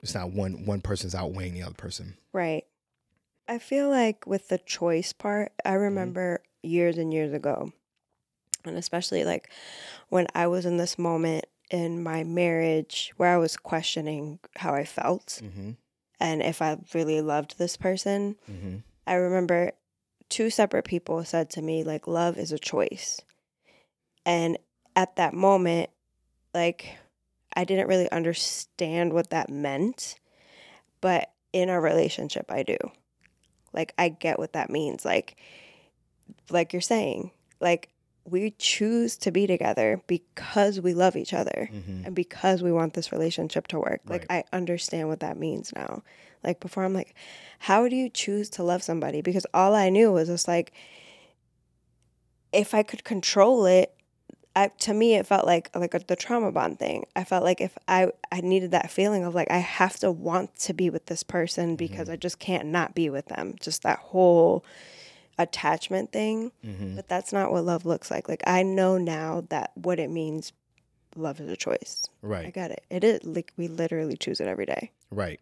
it's 0.02 0.16
not 0.16 0.32
one 0.32 0.66
one 0.66 0.82
person's 0.82 1.14
outweighing 1.14 1.54
the 1.54 1.64
other 1.64 1.76
person 1.76 2.18
right. 2.34 2.64
I 3.48 3.60
feel 3.60 3.90
like 3.90 4.26
with 4.26 4.48
the 4.48 4.58
choice 4.58 5.14
part, 5.14 5.52
I 5.64 5.74
remember 5.74 6.42
years 6.64 6.98
and 6.98 7.14
years 7.14 7.32
ago, 7.32 7.72
and 8.64 8.76
especially 8.76 9.24
like 9.24 9.52
when 10.10 10.26
I 10.34 10.48
was 10.48 10.66
in 10.66 10.78
this 10.78 10.98
moment 10.98 11.46
in 11.72 12.02
my 12.02 12.24
marriage 12.24 13.14
where 13.18 13.34
I 13.34 13.38
was 13.38 13.58
questioning 13.58 14.40
how 14.56 14.74
I 14.74 14.86
felt 14.86 15.42
mm-hmm. 15.44 15.72
and 16.20 16.42
if 16.42 16.62
I 16.62 16.78
really 16.94 17.22
loved 17.22 17.58
this 17.58 17.78
person. 17.78 18.36
Mm-hmm. 18.50 18.78
I 19.08 19.16
remember 19.16 19.72
two 20.30 20.50
separate 20.50 20.86
people 20.86 21.24
said 21.24 21.50
to 21.52 21.62
me, 21.62 21.84
like, 21.84 22.08
love 22.08 22.38
is 22.38 22.52
a 22.52 22.60
choice. 22.60 23.22
And 24.26 24.58
at 24.96 25.16
that 25.18 25.34
moment, 25.34 25.90
like, 26.54 26.98
I 27.56 27.64
didn't 27.64 27.88
really 27.88 28.12
understand 28.12 29.14
what 29.14 29.30
that 29.30 29.50
meant. 29.50 30.16
But 31.02 31.32
in 31.54 31.70
our 31.70 31.80
relationship, 31.82 32.52
I 32.52 32.64
do. 32.64 32.78
Like, 33.74 33.94
I 33.98 34.10
get 34.10 34.40
what 34.40 34.54
that 34.54 34.70
means. 34.70 35.06
Like, 35.06 35.36
like 36.50 36.74
you're 36.74 36.82
saying, 36.82 37.32
like, 37.60 37.90
we 38.28 38.52
choose 38.58 39.18
to 39.18 39.32
be 39.32 39.46
together 39.46 40.02
because 40.08 40.82
we 40.82 40.94
love 40.94 41.16
each 41.16 41.34
other 41.34 41.70
Mm-hmm. 41.72 42.06
and 42.06 42.16
because 42.16 42.64
we 42.64 42.72
want 42.72 42.96
this 42.96 43.12
relationship 43.12 43.68
to 43.68 43.80
work. 43.80 44.02
Like 44.08 44.26
Right. 44.30 44.44
I 44.52 44.56
understand 44.58 45.08
what 45.10 45.20
that 45.20 45.38
means 45.38 45.72
now. 45.76 46.02
Like 46.44 46.60
before 46.60 46.84
I'm 46.84 46.94
like, 46.94 47.14
how 47.60 47.88
do 47.88 47.96
you 47.96 48.10
choose 48.10 48.50
to 48.52 48.64
love 48.64 48.82
somebody? 48.82 49.22
Because 49.22 49.46
all 49.54 49.76
I 49.76 49.90
knew 49.90 50.12
was 50.12 50.28
just 50.28 50.48
like 50.48 50.74
if 52.52 52.74
I 52.74 52.84
could 52.84 53.04
control 53.04 53.66
it, 53.66 53.95
I 54.56 54.70
to 54.80 54.94
me 54.94 55.16
it 55.16 55.26
felt 55.26 55.46
like 55.46 55.70
like 55.76 55.94
a, 55.94 56.00
the 56.00 56.16
trauma 56.16 56.52
bond 56.52 56.80
thing. 56.80 57.06
I 57.16 57.24
felt 57.24 57.44
like 57.44 57.62
if 57.62 57.78
I 57.88 58.12
I 58.32 58.42
needed 58.42 58.72
that 58.72 58.90
feeling 58.92 59.24
of 59.24 59.36
like 59.36 59.52
I 59.52 59.58
have 59.58 59.98
to 60.00 60.12
want 60.12 60.58
to 60.60 60.74
be 60.74 60.90
with 60.90 61.08
this 61.08 61.24
person 61.24 61.76
because 61.76 62.10
I 62.10 62.16
just 62.16 62.40
can't 62.40 62.68
not 62.68 62.96
be 62.96 63.10
with 63.10 63.26
them. 63.26 63.56
Just 63.60 63.84
that 63.84 64.00
whole 64.00 64.64
attachment 65.38 66.12
thing. 66.12 66.52
Mm-hmm. 66.66 66.96
But 66.96 67.08
that's 67.10 67.34
not 67.34 67.52
what 67.52 67.66
love 67.66 67.86
looks 67.86 68.10
like. 68.10 68.30
Like 68.30 68.44
I 68.48 68.64
know 68.64 68.98
now 68.98 69.44
that 69.50 69.72
what 69.76 70.00
it 70.00 70.10
means 70.10 70.54
love 71.16 71.40
is 71.40 71.50
a 71.50 71.56
choice. 71.58 72.06
Right 72.22 72.46
i 72.46 72.50
got 72.50 72.72
it. 72.72 72.84
It 72.90 73.04
is 73.04 73.24
like 73.24 73.54
we 73.58 73.68
literally 73.68 74.18
choose 74.18 74.40
it 74.40 74.48
every 74.48 74.66
day. 74.66 74.92
right 75.12 75.40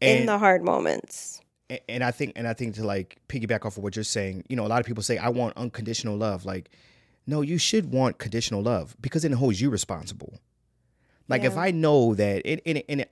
in 0.00 0.24
the 0.26 0.38
hard 0.38 0.62
moments. 0.64 1.42
and 1.88 2.02
i 2.02 2.10
think 2.10 2.32
and 2.36 2.48
i 2.48 2.54
think 2.54 2.74
to 2.74 2.84
like 2.84 3.18
piggyback 3.28 3.66
off 3.66 3.76
of 3.76 3.82
what 3.82 3.94
you're 3.94 4.02
saying 4.02 4.42
you 4.48 4.56
know 4.56 4.64
a 4.64 4.68
lot 4.68 4.80
of 4.80 4.86
people 4.86 5.02
say 5.02 5.18
i 5.18 5.28
want 5.28 5.54
unconditional 5.58 6.16
love 6.16 6.44
like 6.46 6.70
no 7.30 7.40
you 7.40 7.56
should 7.58 7.90
want 7.92 8.18
conditional 8.18 8.62
love 8.62 8.96
because 9.00 9.24
it 9.24 9.32
holds 9.32 9.60
you 9.60 9.70
responsible 9.70 10.38
like 11.28 11.44
if 11.44 11.56
i 11.56 11.70
know 11.70 12.14
that 12.14 12.42
it, 12.44 12.60
and, 12.66 12.82
and 12.88 13.06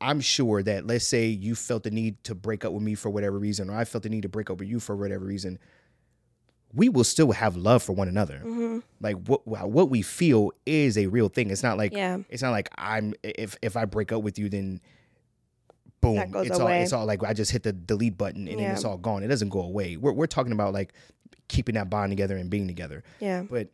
i'm 0.00 0.20
sure 0.20 0.62
that 0.62 0.86
let's 0.86 1.06
say 1.06 1.26
you 1.26 1.54
felt 1.54 1.84
the 1.84 1.90
need 1.90 2.22
to 2.24 2.34
break 2.34 2.64
up 2.64 2.72
with 2.72 2.82
me 2.82 2.94
for 2.94 3.08
whatever 3.08 3.38
reason 3.38 3.70
or 3.70 3.76
i 3.76 3.84
felt 3.84 4.02
the 4.02 4.08
need 4.10 4.22
to 4.22 4.28
break 4.28 4.50
up 4.50 4.58
with 4.58 4.68
you 4.68 4.80
for 4.80 4.94
whatever 4.96 5.24
reason 5.24 5.58
we 6.74 6.88
will 6.88 7.04
still 7.04 7.32
have 7.32 7.56
love 7.56 7.82
for 7.82 7.92
one 7.94 8.08
another 8.08 8.38
hmm 8.38 8.78
like 9.00 9.16
what 9.28 9.46
what 9.46 9.88
we 9.88 10.02
feel 10.02 10.50
is 10.64 10.96
a 10.98 11.06
real 11.06 11.28
thing. 11.28 11.50
It's 11.50 11.62
not 11.62 11.76
like 11.78 11.92
Yeah. 11.92 12.18
it's 12.28 12.42
not 12.42 12.50
like 12.50 12.68
I'm 12.76 13.14
if 13.22 13.56
if 13.62 13.76
I 13.76 13.84
break 13.84 14.10
up 14.10 14.22
with 14.22 14.38
you 14.38 14.48
then 14.48 14.80
boom 16.06 16.16
That 16.16 16.30
goes 16.30 16.46
it's 16.46 16.58
all 16.58 16.66
away. 16.66 16.82
it's 16.82 16.92
all 16.92 17.06
like 17.06 17.22
I 17.24 17.32
just 17.32 17.50
hit 17.50 17.62
the 17.62 17.72
delete 17.72 18.16
button 18.18 18.48
and 18.48 18.58
then 18.58 18.64
Yeah. 18.64 18.72
it's 18.72 18.84
all 18.84 18.96
gone. 18.98 19.22
It 19.22 19.28
doesn't 19.28 19.48
go 19.50 19.60
away. 19.60 19.96
We're 19.96 20.12
we're 20.12 20.26
talking 20.26 20.52
about 20.52 20.72
like 20.72 20.92
keeping 21.48 21.74
that 21.76 21.88
bond 21.90 22.10
together 22.10 22.36
and 22.36 22.48
being 22.50 22.66
together. 22.66 23.04
Yeah. 23.20 23.42
But 23.48 23.68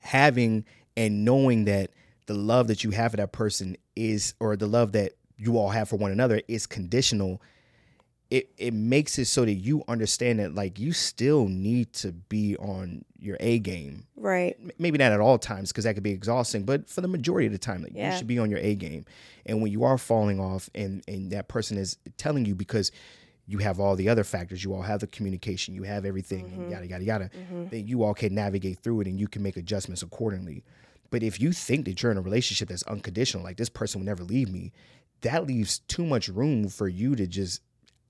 having 0.00 0.64
and 0.96 1.24
knowing 1.24 1.64
that 1.64 1.90
the 2.26 2.34
love 2.34 2.68
that 2.68 2.84
you 2.84 2.90
have 2.90 3.10
for 3.12 3.16
that 3.18 3.32
person 3.32 3.76
is 3.96 4.34
or 4.40 4.56
the 4.56 4.66
love 4.66 4.92
that 4.92 5.12
you 5.36 5.58
all 5.58 5.70
have 5.70 5.88
for 5.88 5.96
one 5.96 6.10
another 6.12 6.40
is 6.48 6.66
conditional 6.66 7.40
it 8.32 8.50
it 8.56 8.72
makes 8.72 9.18
it 9.18 9.26
so 9.26 9.44
that 9.44 9.52
you 9.52 9.84
understand 9.88 10.38
that 10.38 10.54
like 10.54 10.78
you 10.78 10.92
still 10.92 11.48
need 11.48 11.92
to 11.92 12.12
be 12.12 12.56
on 12.56 13.04
your 13.18 13.36
A 13.40 13.58
game 13.58 14.06
Right. 14.16 14.56
maybe 14.78 14.96
not 14.96 15.12
at 15.12 15.20
all 15.20 15.38
times 15.38 15.70
because 15.70 15.84
that 15.84 15.94
could 15.94 16.02
be 16.02 16.12
exhausting, 16.12 16.64
but 16.64 16.88
for 16.88 17.02
the 17.02 17.08
majority 17.08 17.46
of 17.46 17.52
the 17.52 17.58
time, 17.58 17.82
like, 17.82 17.94
you 17.94 18.16
should 18.16 18.26
be 18.26 18.38
on 18.38 18.50
your 18.50 18.58
A 18.60 18.74
game. 18.74 19.04
And 19.44 19.60
when 19.60 19.70
you 19.70 19.84
are 19.84 19.98
falling 19.98 20.40
off, 20.40 20.70
and 20.74 21.04
and 21.06 21.30
that 21.32 21.48
person 21.48 21.76
is 21.76 21.98
telling 22.16 22.46
you 22.46 22.54
because 22.54 22.90
you 23.46 23.58
have 23.58 23.78
all 23.78 23.96
the 23.96 24.08
other 24.08 24.24
factors, 24.24 24.64
you 24.64 24.72
all 24.72 24.82
have 24.82 25.00
the 25.00 25.06
communication, 25.08 25.74
you 25.74 25.82
have 25.82 26.06
everything, 26.06 26.46
and 26.46 26.60
mm-hmm. 26.62 26.70
yada 26.70 26.86
yada 26.86 27.04
yada, 27.04 27.30
mm-hmm. 27.36 27.68
then 27.68 27.86
you 27.86 28.02
all 28.02 28.14
can 28.14 28.34
navigate 28.34 28.78
through 28.78 29.02
it 29.02 29.06
and 29.08 29.20
you 29.20 29.28
can 29.28 29.42
make 29.42 29.58
adjustments 29.58 30.02
accordingly. 30.02 30.64
But 31.10 31.22
if 31.22 31.38
you 31.38 31.52
think 31.52 31.84
that 31.84 32.02
you're 32.02 32.12
in 32.12 32.18
a 32.18 32.22
relationship 32.22 32.70
that's 32.70 32.84
unconditional, 32.84 33.44
like 33.44 33.58
this 33.58 33.68
person 33.68 34.00
will 34.00 34.06
never 34.06 34.24
leave 34.24 34.50
me, 34.50 34.72
that 35.20 35.46
leaves 35.46 35.80
too 35.80 36.06
much 36.06 36.28
room 36.28 36.68
for 36.68 36.88
you 36.88 37.14
to 37.16 37.26
just 37.26 37.60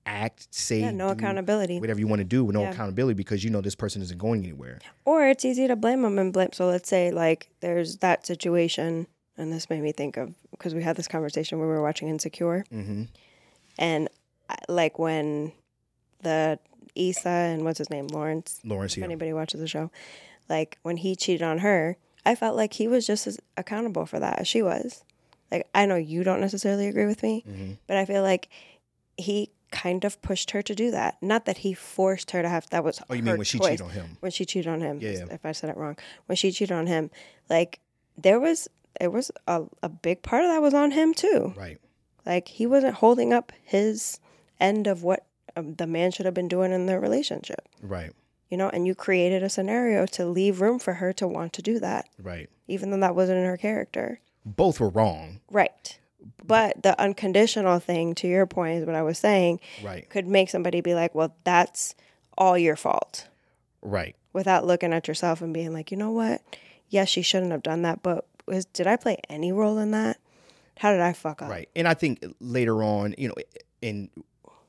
act, 0.05 0.47
say, 0.53 0.81
Yeah. 0.81 0.91
No 0.91 1.09
accountability. 1.09 1.79
whatever 1.79 1.99
you 1.99 2.07
want 2.07 2.19
to 2.19 2.25
do 2.25 2.43
with 2.43 2.53
no 2.55 2.63
Yeah. 2.63 2.71
accountability 2.71 3.15
because 3.15 3.43
you 3.43 3.49
know 3.49 3.61
this 3.61 3.75
person 3.75 4.01
isn't 4.01 4.17
going 4.17 4.43
anywhere. 4.43 4.79
Or 5.05 5.27
it's 5.27 5.45
easy 5.45 5.67
to 5.67 5.75
blame 5.75 6.01
them 6.01 6.19
and 6.19 6.33
blame. 6.33 6.49
So 6.53 6.67
let's 6.67 6.89
say 6.89 7.11
like 7.11 7.49
there's 7.61 7.97
that 7.97 8.25
situation, 8.25 9.07
and 9.37 9.51
this 9.53 9.69
made 9.69 9.81
me 9.81 9.91
think 9.91 10.17
of 10.17 10.33
because 10.51 10.73
we 10.75 10.83
had 10.83 10.95
this 10.97 11.07
conversation 11.07 11.57
when 11.59 11.67
we 11.67 11.73
were 11.73 11.81
watching 11.81 12.07
Insecure, 12.09 12.65
Mm-hmm. 12.71 13.03
and 13.77 14.09
like 14.69 14.99
when 14.99 15.51
the 16.21 16.59
Issa 16.95 17.27
and 17.29 17.63
what's 17.65 17.79
his 17.79 17.89
name 17.89 18.07
Lawrence, 18.07 18.59
Lawrence, 18.63 18.93
if 18.93 18.99
yeah. 18.99 19.05
anybody 19.05 19.33
watches 19.33 19.59
the 19.59 19.67
show, 19.67 19.89
like 20.49 20.77
when 20.83 20.97
he 20.97 21.15
cheated 21.15 21.41
on 21.41 21.59
her, 21.59 21.97
I 22.25 22.35
felt 22.35 22.55
like 22.55 22.73
he 22.73 22.87
was 22.87 23.07
just 23.07 23.25
as 23.25 23.39
accountable 23.57 24.05
for 24.05 24.19
that 24.19 24.39
as 24.39 24.47
she 24.47 24.61
was. 24.61 25.03
Like 25.51 25.67
I 25.73 25.85
know 25.85 25.95
you 25.95 26.23
don't 26.23 26.39
necessarily 26.41 26.87
agree 26.87 27.05
with 27.05 27.23
me, 27.23 27.43
Mhm. 27.47 27.77
but 27.87 27.97
I 27.97 28.05
feel 28.05 28.21
like 28.21 28.49
he 29.17 29.49
kind 29.73 30.05
of 30.05 30.21
pushed 30.21 30.51
her 30.51 30.61
to 30.61 30.73
do 30.75 30.91
that. 30.91 31.17
Not 31.21 31.45
that 31.45 31.57
he 31.57 31.73
forced 31.73 32.31
her 32.31 32.41
to 32.41 32.47
have 32.47 32.69
that 32.69 32.83
was 32.83 33.01
Oh, 33.09 33.13
you 33.13 33.23
mean 33.23 33.35
when 33.37 33.43
she 33.45 33.57
choice. 33.57 33.69
cheated 33.71 33.81
on 33.81 33.89
him? 33.89 34.17
when 34.21 34.31
she 34.31 34.45
cheated 34.45 34.71
on 34.71 34.79
him. 34.81 34.99
Yeah, 35.01 35.11
yeah. 35.11 35.25
If 35.31 35.45
I 35.45 35.51
said 35.51 35.69
it 35.69 35.77
wrong, 35.77 35.97
when 36.27 36.35
she 36.35 36.51
cheated 36.51 36.71
on 36.75 36.87
him, 36.87 37.09
like 37.49 37.79
there 38.17 38.39
was 38.39 38.69
it 39.01 39.11
was 39.11 39.31
a, 39.47 39.63
a 39.81 39.89
big 39.89 40.21
part 40.21 40.43
of 40.45 40.49
that 40.51 40.61
was 40.61 40.73
on 40.73 40.91
him 40.91 41.13
too. 41.13 41.53
Right. 41.57 41.79
Like 42.25 42.47
he 42.47 42.65
wasn't 42.65 42.95
holding 42.95 43.33
up 43.33 43.51
his 43.63 44.19
end 44.59 44.87
of 44.87 45.03
what 45.03 45.25
um, 45.57 45.73
the 45.75 45.87
man 45.87 46.11
should 46.11 46.25
have 46.25 46.35
been 46.35 46.47
doing 46.47 46.71
in 46.71 46.85
their 46.85 46.99
relationship. 46.99 47.67
Right. 47.81 48.11
You 48.49 48.57
know, 48.57 48.69
and 48.69 48.85
you 48.85 48.93
created 48.95 49.41
a 49.41 49.49
scenario 49.49 50.05
to 50.05 50.25
leave 50.27 50.61
room 50.61 50.77
for 50.77 50.93
her 50.93 51.11
to 51.13 51.27
want 51.27 51.53
to 51.53 51.63
do 51.63 51.79
that, 51.79 52.07
Right. 52.21 52.49
even 52.67 52.91
though 52.91 52.99
that 52.99 53.15
wasn't 53.15 53.39
in 53.39 53.45
her 53.45 53.57
character. 53.57 54.19
Both 54.45 54.79
were 54.79 54.89
wrong. 54.89 55.39
Right. 55.51 55.97
But 56.45 56.83
the 56.83 56.99
unconditional 57.01 57.79
thing, 57.79 58.15
to 58.15 58.27
your 58.27 58.45
point, 58.45 58.79
is 58.79 58.85
what 58.85 58.95
I 58.95 59.01
was 59.01 59.17
saying, 59.17 59.59
Right. 59.83 60.09
could 60.09 60.27
make 60.27 60.49
somebody 60.49 60.81
be 60.81 60.93
like, 60.93 61.13
well, 61.15 61.35
that's 61.43 61.95
all 62.37 62.57
your 62.57 62.75
fault 62.75 63.27
Right. 63.81 64.15
without 64.33 64.65
looking 64.65 64.93
at 64.93 65.07
yourself 65.07 65.41
and 65.41 65.53
being 65.53 65.73
like, 65.73 65.91
you 65.91 65.97
know 65.97 66.11
what? 66.11 66.41
Yes, 66.89 67.09
she 67.09 67.21
shouldn't 67.21 67.51
have 67.51 67.63
done 67.63 67.81
that, 67.83 68.03
but 68.03 68.25
was, 68.45 68.65
did 68.65 68.87
I 68.87 68.95
play 68.97 69.17
any 69.29 69.51
role 69.51 69.77
in 69.77 69.91
that? 69.91 70.17
How 70.79 70.91
did 70.91 71.01
I 71.01 71.13
fuck 71.13 71.41
up? 71.41 71.49
Right. 71.49 71.69
And 71.75 71.87
I 71.87 71.93
think 71.93 72.23
later 72.39 72.83
on, 72.83 73.15
you 73.17 73.27
know, 73.29 73.35
and 73.81 74.09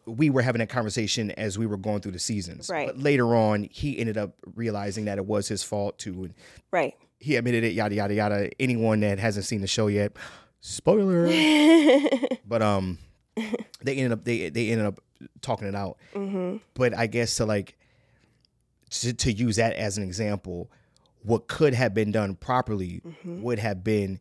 we 0.07 0.29
were 0.29 0.43
having 0.43 0.61
a 0.61 0.67
conversation 0.67 1.31
as 1.33 1.59
we 1.59 1.67
were 1.67 1.79
going 1.79 2.01
through 2.03 2.13
the 2.13 2.19
seasons. 2.19 2.69
Right. 2.71 2.89
But 2.89 2.99
later 2.99 3.35
on, 3.35 3.69
he 3.71 3.99
ended 3.99 4.19
up 4.19 4.35
realizing 4.55 5.07
that 5.07 5.17
it 5.19 5.25
was 5.27 5.49
his 5.49 5.63
fault 5.63 5.99
too. 5.99 6.31
Right. 6.71 6.95
he 7.21 7.37
admitted 7.37 7.65
it, 7.65 7.73
yada, 7.73 7.95
yada, 7.95 8.15
yada. 8.15 8.51
Anyone 8.61 9.01
that 9.01 9.19
hasn't 9.19 9.47
seen 9.47 9.63
the 9.63 9.67
show 9.67 9.87
yet, 9.87 10.13
spoiler. 10.65 11.29
but 12.47 12.63
um 12.63 12.99
they 13.83 13.97
ended 13.97 14.13
up 14.13 14.25
they 14.25 14.49
they 14.49 14.71
ended 14.71 14.87
up 14.87 15.01
talking 15.43 15.69
it 15.69 15.75
out. 15.75 15.99
hmm 16.15 16.57
But 16.75 16.97
I 16.97 17.07
guess 17.07 17.37
to 17.37 17.45
like 17.47 17.77
to, 18.91 19.13
to 19.13 19.33
use 19.33 19.57
that 19.57 19.75
as 19.75 19.99
an 19.99 20.05
example, 20.05 20.71
what 21.23 21.49
could 21.49 21.75
have 21.75 21.95
been 21.95 22.13
done 22.13 22.35
properly 22.37 23.03
Mm-hmm. 23.05 23.43
would 23.43 23.59
have 23.59 23.83
been 23.85 24.21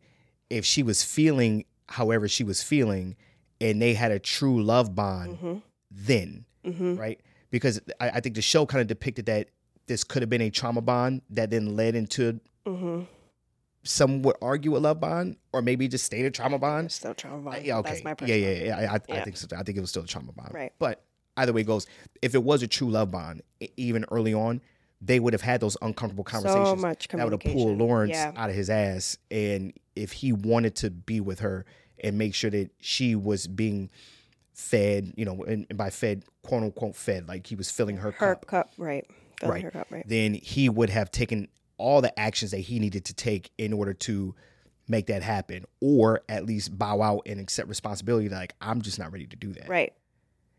if 0.50 0.64
she 0.64 0.82
was 0.82 1.02
feeling 1.02 1.64
however 1.88 2.28
she 2.28 2.44
was 2.44 2.62
feeling 2.62 3.16
and 3.60 3.80
they 3.80 3.94
had 3.94 4.10
a 4.12 4.18
true 4.18 4.62
love 4.62 4.94
bond 4.94 5.36
hmm 5.38 5.54
then, 5.90 6.44
hmm 6.64 6.96
right? 6.96 7.20
Because 7.50 7.80
I, 8.00 8.10
I 8.10 8.20
think 8.20 8.34
the 8.34 8.42
show 8.42 8.66
kind 8.66 8.80
of 8.82 8.88
depicted 8.88 9.26
that 9.26 9.48
this 9.86 10.02
could 10.02 10.22
have 10.22 10.28
been 10.30 10.40
a 10.40 10.50
trauma 10.50 10.80
bond 10.80 11.22
that 11.30 11.50
then 11.50 11.76
led 11.76 11.94
into 11.94 12.40
hmm 12.66 13.02
some 13.84 14.22
would 14.22 14.36
argue 14.42 14.76
a 14.76 14.78
love 14.78 14.98
bond 15.00 15.36
or 15.52 15.62
maybe 15.62 15.86
just 15.88 16.04
stayed 16.06 16.24
a 16.24 16.30
trauma 16.30 16.58
bond. 16.58 16.90
Still 16.90 17.14
trauma. 17.14 17.50
Uh, 17.50 17.60
yeah, 17.62 17.78
okay. 17.78 17.90
That's 17.90 18.04
my 18.04 18.10
yeah, 18.10 18.14
personal. 18.14 18.40
yeah, 18.40 18.64
yeah. 18.64 18.76
I, 18.76 18.80
I, 18.82 18.94
I 18.94 19.00
Yeah. 19.08 19.24
think 19.24 19.36
so. 19.36 19.46
I 19.56 19.62
think 19.62 19.76
it 19.78 19.80
was 19.80 19.90
still 19.90 20.04
a 20.04 20.06
trauma 20.06 20.32
bond. 20.32 20.52
Right. 20.54 20.72
But 20.78 21.02
either 21.36 21.52
way 21.52 21.60
it 21.60 21.66
goes, 21.66 21.86
if 22.22 22.34
it 22.34 22.42
was 22.42 22.62
a 22.62 22.66
true 22.66 22.90
love 22.90 23.10
bond, 23.10 23.42
even 23.76 24.04
early 24.10 24.32
on, 24.34 24.60
they 25.00 25.20
would 25.20 25.34
have 25.34 25.42
had 25.42 25.60
those 25.60 25.76
uncomfortable 25.82 26.24
conversations 26.24 26.68
So 26.70 26.76
much 26.76 27.08
that 27.08 27.22
would 27.22 27.32
have 27.32 27.52
pulled 27.52 27.76
Lawrence 27.78 28.12
Yeah. 28.12 28.32
out 28.36 28.48
of 28.48 28.56
his 28.56 28.70
ass. 28.70 29.18
And 29.30 29.74
if 29.94 30.12
he 30.12 30.32
wanted 30.32 30.74
to 30.76 30.90
be 30.90 31.20
with 31.20 31.40
her 31.40 31.66
and 32.02 32.16
make 32.16 32.34
sure 32.34 32.50
that 32.50 32.70
she 32.80 33.14
was 33.14 33.46
being 33.46 33.90
fed, 34.52 35.12
you 35.16 35.24
know, 35.24 35.42
and, 35.44 35.66
and 35.68 35.76
by 35.76 35.90
fed, 35.90 36.24
quote 36.42 36.62
unquote, 36.62 36.96
fed, 36.96 37.28
like 37.28 37.46
he 37.46 37.54
was 37.56 37.70
filling 37.70 37.96
her, 37.98 38.12
Her 38.12 38.34
cup, 38.34 38.46
cup. 38.46 38.72
Right. 38.78 39.06
Filling 39.40 39.52
Right. 39.54 39.64
Her 39.64 39.70
cup. 39.70 39.88
Right. 39.90 40.08
then 40.08 40.34
he 40.34 40.68
would 40.68 40.90
have 40.90 41.10
taken 41.10 41.48
all 41.84 42.00
the 42.00 42.18
actions 42.18 42.50
that 42.52 42.60
he 42.60 42.78
needed 42.78 43.04
to 43.04 43.14
take 43.14 43.50
in 43.58 43.72
order 43.72 43.92
to 43.92 44.34
make 44.88 45.06
that 45.06 45.22
happen, 45.22 45.64
or 45.80 46.22
at 46.28 46.44
least 46.46 46.76
bow 46.78 47.00
out 47.02 47.22
and 47.26 47.38
accept 47.40 47.68
responsibility. 47.68 48.28
Like 48.28 48.54
I'm 48.60 48.80
just 48.82 48.98
not 48.98 49.12
ready 49.12 49.26
to 49.26 49.36
do 49.36 49.52
that. 49.52 49.68
Right. 49.68 49.92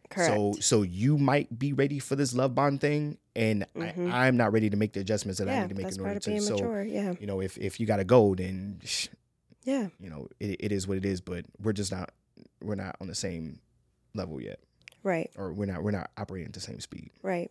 Correct. 0.10 0.32
So 0.34 0.54
so 0.60 0.82
you 0.84 1.18
might 1.18 1.58
be 1.58 1.74
ready 1.74 1.98
for 2.00 2.16
this 2.16 2.34
love 2.36 2.54
bond 2.54 2.80
thing, 2.80 3.18
and 3.36 3.66
Mhm. 3.76 4.12
I, 4.12 4.28
I'm 4.28 4.38
not 4.38 4.54
ready 4.54 4.70
to 4.70 4.78
make 4.78 4.94
the 4.94 5.00
adjustments 5.00 5.40
that 5.40 5.50
I 5.50 5.62
need 5.62 5.70
to 5.70 5.76
make 5.76 5.92
in 5.94 6.00
order 6.00 6.20
to. 6.20 6.42
So 6.42 6.54
mature. 6.54 6.84
Yeah. 6.84 7.16
you 7.20 7.26
know, 7.28 7.42
if 7.42 7.58
if 7.58 7.80
you 7.80 7.88
got 7.88 7.98
to 7.98 8.04
go, 8.04 8.36
then 8.36 8.80
Yeah. 9.64 9.90
you 10.00 10.10
know 10.12 10.28
it, 10.40 10.58
it 10.60 10.72
is 10.72 10.88
what 10.88 10.98
it 10.98 11.06
is. 11.06 11.22
But 11.22 11.46
we're 11.60 11.74
just 11.74 11.92
not 11.92 12.12
we're 12.62 12.76
not 12.76 12.96
on 13.02 13.08
the 13.08 13.16
same 13.16 13.60
level 14.14 14.40
yet, 14.42 14.60
Right. 15.04 15.30
or 15.36 15.54
we're 15.54 15.66
not 15.66 15.84
we're 15.84 15.92
not 15.92 16.12
operating 16.18 16.48
at 16.48 16.54
the 16.54 16.60
same 16.62 16.80
speed. 16.80 17.10
Right. 17.24 17.50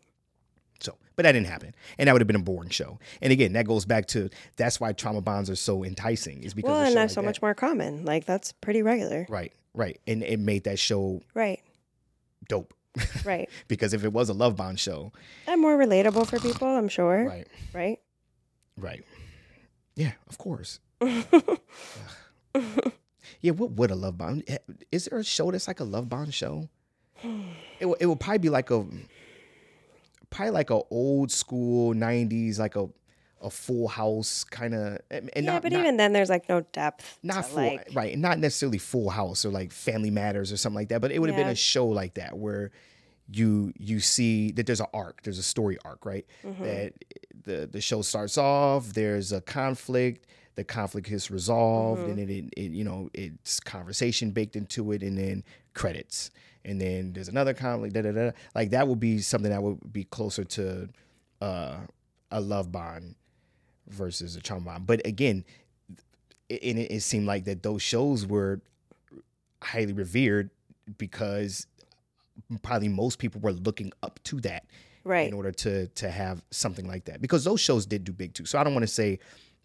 So, 0.85 0.97
but 1.17 1.23
that 1.23 1.33
didn't 1.33 1.47
happen, 1.47 1.75
and 1.99 2.07
that 2.09 2.13
would 2.13 2.21
have 2.21 2.27
been 2.27 2.37
a 2.37 2.41
boring 2.43 2.69
show. 2.71 2.99
And 3.23 3.33
again, 3.33 3.55
that 3.55 3.67
goes 3.67 3.85
back 3.87 4.07
to 4.09 4.29
that's 4.57 4.79
why 4.81 4.93
trauma 4.93 5.21
bonds 5.23 5.49
are 5.49 5.57
so 5.57 5.83
enticing. 5.85 6.43
Is 6.43 6.53
because 6.55 6.71
Well, 6.71 6.81
and 6.85 6.95
that's 6.95 7.11
like 7.11 7.11
so 7.11 7.21
that. 7.23 7.27
much 7.27 7.41
more 7.43 7.55
common. 7.55 8.05
Like 8.05 8.27
that's 8.27 8.53
pretty 8.53 8.83
regular. 8.83 9.25
Right, 9.29 9.53
right, 9.73 9.99
and 10.07 10.23
it 10.23 10.39
made 10.39 10.65
that 10.65 10.79
show 10.79 11.23
Right. 11.35 11.61
dope. 12.49 12.75
Right. 13.25 13.49
because 13.67 13.93
if 13.95 14.05
it 14.05 14.13
was 14.13 14.29
a 14.29 14.35
love 14.35 14.57
bond 14.57 14.79
show, 14.79 15.13
and 15.47 15.61
more 15.61 15.77
relatable 15.77 16.27
for 16.29 16.39
people, 16.39 16.69
I'm 16.69 16.89
sure. 16.89 17.25
right, 17.25 17.49
Right. 17.73 17.99
right, 18.77 19.05
yeah, 19.97 20.13
of 20.29 20.37
course. 20.39 20.81
Yeah, 23.41 23.51
what 23.53 23.73
would 23.73 23.91
a 23.91 23.95
love 23.95 24.17
bond? 24.17 24.45
eh, 24.49 24.59
Is 24.93 25.07
there 25.07 25.19
a 25.19 25.25
show 25.25 25.51
that's 25.51 25.67
like 25.69 25.81
a 25.81 25.85
love 25.85 26.09
bond 26.09 26.33
show? 26.33 26.69
It 27.81 27.85
will, 27.87 27.97
it 28.01 28.07
will 28.07 28.17
probably 28.17 28.39
be 28.39 28.49
like 28.49 28.71
a 28.71 28.87
probably 30.35 30.53
like 30.53 30.71
a 30.71 30.81
old 30.91 31.31
school 31.31 31.95
'90s, 31.95 32.59
like 32.59 32.77
a 32.77 32.89
a 33.41 33.51
Full 33.51 33.89
House 33.89 34.43
kind 34.45 34.75
of. 34.75 34.99
And 35.11 35.31
yeah, 35.37 35.43
not, 35.43 35.63
but 35.63 35.73
not, 35.73 35.81
even 35.81 35.97
then, 35.99 36.13
there's 36.15 36.31
like 36.31 36.49
no 36.49 36.63
depth. 36.73 37.19
not 37.23 37.45
full 37.47 37.57
like, 37.63 37.89
right, 37.93 38.17
not 38.19 38.39
necessarily 38.39 38.79
Full 38.79 39.11
House 39.11 39.45
or 39.45 39.51
like 39.51 39.71
Family 39.71 40.11
Matters 40.11 40.51
or 40.51 40.57
something 40.57 40.77
like 40.77 40.89
that. 40.89 41.01
But 41.03 41.13
it 41.13 41.19
would 41.19 41.29
have 41.31 41.37
been 41.37 41.49
a 41.49 41.55
show 41.55 41.87
like 41.87 42.15
that 42.15 42.39
where 42.39 42.71
you 43.31 43.73
you 43.79 44.01
see 44.01 44.51
that 44.53 44.67
there's 44.67 44.81
an 44.81 44.87
arc, 44.95 45.23
there's 45.23 45.39
a 45.39 45.43
story 45.43 45.79
arc, 45.85 46.05
right? 46.07 46.27
mhm. 46.45 46.59
That 46.63 46.93
the 47.45 47.67
the 47.71 47.81
show 47.81 48.01
starts 48.03 48.39
off, 48.39 48.93
there's 48.95 49.33
a 49.33 49.41
conflict, 49.43 50.27
the 50.57 50.65
conflict 50.65 51.11
is 51.11 51.31
resolved, 51.31 52.03
Mhm. 52.03 52.09
and 52.11 52.19
then 52.19 52.31
it, 52.31 52.45
it 52.57 52.71
you 52.73 52.85
know 52.85 53.11
it's 53.15 53.61
conversation 53.61 54.31
baked 54.31 54.57
into 54.57 54.93
it, 54.93 55.03
and 55.03 55.19
then 55.19 55.45
credits, 55.75 56.31
and 56.65 56.81
then 56.81 57.13
there's 57.13 57.29
another 57.29 57.55
conflict, 57.55 57.95
da 57.95 58.03
da 58.03 58.13
da. 58.13 58.31
Like 58.55 58.71
that 58.71 58.89
would 58.89 59.01
be 59.01 59.19
something 59.19 59.51
that 59.51 59.63
would 59.63 59.93
be 59.93 60.05
closer 60.05 60.45
to 60.45 60.89
uh, 61.41 61.77
a 62.31 62.41
love 62.41 62.73
bond 62.73 63.15
versus 63.89 64.37
a 64.37 64.41
trauma 64.41 64.65
bond. 64.67 64.87
But 64.87 65.07
again, 65.07 65.45
it, 66.49 66.63
it, 66.63 66.77
it 66.91 67.01
seemed 67.03 67.27
like 67.27 67.45
that 67.45 67.63
those 67.63 67.83
shows 67.83 68.27
were 68.27 68.61
highly 69.63 69.93
revered 69.93 70.51
because 70.99 71.67
probably 72.63 72.89
most 72.89 73.19
people 73.19 73.41
were 73.41 73.53
looking 73.53 73.93
up 74.03 74.21
to 74.25 74.41
that 74.41 74.65
right. 75.05 75.27
in 75.29 75.35
order 75.35 75.53
to 75.53 75.87
to 75.89 76.11
have 76.11 76.43
something 76.51 76.87
like 76.87 77.05
that 77.07 77.21
because 77.23 77.45
those 77.45 77.61
shows 77.61 77.87
did 77.87 78.05
do 78.05 78.13
big 78.13 78.35
too. 78.35 78.45
So 78.45 78.59
I 78.59 78.65
don't 78.65 78.75
want 78.75 78.83
to 78.85 78.93
say 78.93 79.19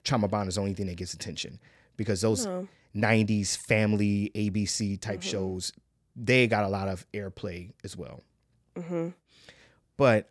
trauma 0.03 0.27
bond 0.27 0.47
is 0.49 0.55
the 0.55 0.61
only 0.61 0.73
thing 0.73 0.85
that 0.87 0.95
gets 0.95 1.13
attention 1.13 1.59
because 1.97 2.21
those 2.21 2.45
No. 2.45 2.67
90s 2.95 3.55
family 3.57 4.31
ABC 4.35 4.97
type 4.99 5.19
Mhm. 5.19 5.23
shows 5.23 5.73
they 6.15 6.47
got 6.47 6.63
a 6.63 6.67
lot 6.69 6.87
of 6.87 7.05
airplay 7.13 7.71
as 7.83 7.95
well. 7.97 8.21
hmm 8.77 9.09
But 9.97 10.29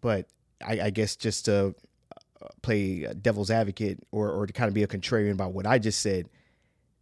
but 0.00 0.26
I, 0.64 0.80
I 0.82 0.90
guess 0.90 1.16
just 1.16 1.44
to 1.46 1.74
uh, 2.14 2.46
play 2.62 3.06
devil's 3.20 3.50
advocate 3.50 4.00
or 4.12 4.30
or 4.30 4.46
to 4.46 4.52
kind 4.52 4.68
of 4.68 4.74
be 4.74 4.82
a 4.82 4.86
contrarian 4.86 5.32
about 5.32 5.52
what 5.52 5.66
I 5.66 5.78
just 5.78 6.00
said. 6.00 6.28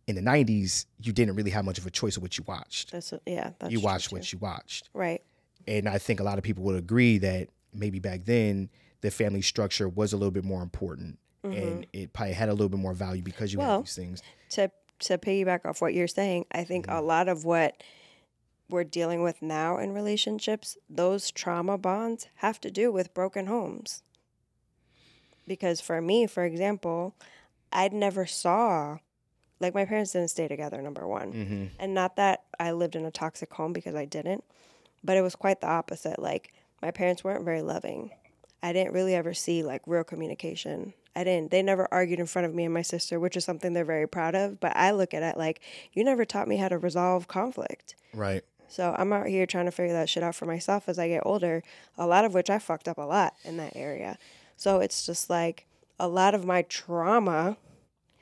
In 0.07 0.17
the 0.17 0.21
'90s, 0.21 0.85
you 1.01 1.15
didn't 1.15 1.35
really 1.35 1.51
have 1.51 1.65
much 1.65 1.79
of 1.79 1.87
a 1.87 1.91
choice 1.91 2.19
of 2.19 2.23
what 2.23 2.37
you 2.37 2.45
watched. 2.47 2.93
That's 2.93 3.15
yeah. 3.27 3.53
That's 3.59 3.73
you 3.73 3.81
watched 3.81 4.13
what 4.13 4.31
you 4.33 4.39
watched. 4.39 4.91
Right. 4.93 5.23
and 5.67 5.89
I 5.89 5.97
think 5.97 6.21
a 6.21 6.23
lot 6.23 6.37
of 6.37 6.45
people 6.45 6.63
would 6.65 6.77
agree 6.77 7.17
that 7.19 7.49
maybe 7.73 8.01
back 8.01 8.27
then 8.27 8.69
the 9.01 9.11
family 9.11 9.41
structure 9.41 9.89
was 9.89 10.13
a 10.13 10.17
little 10.19 10.31
bit 10.31 10.45
more 10.45 10.63
important 10.63 11.19
Mhm. 11.43 11.63
and 11.63 11.87
it 11.95 12.13
probably 12.13 12.35
had 12.35 12.49
a 12.51 12.53
little 12.53 12.69
bit 12.69 12.79
more 12.81 12.93
value 12.93 13.23
because 13.23 13.51
you 13.53 13.59
Well, 13.61 13.79
had 13.79 13.87
these 13.87 13.97
things. 13.97 14.23
to 14.51 14.71
to 15.01 15.17
piggyback 15.19 15.65
off 15.65 15.81
what 15.81 15.95
you're 15.95 16.07
saying, 16.07 16.45
I 16.53 16.65
think 16.65 16.87
Mm-hmm. 16.87 16.97
a 16.97 17.01
lot 17.01 17.29
of 17.29 17.45
what 17.47 17.83
we're 18.69 18.85
dealing 18.85 19.23
with 19.23 19.43
now 19.43 19.79
in 19.79 19.93
relationships, 19.93 20.77
those 20.89 21.31
trauma 21.31 21.79
bonds 21.79 22.29
have 22.37 22.61
to 22.63 22.71
do 22.71 22.91
with 22.91 23.15
broken 23.15 23.47
homes. 23.47 24.03
Because 25.47 25.81
for 25.81 26.01
me, 26.01 26.27
for 26.27 26.45
example, 26.45 27.15
I'd 27.73 27.93
never 27.93 28.25
saw 28.27 28.99
like 29.61 29.75
my 29.75 29.85
parents 29.85 30.13
didn't 30.13 30.31
stay 30.31 30.49
together 30.49 30.81
number 30.83 31.07
1. 31.07 31.33
Mm-hmm. 31.33 31.65
And 31.79 31.95
not 31.95 32.17
that 32.17 32.45
I 32.59 32.73
lived 32.73 32.97
in 32.97 33.05
a 33.05 33.11
toxic 33.11 33.53
home 33.53 33.73
because 33.73 33.95
I 33.95 34.05
didn't, 34.05 34.45
but 35.03 35.17
it 35.17 35.23
was 35.23 35.37
quite 35.37 35.61
the 35.61 35.69
opposite. 35.69 36.19
Like 36.19 36.53
my 36.83 36.91
parents 36.91 37.25
weren't 37.25 37.45
very 37.45 37.63
loving. 37.63 38.11
I 38.63 38.73
didn't 38.73 38.95
really 38.95 39.15
ever 39.15 39.35
see 39.35 39.63
like 39.63 39.83
real 39.87 40.05
communication. 40.05 40.95
I 41.17 41.23
didn't. 41.23 41.51
They 41.51 41.63
never 41.63 41.87
argued 41.93 42.19
in 42.19 42.27
front 42.27 42.47
of 42.47 42.55
me 42.55 42.65
and 42.65 42.75
my 42.75 42.83
sister, 42.83 43.21
which 43.21 43.37
is 43.37 43.45
something 43.45 43.73
they're 43.73 43.85
very 43.85 44.09
proud 44.09 44.35
of. 44.35 44.59
But 44.59 44.77
I 44.77 44.91
look 44.91 45.15
at 45.15 45.23
it 45.23 45.37
like 45.37 45.61
you 45.93 46.03
never 46.03 46.25
taught 46.25 46.49
me 46.49 46.57
how 46.57 46.69
to 46.69 46.79
resolve 46.79 47.29
conflict. 47.29 47.95
Right. 48.13 48.43
So 48.75 48.93
I'm 48.99 49.13
out 49.13 49.29
here 49.29 49.47
trying 49.47 49.67
to 49.67 49.71
figure 49.71 49.93
that 49.93 50.09
shit 50.09 50.25
out 50.25 50.35
for 50.35 50.47
myself 50.47 50.89
as 50.89 50.99
I 50.99 51.07
get 51.07 51.23
older. 51.25 51.63
A 51.97 52.09
lot 52.09 52.25
of 52.25 52.35
which 52.35 52.51
I 52.51 52.59
fucked 52.59 52.89
up 52.89 52.99
a 52.99 53.03
lot 53.03 53.35
in 53.45 53.57
that 53.59 53.77
area. 53.77 54.19
So 54.57 54.81
it's 54.81 55.07
just 55.07 55.31
like 55.31 55.69
a 56.01 56.09
lot 56.09 56.35
of 56.35 56.45
my 56.45 56.63
trauma 56.63 57.57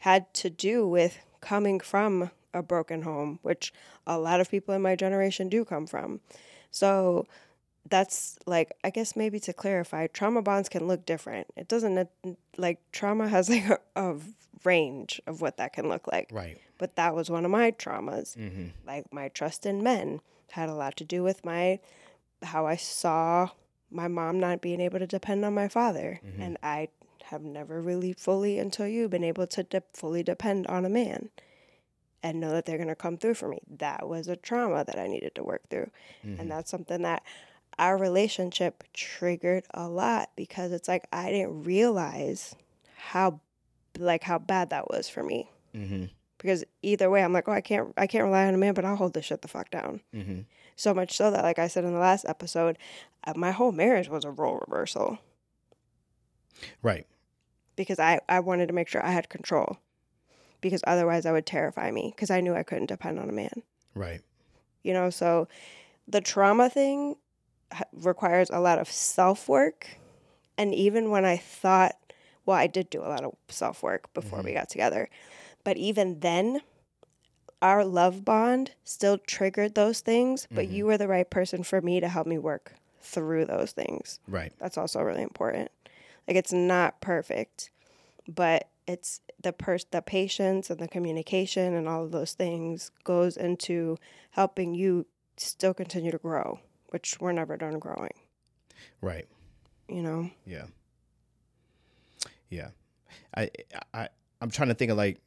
had 0.01 0.35
to 0.35 0.51
do 0.51 0.87
with 0.87 1.17
coming 1.41 1.81
from 1.81 2.31
a 2.53 2.63
broken 2.63 3.01
home, 3.01 3.39
which 3.41 3.73
a 4.07 4.19
lot 4.19 4.41
of 4.41 4.51
people 4.51 4.75
in 4.75 4.83
my 4.83 4.95
generation 4.95 5.49
do 5.49 5.65
come 5.65 5.87
from. 5.87 6.21
So 6.71 7.27
that's 7.89 8.39
like 8.45 8.73
I 8.85 8.91
guess 8.91 9.17
maybe 9.17 9.41
to 9.41 9.55
clarify, 9.55 10.07
trauma 10.07 10.43
bonds 10.43 10.69
can 10.69 10.87
look 10.87 11.07
different. 11.07 11.47
It 11.57 11.67
doesn't 11.67 12.11
like 12.59 12.79
trauma 12.93 13.27
has 13.27 13.49
like 13.49 13.71
a, 13.71 13.79
a 13.97 14.17
range 14.65 15.19
of 15.27 15.41
what 15.41 15.57
that 15.57 15.73
can 15.73 15.89
look 15.89 16.07
like. 16.13 16.29
Right. 16.31 16.61
But 16.83 16.97
that 16.97 17.15
was 17.15 17.31
one 17.31 17.45
of 17.45 17.51
my 17.53 17.71
traumas 17.71 18.37
Mm-hmm. 18.37 18.67
like 18.85 19.05
my 19.13 19.29
trust 19.29 19.67
in 19.67 19.85
men 19.85 20.21
had 20.51 20.69
a 20.69 20.75
lot 20.75 20.97
to 20.97 21.05
do 21.05 21.23
with 21.23 21.45
my 21.45 21.79
how 22.43 22.67
I 22.67 22.75
saw 22.77 23.51
my 23.89 24.09
mom 24.09 24.41
not 24.41 24.61
being 24.61 24.81
able 24.81 24.99
to 24.99 25.07
depend 25.07 25.45
on 25.45 25.55
my 25.55 25.69
father. 25.69 26.19
Mhm. 26.27 26.43
And 26.45 26.59
I 26.77 26.89
have 27.31 27.43
never 27.45 27.81
really 27.81 28.13
fully, 28.13 28.59
until 28.59 28.89
you, 28.89 29.09
been 29.09 29.23
able 29.33 29.47
to 29.47 29.63
de- 29.63 29.85
fully 29.95 30.23
depend 30.25 30.67
on 30.67 30.85
a 30.85 30.89
man 30.89 31.31
and 32.23 32.41
know 32.41 32.51
that 32.51 32.65
they're 32.67 32.79
going 32.85 32.89
to 32.97 33.05
come 33.07 33.17
through 33.17 33.35
for 33.35 33.49
me. 33.49 33.61
That 33.79 34.09
was 34.09 34.27
a 34.27 34.35
trauma 34.35 34.85
that 34.85 34.99
I 34.99 35.07
needed 35.07 35.35
to 35.37 35.45
work 35.45 35.63
through. 35.71 35.91
Mhm. 36.27 36.41
And 36.41 36.51
that's 36.51 36.71
something 36.71 37.03
that 37.03 37.23
our 37.79 37.97
relationship 37.97 38.83
triggered 38.93 39.65
a 39.73 39.87
lot 39.89 40.31
because 40.37 40.73
it's 40.73 40.89
like 40.89 41.07
I 41.13 41.31
didn't 41.31 41.63
realize 41.63 42.57
how 42.97 43.41
like 43.99 44.25
how 44.25 44.39
bad 44.39 44.71
that 44.71 44.89
was 44.91 45.09
for 45.09 45.23
me. 45.23 45.49
Mhm. 45.75 46.11
Because 46.43 46.65
either 46.83 47.09
way 47.09 47.23
I'm 47.23 47.33
like, 47.33 47.49
"Oh, 47.49 47.53
I 47.53 47.61
can't 47.61 47.95
I 47.97 48.07
can't 48.07 48.25
rely 48.25 48.47
on 48.47 48.55
a 48.55 48.59
man, 48.59 48.75
but 48.75 48.85
I'll 48.85 48.97
hold 48.97 49.15
this 49.15 49.25
shit 49.25 49.41
the 49.43 49.49
fuck 49.49 49.71
down." 49.71 50.01
Mhm. 50.13 50.45
So 50.77 50.93
much 50.93 51.17
so 51.17 51.31
that 51.31 51.45
like 51.45 51.59
I 51.59 51.69
said 51.69 51.85
in 51.85 51.93
the 51.93 51.99
last 52.01 52.25
episode, 52.29 52.77
uh, 53.25 53.33
my 53.37 53.53
whole 53.53 53.73
marriage 53.73 54.09
was 54.09 54.25
a 54.25 54.31
role 54.31 54.59
reversal 54.67 55.19
Right. 56.83 57.07
because 57.77 57.99
I 57.99 58.21
I 58.29 58.41
wanted 58.41 58.67
to 58.69 58.75
make 58.75 58.89
sure 58.89 59.05
I 59.05 59.11
had 59.13 59.29
control. 59.29 59.79
Because 60.61 60.83
otherwise 60.87 61.27
I 61.27 61.33
would 61.33 61.47
terrify 61.47 61.91
me 61.91 62.13
because 62.15 62.31
I 62.31 62.41
knew 62.41 62.55
I 62.55 62.63
couldn't 62.63 62.87
depend 62.87 63.19
on 63.19 63.29
a 63.29 63.33
man. 63.33 63.63
Right. 63.95 64.23
you 64.85 64.93
know 64.93 65.11
so 65.11 65.47
the 66.09 66.21
trauma 66.21 66.69
thing 66.71 67.15
requires 67.93 68.49
a 68.51 68.59
lot 68.59 68.79
of 68.81 68.91
self-work 68.91 69.87
and 70.59 70.75
even 70.75 71.11
when 71.11 71.25
i 71.25 71.37
thought 71.37 71.95
well 72.47 72.57
i 72.57 72.67
did 72.67 72.91
do 72.91 73.01
a 73.03 73.07
lot 73.07 73.23
of 73.23 73.33
self-work 73.49 74.13
before 74.15 74.43
we 74.43 74.53
got 74.55 74.69
together 74.69 75.09
but 75.65 75.77
even 75.77 76.21
then 76.21 76.61
our 77.61 77.85
love 77.85 78.25
bond 78.25 78.73
still 78.85 79.19
triggered 79.19 79.75
those 79.75 80.01
things 80.01 80.47
but 80.51 80.67
Mhm. 80.67 80.73
you 80.73 80.87
were 80.87 80.99
the 80.99 81.09
right 81.09 81.29
person 81.31 81.63
for 81.63 81.81
me 81.81 82.01
to 82.01 82.09
help 82.09 82.27
me 82.27 82.39
work 82.39 82.75
through 83.01 83.45
those 83.45 83.73
things 83.73 84.21
Right. 84.29 84.53
that's 84.59 84.77
also 84.79 85.01
really 85.03 85.23
important 85.23 85.71
like 86.27 86.37
it's 86.37 86.53
not 86.53 87.01
perfect 87.01 87.71
but 88.29 88.69
it's 88.87 89.21
the 89.41 89.53
pers- 89.53 89.87
the 89.91 90.03
patience 90.03 90.71
and 90.71 90.81
the 90.81 90.89
communication 90.89 91.75
and 91.75 91.89
all 91.89 92.05
of 92.05 92.11
those 92.13 92.33
things 92.35 92.91
goes 93.05 93.37
into 93.37 93.97
helping 94.33 94.75
you 94.75 95.07
still 95.37 95.75
continue 95.75 96.11
to 96.11 96.19
grow 96.19 96.59
which 96.89 97.21
we're 97.21 97.33
never 97.33 97.57
done 97.57 97.79
growing 97.79 98.13
Right. 99.01 99.29
you 99.89 100.03
know 100.03 100.31
Yeah. 100.47 100.67
Yeah. 102.51 102.71
I 103.35 103.51
I 103.95 104.09
I'm 104.41 104.51
trying 104.51 104.69
to 104.69 104.75
think 104.75 104.91
of 104.91 104.97
like 104.97 105.21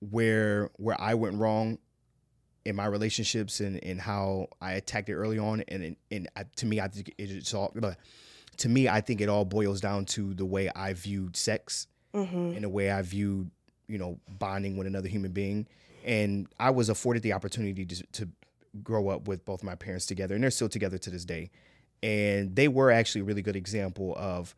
where 0.00 0.70
where 0.76 1.00
I 1.00 1.14
went 1.14 1.38
wrong 1.38 1.78
in 2.64 2.76
my 2.76 2.86
relationships 2.86 3.60
and 3.60 3.82
and 3.82 4.00
how 4.00 4.48
I 4.60 4.72
attacked 4.72 5.08
it 5.08 5.14
early 5.14 5.38
on 5.38 5.62
and 5.68 5.82
and, 5.82 5.96
and 6.10 6.28
I, 6.36 6.44
to 6.56 6.66
me 6.66 6.80
I 6.80 6.88
think 6.88 7.14
it's 7.18 7.54
all 7.54 7.72
but 7.74 7.96
to 8.58 8.68
me 8.68 8.88
I 8.88 9.00
think 9.00 9.20
it 9.20 9.28
all 9.28 9.44
boils 9.44 9.80
down 9.80 10.04
to 10.06 10.34
the 10.34 10.44
way 10.44 10.70
I 10.74 10.92
viewed 10.92 11.36
sex 11.36 11.86
mm-hmm. 12.16 12.52
and 12.54 12.64
the 12.64 12.68
way 12.68 12.90
I 12.90 13.02
viewed, 13.02 13.50
you 13.88 13.98
know, 13.98 14.18
bonding 14.28 14.76
with 14.76 14.86
another 14.86 15.08
human 15.08 15.32
being. 15.32 15.66
And 16.04 16.48
I 16.58 16.70
was 16.70 16.88
afforded 16.88 17.22
the 17.22 17.32
opportunity 17.32 17.84
to, 17.84 18.02
to 18.12 18.28
grow 18.82 19.08
up 19.08 19.28
with 19.28 19.44
both 19.44 19.62
my 19.62 19.74
parents 19.74 20.06
together, 20.06 20.34
and 20.34 20.42
they're 20.42 20.50
still 20.50 20.68
together 20.68 20.98
to 20.98 21.10
this 21.10 21.24
day. 21.24 21.50
And 22.02 22.54
they 22.54 22.68
were 22.68 22.90
actually 22.90 23.22
a 23.22 23.24
really 23.24 23.42
good 23.42 23.56
example 23.56 24.14
of 24.16 24.54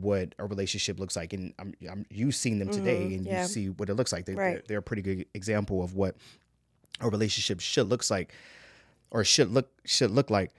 what 0.00 0.34
a 0.38 0.46
relationship 0.46 0.98
looks 1.00 1.16
like. 1.16 1.32
And 1.32 1.52
I'm, 1.58 1.74
I'm 1.90 2.06
you've 2.10 2.34
seen 2.34 2.58
them 2.58 2.68
today, 2.70 3.08
Mhm, 3.10 3.14
and 3.16 3.26
yeah. 3.26 3.42
you 3.42 3.48
see 3.48 3.68
what 3.70 3.88
it 3.90 3.94
looks 3.94 4.12
like. 4.12 4.24
They, 4.26 4.34
Right. 4.34 4.54
they're, 4.54 4.62
they're 4.68 4.78
a 4.78 4.82
pretty 4.82 5.02
good 5.02 5.26
example 5.34 5.82
of 5.82 5.94
what 5.94 6.16
a 7.00 7.08
relationship 7.08 7.60
should 7.60 7.88
looks 7.88 8.10
like, 8.10 8.32
or 9.10 9.24
should 9.24 9.50
look 9.50 9.70
should 9.84 10.10
look 10.10 10.30
like. 10.30 10.52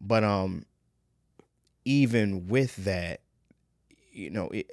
But 0.00 0.24
um, 0.24 0.64
even 1.84 2.48
with 2.48 2.76
that, 2.84 3.20
you 4.12 4.30
know, 4.30 4.48
it, 4.50 4.70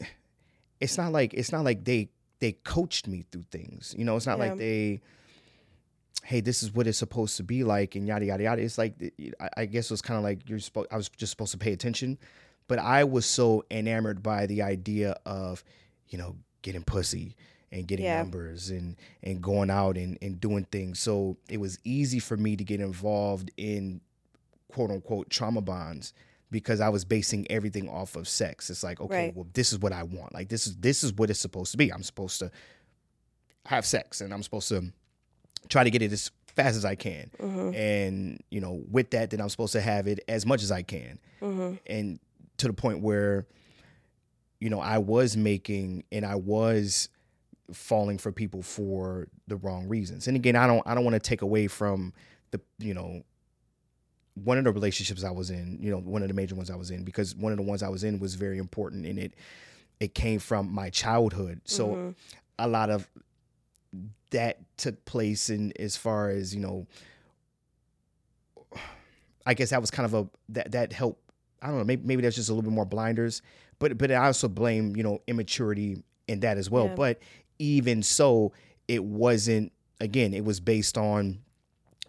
it's 0.79 0.97
not 0.97 1.11
like 1.11 1.33
it's 1.33 1.51
not 1.51 1.63
like 1.63 1.83
they 1.85 2.09
they 2.39 2.53
coached 2.53 3.07
me 3.07 3.25
through 3.31 3.45
things. 3.51 3.93
You 3.97 4.05
know, 4.05 4.15
it's 4.15 4.25
not 4.25 4.37
Yeah. 4.39 4.45
like 4.49 4.57
they, 4.57 5.01
hey, 6.23 6.41
this 6.41 6.63
is 6.63 6.73
what 6.73 6.87
it's 6.87 6.97
supposed 6.97 7.37
to 7.37 7.43
be 7.43 7.63
like, 7.63 7.95
and 7.95 8.07
yada 8.07 8.25
yada 8.25 8.43
yada. 8.43 8.61
It's 8.61 8.77
like 8.77 8.95
I, 9.39 9.49
I 9.57 9.65
guess 9.65 9.85
it 9.85 9.91
was 9.93 10.01
kind 10.01 10.17
of 10.17 10.23
like 10.23 10.47
you're 10.49 10.59
supposed. 10.59 10.87
I 10.91 10.97
was 10.97 11.09
just 11.09 11.31
supposed 11.31 11.51
to 11.51 11.57
pay 11.57 11.73
attention, 11.73 12.17
but 12.69 12.79
I 12.79 13.03
was 13.03 13.25
so 13.25 13.65
enamored 13.69 14.23
by 14.23 14.45
the 14.45 14.61
idea 14.61 15.17
of, 15.25 15.63
you 16.07 16.17
know, 16.17 16.37
getting 16.61 16.83
pussy 16.83 17.35
and 17.71 17.85
getting 17.87 18.05
Yeah. 18.05 18.19
numbers 18.19 18.69
and 18.69 18.95
and 19.21 19.41
going 19.43 19.69
out 19.69 19.97
and 19.97 20.17
and 20.21 20.39
doing 20.39 20.63
things. 20.71 20.99
So 20.99 21.35
it 21.49 21.59
was 21.59 21.77
easy 21.83 22.19
for 22.19 22.37
me 22.37 22.55
to 22.55 22.63
get 22.63 22.79
involved 22.79 23.51
in 23.57 23.99
quote 24.71 24.89
unquote 24.91 25.29
trauma 25.29 25.59
bonds 25.61 26.13
because 26.51 26.79
I 26.81 26.89
was 26.89 27.05
basing 27.05 27.45
everything 27.51 27.87
off 27.89 28.15
of 28.15 28.27
sex. 28.27 28.69
It's 28.71 28.83
like, 28.83 28.99
okay, 29.01 29.25
Right. 29.25 29.35
well, 29.35 29.47
this 29.53 29.71
is 29.71 29.77
what 29.79 29.91
I 29.93 30.03
want. 30.03 30.33
Like 30.33 30.47
this 30.49 30.65
is 30.65 30.77
this 30.77 31.03
is 31.03 31.11
what 31.13 31.29
it's 31.29 31.39
supposed 31.39 31.71
to 31.71 31.77
be. 31.77 31.91
I'm 31.91 32.03
supposed 32.03 32.39
to 32.39 32.49
have 33.65 33.85
sex 33.85 34.21
and 34.21 34.33
I'm 34.33 34.41
supposed 34.43 34.69
to 34.69 34.91
try 35.67 35.83
to 35.83 35.91
get 35.91 36.01
it 36.01 36.11
as 36.11 36.31
fast 36.47 36.75
as 36.75 36.85
I 36.85 36.95
can. 36.95 37.29
Mm-hmm. 37.39 37.75
And, 37.75 38.43
you 38.49 38.59
know, 38.61 38.81
with 38.89 39.11
that, 39.11 39.29
then 39.29 39.41
I'm 39.41 39.49
supposed 39.49 39.73
to 39.73 39.81
have 39.81 40.07
it 40.07 40.19
as 40.27 40.45
much 40.45 40.63
as 40.63 40.71
I 40.71 40.81
can. 40.81 41.19
Mm-hmm. 41.41 41.75
And 41.85 42.19
to 42.59 42.67
the 42.67 42.73
point 42.73 43.01
where, 43.01 43.45
you 44.59 44.69
know, 44.69 44.79
I 44.79 44.97
was 44.99 45.35
making 45.35 46.03
and 46.11 46.25
I 46.25 46.35
was 46.35 47.09
falling 47.73 48.17
for 48.17 48.31
people 48.31 48.61
for 48.61 49.27
the 49.47 49.55
wrong 49.55 49.87
reasons. 49.87 50.27
And 50.27 50.35
again, 50.35 50.55
I 50.55 50.67
don't 50.67 50.81
I 50.85 50.93
don't 50.95 51.03
want 51.03 51.15
to 51.15 51.19
take 51.19 51.41
away 51.41 51.67
from 51.67 52.13
the, 52.51 52.59
you 52.79 52.93
know, 52.93 53.23
one 54.35 54.57
of 54.57 54.63
the 54.63 54.71
relationships 54.71 55.23
I 55.23 55.31
was 55.31 55.49
in, 55.49 55.79
you 55.81 55.91
know, 55.91 55.97
one 55.99 56.21
of 56.21 56.27
the 56.29 56.33
major 56.33 56.55
ones 56.55 56.69
I 56.69 56.75
was 56.75 56.91
in, 56.91 57.03
because 57.03 57.35
one 57.35 57.51
of 57.51 57.57
the 57.57 57.63
ones 57.63 57.83
I 57.83 57.89
was 57.89 58.03
in 58.03 58.19
was 58.19 58.35
very 58.35 58.57
important 58.57 59.05
and 59.05 59.19
it 59.19 59.33
it 59.99 60.15
came 60.15 60.39
from 60.39 60.71
my 60.71 60.89
childhood. 60.89 61.61
So 61.65 61.95
Mhm. 61.95 62.15
a 62.57 62.67
lot 62.67 62.89
of 62.89 63.07
that 64.31 64.59
took 64.77 65.03
place 65.05 65.49
in 65.49 65.73
as 65.79 65.97
far 65.97 66.29
as, 66.29 66.53
you 66.55 66.61
know, 66.61 66.87
I 69.45 69.53
guess 69.53 69.71
that 69.71 69.81
was 69.81 69.91
kind 69.91 70.05
of 70.05 70.13
a 70.13 70.29
that 70.49 70.71
that 70.71 70.93
helped 70.93 71.21
I 71.61 71.67
don't 71.67 71.77
know, 71.77 71.83
maybe 71.83 72.05
maybe 72.05 72.21
that's 72.21 72.35
just 72.35 72.49
a 72.49 72.53
little 72.53 72.69
bit 72.69 72.73
more 72.73 72.85
blinders. 72.85 73.41
But 73.79 73.97
but 73.97 74.11
I 74.11 74.25
also 74.25 74.47
blame, 74.47 74.95
you 74.95 75.03
know, 75.03 75.21
immaturity 75.27 76.03
in 76.27 76.41
that 76.41 76.57
as 76.57 76.69
well. 76.69 76.87
Yeah. 76.87 76.95
But 76.95 77.19
even 77.59 78.03
so, 78.03 78.53
it 78.87 79.03
wasn't 79.03 79.71
again, 79.99 80.33
it 80.33 80.45
was 80.45 80.59
based 80.59 80.97
on 80.97 81.39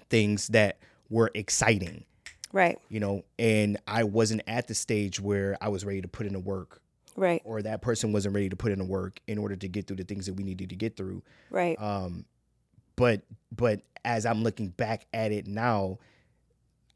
things 0.09 0.49
that 0.49 0.79
were 1.09 1.31
exciting 1.35 2.05
right 2.53 2.79
you 2.89 2.99
know, 2.99 3.25
and 3.39 3.79
I 3.87 4.05
wasn't 4.05 4.43
at 4.47 4.67
the 4.67 4.75
stage 4.75 5.21
where 5.21 5.57
I 5.61 5.69
was 5.69 5.85
ready 5.85 6.01
to 6.03 6.09
put 6.09 6.27
in 6.27 6.33
the 6.33 6.41
work 6.41 6.81
right 7.17 7.43
or 7.45 7.63
that 7.63 7.83
person 7.83 8.13
wasn't 8.13 8.35
ready 8.35 8.49
to 8.49 8.57
put 8.57 8.73
in 8.73 8.79
the 8.79 8.85
work 8.85 9.21
in 9.27 9.39
order 9.39 9.57
to 9.57 9.69
get 9.69 9.87
through 9.87 9.97
the 9.97 10.05
things 10.05 10.27
that 10.27 10.35
we 10.35 10.43
needed 10.43 10.71
to 10.71 10.77
get 10.77 10.97
through. 10.97 11.23
right 11.51 11.81
Um, 11.81 12.25
but 12.97 13.23
but 13.55 13.83
as 14.05 14.27
I'm 14.27 14.43
looking 14.43 14.69
back 14.69 15.07
at 15.13 15.33
it 15.33 15.47
now, 15.47 15.99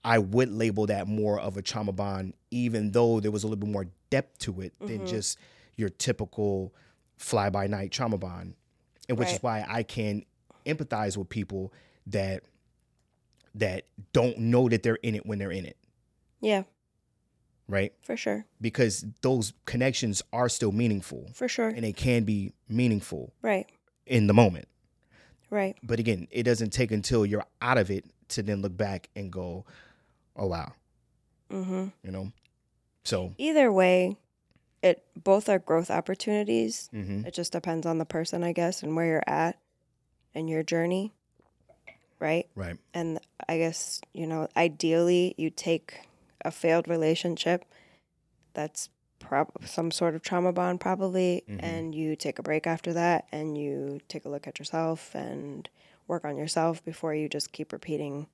I 0.05 0.19
would 0.19 0.51
label 0.51 0.87
that 0.87 1.09
more 1.09 1.41
of 1.41 1.57
a 1.57 1.63
trauma 1.63 1.93
bond, 1.93 2.35
even 2.51 2.91
though 2.93 3.21
there 3.21 3.31
was 3.31 3.43
a 3.43 3.47
little 3.47 3.61
bit 3.65 3.71
more 3.71 3.87
depth 4.11 4.39
to 4.41 4.61
it 4.61 4.75
than 4.79 5.01
Mhm. 5.01 5.07
just 5.07 5.39
your 5.77 5.89
typical 5.89 6.75
fly 7.17 7.49
by 7.51 7.67
night 7.67 7.91
trauma 7.91 8.19
bond. 8.19 8.55
And 9.09 9.19
which 9.19 9.33
is 9.33 9.43
why 9.43 9.65
I 9.69 9.83
can 9.83 10.25
empathize 10.67 11.17
with 11.17 11.29
people 11.29 11.73
that 12.07 12.43
that 13.55 13.87
don't 14.13 14.37
know 14.39 14.69
that 14.69 14.83
they're 14.83 14.97
in 14.97 15.15
it 15.15 15.25
when 15.25 15.39
they're 15.39 15.53
in 15.53 15.65
it, 15.65 15.77
yeah 16.41 16.65
right? 17.69 17.93
for 18.03 18.17
sure 18.17 18.45
Because 18.61 19.05
those 19.23 19.53
connections 19.65 20.23
are 20.33 20.49
still 20.49 20.73
meaningful 20.73 21.31
for 21.33 21.47
sure 21.49 21.69
and 21.69 21.85
they 21.85 21.93
can 21.93 22.25
be 22.25 22.53
meaningful 22.69 23.33
right 23.43 23.67
in 24.07 24.27
the 24.27 24.35
moment. 24.35 24.67
right 25.51 25.77
But 25.85 26.01
again, 26.01 26.27
it 26.33 26.43
doesn't 26.43 26.71
take 26.73 26.91
until 26.91 27.25
you're 27.25 27.47
out 27.63 27.79
of 27.79 27.91
it 27.93 28.07
to 28.31 28.43
then 28.43 28.61
look 28.61 28.77
back 28.77 29.09
and 29.15 29.31
go, 29.31 29.65
"Oh 30.37 30.47
wow," 30.47 30.73
mm-hmm. 31.51 31.89
you 32.03 32.11
know. 32.11 32.33
So, 33.05 33.35
either 33.39 33.71
way 33.73 34.17
it 34.83 35.05
both 35.17 35.49
are 35.49 35.59
growth 35.59 35.91
opportunities 35.91 36.89
hmm 36.93 37.23
It 37.25 37.33
just 37.35 37.53
depends 37.53 37.87
on 37.87 37.99
the 37.99 38.05
person, 38.05 38.45
I 38.45 38.53
guess, 38.53 38.83
and 38.83 38.95
where 38.97 39.07
you're 39.07 39.23
at 39.27 39.59
in 40.35 40.47
your 40.49 40.63
journey. 40.63 41.13
Right. 42.21 42.49
right, 42.55 42.79
And 42.95 43.19
I 43.49 43.59
guess, 43.59 44.01
you 44.13 44.27
know, 44.27 44.49
ideally 44.57 45.35
you 45.37 45.51
take 45.51 46.01
a 46.45 46.51
failed 46.51 46.89
relationship 46.89 47.65
that's 48.55 48.89
prob- 49.19 49.53
some 49.67 49.91
sort 49.91 50.15
of 50.15 50.23
trauma 50.23 50.53
bond, 50.53 50.81
probably, 50.81 51.45
Mhm. 51.49 51.61
and 51.63 51.95
you 51.95 52.17
take 52.17 52.39
a 52.39 52.43
break 52.43 52.67
after 52.67 52.93
that 52.95 53.27
and 53.33 53.59
you 53.59 54.01
take 54.09 54.25
a 54.25 54.29
look 54.31 54.47
at 54.47 54.59
yourself 54.59 55.15
and 55.15 55.69
work 56.07 56.25
on 56.25 56.37
yourself 56.37 56.83
before 56.85 57.15
you 57.15 57.29
just 57.29 57.53
keep 57.53 57.73
repeating 57.73 58.27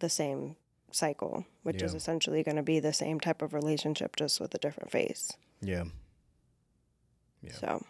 the 0.00 0.08
same 0.08 0.56
cycle, 0.90 1.44
which 1.62 1.82
is 1.82 1.94
essentially 1.94 2.42
going 2.42 2.56
to 2.56 2.62
be 2.62 2.80
the 2.80 2.92
same 2.92 3.20
type 3.20 3.42
of 3.42 3.52
relationship 3.54 4.16
just 4.16 4.40
with 4.40 4.54
a 4.54 4.58
different 4.58 4.90
face. 4.90 5.32
yeah. 5.60 5.84
Yeah. 7.42 7.52
So, 7.52 7.84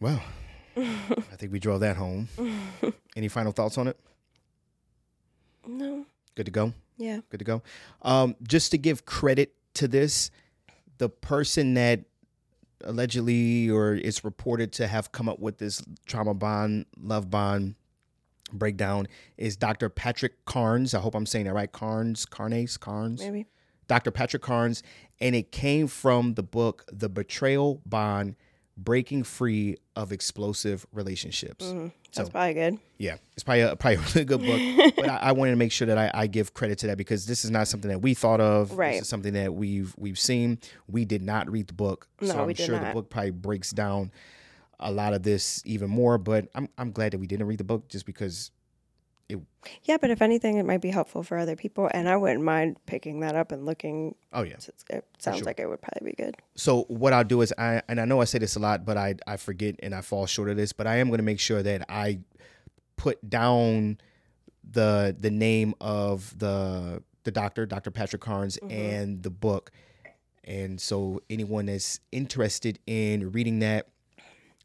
Well, 0.00 0.22
I 0.76 1.36
think 1.36 1.50
we 1.52 1.58
drove 1.58 1.80
that 1.80 1.96
home. 1.96 2.28
Any 3.16 3.26
final 3.28 3.50
thoughts 3.52 3.76
on 3.78 3.88
it? 3.88 3.98
no. 5.66 6.06
Good 6.36 6.46
to 6.46 6.52
go. 6.52 6.72
Yeah. 6.96 7.20
Good 7.30 7.38
to 7.38 7.44
go. 7.44 7.62
Um, 8.02 8.36
just 8.42 8.70
to 8.70 8.78
give 8.78 9.04
credit 9.04 9.54
to 9.74 9.88
this, 9.88 10.30
the 10.98 11.08
person 11.08 11.74
that 11.74 12.04
allegedly 12.84 13.68
or 13.68 13.94
is 13.94 14.22
reported 14.24 14.72
to 14.74 14.86
have 14.86 15.10
come 15.12 15.28
up 15.28 15.40
with 15.40 15.58
this 15.58 15.82
trauma 16.06 16.32
bond, 16.34 16.86
love 17.02 17.28
bond 17.30 17.74
breakdown 18.52 19.06
is 19.36 19.56
Dr. 19.56 19.88
Patrick 19.88 20.44
Carnes. 20.44 20.94
I 20.94 21.00
hope 21.00 21.14
I'm 21.14 21.26
saying 21.26 21.46
that 21.46 21.54
right. 21.54 21.70
Carnes, 21.70 22.24
Carnes, 22.26 22.76
Carnes. 22.76 23.20
Maybe. 23.20 23.46
Dr. 23.88 24.10
Patrick 24.12 24.42
Carnes, 24.42 24.84
and 25.20 25.34
it 25.34 25.50
came 25.50 25.88
from 25.88 26.34
the 26.34 26.44
book 26.44 26.84
The 26.92 27.08
Betrayal 27.08 27.80
Bond 27.84 28.36
Breaking 28.76 29.24
Free 29.24 29.76
of 29.96 30.12
Explosive 30.12 30.86
Relationships. 30.92 31.64
Mm, 31.66 31.90
that's 32.14 32.28
So- 32.28 32.30
probably 32.30 32.54
good. 32.54 32.78
Yeah, 32.98 33.16
it's 33.32 33.42
probably 33.42 33.62
a, 33.62 33.74
probably 33.74 33.96
a 33.96 34.00
really 34.14 34.24
good 34.24 34.40
book, 34.42 34.94
but 34.96 35.08
I, 35.08 35.16
I 35.16 35.32
wanted 35.32 35.50
to 35.50 35.56
make 35.56 35.72
sure 35.72 35.88
that 35.88 35.98
I, 35.98 36.10
I 36.14 36.26
give 36.28 36.54
credit 36.54 36.78
to 36.78 36.86
that 36.86 36.98
because 36.98 37.26
this 37.26 37.44
is 37.44 37.50
not 37.50 37.66
something 37.66 37.90
that 37.90 37.98
we 38.00 38.14
thought 38.14 38.40
of. 38.40 38.78
Right. 38.78 38.92
This 38.92 39.02
is 39.02 39.08
something 39.08 39.32
that 39.34 39.54
we've 39.54 39.92
we've 39.98 40.18
seen. 40.18 40.58
We 40.86 41.04
did 41.04 41.22
not 41.22 41.50
read 41.50 41.66
the 41.66 41.74
book, 41.74 42.06
so 42.22 42.38
I'm 42.40 42.46
we 42.46 42.54
did 42.54 42.66
sure 42.66 42.78
the 42.78 42.92
book 42.92 43.10
probably 43.10 43.30
breaks 43.32 43.70
down 43.72 44.12
a 44.80 44.90
lot 44.90 45.14
of 45.14 45.22
this 45.22 45.62
even 45.64 45.90
more. 45.90 46.18
But 46.18 46.48
I'm 46.54 46.68
I'm 46.78 46.92
glad 46.92 47.12
that 47.12 47.18
we 47.18 47.26
didn't 47.26 47.46
read 47.46 47.58
the 47.58 47.64
book 47.64 47.88
just 47.88 48.06
because. 48.06 48.50
It. 49.28 49.38
Yeah, 49.84 49.96
but 50.00 50.10
if 50.10 50.22
anything, 50.22 50.56
it 50.56 50.66
might 50.66 50.80
be 50.80 50.90
helpful 50.90 51.22
for 51.22 51.38
other 51.38 51.54
people, 51.54 51.88
and 51.94 52.08
I 52.08 52.16
wouldn't 52.16 52.42
mind 52.42 52.78
picking 52.86 53.20
that 53.20 53.36
up 53.36 53.52
and 53.52 53.64
looking. 53.64 54.16
Oh 54.32 54.42
yeah. 54.42 54.54
It 54.88 55.04
sounds 55.20 55.38
sure. 55.38 55.44
like 55.44 55.60
it 55.60 55.68
would 55.68 55.80
probably 55.80 56.10
be 56.10 56.16
good. 56.16 56.36
So 56.56 56.82
what 56.88 57.12
I'll 57.12 57.22
do 57.22 57.40
is 57.40 57.54
I 57.56 57.80
and 57.88 58.00
I 58.00 58.06
know 58.06 58.20
I 58.20 58.24
say 58.24 58.40
this 58.40 58.56
a 58.56 58.58
lot, 58.58 58.84
but 58.84 58.96
I 58.96 59.14
I 59.28 59.36
forget 59.36 59.76
and 59.84 59.94
I 59.94 60.00
fall 60.00 60.26
short 60.26 60.48
of 60.50 60.56
this, 60.56 60.72
but 60.72 60.88
I 60.88 60.96
am 60.96 61.08
going 61.08 61.18
to 61.18 61.24
make 61.24 61.38
sure 61.38 61.62
that 61.62 61.86
I 61.88 62.20
put 62.96 63.30
down 63.30 63.98
the 64.68 65.16
the 65.18 65.30
name 65.30 65.74
of 65.80 66.36
the 66.38 67.02
the 67.24 67.30
doctor, 67.30 67.66
Dr. 67.66 67.90
Patrick 67.90 68.22
Carnes, 68.22 68.58
mm-hmm. 68.58 68.70
and 68.70 69.22
the 69.22 69.30
book. 69.30 69.70
And 70.44 70.80
so 70.80 71.20
anyone 71.28 71.66
that's 71.66 72.00
interested 72.12 72.78
in 72.86 73.30
reading 73.30 73.60
that 73.60 73.88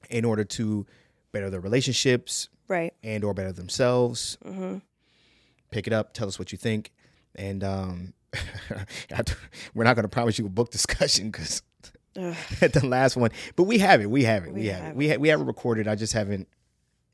in 0.09 0.25
order 0.25 0.43
to 0.43 0.85
better 1.31 1.49
their 1.49 1.59
relationships 1.61 2.49
Right. 2.67 2.93
and 3.03 3.23
or 3.23 3.33
better 3.33 3.51
themselves, 3.51 4.37
hmm 4.43 4.77
pick 5.71 5.87
it 5.87 5.93
up, 5.93 6.13
tell 6.13 6.27
us 6.27 6.39
what 6.39 6.51
you 6.51 6.57
think. 6.57 6.91
And 7.35 7.63
um 7.63 8.13
we're 9.73 9.83
not 9.83 9.95
going 9.95 10.03
to 10.03 10.09
promise 10.09 10.37
you 10.39 10.45
a 10.45 10.49
book 10.49 10.71
discussion 10.79 11.31
cuz 11.31 11.61
at 12.61 12.71
the 12.73 12.85
last 12.85 13.17
one, 13.17 13.31
but 13.57 13.63
we 13.63 13.77
have 13.79 14.01
it. 14.01 14.09
We 14.09 14.23
have 14.23 14.45
it. 14.45 14.53
We, 14.53 14.61
We 14.61 14.65
have, 14.67 14.81
have 14.81 14.91
it. 14.91 14.95
We 14.95 15.09
ha- 15.09 15.17
we 15.17 15.27
have 15.29 15.41
it 15.41 15.43
recorded. 15.45 15.87
I 15.87 15.95
just 15.95 16.13
haven't. 16.13 16.47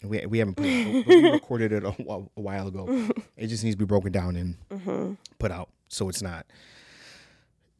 We, 0.04 0.26
we 0.28 0.40
haven't 0.40 0.56
put 0.56 0.66
it. 0.68 1.06
we 1.06 1.30
recorded 1.30 1.72
it 1.72 1.84
a, 1.84 1.92
wh- 1.92 2.26
a 2.38 2.42
while 2.42 2.68
ago. 2.68 3.10
It 3.38 3.48
just 3.48 3.64
needs 3.64 3.76
to 3.76 3.80
be 3.80 3.86
broken 3.86 4.12
down 4.12 4.36
and 4.36 4.58
hmm 4.72 5.14
put 5.40 5.52
out, 5.52 5.70
so 5.90 6.08
it's 6.10 6.22
not 6.22 6.46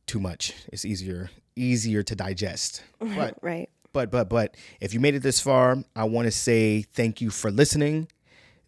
too 0.08 0.20
much. 0.20 0.54
It's 0.74 0.84
easier 0.86 1.30
easier 1.56 2.02
to 2.04 2.16
digest. 2.16 2.84
But 3.00 3.38
right. 3.42 3.70
But 3.94 4.10
but 4.10 4.30
but 4.30 4.56
if 4.80 4.94
you 4.94 5.00
made 5.02 5.16
it 5.16 5.24
this 5.24 5.42
far, 5.42 5.84
I 5.96 6.06
want 6.06 6.26
to 6.28 6.32
say 6.32 6.84
thank 6.84 7.20
you 7.20 7.30
for 7.30 7.52
listening. 7.52 8.08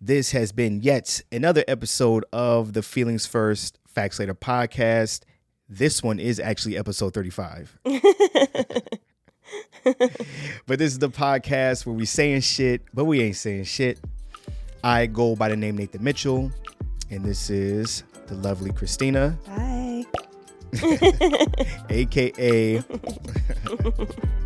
This 0.02 0.32
has 0.32 0.52
been 0.52 0.82
yet 0.82 1.22
another 1.32 1.64
episode 1.66 2.26
of 2.34 2.74
the 2.74 2.84
Feelings 2.84 3.26
First 3.26 3.80
Facts 3.88 4.20
Later 4.20 4.34
podcast. 4.34 5.22
This 5.70 6.04
one 6.04 6.20
is 6.20 6.42
actually 6.42 6.78
episode 6.78 7.14
35. 7.14 7.80
but 10.66 10.78
this 10.78 10.92
is 10.92 11.00
the 11.00 11.10
podcast 11.10 11.86
where 11.86 11.96
we 11.96 12.04
saying 12.04 12.42
shit, 12.42 12.82
but 12.94 13.06
we 13.06 13.22
ain't 13.22 13.38
saying 13.38 13.64
shit. 13.64 14.00
I 14.84 15.06
go 15.06 15.38
by 15.38 15.48
the 15.48 15.56
name 15.56 15.78
Nathan 15.78 16.04
Mitchell, 16.04 16.52
and 17.10 17.24
this 17.24 17.50
is 17.50 18.04
the 18.28 18.36
lovely 18.36 18.74
Cristina, 18.74 19.38
Bye. 19.48 20.06
aka. 21.90 22.84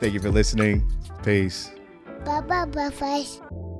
Thank 0.00 0.14
you 0.14 0.20
for 0.20 0.30
listening. 0.30 0.90
Peace. 1.22 1.70
Bye 2.24 2.40
bye 2.40 2.66
bye. 2.66 3.73